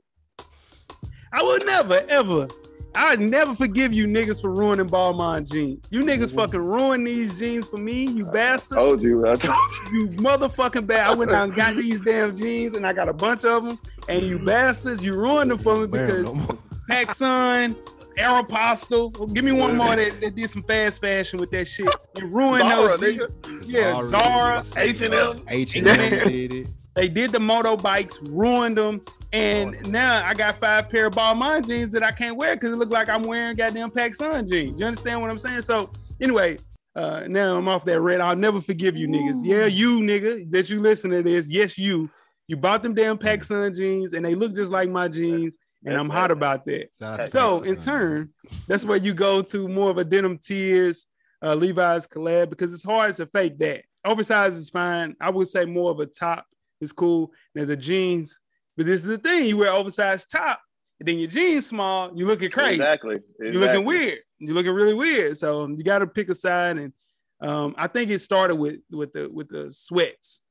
I 1.31 1.43
would 1.43 1.65
never, 1.65 2.03
ever, 2.09 2.47
I'd 2.95 3.19
never 3.19 3.53
forgive 3.55 3.93
you 3.93 4.07
niggas 4.07 4.41
for 4.41 4.51
ruining 4.51 4.87
Balmain 4.87 5.49
jeans. 5.49 5.85
You 5.91 6.01
niggas 6.01 6.27
mm-hmm. 6.27 6.37
fucking 6.37 6.59
ruin 6.59 7.03
these 7.03 7.37
jeans 7.37 7.67
for 7.67 7.77
me, 7.77 8.05
you 8.05 8.25
bastards. 8.25 8.79
Told 8.79 9.03
you. 9.03 9.27
I 9.27 9.35
told 9.35 9.57
you. 9.91 10.01
You 10.01 10.07
motherfucking 10.17 10.87
bad. 10.87 11.07
I 11.07 11.13
went 11.13 11.31
out 11.31 11.49
and 11.49 11.55
got 11.55 11.75
these 11.75 12.01
damn 12.01 12.35
jeans 12.35 12.73
and 12.73 12.85
I 12.85 12.93
got 12.93 13.07
a 13.07 13.13
bunch 13.13 13.45
of 13.45 13.63
them. 13.63 13.79
And 14.07 14.25
you 14.25 14.37
mm-hmm. 14.37 14.45
bastards, 14.45 15.03
you 15.03 15.13
ruined 15.13 15.51
them 15.51 15.59
for 15.59 15.75
me 15.77 15.87
because 15.87 16.25
them. 16.25 16.59
PacSun, 16.89 17.75
Aeropostale. 18.17 19.33
Give 19.33 19.45
me 19.45 19.51
one 19.51 19.77
more 19.77 19.95
that, 19.95 20.19
that 20.21 20.35
did 20.35 20.49
some 20.49 20.63
fast 20.63 21.01
fashion 21.01 21.39
with 21.39 21.51
that 21.51 21.65
shit. 21.65 21.93
You 22.17 22.27
ruined 22.27 22.69
Zara, 22.69 22.97
those. 22.97 23.15
jeans. 23.15 23.29
nigga. 23.29 23.71
Yeah, 23.71 24.03
Zara, 24.03 24.63
H 24.77 25.01
and 25.03 25.13
M. 25.13 25.41
H 25.47 25.75
and 25.75 25.87
M 25.87 26.27
did 26.27 26.53
it. 26.53 26.67
They 26.95 27.07
did 27.07 27.31
the 27.31 27.39
motorbikes, 27.39 28.17
ruined 28.29 28.77
them, 28.77 29.01
and 29.31 29.91
now 29.91 30.25
I 30.25 30.33
got 30.33 30.57
five 30.57 30.89
pair 30.89 31.07
of 31.07 31.13
Balmain 31.13 31.65
jeans 31.67 31.91
that 31.91 32.03
I 32.03 32.11
can't 32.11 32.35
wear 32.35 32.55
because 32.55 32.73
it 32.73 32.77
look 32.77 32.91
like 32.91 33.09
I'm 33.09 33.21
wearing 33.21 33.55
goddamn 33.55 33.91
PacSun 33.91 34.49
jeans. 34.49 34.79
You 34.79 34.85
understand 34.85 35.21
what 35.21 35.29
I'm 35.29 35.37
saying? 35.37 35.61
So 35.61 35.91
anyway, 36.19 36.57
uh, 36.95 37.23
now 37.27 37.55
I'm 37.57 37.67
off 37.67 37.85
that 37.85 37.99
red. 38.01 38.21
I'll 38.21 38.35
never 38.35 38.59
forgive 38.59 38.95
you 38.95 39.07
niggas. 39.07 39.41
Yeah, 39.43 39.65
you 39.65 39.99
nigga 39.99 40.49
that 40.51 40.69
you 40.69 40.81
listen 40.81 41.11
to 41.11 41.21
this. 41.21 41.47
Yes, 41.47 41.77
you. 41.77 42.09
You 42.47 42.57
bought 42.57 42.81
them 42.81 42.95
damn 42.95 43.19
PacSun 43.19 43.77
jeans 43.77 44.13
and 44.13 44.25
they 44.25 44.33
look 44.33 44.55
just 44.55 44.71
like 44.71 44.89
my 44.89 45.07
jeans, 45.07 45.59
and 45.85 45.95
I'm 45.95 46.09
hot 46.09 46.31
about 46.31 46.65
that. 46.65 47.29
So 47.29 47.61
in 47.61 47.75
turn, 47.75 48.29
that's 48.67 48.83
where 48.83 48.97
you 48.97 49.13
go 49.13 49.43
to 49.43 49.67
more 49.67 49.91
of 49.91 49.99
a 49.99 50.03
denim 50.03 50.39
tears, 50.39 51.05
uh, 51.43 51.53
Levi's 51.53 52.07
collab 52.07 52.49
because 52.49 52.73
it's 52.73 52.83
hard 52.83 53.15
to 53.17 53.27
fake 53.27 53.59
that. 53.59 53.83
Oversized 54.03 54.57
is 54.57 54.71
fine. 54.71 55.15
I 55.21 55.29
would 55.29 55.47
say 55.47 55.65
more 55.65 55.91
of 55.91 55.99
a 55.99 56.07
top 56.07 56.45
is 56.81 56.91
cool. 56.91 57.31
Now 57.53 57.65
the 57.65 57.77
jeans, 57.77 58.39
but 58.79 58.85
this 58.85 59.01
is 59.01 59.07
the 59.07 59.17
thing: 59.17 59.43
you 59.43 59.57
wear 59.57 59.73
oversized 59.73 60.31
top, 60.31 60.61
and 61.01 61.07
then 61.09 61.19
your 61.19 61.27
jeans 61.27 61.67
small, 61.67 62.17
you 62.17 62.25
looking 62.25 62.49
crazy. 62.49 62.75
Exactly. 62.75 63.19
You're 63.37 63.55
looking 63.55 63.83
weird. 63.83 64.19
You're 64.37 64.55
looking 64.55 64.71
really 64.71 64.93
weird. 64.93 65.35
So 65.35 65.67
you 65.67 65.83
got 65.83 65.99
to 65.99 66.07
pick 66.07 66.29
a 66.29 66.33
side, 66.33 66.77
and 66.77 66.93
um, 67.41 67.75
I 67.77 67.87
think 67.87 68.09
it 68.09 68.19
started 68.19 68.55
with 68.55 68.77
with 68.89 69.11
the 69.11 69.27
with 69.27 69.49
the 69.49 69.73
sweats. 69.73 70.43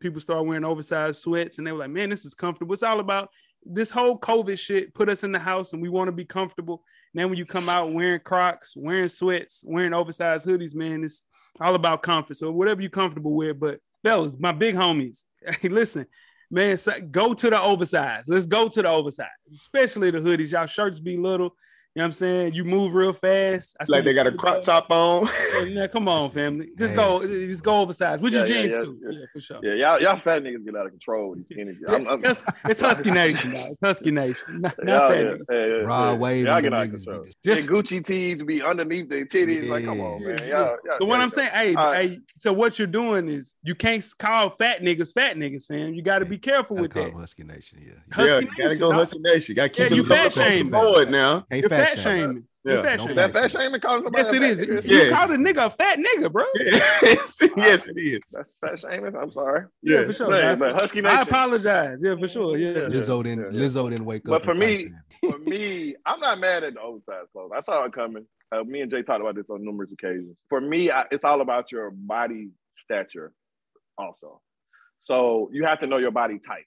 People 0.00 0.18
started 0.18 0.44
wearing 0.44 0.64
oversized 0.64 1.20
sweats, 1.20 1.58
and 1.58 1.66
they 1.66 1.72
were 1.72 1.80
like, 1.80 1.90
"Man, 1.90 2.08
this 2.08 2.24
is 2.24 2.32
comfortable." 2.32 2.72
It's 2.72 2.82
all 2.82 3.00
about 3.00 3.28
this 3.66 3.90
whole 3.90 4.18
COVID 4.18 4.58
shit. 4.58 4.94
Put 4.94 5.10
us 5.10 5.22
in 5.22 5.30
the 5.30 5.38
house, 5.38 5.74
and 5.74 5.82
we 5.82 5.90
want 5.90 6.08
to 6.08 6.12
be 6.12 6.24
comfortable. 6.24 6.82
And 7.12 7.20
then 7.20 7.28
when 7.28 7.36
you 7.36 7.44
come 7.44 7.68
out 7.68 7.92
wearing 7.92 8.20
Crocs, 8.20 8.72
wearing 8.74 9.10
sweats, 9.10 9.62
wearing 9.62 9.92
oversized 9.92 10.46
hoodies, 10.46 10.74
man, 10.74 11.04
it's 11.04 11.20
all 11.60 11.74
about 11.74 12.02
comfort. 12.02 12.38
So 12.38 12.50
whatever 12.50 12.80
you're 12.80 12.88
comfortable 12.88 13.34
with, 13.34 13.60
but 13.60 13.80
fellas, 14.02 14.38
my 14.40 14.52
big 14.52 14.74
homies, 14.74 15.24
hey, 15.60 15.68
listen, 15.68 16.06
man, 16.54 16.78
go 17.10 17.34
to 17.34 17.50
the 17.50 17.60
oversized. 17.60 18.28
Let's 18.28 18.46
go 18.46 18.68
to 18.68 18.82
the 18.82 18.88
oversized, 18.88 19.30
especially 19.52 20.10
the 20.10 20.18
hoodies. 20.18 20.52
Y'all 20.52 20.66
shirts 20.66 21.00
be 21.00 21.16
little. 21.16 21.54
You 21.96 22.00
know 22.00 22.06
what 22.06 22.08
I'm 22.08 22.12
saying? 22.12 22.54
You 22.54 22.64
move 22.64 22.92
real 22.92 23.12
fast. 23.12 23.76
I 23.80 23.84
Like 23.86 24.04
they 24.04 24.14
got 24.14 24.26
a 24.26 24.32
crop 24.32 24.62
top 24.62 24.86
on. 24.90 25.28
Yeah, 25.68 25.86
come 25.86 26.08
on, 26.08 26.28
family. 26.32 26.70
Just 26.76 26.94
go, 26.96 27.22
just 27.24 27.62
go 27.62 27.80
oversized. 27.82 28.20
With 28.20 28.32
your 28.32 28.44
Yeah, 28.44 28.54
yeah, 28.54 28.62
jeans 28.62 28.72
yeah, 28.72 28.80
too. 28.82 28.98
yeah. 29.04 29.10
Yeah, 29.20 29.26
for 29.32 29.40
sure. 29.40 29.60
Yeah, 29.62 29.74
y'all, 29.74 30.02
y'all 30.02 30.16
fat 30.18 30.42
niggas 30.42 30.64
get 30.64 30.74
out 30.76 30.86
of 30.86 30.90
control 30.92 31.30
with 31.30 31.38
these 31.38 31.56
skinny. 31.56 31.76
I'm, 31.88 32.08
I'm, 32.08 32.24
It's, 32.24 32.42
it's 32.64 32.80
Husky 32.80 33.10
Nation, 33.12 33.52
dog. 33.52 33.70
It's 33.70 33.80
Husky 33.80 34.10
Nation. 34.10 34.44
Not, 34.60 34.74
not 34.82 34.86
y'all, 34.92 35.10
fat 35.10 35.18
yeah, 35.24 35.56
yeah, 35.56 35.66
yeah, 35.66 35.72
Rod 35.84 36.10
yeah. 36.10 36.14
Wave 36.18 36.46
Y'all 36.46 36.60
get 36.60 36.74
out 36.74 36.82
of 36.82 36.88
niggas 36.88 37.04
control. 37.04 37.24
be 37.24 37.32
Just- 37.54 37.68
Gucci 37.68 38.04
tees 38.04 38.42
be 38.42 38.60
underneath 38.62 39.08
their 39.08 39.24
titties. 39.26 39.68
Like, 39.68 39.84
come 39.84 40.00
on, 40.00 40.24
man. 40.24 40.38
Y'all, 40.40 40.48
y'all, 40.48 40.76
So 40.98 41.04
what 41.06 41.14
y'all 41.14 41.22
I'm 41.22 41.30
saying, 41.30 41.50
hey, 41.52 41.74
All 41.76 41.90
right. 41.92 42.10
hey, 42.10 42.20
so 42.36 42.52
what 42.52 42.76
you're 42.76 42.88
doing 42.88 43.28
is 43.28 43.54
you 43.62 43.76
can't 43.76 44.04
call 44.18 44.50
fat 44.50 44.80
niggas 44.82 45.12
fat 45.14 45.36
niggas, 45.36 45.66
fam. 45.66 45.94
You 45.94 46.02
got 46.02 46.18
to 46.18 46.24
be 46.24 46.38
careful 46.38 46.76
with 46.76 46.92
that. 46.94 47.12
Husky 47.12 47.44
Nation, 47.44 47.78
yeah. 47.86 47.92
yeah, 47.92 48.14
Husky 48.34 48.48
you 48.58 48.62
gotta 48.64 48.76
go. 48.76 48.90
Husky 48.92 49.18
Nation. 49.20 49.54
Gotta 49.54 49.68
keep 49.68 49.90
Yeah, 49.90 49.96
you 49.96 50.02
them 50.02 50.10
fat 50.16 50.34
going 50.34 50.48
shaming. 50.48 50.72
forward 50.72 51.10
now. 51.10 51.46
Ain't 51.52 51.62
You're 51.62 51.70
fat 51.86 51.94
fat 51.96 52.02
shaming. 52.02 52.20
shaming. 52.24 52.44
Yeah, 52.64 52.72
You're 52.72 52.82
fat 52.82 52.96
don't 52.96 53.06
shaming. 53.06 53.16
That 53.16 53.32
fat 53.32 53.50
shaming 53.50 53.80
calling 53.80 54.02
somebody 54.04 54.24
Yes, 54.24 54.32
a 54.32 54.36
it 54.36 54.40
fat 54.40 54.50
is. 54.50 54.60
nigga. 54.84 54.90
You 54.90 54.96
Yeah. 54.98 55.10
called 55.10 55.30
a 55.30 55.36
nigga 55.36 55.66
a 55.66 55.70
fat 55.70 55.98
nigga, 55.98 56.32
bro. 56.32 56.44
yes, 56.56 57.38
yes, 57.56 57.88
it 57.88 57.98
is. 57.98 58.20
That's 58.32 58.50
fat 58.60 58.78
shaming. 58.90 59.14
I'm 59.16 59.30
sorry. 59.32 59.66
Yeah, 59.82 60.00
Yeah. 60.00 60.06
for 60.06 60.12
sure. 60.12 60.28
But, 60.28 60.44
I- 60.44 60.54
but 60.54 60.72
Husky 60.80 61.04
I 61.04 61.22
apologize. 61.22 62.00
Yeah, 62.02 62.16
for 62.18 62.28
sure. 62.28 62.56
Yeah. 62.56 62.70
Yeah. 62.70 62.80
Lizzo 62.88 63.22
didn't 63.22 63.52
yeah, 63.54 63.60
yeah. 63.60 63.66
Lizzo 63.66 63.90
didn't 63.90 64.04
wake 64.06 64.22
But 64.24 64.32
up. 64.34 64.42
But 64.42 64.44
for 64.46 64.54
me- 64.54 64.90
for 65.20 65.32
for 65.32 65.38
me, 65.38 65.94
I'm 66.06 66.20
not 66.20 66.38
mad 66.38 66.64
at 66.64 66.74
the 66.74 66.80
oversized 66.80 67.30
clothes. 67.32 67.50
I 67.56 67.60
saw 67.62 67.84
it 67.84 67.92
coming. 67.92 68.26
Uh, 68.52 68.62
me 68.64 68.80
and 68.82 68.90
Jay 68.90 69.02
talked 69.02 69.20
about 69.20 69.34
this 69.34 69.50
on 69.50 69.64
numerous 69.64 69.90
occasions. 69.92 70.36
For 70.48 70.60
me, 70.60 70.90
I, 70.90 71.04
it's 71.10 71.24
all 71.24 71.40
about 71.40 71.72
your 71.72 71.90
body 71.90 72.50
stature, 72.84 73.32
also. 73.98 74.40
So 75.02 75.50
you 75.52 75.64
have 75.64 75.80
to 75.80 75.86
know 75.86 75.96
your 75.98 76.12
body 76.12 76.38
type. 76.38 76.64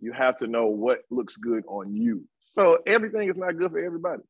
You 0.00 0.12
have 0.12 0.36
to 0.38 0.46
know 0.46 0.66
what 0.66 1.00
looks 1.10 1.34
good 1.36 1.64
on 1.66 1.92
you. 1.94 2.24
So 2.54 2.78
everything 2.86 3.28
is 3.28 3.36
not 3.36 3.56
good 3.58 3.72
for 3.72 3.78
everybody. 3.84 4.22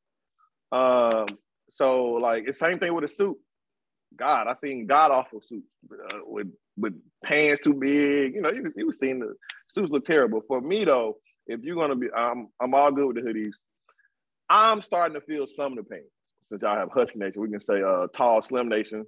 Um, 0.73 1.27
so 1.75 2.19
like 2.21 2.45
it's 2.47 2.59
same 2.59 2.79
thing 2.79 2.95
with 2.95 3.05
a 3.05 3.09
suit. 3.09 3.37
God, 4.16 4.47
I 4.49 4.55
seen 4.64 4.87
god 4.87 5.11
awful 5.11 5.41
suits 5.47 5.66
uh, 5.93 6.19
with 6.27 6.49
with 6.77 6.95
pants 7.25 7.61
too 7.62 7.75
big. 7.75 8.35
You 8.35 8.43
know, 8.43 8.51
you 8.51 8.73
you 8.77 8.93
seen 8.93 9.21
the 9.21 9.35
suits 9.73 9.91
look 9.91 10.07
terrible. 10.07 10.43
For 10.47 10.61
me 10.61 10.85
though, 10.85 11.16
if 11.47 11.61
you're 11.62 11.77
gonna 11.77 11.97
be, 11.97 12.09
I'm 12.14 12.49
I'm 12.61 12.75
all 12.75 12.93
good 12.93 13.07
with 13.07 13.16
the 13.16 13.23
hoodies. 13.23 13.53
I'm 14.51 14.83
starting 14.83 15.14
to 15.14 15.27
feel 15.27 15.47
some 15.47 15.73
of 15.73 15.79
the 15.79 15.85
pain. 15.85 16.05
Since 16.49 16.62
y'all 16.62 16.77
have 16.77 16.91
Husky 16.91 17.19
Nation, 17.19 17.43
we 17.43 17.51
can 17.51 17.61
say 17.61 17.83
uh, 17.83 18.07
tall, 18.16 18.41
slim 18.41 18.69
nation. 18.69 19.05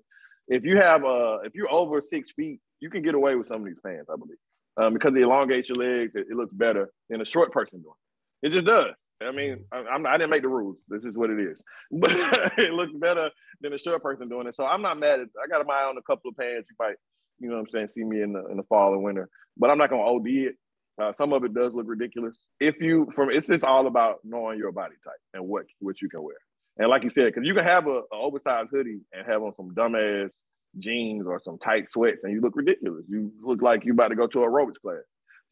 If 0.48 0.64
you 0.64 0.76
have 0.76 1.04
uh, 1.04 1.38
if 1.44 1.54
you're 1.54 1.72
over 1.72 2.00
six 2.00 2.30
feet, 2.32 2.60
you 2.80 2.90
can 2.90 3.02
get 3.02 3.14
away 3.14 3.36
with 3.36 3.48
some 3.48 3.62
of 3.62 3.66
these 3.66 3.78
pants, 3.84 4.10
I 4.12 4.16
believe, 4.16 4.36
um, 4.76 4.94
because 4.94 5.14
they 5.14 5.20
elongate 5.20 5.68
your 5.68 5.76
legs. 5.76 6.12
It, 6.14 6.26
it, 6.30 6.36
looks 6.36 6.52
better 6.52 6.90
than 7.08 7.20
a 7.20 7.24
short 7.24 7.52
person 7.52 7.80
doing. 7.80 7.94
It 8.42 8.50
just 8.50 8.66
does. 8.66 8.94
I 9.22 9.32
mean, 9.32 9.64
I, 9.72 9.78
I'm, 9.78 10.06
I 10.06 10.12
didn't 10.12 10.30
make 10.30 10.42
the 10.42 10.48
rules. 10.48 10.76
This 10.88 11.04
is 11.04 11.14
what 11.14 11.30
it 11.30 11.40
is, 11.40 11.58
but 11.92 12.10
it 12.58 12.72
looks 12.72 12.92
better 12.94 13.30
than 13.60 13.72
a 13.72 13.78
short 13.78 14.02
person 14.02 14.28
doing 14.28 14.46
it. 14.46 14.56
So 14.56 14.64
I'm 14.64 14.82
not 14.82 14.98
mad 14.98 15.20
at. 15.20 15.28
I 15.42 15.46
got 15.48 15.66
my 15.66 15.74
eye 15.74 15.88
on 15.88 15.98
a 15.98 16.02
couple 16.02 16.30
of 16.30 16.36
pants. 16.36 16.68
You 16.70 16.76
might, 16.78 16.96
you 17.38 17.48
know, 17.48 17.56
what 17.56 17.62
I'm 17.62 17.70
saying, 17.70 17.88
see 17.88 18.04
me 18.04 18.22
in 18.22 18.32
the 18.32 18.46
in 18.46 18.56
the 18.56 18.62
fall 18.64 18.94
and 18.94 19.02
winter, 19.02 19.28
but 19.56 19.70
I'm 19.70 19.78
not 19.78 19.90
gonna 19.90 20.02
OD 20.02 20.26
it. 20.26 20.54
Uh, 21.00 21.12
some 21.14 21.32
of 21.32 21.44
it 21.44 21.54
does 21.54 21.72
look 21.72 21.86
ridiculous. 21.88 22.36
If 22.58 22.80
you 22.80 23.08
from 23.14 23.30
it's 23.30 23.46
just 23.46 23.64
all 23.64 23.86
about 23.86 24.18
knowing 24.24 24.58
your 24.58 24.72
body 24.72 24.94
type 25.04 25.14
and 25.34 25.46
what 25.46 25.64
what 25.80 26.00
you 26.00 26.08
can 26.08 26.22
wear. 26.22 26.36
And 26.78 26.88
like 26.88 27.04
you 27.04 27.10
said, 27.10 27.26
because 27.26 27.46
you 27.46 27.54
can 27.54 27.64
have 27.64 27.86
a, 27.86 28.02
a, 28.12 28.14
oversized 28.14 28.68
hoodie 28.70 29.00
and 29.12 29.26
have 29.26 29.42
on 29.42 29.54
some 29.54 29.74
dumbass 29.74 30.30
jeans 30.78 31.26
or 31.26 31.40
some 31.44 31.58
tight 31.58 31.90
sweats, 31.90 32.20
and 32.22 32.32
you 32.32 32.40
look 32.40 32.56
ridiculous. 32.56 33.04
You 33.08 33.32
look 33.42 33.60
like 33.60 33.84
you 33.84 33.92
about 33.92 34.08
to 34.08 34.14
go 34.14 34.26
to 34.28 34.44
a 34.44 34.48
aerobics 34.48 34.80
class. 34.80 35.02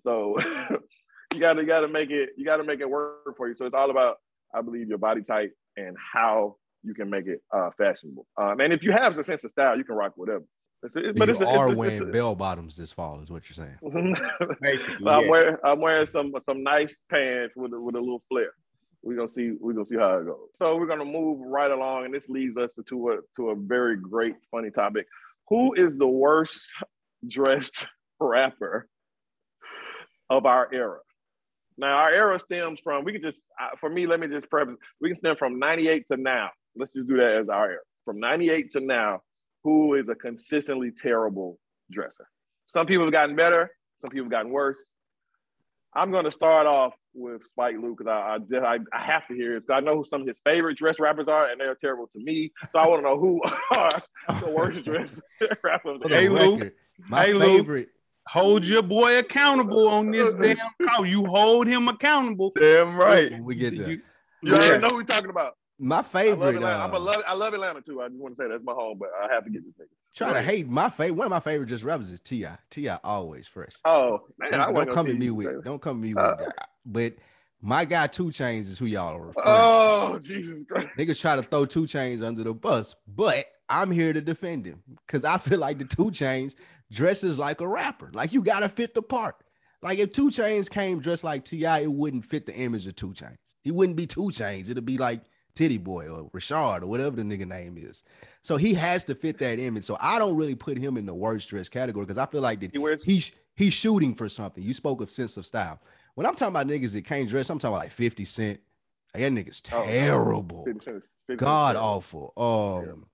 So 0.04 0.36
you 1.34 1.40
gotta 1.40 1.60
you 1.60 1.66
gotta 1.66 1.88
make 1.88 2.10
it 2.10 2.30
you 2.36 2.44
gotta 2.44 2.64
make 2.64 2.80
it 2.80 2.88
work 2.88 3.36
for 3.36 3.48
you. 3.48 3.54
So 3.56 3.66
it's 3.66 3.74
all 3.74 3.90
about 3.90 4.16
I 4.54 4.62
believe 4.62 4.88
your 4.88 4.98
body 4.98 5.22
type 5.22 5.52
and 5.76 5.96
how 6.12 6.56
you 6.82 6.94
can 6.94 7.10
make 7.10 7.26
it 7.26 7.42
uh, 7.54 7.70
fashionable. 7.76 8.26
Um, 8.36 8.60
and 8.60 8.72
if 8.72 8.82
you 8.82 8.92
have 8.92 9.18
a 9.18 9.24
sense 9.24 9.44
of 9.44 9.50
style, 9.50 9.76
you 9.76 9.84
can 9.84 9.96
rock 9.96 10.12
whatever. 10.16 10.44
It's, 10.82 10.94
it's, 10.96 11.18
but 11.18 11.28
you 11.28 11.34
it's, 11.34 11.42
are 11.42 11.68
it's, 11.68 11.76
wearing 11.76 12.10
bell 12.12 12.34
bottoms 12.36 12.76
this 12.76 12.92
fall, 12.92 13.20
is 13.20 13.30
what 13.30 13.48
you're 13.48 13.66
saying. 13.66 14.16
Basically, 14.60 15.04
so 15.04 15.10
I'm 15.10 15.24
yeah. 15.24 15.30
wearing 15.30 15.56
I'm 15.64 15.80
wearing 15.80 16.06
some 16.06 16.32
some 16.46 16.62
nice 16.62 16.96
pants 17.10 17.54
with 17.56 17.72
a, 17.72 17.80
with 17.80 17.96
a 17.96 18.00
little 18.00 18.22
flare. 18.28 18.52
We're 19.02 19.16
gonna 19.16 19.32
see 19.34 19.52
we're 19.58 19.72
gonna 19.72 19.88
see 19.88 19.96
how 19.96 20.18
it 20.18 20.26
goes. 20.26 20.48
So 20.58 20.76
we're 20.76 20.86
gonna 20.86 21.04
move 21.04 21.40
right 21.40 21.70
along, 21.70 22.04
and 22.04 22.14
this 22.14 22.28
leads 22.28 22.56
us 22.56 22.70
to 22.88 23.08
a 23.10 23.16
to 23.36 23.50
a 23.50 23.56
very 23.56 23.96
great 23.96 24.36
funny 24.52 24.70
topic. 24.70 25.06
Who 25.48 25.74
is 25.74 25.98
the 25.98 26.06
worst 26.06 26.60
dressed 27.26 27.86
rapper 28.20 28.88
of 30.30 30.46
our 30.46 30.68
era? 30.72 30.98
Now 31.78 31.96
our 31.96 32.10
era 32.10 32.40
stems 32.40 32.80
from 32.82 33.04
we 33.04 33.12
can 33.12 33.22
just 33.22 33.38
for 33.80 33.88
me. 33.88 34.06
Let 34.06 34.20
me 34.20 34.26
just 34.26 34.50
preface. 34.50 34.76
We 35.00 35.10
can 35.10 35.18
stem 35.18 35.36
from 35.36 35.58
'98 35.58 36.04
to 36.10 36.16
now. 36.18 36.50
Let's 36.76 36.92
just 36.92 37.08
do 37.08 37.16
that 37.16 37.38
as 37.42 37.48
our 37.48 37.70
era. 37.70 37.80
From 38.04 38.20
'98 38.20 38.72
to 38.72 38.80
now, 38.80 39.20
who 39.64 39.94
is 39.94 40.08
a 40.08 40.14
consistently 40.14 40.90
terrible 40.90 41.58
dresser. 41.90 42.28
Some 42.72 42.86
people 42.86 43.04
have 43.04 43.12
gotten 43.12 43.36
better, 43.36 43.70
some 44.02 44.10
people 44.10 44.24
have 44.24 44.30
gotten 44.32 44.50
worse. 44.50 44.78
I'm 45.94 46.10
going 46.10 46.24
to 46.24 46.32
start 46.32 46.66
off 46.66 46.92
with 47.14 47.42
Spike 47.44 47.76
Lee 47.76 47.94
because 47.96 48.06
I, 48.06 48.38
I, 48.58 48.78
I 48.92 49.02
have 49.02 49.26
to 49.28 49.34
hear 49.34 49.56
it. 49.56 49.60
because 49.60 49.74
I 49.74 49.80
know 49.80 49.96
who 49.96 50.04
some 50.08 50.20
of 50.20 50.26
his 50.26 50.36
favorite 50.44 50.76
dress 50.76 51.00
rappers 51.00 51.26
are, 51.28 51.50
and 51.50 51.60
they're 51.60 51.74
terrible 51.74 52.06
to 52.08 52.18
me. 52.18 52.52
So 52.72 52.78
I 52.78 52.86
want 52.86 53.02
to 53.02 53.08
know 53.08 53.18
who 53.18 53.40
are 53.76 54.02
the 54.40 54.50
worst 54.50 54.84
dress 54.84 55.20
rappers. 55.64 56.00
Hey, 56.06 56.28
Luke. 56.28 56.72
My 57.08 57.26
hey, 57.26 57.38
favorite. 57.38 57.88
Hold 58.28 58.66
your 58.66 58.82
boy 58.82 59.18
accountable 59.18 59.88
on 59.88 60.10
this 60.10 60.34
damn 60.42 60.58
call. 60.82 61.06
You 61.06 61.24
hold 61.24 61.66
him 61.66 61.88
accountable. 61.88 62.52
Damn 62.54 62.96
right. 62.96 63.42
We 63.42 63.54
get 63.54 63.76
that. 63.78 63.88
You, 63.88 64.02
you 64.42 64.54
already 64.54 64.78
know 64.78 64.88
who 64.88 64.96
we're 64.96 65.04
talking 65.04 65.30
about. 65.30 65.56
My 65.78 66.02
favorite. 66.02 66.56
I 66.56 66.58
love, 66.58 66.80
uh, 66.80 66.84
I'm 66.84 66.94
a 66.94 66.98
love, 66.98 67.22
I 67.26 67.34
love 67.34 67.54
Atlanta 67.54 67.80
too. 67.80 68.02
I 68.02 68.08
just 68.08 68.20
want 68.20 68.36
to 68.36 68.42
say 68.42 68.48
that's 68.50 68.64
my 68.64 68.72
home, 68.72 68.98
but 68.98 69.08
I 69.18 69.32
have 69.32 69.44
to 69.44 69.50
get 69.50 69.64
this 69.64 69.72
nigga. 69.80 69.88
Try 70.14 70.32
to 70.34 70.42
hate 70.42 70.68
my 70.68 70.90
favorite. 70.90 71.16
One 71.16 71.26
of 71.26 71.30
my 71.30 71.40
favorite 71.40 71.68
just 71.68 71.84
rappers 71.84 72.10
is 72.10 72.20
T.I. 72.20 72.58
T.I 72.70 72.98
always 73.02 73.46
fresh. 73.46 73.72
Oh 73.84 74.22
man, 74.38 74.50
don't, 74.50 74.74
don't 74.74 74.90
come 74.90 75.06
at 75.08 75.16
me 75.16 75.30
with. 75.30 75.64
Don't 75.64 75.80
come 75.80 75.98
at 75.98 76.02
me 76.02 76.14
with. 76.14 76.24
Uh, 76.24 76.36
that. 76.36 76.68
But 76.84 77.14
my 77.62 77.84
guy 77.84 78.08
2 78.08 78.26
Chainz 78.26 78.62
is 78.62 78.78
who 78.78 78.86
y'all 78.86 79.16
are 79.16 79.26
referring. 79.26 79.46
Oh 79.46 80.18
to. 80.20 80.26
Jesus 80.26 80.64
Christ! 80.68 80.88
Niggas 80.98 81.20
try 81.20 81.36
to 81.36 81.42
throw 81.42 81.64
2 81.64 81.84
Chainz 81.84 82.22
under 82.22 82.42
the 82.42 82.52
bus, 82.52 82.94
but 83.06 83.46
I'm 83.68 83.90
here 83.90 84.12
to 84.12 84.20
defend 84.20 84.66
him 84.66 84.82
because 85.06 85.24
I 85.24 85.38
feel 85.38 85.58
like 85.58 85.78
the 85.78 85.84
2 85.84 86.04
Chainz 86.10 86.56
dresses 86.90 87.38
like 87.38 87.60
a 87.60 87.68
rapper. 87.68 88.10
Like 88.12 88.32
you 88.32 88.42
gotta 88.42 88.68
fit 88.68 88.94
the 88.94 89.02
part. 89.02 89.36
Like 89.82 89.98
if 89.98 90.12
2 90.12 90.28
Chainz 90.30 90.68
came 90.70 91.00
dressed 91.00 91.22
like 91.24 91.44
T.I, 91.44 91.80
it 91.80 91.92
wouldn't 91.92 92.24
fit 92.24 92.46
the 92.46 92.54
image 92.54 92.86
of 92.86 92.96
2 92.96 93.08
Chainz. 93.12 93.36
He 93.62 93.70
wouldn't 93.70 93.96
be 93.96 94.06
2 94.06 94.22
Chainz. 94.22 94.70
It'd 94.70 94.84
be 94.84 94.98
like 94.98 95.22
Tity 95.54 95.82
Boi 95.82 96.08
or 96.08 96.30
Rashard 96.30 96.82
or 96.82 96.86
whatever 96.86 97.16
the 97.16 97.22
nigga 97.22 97.46
name 97.46 97.76
is. 97.78 98.04
So 98.42 98.56
he 98.56 98.74
has 98.74 99.04
to 99.06 99.14
fit 99.14 99.38
that 99.38 99.58
image. 99.58 99.84
So 99.84 99.96
I 100.00 100.18
don't 100.18 100.36
really 100.36 100.54
put 100.54 100.78
him 100.78 100.96
in 100.96 101.06
the 101.06 101.14
worst 101.14 101.50
dress 101.50 101.68
category 101.68 102.04
because 102.04 102.18
I 102.18 102.26
feel 102.26 102.40
like 102.40 102.60
that 102.60 102.72
he 102.72 102.78
wears- 102.78 103.02
he's 103.04 103.32
he's 103.56 103.74
shooting 103.74 104.14
for 104.14 104.28
something. 104.28 104.62
You 104.62 104.74
spoke 104.74 105.00
of 105.00 105.10
sense 105.10 105.36
of 105.36 105.46
style. 105.46 105.80
When 106.14 106.26
I'm 106.26 106.34
talking 106.34 106.54
about 106.54 106.66
niggas 106.66 106.92
that 106.94 107.04
can't 107.04 107.28
dress, 107.28 107.48
I'm 107.50 107.58
talking 107.58 107.74
about 107.74 107.84
like 107.84 107.92
50 107.92 108.24
Cent. 108.24 108.60
Like, 109.14 109.22
that 109.22 109.32
nigga's 109.32 109.60
terrible. 109.60 110.60
Oh, 110.62 110.64
50 110.72 110.84
cents, 110.84 111.06
50 111.28 111.44
God 111.44 111.76
awful. 111.76 112.32
Um. 112.36 113.06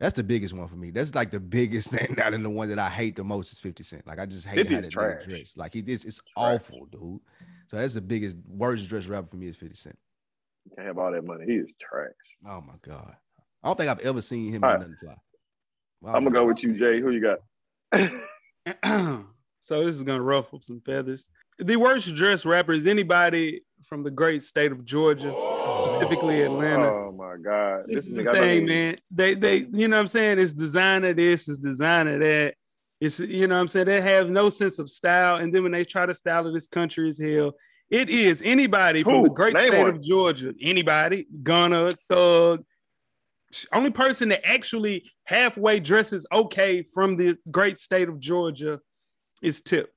That's 0.00 0.16
the 0.16 0.22
biggest 0.24 0.54
one 0.54 0.66
for 0.66 0.76
me. 0.76 0.90
That's 0.90 1.14
like 1.14 1.30
the 1.30 1.38
biggest 1.38 1.90
thing, 1.94 2.14
not 2.16 2.32
in 2.32 2.42
the 2.42 2.50
one 2.50 2.70
that 2.70 2.78
I 2.78 2.88
hate 2.88 3.16
the 3.16 3.24
most 3.24 3.52
is 3.52 3.60
50 3.60 3.82
Cent. 3.82 4.06
Like 4.06 4.18
I 4.18 4.26
just 4.26 4.46
hate 4.46 4.70
how 4.70 4.80
that 4.80 4.90
nigga 4.90 5.24
dress. 5.26 5.56
Like 5.56 5.74
he 5.74 5.80
it's, 5.80 6.04
it's 6.04 6.20
awful, 6.36 6.86
dude. 6.86 7.20
So 7.66 7.76
that's 7.76 7.94
the 7.94 8.00
biggest 8.00 8.36
worst 8.48 8.88
dress 8.88 9.06
rapper 9.06 9.28
for 9.28 9.36
me 9.36 9.48
is 9.48 9.56
50 9.56 9.74
Cent. 9.76 9.98
You 10.64 10.72
can't 10.74 10.88
have 10.88 10.98
all 10.98 11.12
that 11.12 11.24
money. 11.24 11.44
He 11.46 11.52
is 11.52 11.68
trash. 11.80 12.10
Oh 12.46 12.62
my 12.62 12.74
god. 12.82 13.14
I 13.62 13.68
don't 13.68 13.76
think 13.76 13.90
I've 13.90 14.00
ever 14.00 14.22
seen 14.22 14.52
him 14.54 14.62
do 14.62 14.66
nothing 14.66 14.96
fly. 15.00 15.14
Wow. 16.00 16.14
I'm 16.14 16.24
gonna 16.24 16.34
go 16.34 16.46
with 16.46 16.62
you, 16.62 16.78
Jay. 16.78 16.98
Who 17.00 17.10
you 17.10 17.20
got? 17.20 17.40
so 19.60 19.84
this 19.84 19.94
is 19.94 20.02
gonna 20.02 20.22
ruffle 20.22 20.60
some 20.60 20.80
feathers. 20.80 21.28
The 21.58 21.76
worst 21.76 22.14
dressed 22.14 22.44
rapper 22.44 22.72
is 22.72 22.86
anybody 22.86 23.62
from 23.86 24.02
the 24.02 24.10
great 24.10 24.42
state 24.42 24.72
of 24.72 24.84
Georgia, 24.84 25.34
specifically 25.76 26.42
oh, 26.42 26.46
Atlanta. 26.46 26.86
Oh 26.86 27.12
my 27.12 27.36
God. 27.36 27.84
This, 27.86 28.04
this 28.04 28.06
is 28.06 28.24
the 28.24 28.32
thing, 28.32 28.66
man. 28.66 28.98
They 29.10 29.34
they 29.34 29.56
you 29.72 29.88
know 29.88 29.96
what 29.96 30.02
I'm 30.02 30.08
saying? 30.08 30.38
It's 30.38 30.52
designer 30.52 31.12
this, 31.12 31.48
it's 31.48 31.58
designer 31.58 32.18
that. 32.18 32.54
It's 33.00 33.18
you 33.18 33.46
know 33.46 33.54
what 33.54 33.62
I'm 33.62 33.68
saying? 33.68 33.86
They 33.86 34.00
have 34.00 34.30
no 34.30 34.50
sense 34.50 34.78
of 34.78 34.90
style. 34.90 35.36
And 35.36 35.54
then 35.54 35.62
when 35.62 35.72
they 35.72 35.84
try 35.84 36.04
to 36.04 36.14
style 36.14 36.46
it, 36.46 36.52
this 36.52 36.66
country 36.66 37.08
is 37.08 37.18
hell. 37.18 37.54
It 37.90 38.08
is 38.08 38.42
anybody 38.44 39.00
Who? 39.00 39.10
from 39.10 39.22
the 39.24 39.30
great 39.30 39.54
Name 39.54 39.68
state 39.68 39.78
one. 39.78 39.88
of 39.88 40.02
Georgia. 40.02 40.54
Anybody, 40.62 41.26
Gunna, 41.42 41.90
Thug. 42.08 42.64
Only 43.72 43.90
person 43.90 44.28
that 44.28 44.46
actually 44.46 45.10
halfway 45.24 45.80
dresses 45.80 46.24
okay 46.30 46.82
from 46.82 47.16
the 47.16 47.36
great 47.50 47.78
state 47.78 48.08
of 48.08 48.20
Georgia 48.20 48.80
is 49.42 49.60
Tip. 49.60 49.92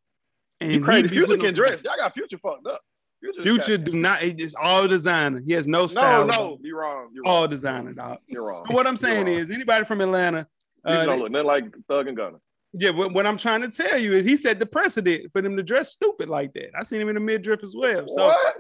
And 0.60 0.72
you 0.72 0.82
crazy. 0.82 1.08
Future 1.10 1.38
can 1.38 1.54
dress. 1.54 1.82
Y'all 1.84 1.98
got 1.98 2.14
Future 2.14 2.38
fucked 2.38 2.68
up. 2.68 2.82
Future, 3.20 3.42
Future 3.42 3.78
do 3.78 3.94
not. 3.94 4.22
It's 4.24 4.54
all 4.54 4.88
designer. 4.88 5.42
He 5.46 5.54
has 5.54 5.68
no 5.68 5.88
style. 5.88 6.26
No, 6.26 6.36
no, 6.36 6.58
you're 6.62 6.80
wrong. 6.80 7.10
You're 7.14 7.26
all 7.26 7.42
wrong. 7.42 7.50
designer, 7.50 7.94
dog. 7.94 8.18
You're 8.28 8.44
wrong. 8.44 8.64
So 8.68 8.74
what 8.74 8.86
I'm 8.86 8.98
saying 8.98 9.28
is, 9.28 9.50
anybody 9.50 9.86
from 9.86 10.02
Atlanta, 10.02 10.48
uh, 10.86 11.06
don't 11.06 11.20
look 11.20 11.32
nothing 11.32 11.48
like 11.48 11.66
Thug 11.88 12.08
and 12.08 12.18
Gunna. 12.18 12.38
Yeah, 12.74 12.92
but 12.92 13.14
what 13.14 13.26
I'm 13.28 13.38
trying 13.38 13.62
to 13.62 13.70
tell 13.70 13.98
you 13.98 14.14
is 14.14 14.26
he 14.26 14.36
set 14.36 14.60
the 14.60 14.66
precedent 14.66 15.32
for 15.32 15.42
them 15.42 15.56
to 15.56 15.64
dress 15.64 15.92
stupid 15.92 16.28
like 16.28 16.54
that. 16.54 16.72
I 16.78 16.84
seen 16.84 17.00
him 17.00 17.10
in 17.10 17.16
the 17.16 17.22
midriff 17.22 17.64
as 17.64 17.76
well. 17.78 18.06
So 18.08 18.26
what? 18.26 18.58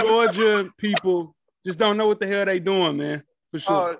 Georgia 0.00 0.68
people 0.78 1.36
just 1.64 1.78
don't 1.78 1.96
know 1.96 2.06
what 2.06 2.18
the 2.18 2.26
hell 2.26 2.44
they 2.44 2.58
doing, 2.58 2.96
man. 2.96 3.22
For 3.50 3.58
sure. 3.58 3.92
Uh, 3.92 3.96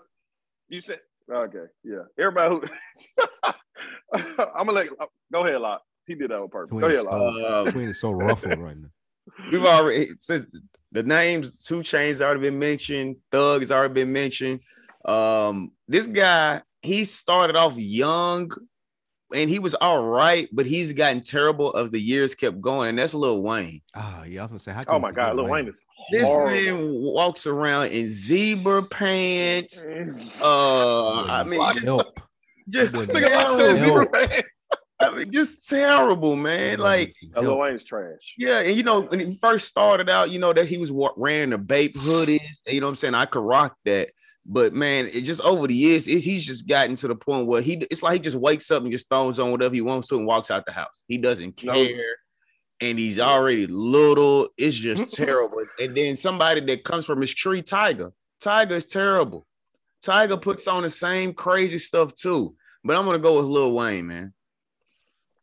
you 0.69 0.81
said 0.81 1.01
okay, 1.31 1.65
yeah. 1.85 2.03
Everybody 2.19 2.55
who 2.55 2.65
I'm 4.15 4.67
gonna 4.67 4.73
let 4.73 4.89
go 5.33 5.45
ahead, 5.45 5.61
Lot. 5.61 5.83
He 6.07 6.15
did 6.15 6.31
that 6.31 6.41
on 6.41 6.49
purpose. 6.49 6.79
Go 6.79 6.87
ahead, 6.87 7.05
Lot. 7.05 7.69
Uh, 7.69 7.73
Queen 7.73 7.89
is 7.89 8.01
so 8.01 8.11
ruffled 8.11 8.59
right 8.59 8.77
now. 8.77 8.89
We've 9.51 9.65
already 9.65 10.09
said 10.19 10.47
the 10.91 11.03
names 11.03 11.65
2 11.65 11.77
Chainz 11.81 12.21
already 12.21 12.41
been 12.41 12.59
mentioned. 12.59 13.17
Thug 13.31 13.61
has 13.61 13.71
already 13.71 13.95
been 13.95 14.13
mentioned. 14.13 14.61
Um, 15.05 15.73
this 15.89 16.07
guy 16.07 16.63
he 16.83 17.05
started 17.05 17.57
off 17.57 17.77
young 17.77 18.51
and 19.35 19.49
he 19.49 19.59
was 19.59 19.75
all 19.75 20.03
right, 20.03 20.49
but 20.53 20.67
he's 20.67 20.93
gotten 20.93 21.21
terrible 21.23 21.77
as 21.77 21.91
the 21.91 21.99
years 21.99 22.35
kept 22.35 22.61
going, 22.61 22.91
and 22.91 22.99
that's 22.99 23.15
Lil 23.15 23.43
Wayne. 23.43 23.81
Oh, 23.95 24.25
yeah, 24.27 24.41
I 24.41 24.45
was 24.45 24.49
gonna 24.51 24.59
say, 24.59 24.73
how 24.73 24.85
oh 24.89 24.99
my 24.99 25.11
God, 25.11 25.37
Lil 25.37 25.45
Wayne, 25.45 25.53
Wayne 25.53 25.69
is 25.69 25.75
this 26.11 26.29
man 26.29 26.93
walks 26.93 27.47
around 27.47 27.87
in 27.87 28.09
zebra 28.09 28.83
pants. 28.83 29.85
Uh, 30.43 31.25
I 31.29 31.45
mean, 31.45 31.61
just, 32.69 32.95
just 32.95 33.13
terrible. 33.13 34.07
I 35.03 35.11
mean, 35.11 35.33
just 35.33 35.69
terrible, 35.69 36.37
man. 36.37 36.79
Like 36.79 37.15
Lil 37.35 37.59
Wayne's 37.59 37.85
trash. 37.85 38.35
Yeah, 38.39 38.61
and 38.61 38.77
you 38.77 38.83
know, 38.83 39.03
when 39.03 39.21
he 39.21 39.37
first 39.37 39.67
started 39.67 40.09
out, 40.09 40.31
you 40.31 40.39
know 40.39 40.53
that 40.53 40.67
he 40.67 40.79
was 40.79 40.93
wearing 40.93 41.51
the 41.51 41.59
Bape 41.59 41.97
hoodies. 41.97 42.41
You 42.67 42.81
know 42.81 42.87
what 42.87 42.93
I'm 42.93 42.97
saying? 42.97 43.15
I 43.15 43.25
could 43.25 43.43
rock 43.43 43.77
that. 43.85 44.11
But 44.45 44.73
man, 44.73 45.07
it 45.07 45.23
just 45.23 45.41
over 45.43 45.67
the 45.67 45.75
years, 45.75 46.09
it, 46.09 46.21
he's 46.21 46.45
just 46.45 46.69
gotten 46.69 46.97
to 46.97 47.09
the 47.09 47.15
point 47.15 47.47
where 47.47 47.63
he 47.63 47.75
it's 47.91 48.03
like 48.03 48.15
he 48.15 48.19
just 48.19 48.37
wakes 48.37 48.71
up 48.71 48.83
and 48.83 48.91
just 48.91 49.09
throws 49.09 49.39
on 49.39 49.53
whatever 49.53 49.75
he 49.75 49.81
wants 49.81 50.09
to 50.09 50.17
and 50.17 50.27
walks 50.27 50.51
out 50.51 50.67
the 50.67 50.73
house. 50.73 51.05
He 51.07 51.19
doesn't 51.19 51.57
care. 51.57 51.75
No. 51.75 51.89
And 52.81 52.99
he's 52.99 53.21
already 53.21 53.67
little. 53.69 54.49
It's 54.59 54.77
just 54.77 55.15
terrible. 55.15 55.63
And 55.79 55.97
then 55.97 56.17
somebody 56.17 56.61
that 56.63 56.83
comes 56.83 57.07
from 57.07 57.21
his 57.21 57.33
tree, 57.33 57.63
Tiger. 57.63 58.13
Tyga 58.43 58.73
is 58.73 58.87
terrible. 58.87 59.47
Tyga 60.05 60.41
puts 60.41 60.67
on 60.67 60.83
the 60.83 60.89
same 60.89 61.33
crazy 61.33 61.79
stuff 61.79 62.13
too. 62.15 62.57
But 62.83 62.97
I'm 62.97 63.05
gonna 63.05 63.21
go 63.21 63.37
with 63.37 63.47
Lil 63.47 63.73
Wayne, 63.73 64.09
man. 64.09 64.35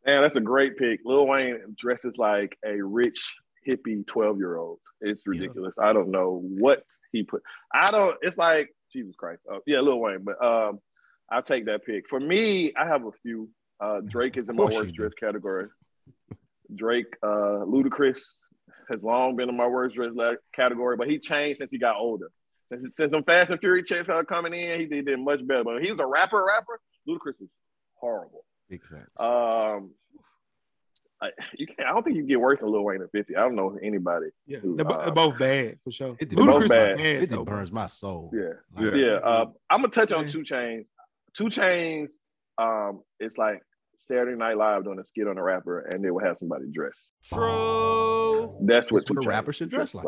Man, 0.06 0.22
that's 0.22 0.36
a 0.36 0.40
great 0.40 0.76
pick. 0.78 1.00
Lil 1.04 1.26
Wayne 1.26 1.76
dresses 1.78 2.16
like 2.16 2.56
a 2.64 2.80
rich 2.82 3.34
hippie 3.66 4.06
12 4.06 4.38
year 4.38 4.56
old. 4.56 4.78
It's 5.00 5.26
ridiculous. 5.26 5.74
I 5.78 5.92
don't 5.92 6.10
know 6.10 6.42
what 6.42 6.84
he 7.12 7.22
put. 7.22 7.42
I 7.72 7.90
don't, 7.90 8.16
it's 8.22 8.36
like, 8.36 8.74
Jesus 8.92 9.14
Christ. 9.16 9.42
Uh, 9.50 9.58
yeah, 9.66 9.80
Lil 9.80 10.00
Wayne, 10.00 10.24
but 10.24 10.42
um, 10.44 10.80
I'll 11.30 11.42
take 11.42 11.66
that 11.66 11.84
pick. 11.84 12.08
For 12.08 12.18
me, 12.18 12.72
I 12.76 12.86
have 12.86 13.04
a 13.04 13.12
few. 13.22 13.48
Uh, 13.78 14.00
Drake 14.00 14.36
is 14.36 14.48
in 14.48 14.56
my 14.56 14.64
worst 14.64 14.94
dress 14.94 15.12
category. 15.18 15.68
Drake, 16.74 17.16
uh, 17.22 17.64
Ludacris 17.64 18.20
has 18.90 19.02
long 19.02 19.36
been 19.36 19.48
in 19.48 19.56
my 19.56 19.66
worst 19.66 19.94
dress 19.94 20.12
category, 20.54 20.96
but 20.96 21.08
he 21.08 21.18
changed 21.18 21.58
since 21.58 21.70
he 21.70 21.78
got 21.78 21.96
older. 21.96 22.30
Since, 22.70 22.96
since 22.96 23.10
them 23.10 23.24
Fast 23.24 23.50
and 23.50 23.60
Fury 23.60 23.82
chicks 23.82 24.04
started 24.04 24.28
coming 24.28 24.54
in, 24.54 24.80
he 24.80 24.86
did, 24.86 25.06
did 25.06 25.18
much 25.18 25.46
better. 25.46 25.64
But 25.64 25.82
he 25.82 25.90
was 25.90 26.00
a 26.00 26.06
rapper, 26.06 26.44
rapper, 26.44 26.80
Ludacris 27.08 27.40
was 27.40 27.48
horrible. 27.94 28.44
Big 28.70 28.82
facts. 28.84 29.20
Um, 29.20 29.90
I, 31.22 31.28
you 31.58 31.66
can't. 31.66 31.80
I 31.88 31.92
don't 31.92 32.02
think 32.02 32.16
you 32.16 32.22
can 32.22 32.28
get 32.28 32.40
worse 32.40 32.60
than 32.60 32.72
Lil 32.72 32.82
Wayne 32.84 33.02
at 33.02 33.10
fifty. 33.12 33.36
I 33.36 33.40
don't 33.40 33.56
know 33.56 33.76
anybody. 33.82 34.28
Yeah, 34.46 34.58
Who, 34.60 34.76
they're, 34.76 34.86
bo- 34.86 34.94
uh, 34.94 35.04
they're 35.04 35.14
both 35.14 35.38
bad 35.38 35.78
for 35.84 35.90
sure. 35.90 36.16
It- 36.18 36.30
both 36.34 36.46
Ludacris 36.48 36.64
is 36.64 36.70
bad. 36.70 36.96
bad. 36.96 37.06
it 37.24 37.30
though, 37.30 37.44
bro. 37.44 37.56
burns 37.56 37.72
my 37.72 37.86
soul. 37.88 38.30
Yeah, 38.32 38.52
Like, 38.74 38.94
yeah. 38.94 39.14
Uh, 39.16 39.46
I'm 39.68 39.80
gonna 39.80 39.88
touch 39.88 40.12
on 40.12 40.28
2 40.28 40.38
Chainz. 40.38 40.86
2 41.36 41.44
Chainz. 41.44 42.08
Um, 42.56 43.02
it's 43.18 43.36
like 43.36 43.60
Saturday 44.08 44.36
Night 44.36 44.56
Live 44.56 44.84
doing 44.84 44.98
a 44.98 45.04
skit 45.04 45.26
on 45.28 45.36
a 45.36 45.42
rapper, 45.42 45.80
and 45.80 46.02
they 46.02 46.10
will 46.10 46.24
have 46.24 46.38
somebody 46.38 46.66
dress. 46.72 46.92
True. 47.24 48.56
That's 48.62 48.90
what, 48.90 49.04
That's 49.04 49.10
what 49.16 49.24
a 49.24 49.28
rapper 49.28 49.52
should 49.52 49.68
dress 49.70 49.92
like. 49.94 50.06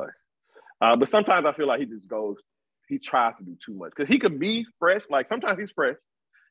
Uh, 0.81 0.97
but 0.97 1.09
sometimes 1.09 1.47
I 1.47 1.53
feel 1.53 1.67
like 1.67 1.81
he 1.81 1.87
just 1.87 2.09
goes. 2.09 2.37
He 2.89 2.99
tries 2.99 3.35
to 3.39 3.45
do 3.45 3.57
too 3.65 3.75
much 3.75 3.93
because 3.97 4.09
he 4.09 4.19
could 4.19 4.39
be 4.39 4.67
fresh. 4.79 5.03
Like 5.11 5.29
sometimes 5.29 5.59
he's 5.59 5.71
fresh, 5.71 5.97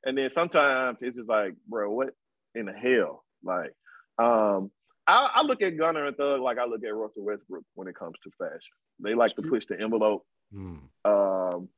and 0.04 0.18
then 0.18 0.30
sometimes 0.30 0.98
it's 1.02 1.18
just 1.18 1.30
like, 1.30 1.54
bro, 1.68 1.92
what 1.92 2.14
in 2.56 2.66
the 2.66 2.74
hell? 2.74 3.24
Like, 3.44 3.74
um, 4.18 4.72
I, 5.08 5.30
I 5.36 5.42
look 5.44 5.62
at 5.62 5.78
Gunna 5.78 6.06
and 6.06 6.16
Thug 6.16 6.42
like 6.42 6.58
I 6.58 6.66
look 6.66 6.84
at 6.84 6.96
Russell 6.96 7.24
Westbrook 7.24 7.64
when 7.76 7.88
it 7.88 7.96
comes 7.96 8.16
to 8.24 8.32
fashion. 8.38 8.74
They 9.00 9.14
like 9.14 9.36
to 9.36 9.42
push 9.42 9.66
the 9.68 9.80
envelope. 9.80 10.26
Mm. 10.54 10.80
Um, 11.06 11.70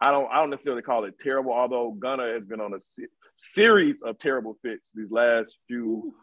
I 0.00 0.10
don't 0.10 0.28
I 0.30 0.36
don't 0.38 0.50
necessarily 0.50 0.82
call 0.82 1.04
it 1.04 1.18
terrible, 1.18 1.52
although 1.52 1.92
Gunna 1.92 2.32
has 2.32 2.44
been 2.44 2.60
on 2.60 2.74
a 2.74 2.80
se- 2.98 3.08
series 3.38 4.02
of 4.02 4.18
terrible 4.18 4.56
fits 4.62 4.86
these 4.94 5.10
last 5.10 5.56
few 5.68 6.14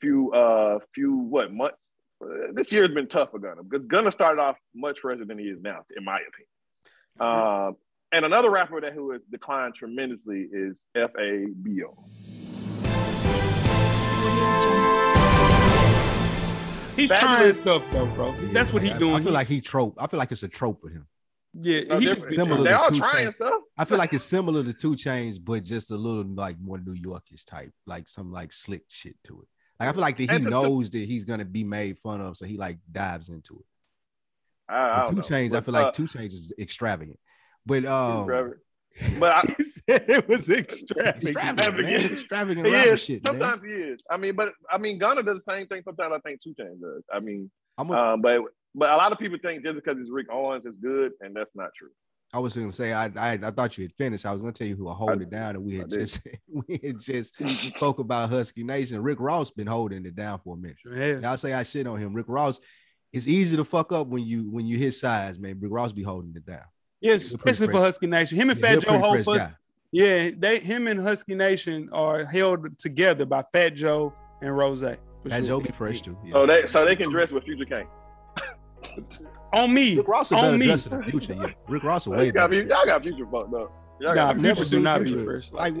few 0.00 0.32
uh 0.32 0.78
few 0.94 1.14
what 1.14 1.52
months. 1.52 1.76
Uh, 2.22 2.52
This 2.52 2.70
year 2.72 2.82
has 2.82 2.92
been 2.92 3.08
tough 3.08 3.32
for 3.32 3.38
Gunna 3.38 3.62
because 3.62 3.86
Gunna 3.86 4.12
started 4.12 4.40
off 4.40 4.56
much 4.74 5.00
fresher 5.00 5.24
than 5.24 5.38
he 5.38 5.46
is 5.46 5.60
now, 5.60 5.84
in 5.96 6.04
my 6.04 6.20
opinion. 6.20 6.48
Um, 7.18 7.76
and 8.12 8.24
another 8.24 8.50
rapper 8.50 8.80
that 8.80 8.92
who 8.92 9.12
has 9.12 9.20
declined 9.30 9.74
tremendously 9.74 10.48
is 10.52 10.76
F.A.B.O. 10.94 11.96
He's 16.96 17.08
trying 17.08 17.50
Fabolous. 17.50 17.54
stuff 17.54 17.82
though, 17.92 18.06
bro. 18.06 18.34
That's 18.52 18.72
what 18.74 18.82
he's 18.82 18.92
doing. 18.98 19.14
I 19.14 19.20
feel 19.22 19.32
like 19.32 19.46
he 19.48 19.60
trope. 19.60 19.94
I 19.98 20.06
feel 20.06 20.18
like 20.18 20.32
it's 20.32 20.42
a 20.42 20.48
trope 20.48 20.80
with 20.82 20.92
him. 20.92 21.06
yeah, 21.54 21.82
No, 21.84 21.98
he 21.98 22.06
they're- 22.06 22.32
similar 22.32 22.62
they 22.62 22.70
to 22.70 22.78
all 22.78 22.90
trying 22.90 23.28
Chainz. 23.28 23.34
stuff. 23.36 23.60
I 23.78 23.84
feel 23.86 23.96
like 23.96 24.12
it's 24.12 24.24
similar 24.24 24.62
to 24.62 24.72
2 24.72 24.90
Chainz, 24.96 25.38
but 25.42 25.64
just 25.64 25.90
a 25.92 25.96
little 25.96 26.24
like 26.24 26.58
more 26.60 26.78
New 26.78 26.94
Yorkish 26.94 27.46
type, 27.46 27.72
like 27.86 28.06
some 28.06 28.30
like 28.30 28.52
slick 28.52 28.82
shit 28.88 29.16
to 29.24 29.40
it. 29.40 29.48
Like 29.78 29.88
I 29.88 29.92
feel 29.92 30.00
like 30.02 30.16
that 30.18 30.30
he 30.30 30.44
the- 30.44 30.50
knows 30.50 30.90
that 30.90 30.98
he's 30.98 31.24
gonna 31.24 31.44
be 31.46 31.64
made 31.64 31.98
fun 31.98 32.20
of, 32.20 32.36
so 32.36 32.44
he 32.44 32.58
like 32.58 32.78
dives 32.90 33.30
into 33.30 33.54
it. 33.60 34.72
I, 34.72 35.02
I 35.02 35.06
Two 35.08 35.16
know. 35.16 35.22
Chains, 35.22 35.54
I 35.54 35.58
But, 35.60 35.64
feel 35.64 35.74
like 35.74 35.86
uh, 35.86 35.92
2 35.92 36.02
Chainz 36.04 36.26
is 36.32 36.52
extravagant. 36.58 37.18
But 37.66 37.84
um, 37.84 38.26
But 39.18 39.32
I, 39.32 39.54
He 39.58 39.64
said 39.64 40.04
it 40.08 40.28
was 40.28 40.48
extravagant. 40.50 41.24
extravagant, 41.36 41.76
man. 41.82 42.00
It's 42.00 42.10
extravagant 42.10 42.66
he 42.66 42.72
rapper 42.72 42.92
is. 42.92 43.02
shit, 43.04 43.24
man. 43.24 43.40
sometimes 43.40 43.64
he 43.64 43.72
is. 43.72 44.00
I 44.10 44.16
mean, 44.16 44.34
but 44.36 44.50
I 44.70 44.78
mean, 44.78 44.98
Gunna 44.98 45.22
does 45.22 45.42
the 45.44 45.52
same 45.52 45.66
thing. 45.66 45.82
Sometimes 45.84 46.12
I 46.12 46.18
think 46.20 46.42
2 46.42 46.50
Chainz 46.50 46.80
does. 46.80 47.02
I 47.12 47.20
mean, 47.20 47.50
I'm 47.78 47.90
a, 47.90 47.94
um, 48.14 48.20
but 48.22 48.40
but 48.74 48.90
a 48.90 48.96
lot 48.96 49.12
of 49.12 49.18
people 49.18 49.38
think 49.42 49.64
just 49.64 49.74
because 49.74 49.96
it's 49.98 50.10
Rick 50.10 50.26
Owens 50.30 50.64
is 50.66 50.74
good, 50.82 51.12
and 51.20 51.34
that's 51.34 51.50
not 51.54 51.70
true. 51.76 51.88
I 52.32 52.38
was 52.38 52.56
gonna 52.56 52.70
say 52.70 52.92
I, 52.92 53.06
I 53.16 53.32
I 53.42 53.50
thought 53.50 53.76
you 53.78 53.84
had 53.84 53.92
finished. 53.94 54.24
I 54.26 54.32
was 54.32 54.40
gonna 54.40 54.52
tell 54.52 54.66
you 54.66 54.76
who 54.76 54.84
will 54.84 54.94
hold 54.94 55.10
I- 55.18 55.22
it 55.22 55.30
down, 55.30 55.56
and 55.56 55.64
we 55.64 55.78
had 55.78 55.90
just 55.90 56.20
we 56.48 56.78
had 56.82 57.00
just 57.00 57.34
spoke 57.74 57.98
about 58.00 58.28
Husky 58.30 58.62
Nation. 58.64 59.02
Rick 59.02 59.18
Ross 59.20 59.50
been 59.50 59.66
holding 59.66 60.04
it 60.06 60.14
down 60.14 60.40
for 60.44 60.54
a 60.56 60.58
minute. 60.58 60.76
Yeah. 60.84 61.18
Y'all 61.28 61.36
say 61.38 61.52
I 61.52 61.62
shit 61.64 61.86
on 61.86 61.98
him. 61.98 62.12
Rick 62.12 62.26
Ross, 62.28 62.60
it's 63.12 63.26
easy 63.26 63.56
to 63.56 63.64
fuck 63.64 63.92
up 63.92 64.06
when 64.08 64.24
you 64.24 64.48
when 64.50 64.66
you 64.66 64.78
his 64.78 65.00
size, 65.00 65.38
man. 65.38 65.58
Rick 65.60 65.72
Ross 65.72 65.92
be 65.92 66.02
holding 66.02 66.32
it 66.36 66.46
down. 66.46 66.62
Yes, 67.00 67.22
He's 67.22 67.34
a 67.34 67.38
pretty 67.38 67.52
especially 67.52 67.72
for 67.72 67.80
Husky 67.80 68.06
Nation. 68.06 68.38
Him 68.38 68.50
and 68.50 68.60
Yeah, 68.60 68.74
Fat 68.74 68.80
Joe 68.82 68.98
hold 68.98 69.14
fresh 69.24 69.24
first. 69.38 69.50
guy. 69.50 69.56
Yeah, 69.92 70.30
they 70.38 70.60
him 70.60 70.86
and 70.86 71.00
Husky 71.00 71.34
Nation 71.34 71.88
are 71.92 72.24
held 72.24 72.78
together 72.78 73.24
by 73.24 73.42
Fat 73.52 73.70
Joe 73.74 74.12
and 74.42 74.56
Rose. 74.56 74.80
Fat 74.82 74.98
sure. 75.28 75.40
Joe 75.42 75.60
be 75.60 75.70
fresh 75.72 76.00
too. 76.02 76.16
Yeah. 76.24 76.32
So 76.34 76.46
they 76.46 76.66
so 76.66 76.84
they 76.84 76.96
can 76.96 77.10
dress 77.10 77.30
with 77.30 77.44
Future 77.44 77.64
King. 77.64 77.86
On 79.52 79.72
me. 79.72 79.96
Rick 79.96 80.08
Ross 80.08 80.26
is 80.32 80.38
on 80.38 80.58
me. 80.58 80.66
dressed 80.66 80.86
in 80.88 80.98
the 80.98 81.04
future. 81.04 81.34
Yeah, 81.34 81.46
Rick 81.68 81.82
Ross 81.84 82.02
is 82.02 82.06
Y'all 82.08 82.16
way 82.18 82.30
got, 82.30 82.50
better. 82.50 82.62
y'all 82.64 82.86
got 82.86 83.02
Future 83.02 83.26
fucked 83.30 83.52
up. 83.54 83.72
Y'all 84.00 84.14
Nah, 84.14 84.26
I've 84.28 84.30
Future 84.36 84.42
never 84.42 84.60
do 84.60 84.64
seen 84.64 84.82
not 84.82 85.04
be 85.04 85.24
fresh 85.24 85.52
Like, 85.52 85.74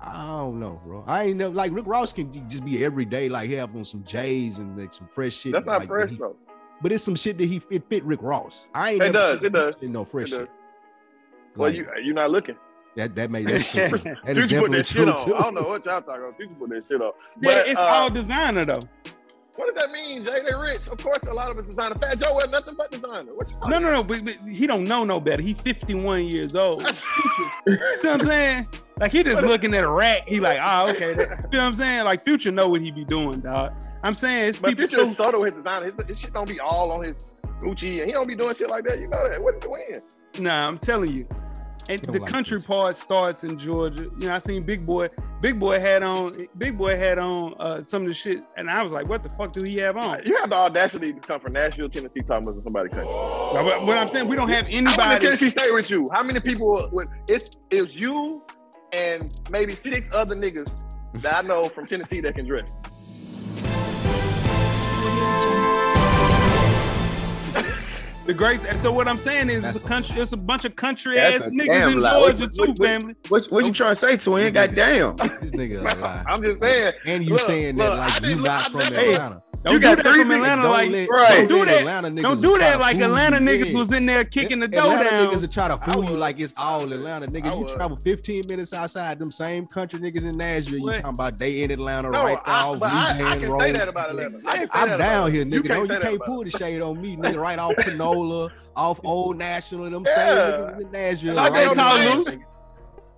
I 0.00 0.26
don't 0.38 0.58
know, 0.60 0.80
bro. 0.84 1.04
I 1.06 1.24
ain't 1.24 1.36
never 1.36 1.52
like 1.54 1.72
Rick 1.72 1.86
Ross 1.86 2.12
can 2.12 2.32
just 2.48 2.64
be 2.64 2.84
every 2.84 3.04
day, 3.04 3.28
like 3.28 3.50
have 3.50 3.74
on 3.76 3.84
some 3.84 4.02
J's 4.04 4.58
and 4.58 4.78
like 4.78 4.94
some 4.94 5.08
fresh 5.08 5.34
shit. 5.36 5.52
That's 5.52 5.66
not 5.66 5.80
like, 5.80 5.88
fresh 5.88 6.10
he- 6.10 6.16
though. 6.16 6.36
But 6.82 6.92
it's 6.92 7.04
some 7.04 7.14
shit 7.14 7.36
that 7.38 7.44
he 7.46 7.60
it 7.70 7.84
fit 7.88 8.04
Rick 8.04 8.20
Ross. 8.22 8.66
I 8.74 8.92
ain't 8.92 9.02
It 9.02 9.12
does, 9.12 9.30
seen 9.38 9.44
it 9.46 9.52
does, 9.52 9.76
him 9.76 9.84
in 9.86 9.92
no 9.92 10.04
fresh 10.04 10.30
does. 10.30 10.38
shit. 10.40 10.50
Well, 11.56 11.68
Like, 11.68 11.76
you 11.76 11.86
you're 12.02 12.14
not 12.14 12.30
looking. 12.30 12.56
that 12.96 13.14
that 13.16 13.30
made 13.30 13.48
that's 13.48 13.70
true. 13.72 13.88
too. 13.88 14.16
That 14.24 14.38
is 14.38 14.50
Future 14.50 14.60
put 14.62 14.70
definitely 14.72 14.78
that 14.78 14.86
shit 14.86 15.02
true 15.02 15.12
on. 15.12 15.24
too. 15.24 15.34
I 15.36 15.42
don't 15.42 15.54
know 15.54 15.62
what 15.62 15.84
y'all 15.84 16.00
talking 16.02 16.22
about. 16.22 16.36
Future 16.36 16.54
put 16.58 16.70
that 16.70 16.82
shit 16.88 17.00
on. 17.02 17.12
Yeah, 17.40 17.50
But, 17.50 17.68
it's 17.68 17.78
uh, 17.78 17.82
all 17.82 18.10
designer 18.10 18.64
though. 18.64 18.82
What 19.60 19.76
does 19.76 19.84
that 19.84 19.92
mean, 19.92 20.24
Jay? 20.24 20.40
They 20.42 20.54
rich. 20.58 20.88
Of 20.88 20.96
course, 20.96 21.18
a 21.28 21.34
lot 21.34 21.50
of 21.50 21.58
it's 21.58 21.68
designer. 21.68 21.94
Fat 21.96 22.18
Joe 22.18 22.34
wear 22.34 22.46
nothing 22.48 22.76
but 22.76 22.90
designer. 22.90 23.34
What 23.34 23.50
you 23.50 23.56
talking 23.56 23.70
No, 23.70 23.78
no, 23.78 23.90
no. 23.90 24.02
But, 24.02 24.24
but 24.24 24.38
he 24.48 24.66
don't 24.66 24.84
know 24.84 25.04
no 25.04 25.20
better. 25.20 25.42
He 25.42 25.52
51 25.52 26.24
years 26.24 26.54
old. 26.56 26.80
about? 26.80 26.96
See 27.68 27.76
what 27.76 28.06
I'm 28.06 28.20
saying? 28.26 28.68
Like 28.98 29.12
he 29.12 29.22
just 29.22 29.42
looking 29.42 29.74
at 29.74 29.84
a 29.84 29.88
rack. 29.88 30.26
He 30.26 30.40
like, 30.40 30.58
oh, 30.62 30.88
okay. 30.92 31.10
You 31.10 31.16
know 31.16 31.26
what 31.26 31.54
I'm 31.60 31.74
saying? 31.74 32.04
Like 32.04 32.24
Future 32.24 32.50
know 32.50 32.70
what 32.70 32.80
he 32.80 32.90
be 32.90 33.04
doing, 33.04 33.40
dog. 33.40 33.74
I'm 34.02 34.14
saying 34.14 34.48
it's 34.48 34.58
But 34.58 34.70
people. 34.70 34.88
Future 34.88 35.02
is 35.02 35.14
subtle 35.14 35.42
with 35.42 35.54
his 35.54 35.62
designer. 35.62 35.92
His, 35.92 36.08
his 36.08 36.20
shit 36.20 36.32
don't 36.32 36.48
be 36.48 36.58
all 36.58 36.90
on 36.92 37.04
his 37.04 37.34
Gucci, 37.60 37.98
and 37.98 38.06
he 38.06 38.12
don't 38.12 38.26
be 38.26 38.34
doing 38.34 38.54
shit 38.54 38.70
like 38.70 38.84
that. 38.84 38.98
You 38.98 39.08
know 39.08 39.28
that. 39.28 39.42
What 39.42 39.56
is 39.56 39.60
the 39.60 39.68
win? 39.68 40.02
Nah, 40.42 40.66
I'm 40.66 40.78
telling 40.78 41.12
you. 41.12 41.26
And 41.90 42.02
the 42.02 42.20
like 42.20 42.30
country 42.30 42.58
this. 42.58 42.66
part 42.66 42.96
starts 42.96 43.42
in 43.44 43.58
Georgia. 43.58 44.04
You 44.18 44.28
know, 44.28 44.34
I 44.34 44.38
seen 44.38 44.62
Big 44.62 44.86
Boi. 44.86 45.08
Big 45.40 45.58
Boi 45.58 45.80
had 45.80 46.02
on. 46.02 46.36
Big 46.56 46.78
Boi 46.78 46.96
had 46.96 47.18
on 47.18 47.54
uh, 47.58 47.82
some 47.82 48.02
of 48.02 48.08
the 48.08 48.14
shit, 48.14 48.42
and 48.56 48.70
I 48.70 48.82
was 48.82 48.92
like, 48.92 49.08
"What 49.08 49.22
the 49.22 49.28
fuck 49.30 49.52
do 49.52 49.62
he 49.62 49.76
have 49.78 49.96
on?" 49.96 50.20
You 50.24 50.36
have 50.36 50.50
the 50.50 50.56
audacity 50.56 51.12
to 51.12 51.20
come 51.20 51.40
from 51.40 51.52
Nashville, 51.52 51.88
Tennessee, 51.88 52.20
talking 52.20 52.46
about 52.48 52.62
somebody 52.64 52.88
country. 52.90 53.06
But, 53.06 53.64
but- 53.64 53.86
but 53.86 53.98
I'm 53.98 54.08
saying 54.08 54.28
we 54.28 54.36
don't 54.36 54.48
have 54.50 54.66
I 54.66 54.70
went 54.70 54.86
to 54.88 55.02
anybody. 55.02 55.20
Tennessee 55.26 55.50
State 55.50 55.74
with 55.74 55.90
you. 55.90 56.08
How 56.12 56.22
many 56.22 56.38
people? 56.40 56.88
With, 56.92 57.08
it's 57.28 57.58
it 57.70 57.82
was 57.82 57.98
you 58.00 58.42
and 58.92 59.30
maybe 59.50 59.74
six 59.74 60.08
other 60.12 60.36
niggas 60.36 60.70
that 61.14 61.44
I 61.44 61.46
know 61.46 61.68
from 61.68 61.86
Tennessee 61.86 62.20
that 62.20 62.34
can 62.34 62.46
dress. 62.46 62.76
The 68.30 68.34
great. 68.34 68.60
So 68.78 68.92
what 68.92 69.08
I'm 69.08 69.18
saying 69.18 69.50
is, 69.50 69.64
it's 69.64 69.82
a 69.82 69.84
country. 69.84 70.20
It's 70.20 70.30
a 70.30 70.36
bunch 70.36 70.64
of 70.64 70.76
country 70.76 71.16
That's 71.16 71.46
ass 71.46 71.50
niggas 71.50 71.92
in 71.94 72.00
lie. 72.00 72.12
Georgia 72.12 72.42
What- 72.44 72.52
too, 72.54 72.60
what- 72.60 72.68
what- 72.68 72.78
family. 72.78 73.14
What, 73.28 73.46
what 73.46 73.66
you 73.66 73.72
trying 73.72 73.90
to 73.90 73.94
say, 73.96 74.16
twin? 74.18 74.52
Goddamn. 74.52 75.16
This 75.16 75.50
nigga 75.50 75.80
a 75.80 75.98
lie. 76.00 76.22
I'm 76.28 76.40
just 76.40 76.62
saying. 76.62 76.92
And 77.06 77.24
you 77.24 77.30
Look, 77.30 77.40
saying 77.40 77.76
look, 77.76 77.96
that 77.96 77.98
like 77.98 78.22
you 78.22 78.28
didn't- 78.44 78.44
from 78.70 78.78
never- 78.94 79.10
Atlanta. 79.10 79.42
Don't 79.62 79.74
You 79.74 79.78
do 79.78 79.82
got 79.82 79.96
that 80.02 80.06
three 80.06 80.22
from 80.22 80.30
Atlanta. 80.30 80.62
Don't 80.62 80.72
Like, 80.72 80.90
let, 80.90 81.08
right. 81.10 81.36
don't 81.36 81.48
do 81.48 81.64
that. 81.66 81.78
Atlanta 81.80 82.10
don't 82.22 82.40
do 82.40 82.56
that 82.58 82.80
like 82.80 82.96
Atlanta 82.96 83.36
niggas 83.36 83.74
was 83.76 83.92
in 83.92 84.06
there 84.06 84.24
kicking 84.24 84.58
the 84.58 84.66
dough 84.66 84.90
Atlanta 84.90 85.10
down. 85.10 85.26
niggas 85.28 85.44
are 85.44 85.48
try 85.48 85.68
to 85.68 85.76
fool 85.76 86.04
you 86.04 86.16
like 86.16 86.40
it's 86.40 86.54
all 86.56 86.90
Atlanta. 86.90 87.26
Nigga, 87.26 87.58
you 87.58 87.68
travel 87.74 87.94
15 87.96 88.46
minutes 88.48 88.72
outside 88.72 89.18
them 89.18 89.30
same 89.30 89.66
country 89.66 90.00
niggas 90.00 90.26
in 90.26 90.38
Nashville. 90.38 90.78
You 90.78 90.90
talking 90.92 91.04
about 91.04 91.36
they 91.36 91.62
in 91.62 91.70
Atlanta 91.70 92.10
No, 92.10 92.24
right 92.24 92.38
there, 92.46 92.54
I, 92.54 92.68
I, 92.70 92.72
I 92.72 93.12
can 93.12 93.26
Hand 93.26 93.40
say 93.42 93.46
Road. 93.48 93.76
that 93.76 93.88
about 93.88 94.08
Atlanta. 94.10 94.38
I 94.46 94.66
I'm 94.72 94.98
down 94.98 95.30
here, 95.30 95.44
You 95.44 95.50
nigga. 95.50 95.66
can't 95.66 95.88
Don't 95.88 95.90
you 95.90 96.00
can't 96.00 96.22
pull 96.22 96.42
the 96.44 96.50
shade 96.50 96.80
on 96.80 96.98
me, 96.98 97.16
nigga. 97.18 97.36
Right 97.36 97.58
off 97.58 97.74
Panola, 97.76 98.48
off 98.76 98.98
Old 99.04 99.36
National, 99.36 99.90
them 99.90 100.06
same 100.14 100.38
niggas 100.38 100.80
in 100.80 100.90
Nashville. 100.90 101.38
I 101.38 101.44
I 101.44 101.50
can't 101.50 101.74
talk 101.74 101.98
now. 101.98 102.14
Nashville. 102.22 102.38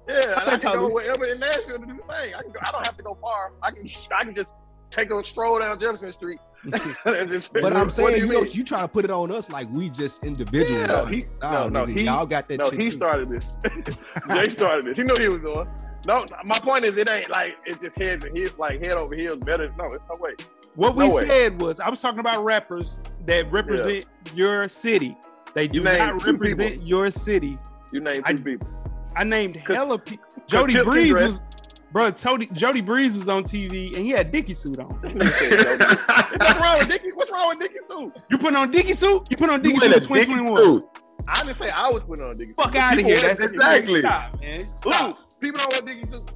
Yeah, 0.08 0.16
I 0.36 0.44
can't 0.50 0.62
can 0.62 0.76
go 0.78 0.88
wherever 0.92 1.24
in 1.26 1.38
Nashville 1.38 1.78
to 1.78 1.86
do 1.86 1.92
the 1.96 2.02
thing. 2.02 2.34
I 2.34 2.42
can 2.42 2.50
go, 2.50 2.58
I 2.66 2.72
don't 2.72 2.84
have 2.84 2.96
to 2.96 3.02
go 3.04 3.16
far. 3.22 3.52
I 3.62 3.70
can 3.70 3.86
I 4.18 4.24
can 4.24 4.34
just 4.34 4.52
take 4.92 5.10
a 5.10 5.24
stroll 5.24 5.58
down 5.58 5.78
Jefferson 5.80 6.12
Street. 6.12 6.38
But 7.52 7.74
I'm 7.76 7.90
saying, 7.90 8.18
you, 8.18 8.26
you 8.26 8.32
know, 8.32 8.42
you 8.42 8.62
trying 8.62 8.82
to 8.82 8.88
put 8.88 9.04
it 9.04 9.10
on 9.10 9.32
us 9.32 9.50
like 9.50 9.68
we 9.72 9.88
just 9.88 10.24
individuals. 10.24 10.86
No, 10.86 11.04
he, 11.06 11.24
no, 11.42 11.66
no, 11.66 11.86
nigga, 11.86 11.92
he, 11.92 12.02
y'all 12.04 12.24
got 12.26 12.46
that 12.48 12.58
no, 12.60 12.70
he 12.70 12.76
too. 12.76 12.90
started 12.92 13.28
this. 13.30 13.56
Jay 14.28 14.44
started 14.48 14.84
this. 14.84 14.96
He 14.96 15.02
knew 15.02 15.16
he 15.18 15.28
was 15.28 15.40
doing. 15.40 15.68
No, 16.06 16.24
my 16.44 16.58
point 16.60 16.84
is, 16.84 16.96
it 16.96 17.10
ain't 17.10 17.30
like 17.30 17.56
it's 17.64 17.78
just 17.80 17.98
heads 17.98 18.24
and 18.24 18.36
heels, 18.36 18.54
like 18.58 18.80
head 18.80 18.92
over 18.92 19.14
heels 19.14 19.38
better. 19.44 19.64
No, 19.76 19.86
it's 19.86 20.04
no 20.12 20.20
way. 20.20 20.32
What 20.74 20.96
No 20.96 21.06
we 21.08 21.14
way. 21.14 21.28
said 21.28 21.60
was, 21.60 21.80
I 21.80 21.88
was 21.90 22.00
talking 22.00 22.20
about 22.20 22.44
rappers 22.44 23.00
that 23.26 23.50
represent 23.52 24.06
your 24.34 24.68
city. 24.68 25.16
They 25.54 25.66
do 25.68 25.78
You 25.78 25.84
not 25.84 26.24
represent 26.24 26.72
people. 26.74 26.86
your 26.86 27.10
city 27.10 27.58
You 27.92 28.00
named 28.00 28.22
I- 28.24 28.32
two 28.34 28.42
people. 28.44 28.68
I 29.16 29.24
named 29.24 29.56
hella 29.60 29.98
people. 29.98 30.24
Jody 30.46 30.72
Tip 30.74 30.84
Breeze 30.86 31.10
dress. 31.10 31.28
was, 31.28 31.40
bro. 31.92 32.10
Jody 32.10 32.46
Jody 32.46 32.80
Breeze 32.80 33.16
was 33.16 33.28
on 33.28 33.44
TV 33.44 33.88
and 33.96 34.04
he 34.04 34.10
had 34.10 34.32
Dickie 34.32 34.54
suit 34.54 34.78
on. 34.80 34.98
This 35.02 35.12
nigga 35.14 35.28
said 35.30 35.78
Jody. 35.78 36.36
What's 36.38 36.60
wrong 36.60 36.78
with 36.78 36.88
Dickie? 36.88 37.10
What's 37.12 37.30
wrong 37.30 37.48
with 37.50 37.58
Dickie 37.60 37.82
suit? 37.86 38.12
You 38.30 38.38
put 38.38 38.54
on 38.56 38.70
Dickie 38.70 38.94
suit? 38.94 39.26
You 39.30 39.36
put 39.36 39.50
on 39.50 39.62
Dickie 39.62 39.76
suit 39.78 39.84
in 39.84 39.90
Dickie 39.92 40.06
2021? 40.06 40.56
suit. 40.64 40.88
I 41.28 41.42
didn't 41.44 41.56
say 41.58 41.70
I 41.70 41.88
was 41.90 42.02
putting 42.02 42.24
on 42.24 42.36
Dickie 42.36 42.52
Fuck 42.54 42.72
suit. 42.72 42.76
out 42.76 42.92
of 42.94 42.96
People 42.98 43.10
here. 43.10 43.20
That's 43.20 43.40
Exactly. 43.40 44.00
Stop, 44.00 44.40
man. 44.40 44.70
Stop. 44.70 45.16
Who? 45.18 45.38
People 45.40 45.60
don't 45.60 45.72
wear 45.86 45.94
Dickie 45.94 46.10
suit. 46.10 46.30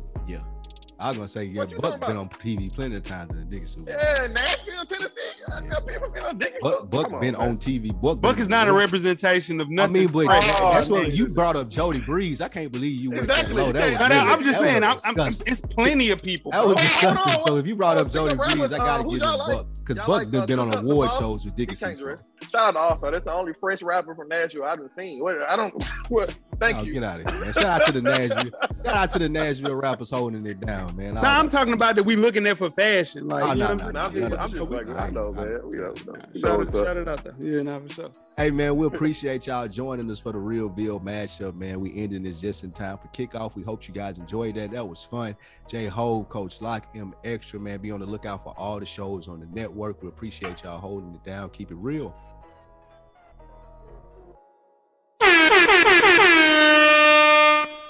I 0.98 1.08
was 1.08 1.16
gonna 1.18 1.28
say, 1.28 1.44
yeah, 1.44 1.66
Buck 1.78 2.00
been 2.06 2.16
on 2.16 2.28
TV 2.30 2.72
plenty 2.72 2.96
of 2.96 3.02
times 3.02 3.34
in 3.34 3.40
the 3.40 3.44
Dickie 3.46 3.66
suit. 3.66 3.84
Yeah, 3.86 4.26
Nashville, 4.32 4.86
Tennessee. 4.86 5.20
I 5.54 5.60
people 5.80 6.08
sitting 6.08 6.24
on 6.26 6.38
Dickie 6.38 6.56
Buck, 6.62 6.80
suit. 6.80 6.90
Buck 6.90 7.10
Come 7.10 7.20
been 7.20 7.32
man. 7.32 7.48
on 7.50 7.58
TV. 7.58 8.00
Buck, 8.00 8.20
Buck 8.22 8.38
is 8.38 8.48
not 8.48 8.66
a 8.66 8.72
representation 8.72 9.60
of 9.60 9.68
nothing. 9.68 9.96
I 9.96 10.04
nothing. 10.04 10.14
mean, 10.14 10.26
but 10.26 10.44
Oh, 10.60 10.72
that's 10.72 10.88
what 10.88 11.12
you 11.14 11.26
brought 11.28 11.54
up, 11.54 11.68
Jody 11.68 12.00
Breeze. 12.00 12.40
I 12.40 12.48
can't 12.48 12.72
believe 12.72 12.98
you 12.98 13.10
went 13.10 13.24
Exactly. 13.28 13.54
low. 13.54 13.72
That 13.72 13.82
was 13.82 13.92
You 13.92 13.98
But 13.98 14.10
really- 14.10 14.20
I, 14.22 14.32
am 14.32 14.42
just 14.42 14.60
that 14.60 14.68
saying, 14.68 14.82
I'm, 14.82 15.20
I'm, 15.20 15.28
it's 15.46 15.60
plenty 15.60 16.10
of 16.10 16.22
people. 16.22 16.50
That 16.52 16.66
was 16.66 16.78
Hold 16.78 16.86
disgusting. 16.88 17.32
on. 17.34 17.40
So 17.46 17.56
if 17.58 17.66
you 17.66 17.76
brought 17.76 17.98
up 17.98 18.10
Jody 18.10 18.34
Breeze, 18.34 18.72
I 18.72 18.78
gotta 18.78 19.06
uh, 19.06 19.10
give 19.10 19.20
y'all 19.22 19.34
it 19.34 19.38
like? 19.38 19.56
Buck 19.58 19.66
because 19.74 19.98
Buck 19.98 20.08
like, 20.08 20.30
been 20.30 20.40
uh, 20.40 20.46
been 20.46 20.58
on 20.58 20.70
Tuck 20.70 20.82
award 20.82 21.10
shows 21.18 21.44
with 21.44 21.54
Dickie 21.54 21.74
He 21.74 21.80
can't 21.80 21.92
suits. 21.92 22.02
dress. 22.02 22.24
Shout 22.50 22.54
out 22.54 22.70
to 22.72 22.78
Arthur. 22.78 23.10
That's 23.12 23.24
the 23.24 23.32
only 23.32 23.52
French 23.52 23.82
rapper 23.82 24.14
from 24.14 24.28
Nashville 24.28 24.64
I've 24.64 24.78
been 24.78 24.90
seen. 24.96 25.20
What? 25.22 25.42
I 25.48 25.56
don't. 25.56 25.74
What? 26.08 26.36
Thank 26.58 26.78
Oh, 26.78 26.82
you. 26.82 26.94
Get 26.94 27.04
out 27.04 27.20
of 27.20 27.30
here, 27.30 27.40
man. 27.40 27.52
Shout 27.52 27.64
out 27.66 27.86
to 27.86 27.92
the 27.92 28.00
Nashville. 28.02 28.50
Shout 28.84 28.94
out 28.94 29.10
to 29.10 29.18
the 29.18 29.28
Nashville 29.28 29.74
rappers 29.74 30.10
holding 30.10 30.46
it 30.46 30.60
down, 30.60 30.96
man. 30.96 31.14
No, 31.14 31.20
I'm 31.20 31.48
talking 31.48 31.74
about 31.74 31.96
that 31.96 32.04
we 32.04 32.16
looking 32.16 32.46
at 32.46 32.56
for 32.58 32.70
fashion. 32.70 33.28
Like, 33.28 33.42
Oh, 33.44 33.52
you 33.52 33.58
know 33.58 33.74
no, 33.74 33.84
what 33.84 33.96
I'm 33.96 34.14
no, 34.14 34.20
saying? 34.20 34.28
just, 34.28 34.30
no, 34.56 34.64
I'm 34.64 34.70
just 34.70 34.88
like, 34.88 34.98
I 34.98 35.10
know, 35.10 35.32
man. 35.32 35.60
We 35.64 35.76
know. 35.76 35.94
We 36.32 36.40
know 36.40 36.40
Shout, 36.40 36.60
it, 36.62 36.70
shout 36.72 36.96
it 36.96 37.08
out 37.08 37.24
there. 37.24 37.34
Yeah, 37.38 37.62
nah, 37.62 37.80
for 37.80 37.88
sure. 37.90 38.10
Hey 38.36 38.50
man, 38.50 38.76
we 38.76 38.86
appreciate 38.86 39.46
y'all 39.46 39.68
joining 39.68 40.10
us 40.10 40.18
for 40.20 40.32
the 40.32 40.38
Realville 40.38 41.02
matchup, 41.02 41.54
man. 41.54 41.80
We 41.80 41.94
ending 41.96 42.22
this 42.22 42.40
just 42.40 42.64
in 42.64 42.72
time 42.72 42.98
for 42.98 43.08
kickoff. 43.08 43.54
We 43.54 43.62
hope 43.62 43.86
you 43.86 43.94
guys 43.94 44.18
enjoyed 44.18 44.54
that. 44.56 44.70
That 44.70 44.86
was 44.88 45.02
fun. 45.02 45.36
J 45.68 45.86
Ho, 45.86 46.24
Coach 46.24 46.60
Lock, 46.62 46.86
M 46.94 47.14
Extra, 47.24 47.58
man. 47.60 47.80
Be 47.80 47.90
on 47.90 48.00
the 48.00 48.06
lookout 48.06 48.44
for 48.44 48.54
all 48.56 48.78
the 48.80 48.86
shows 48.86 49.28
on 49.28 49.40
the 49.40 49.46
network. 49.46 50.02
We 50.02 50.08
appreciate 50.08 50.62
y'all 50.64 50.78
holding 50.78 51.14
it 51.14 51.24
down. 51.24 51.50
Keep 51.50 51.70
it 51.70 51.76
real. 51.76 52.14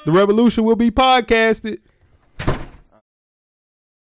The 0.06 0.12
revolution 0.12 0.62
will 0.62 0.76
be 0.76 0.92
podcasted. 0.92 1.80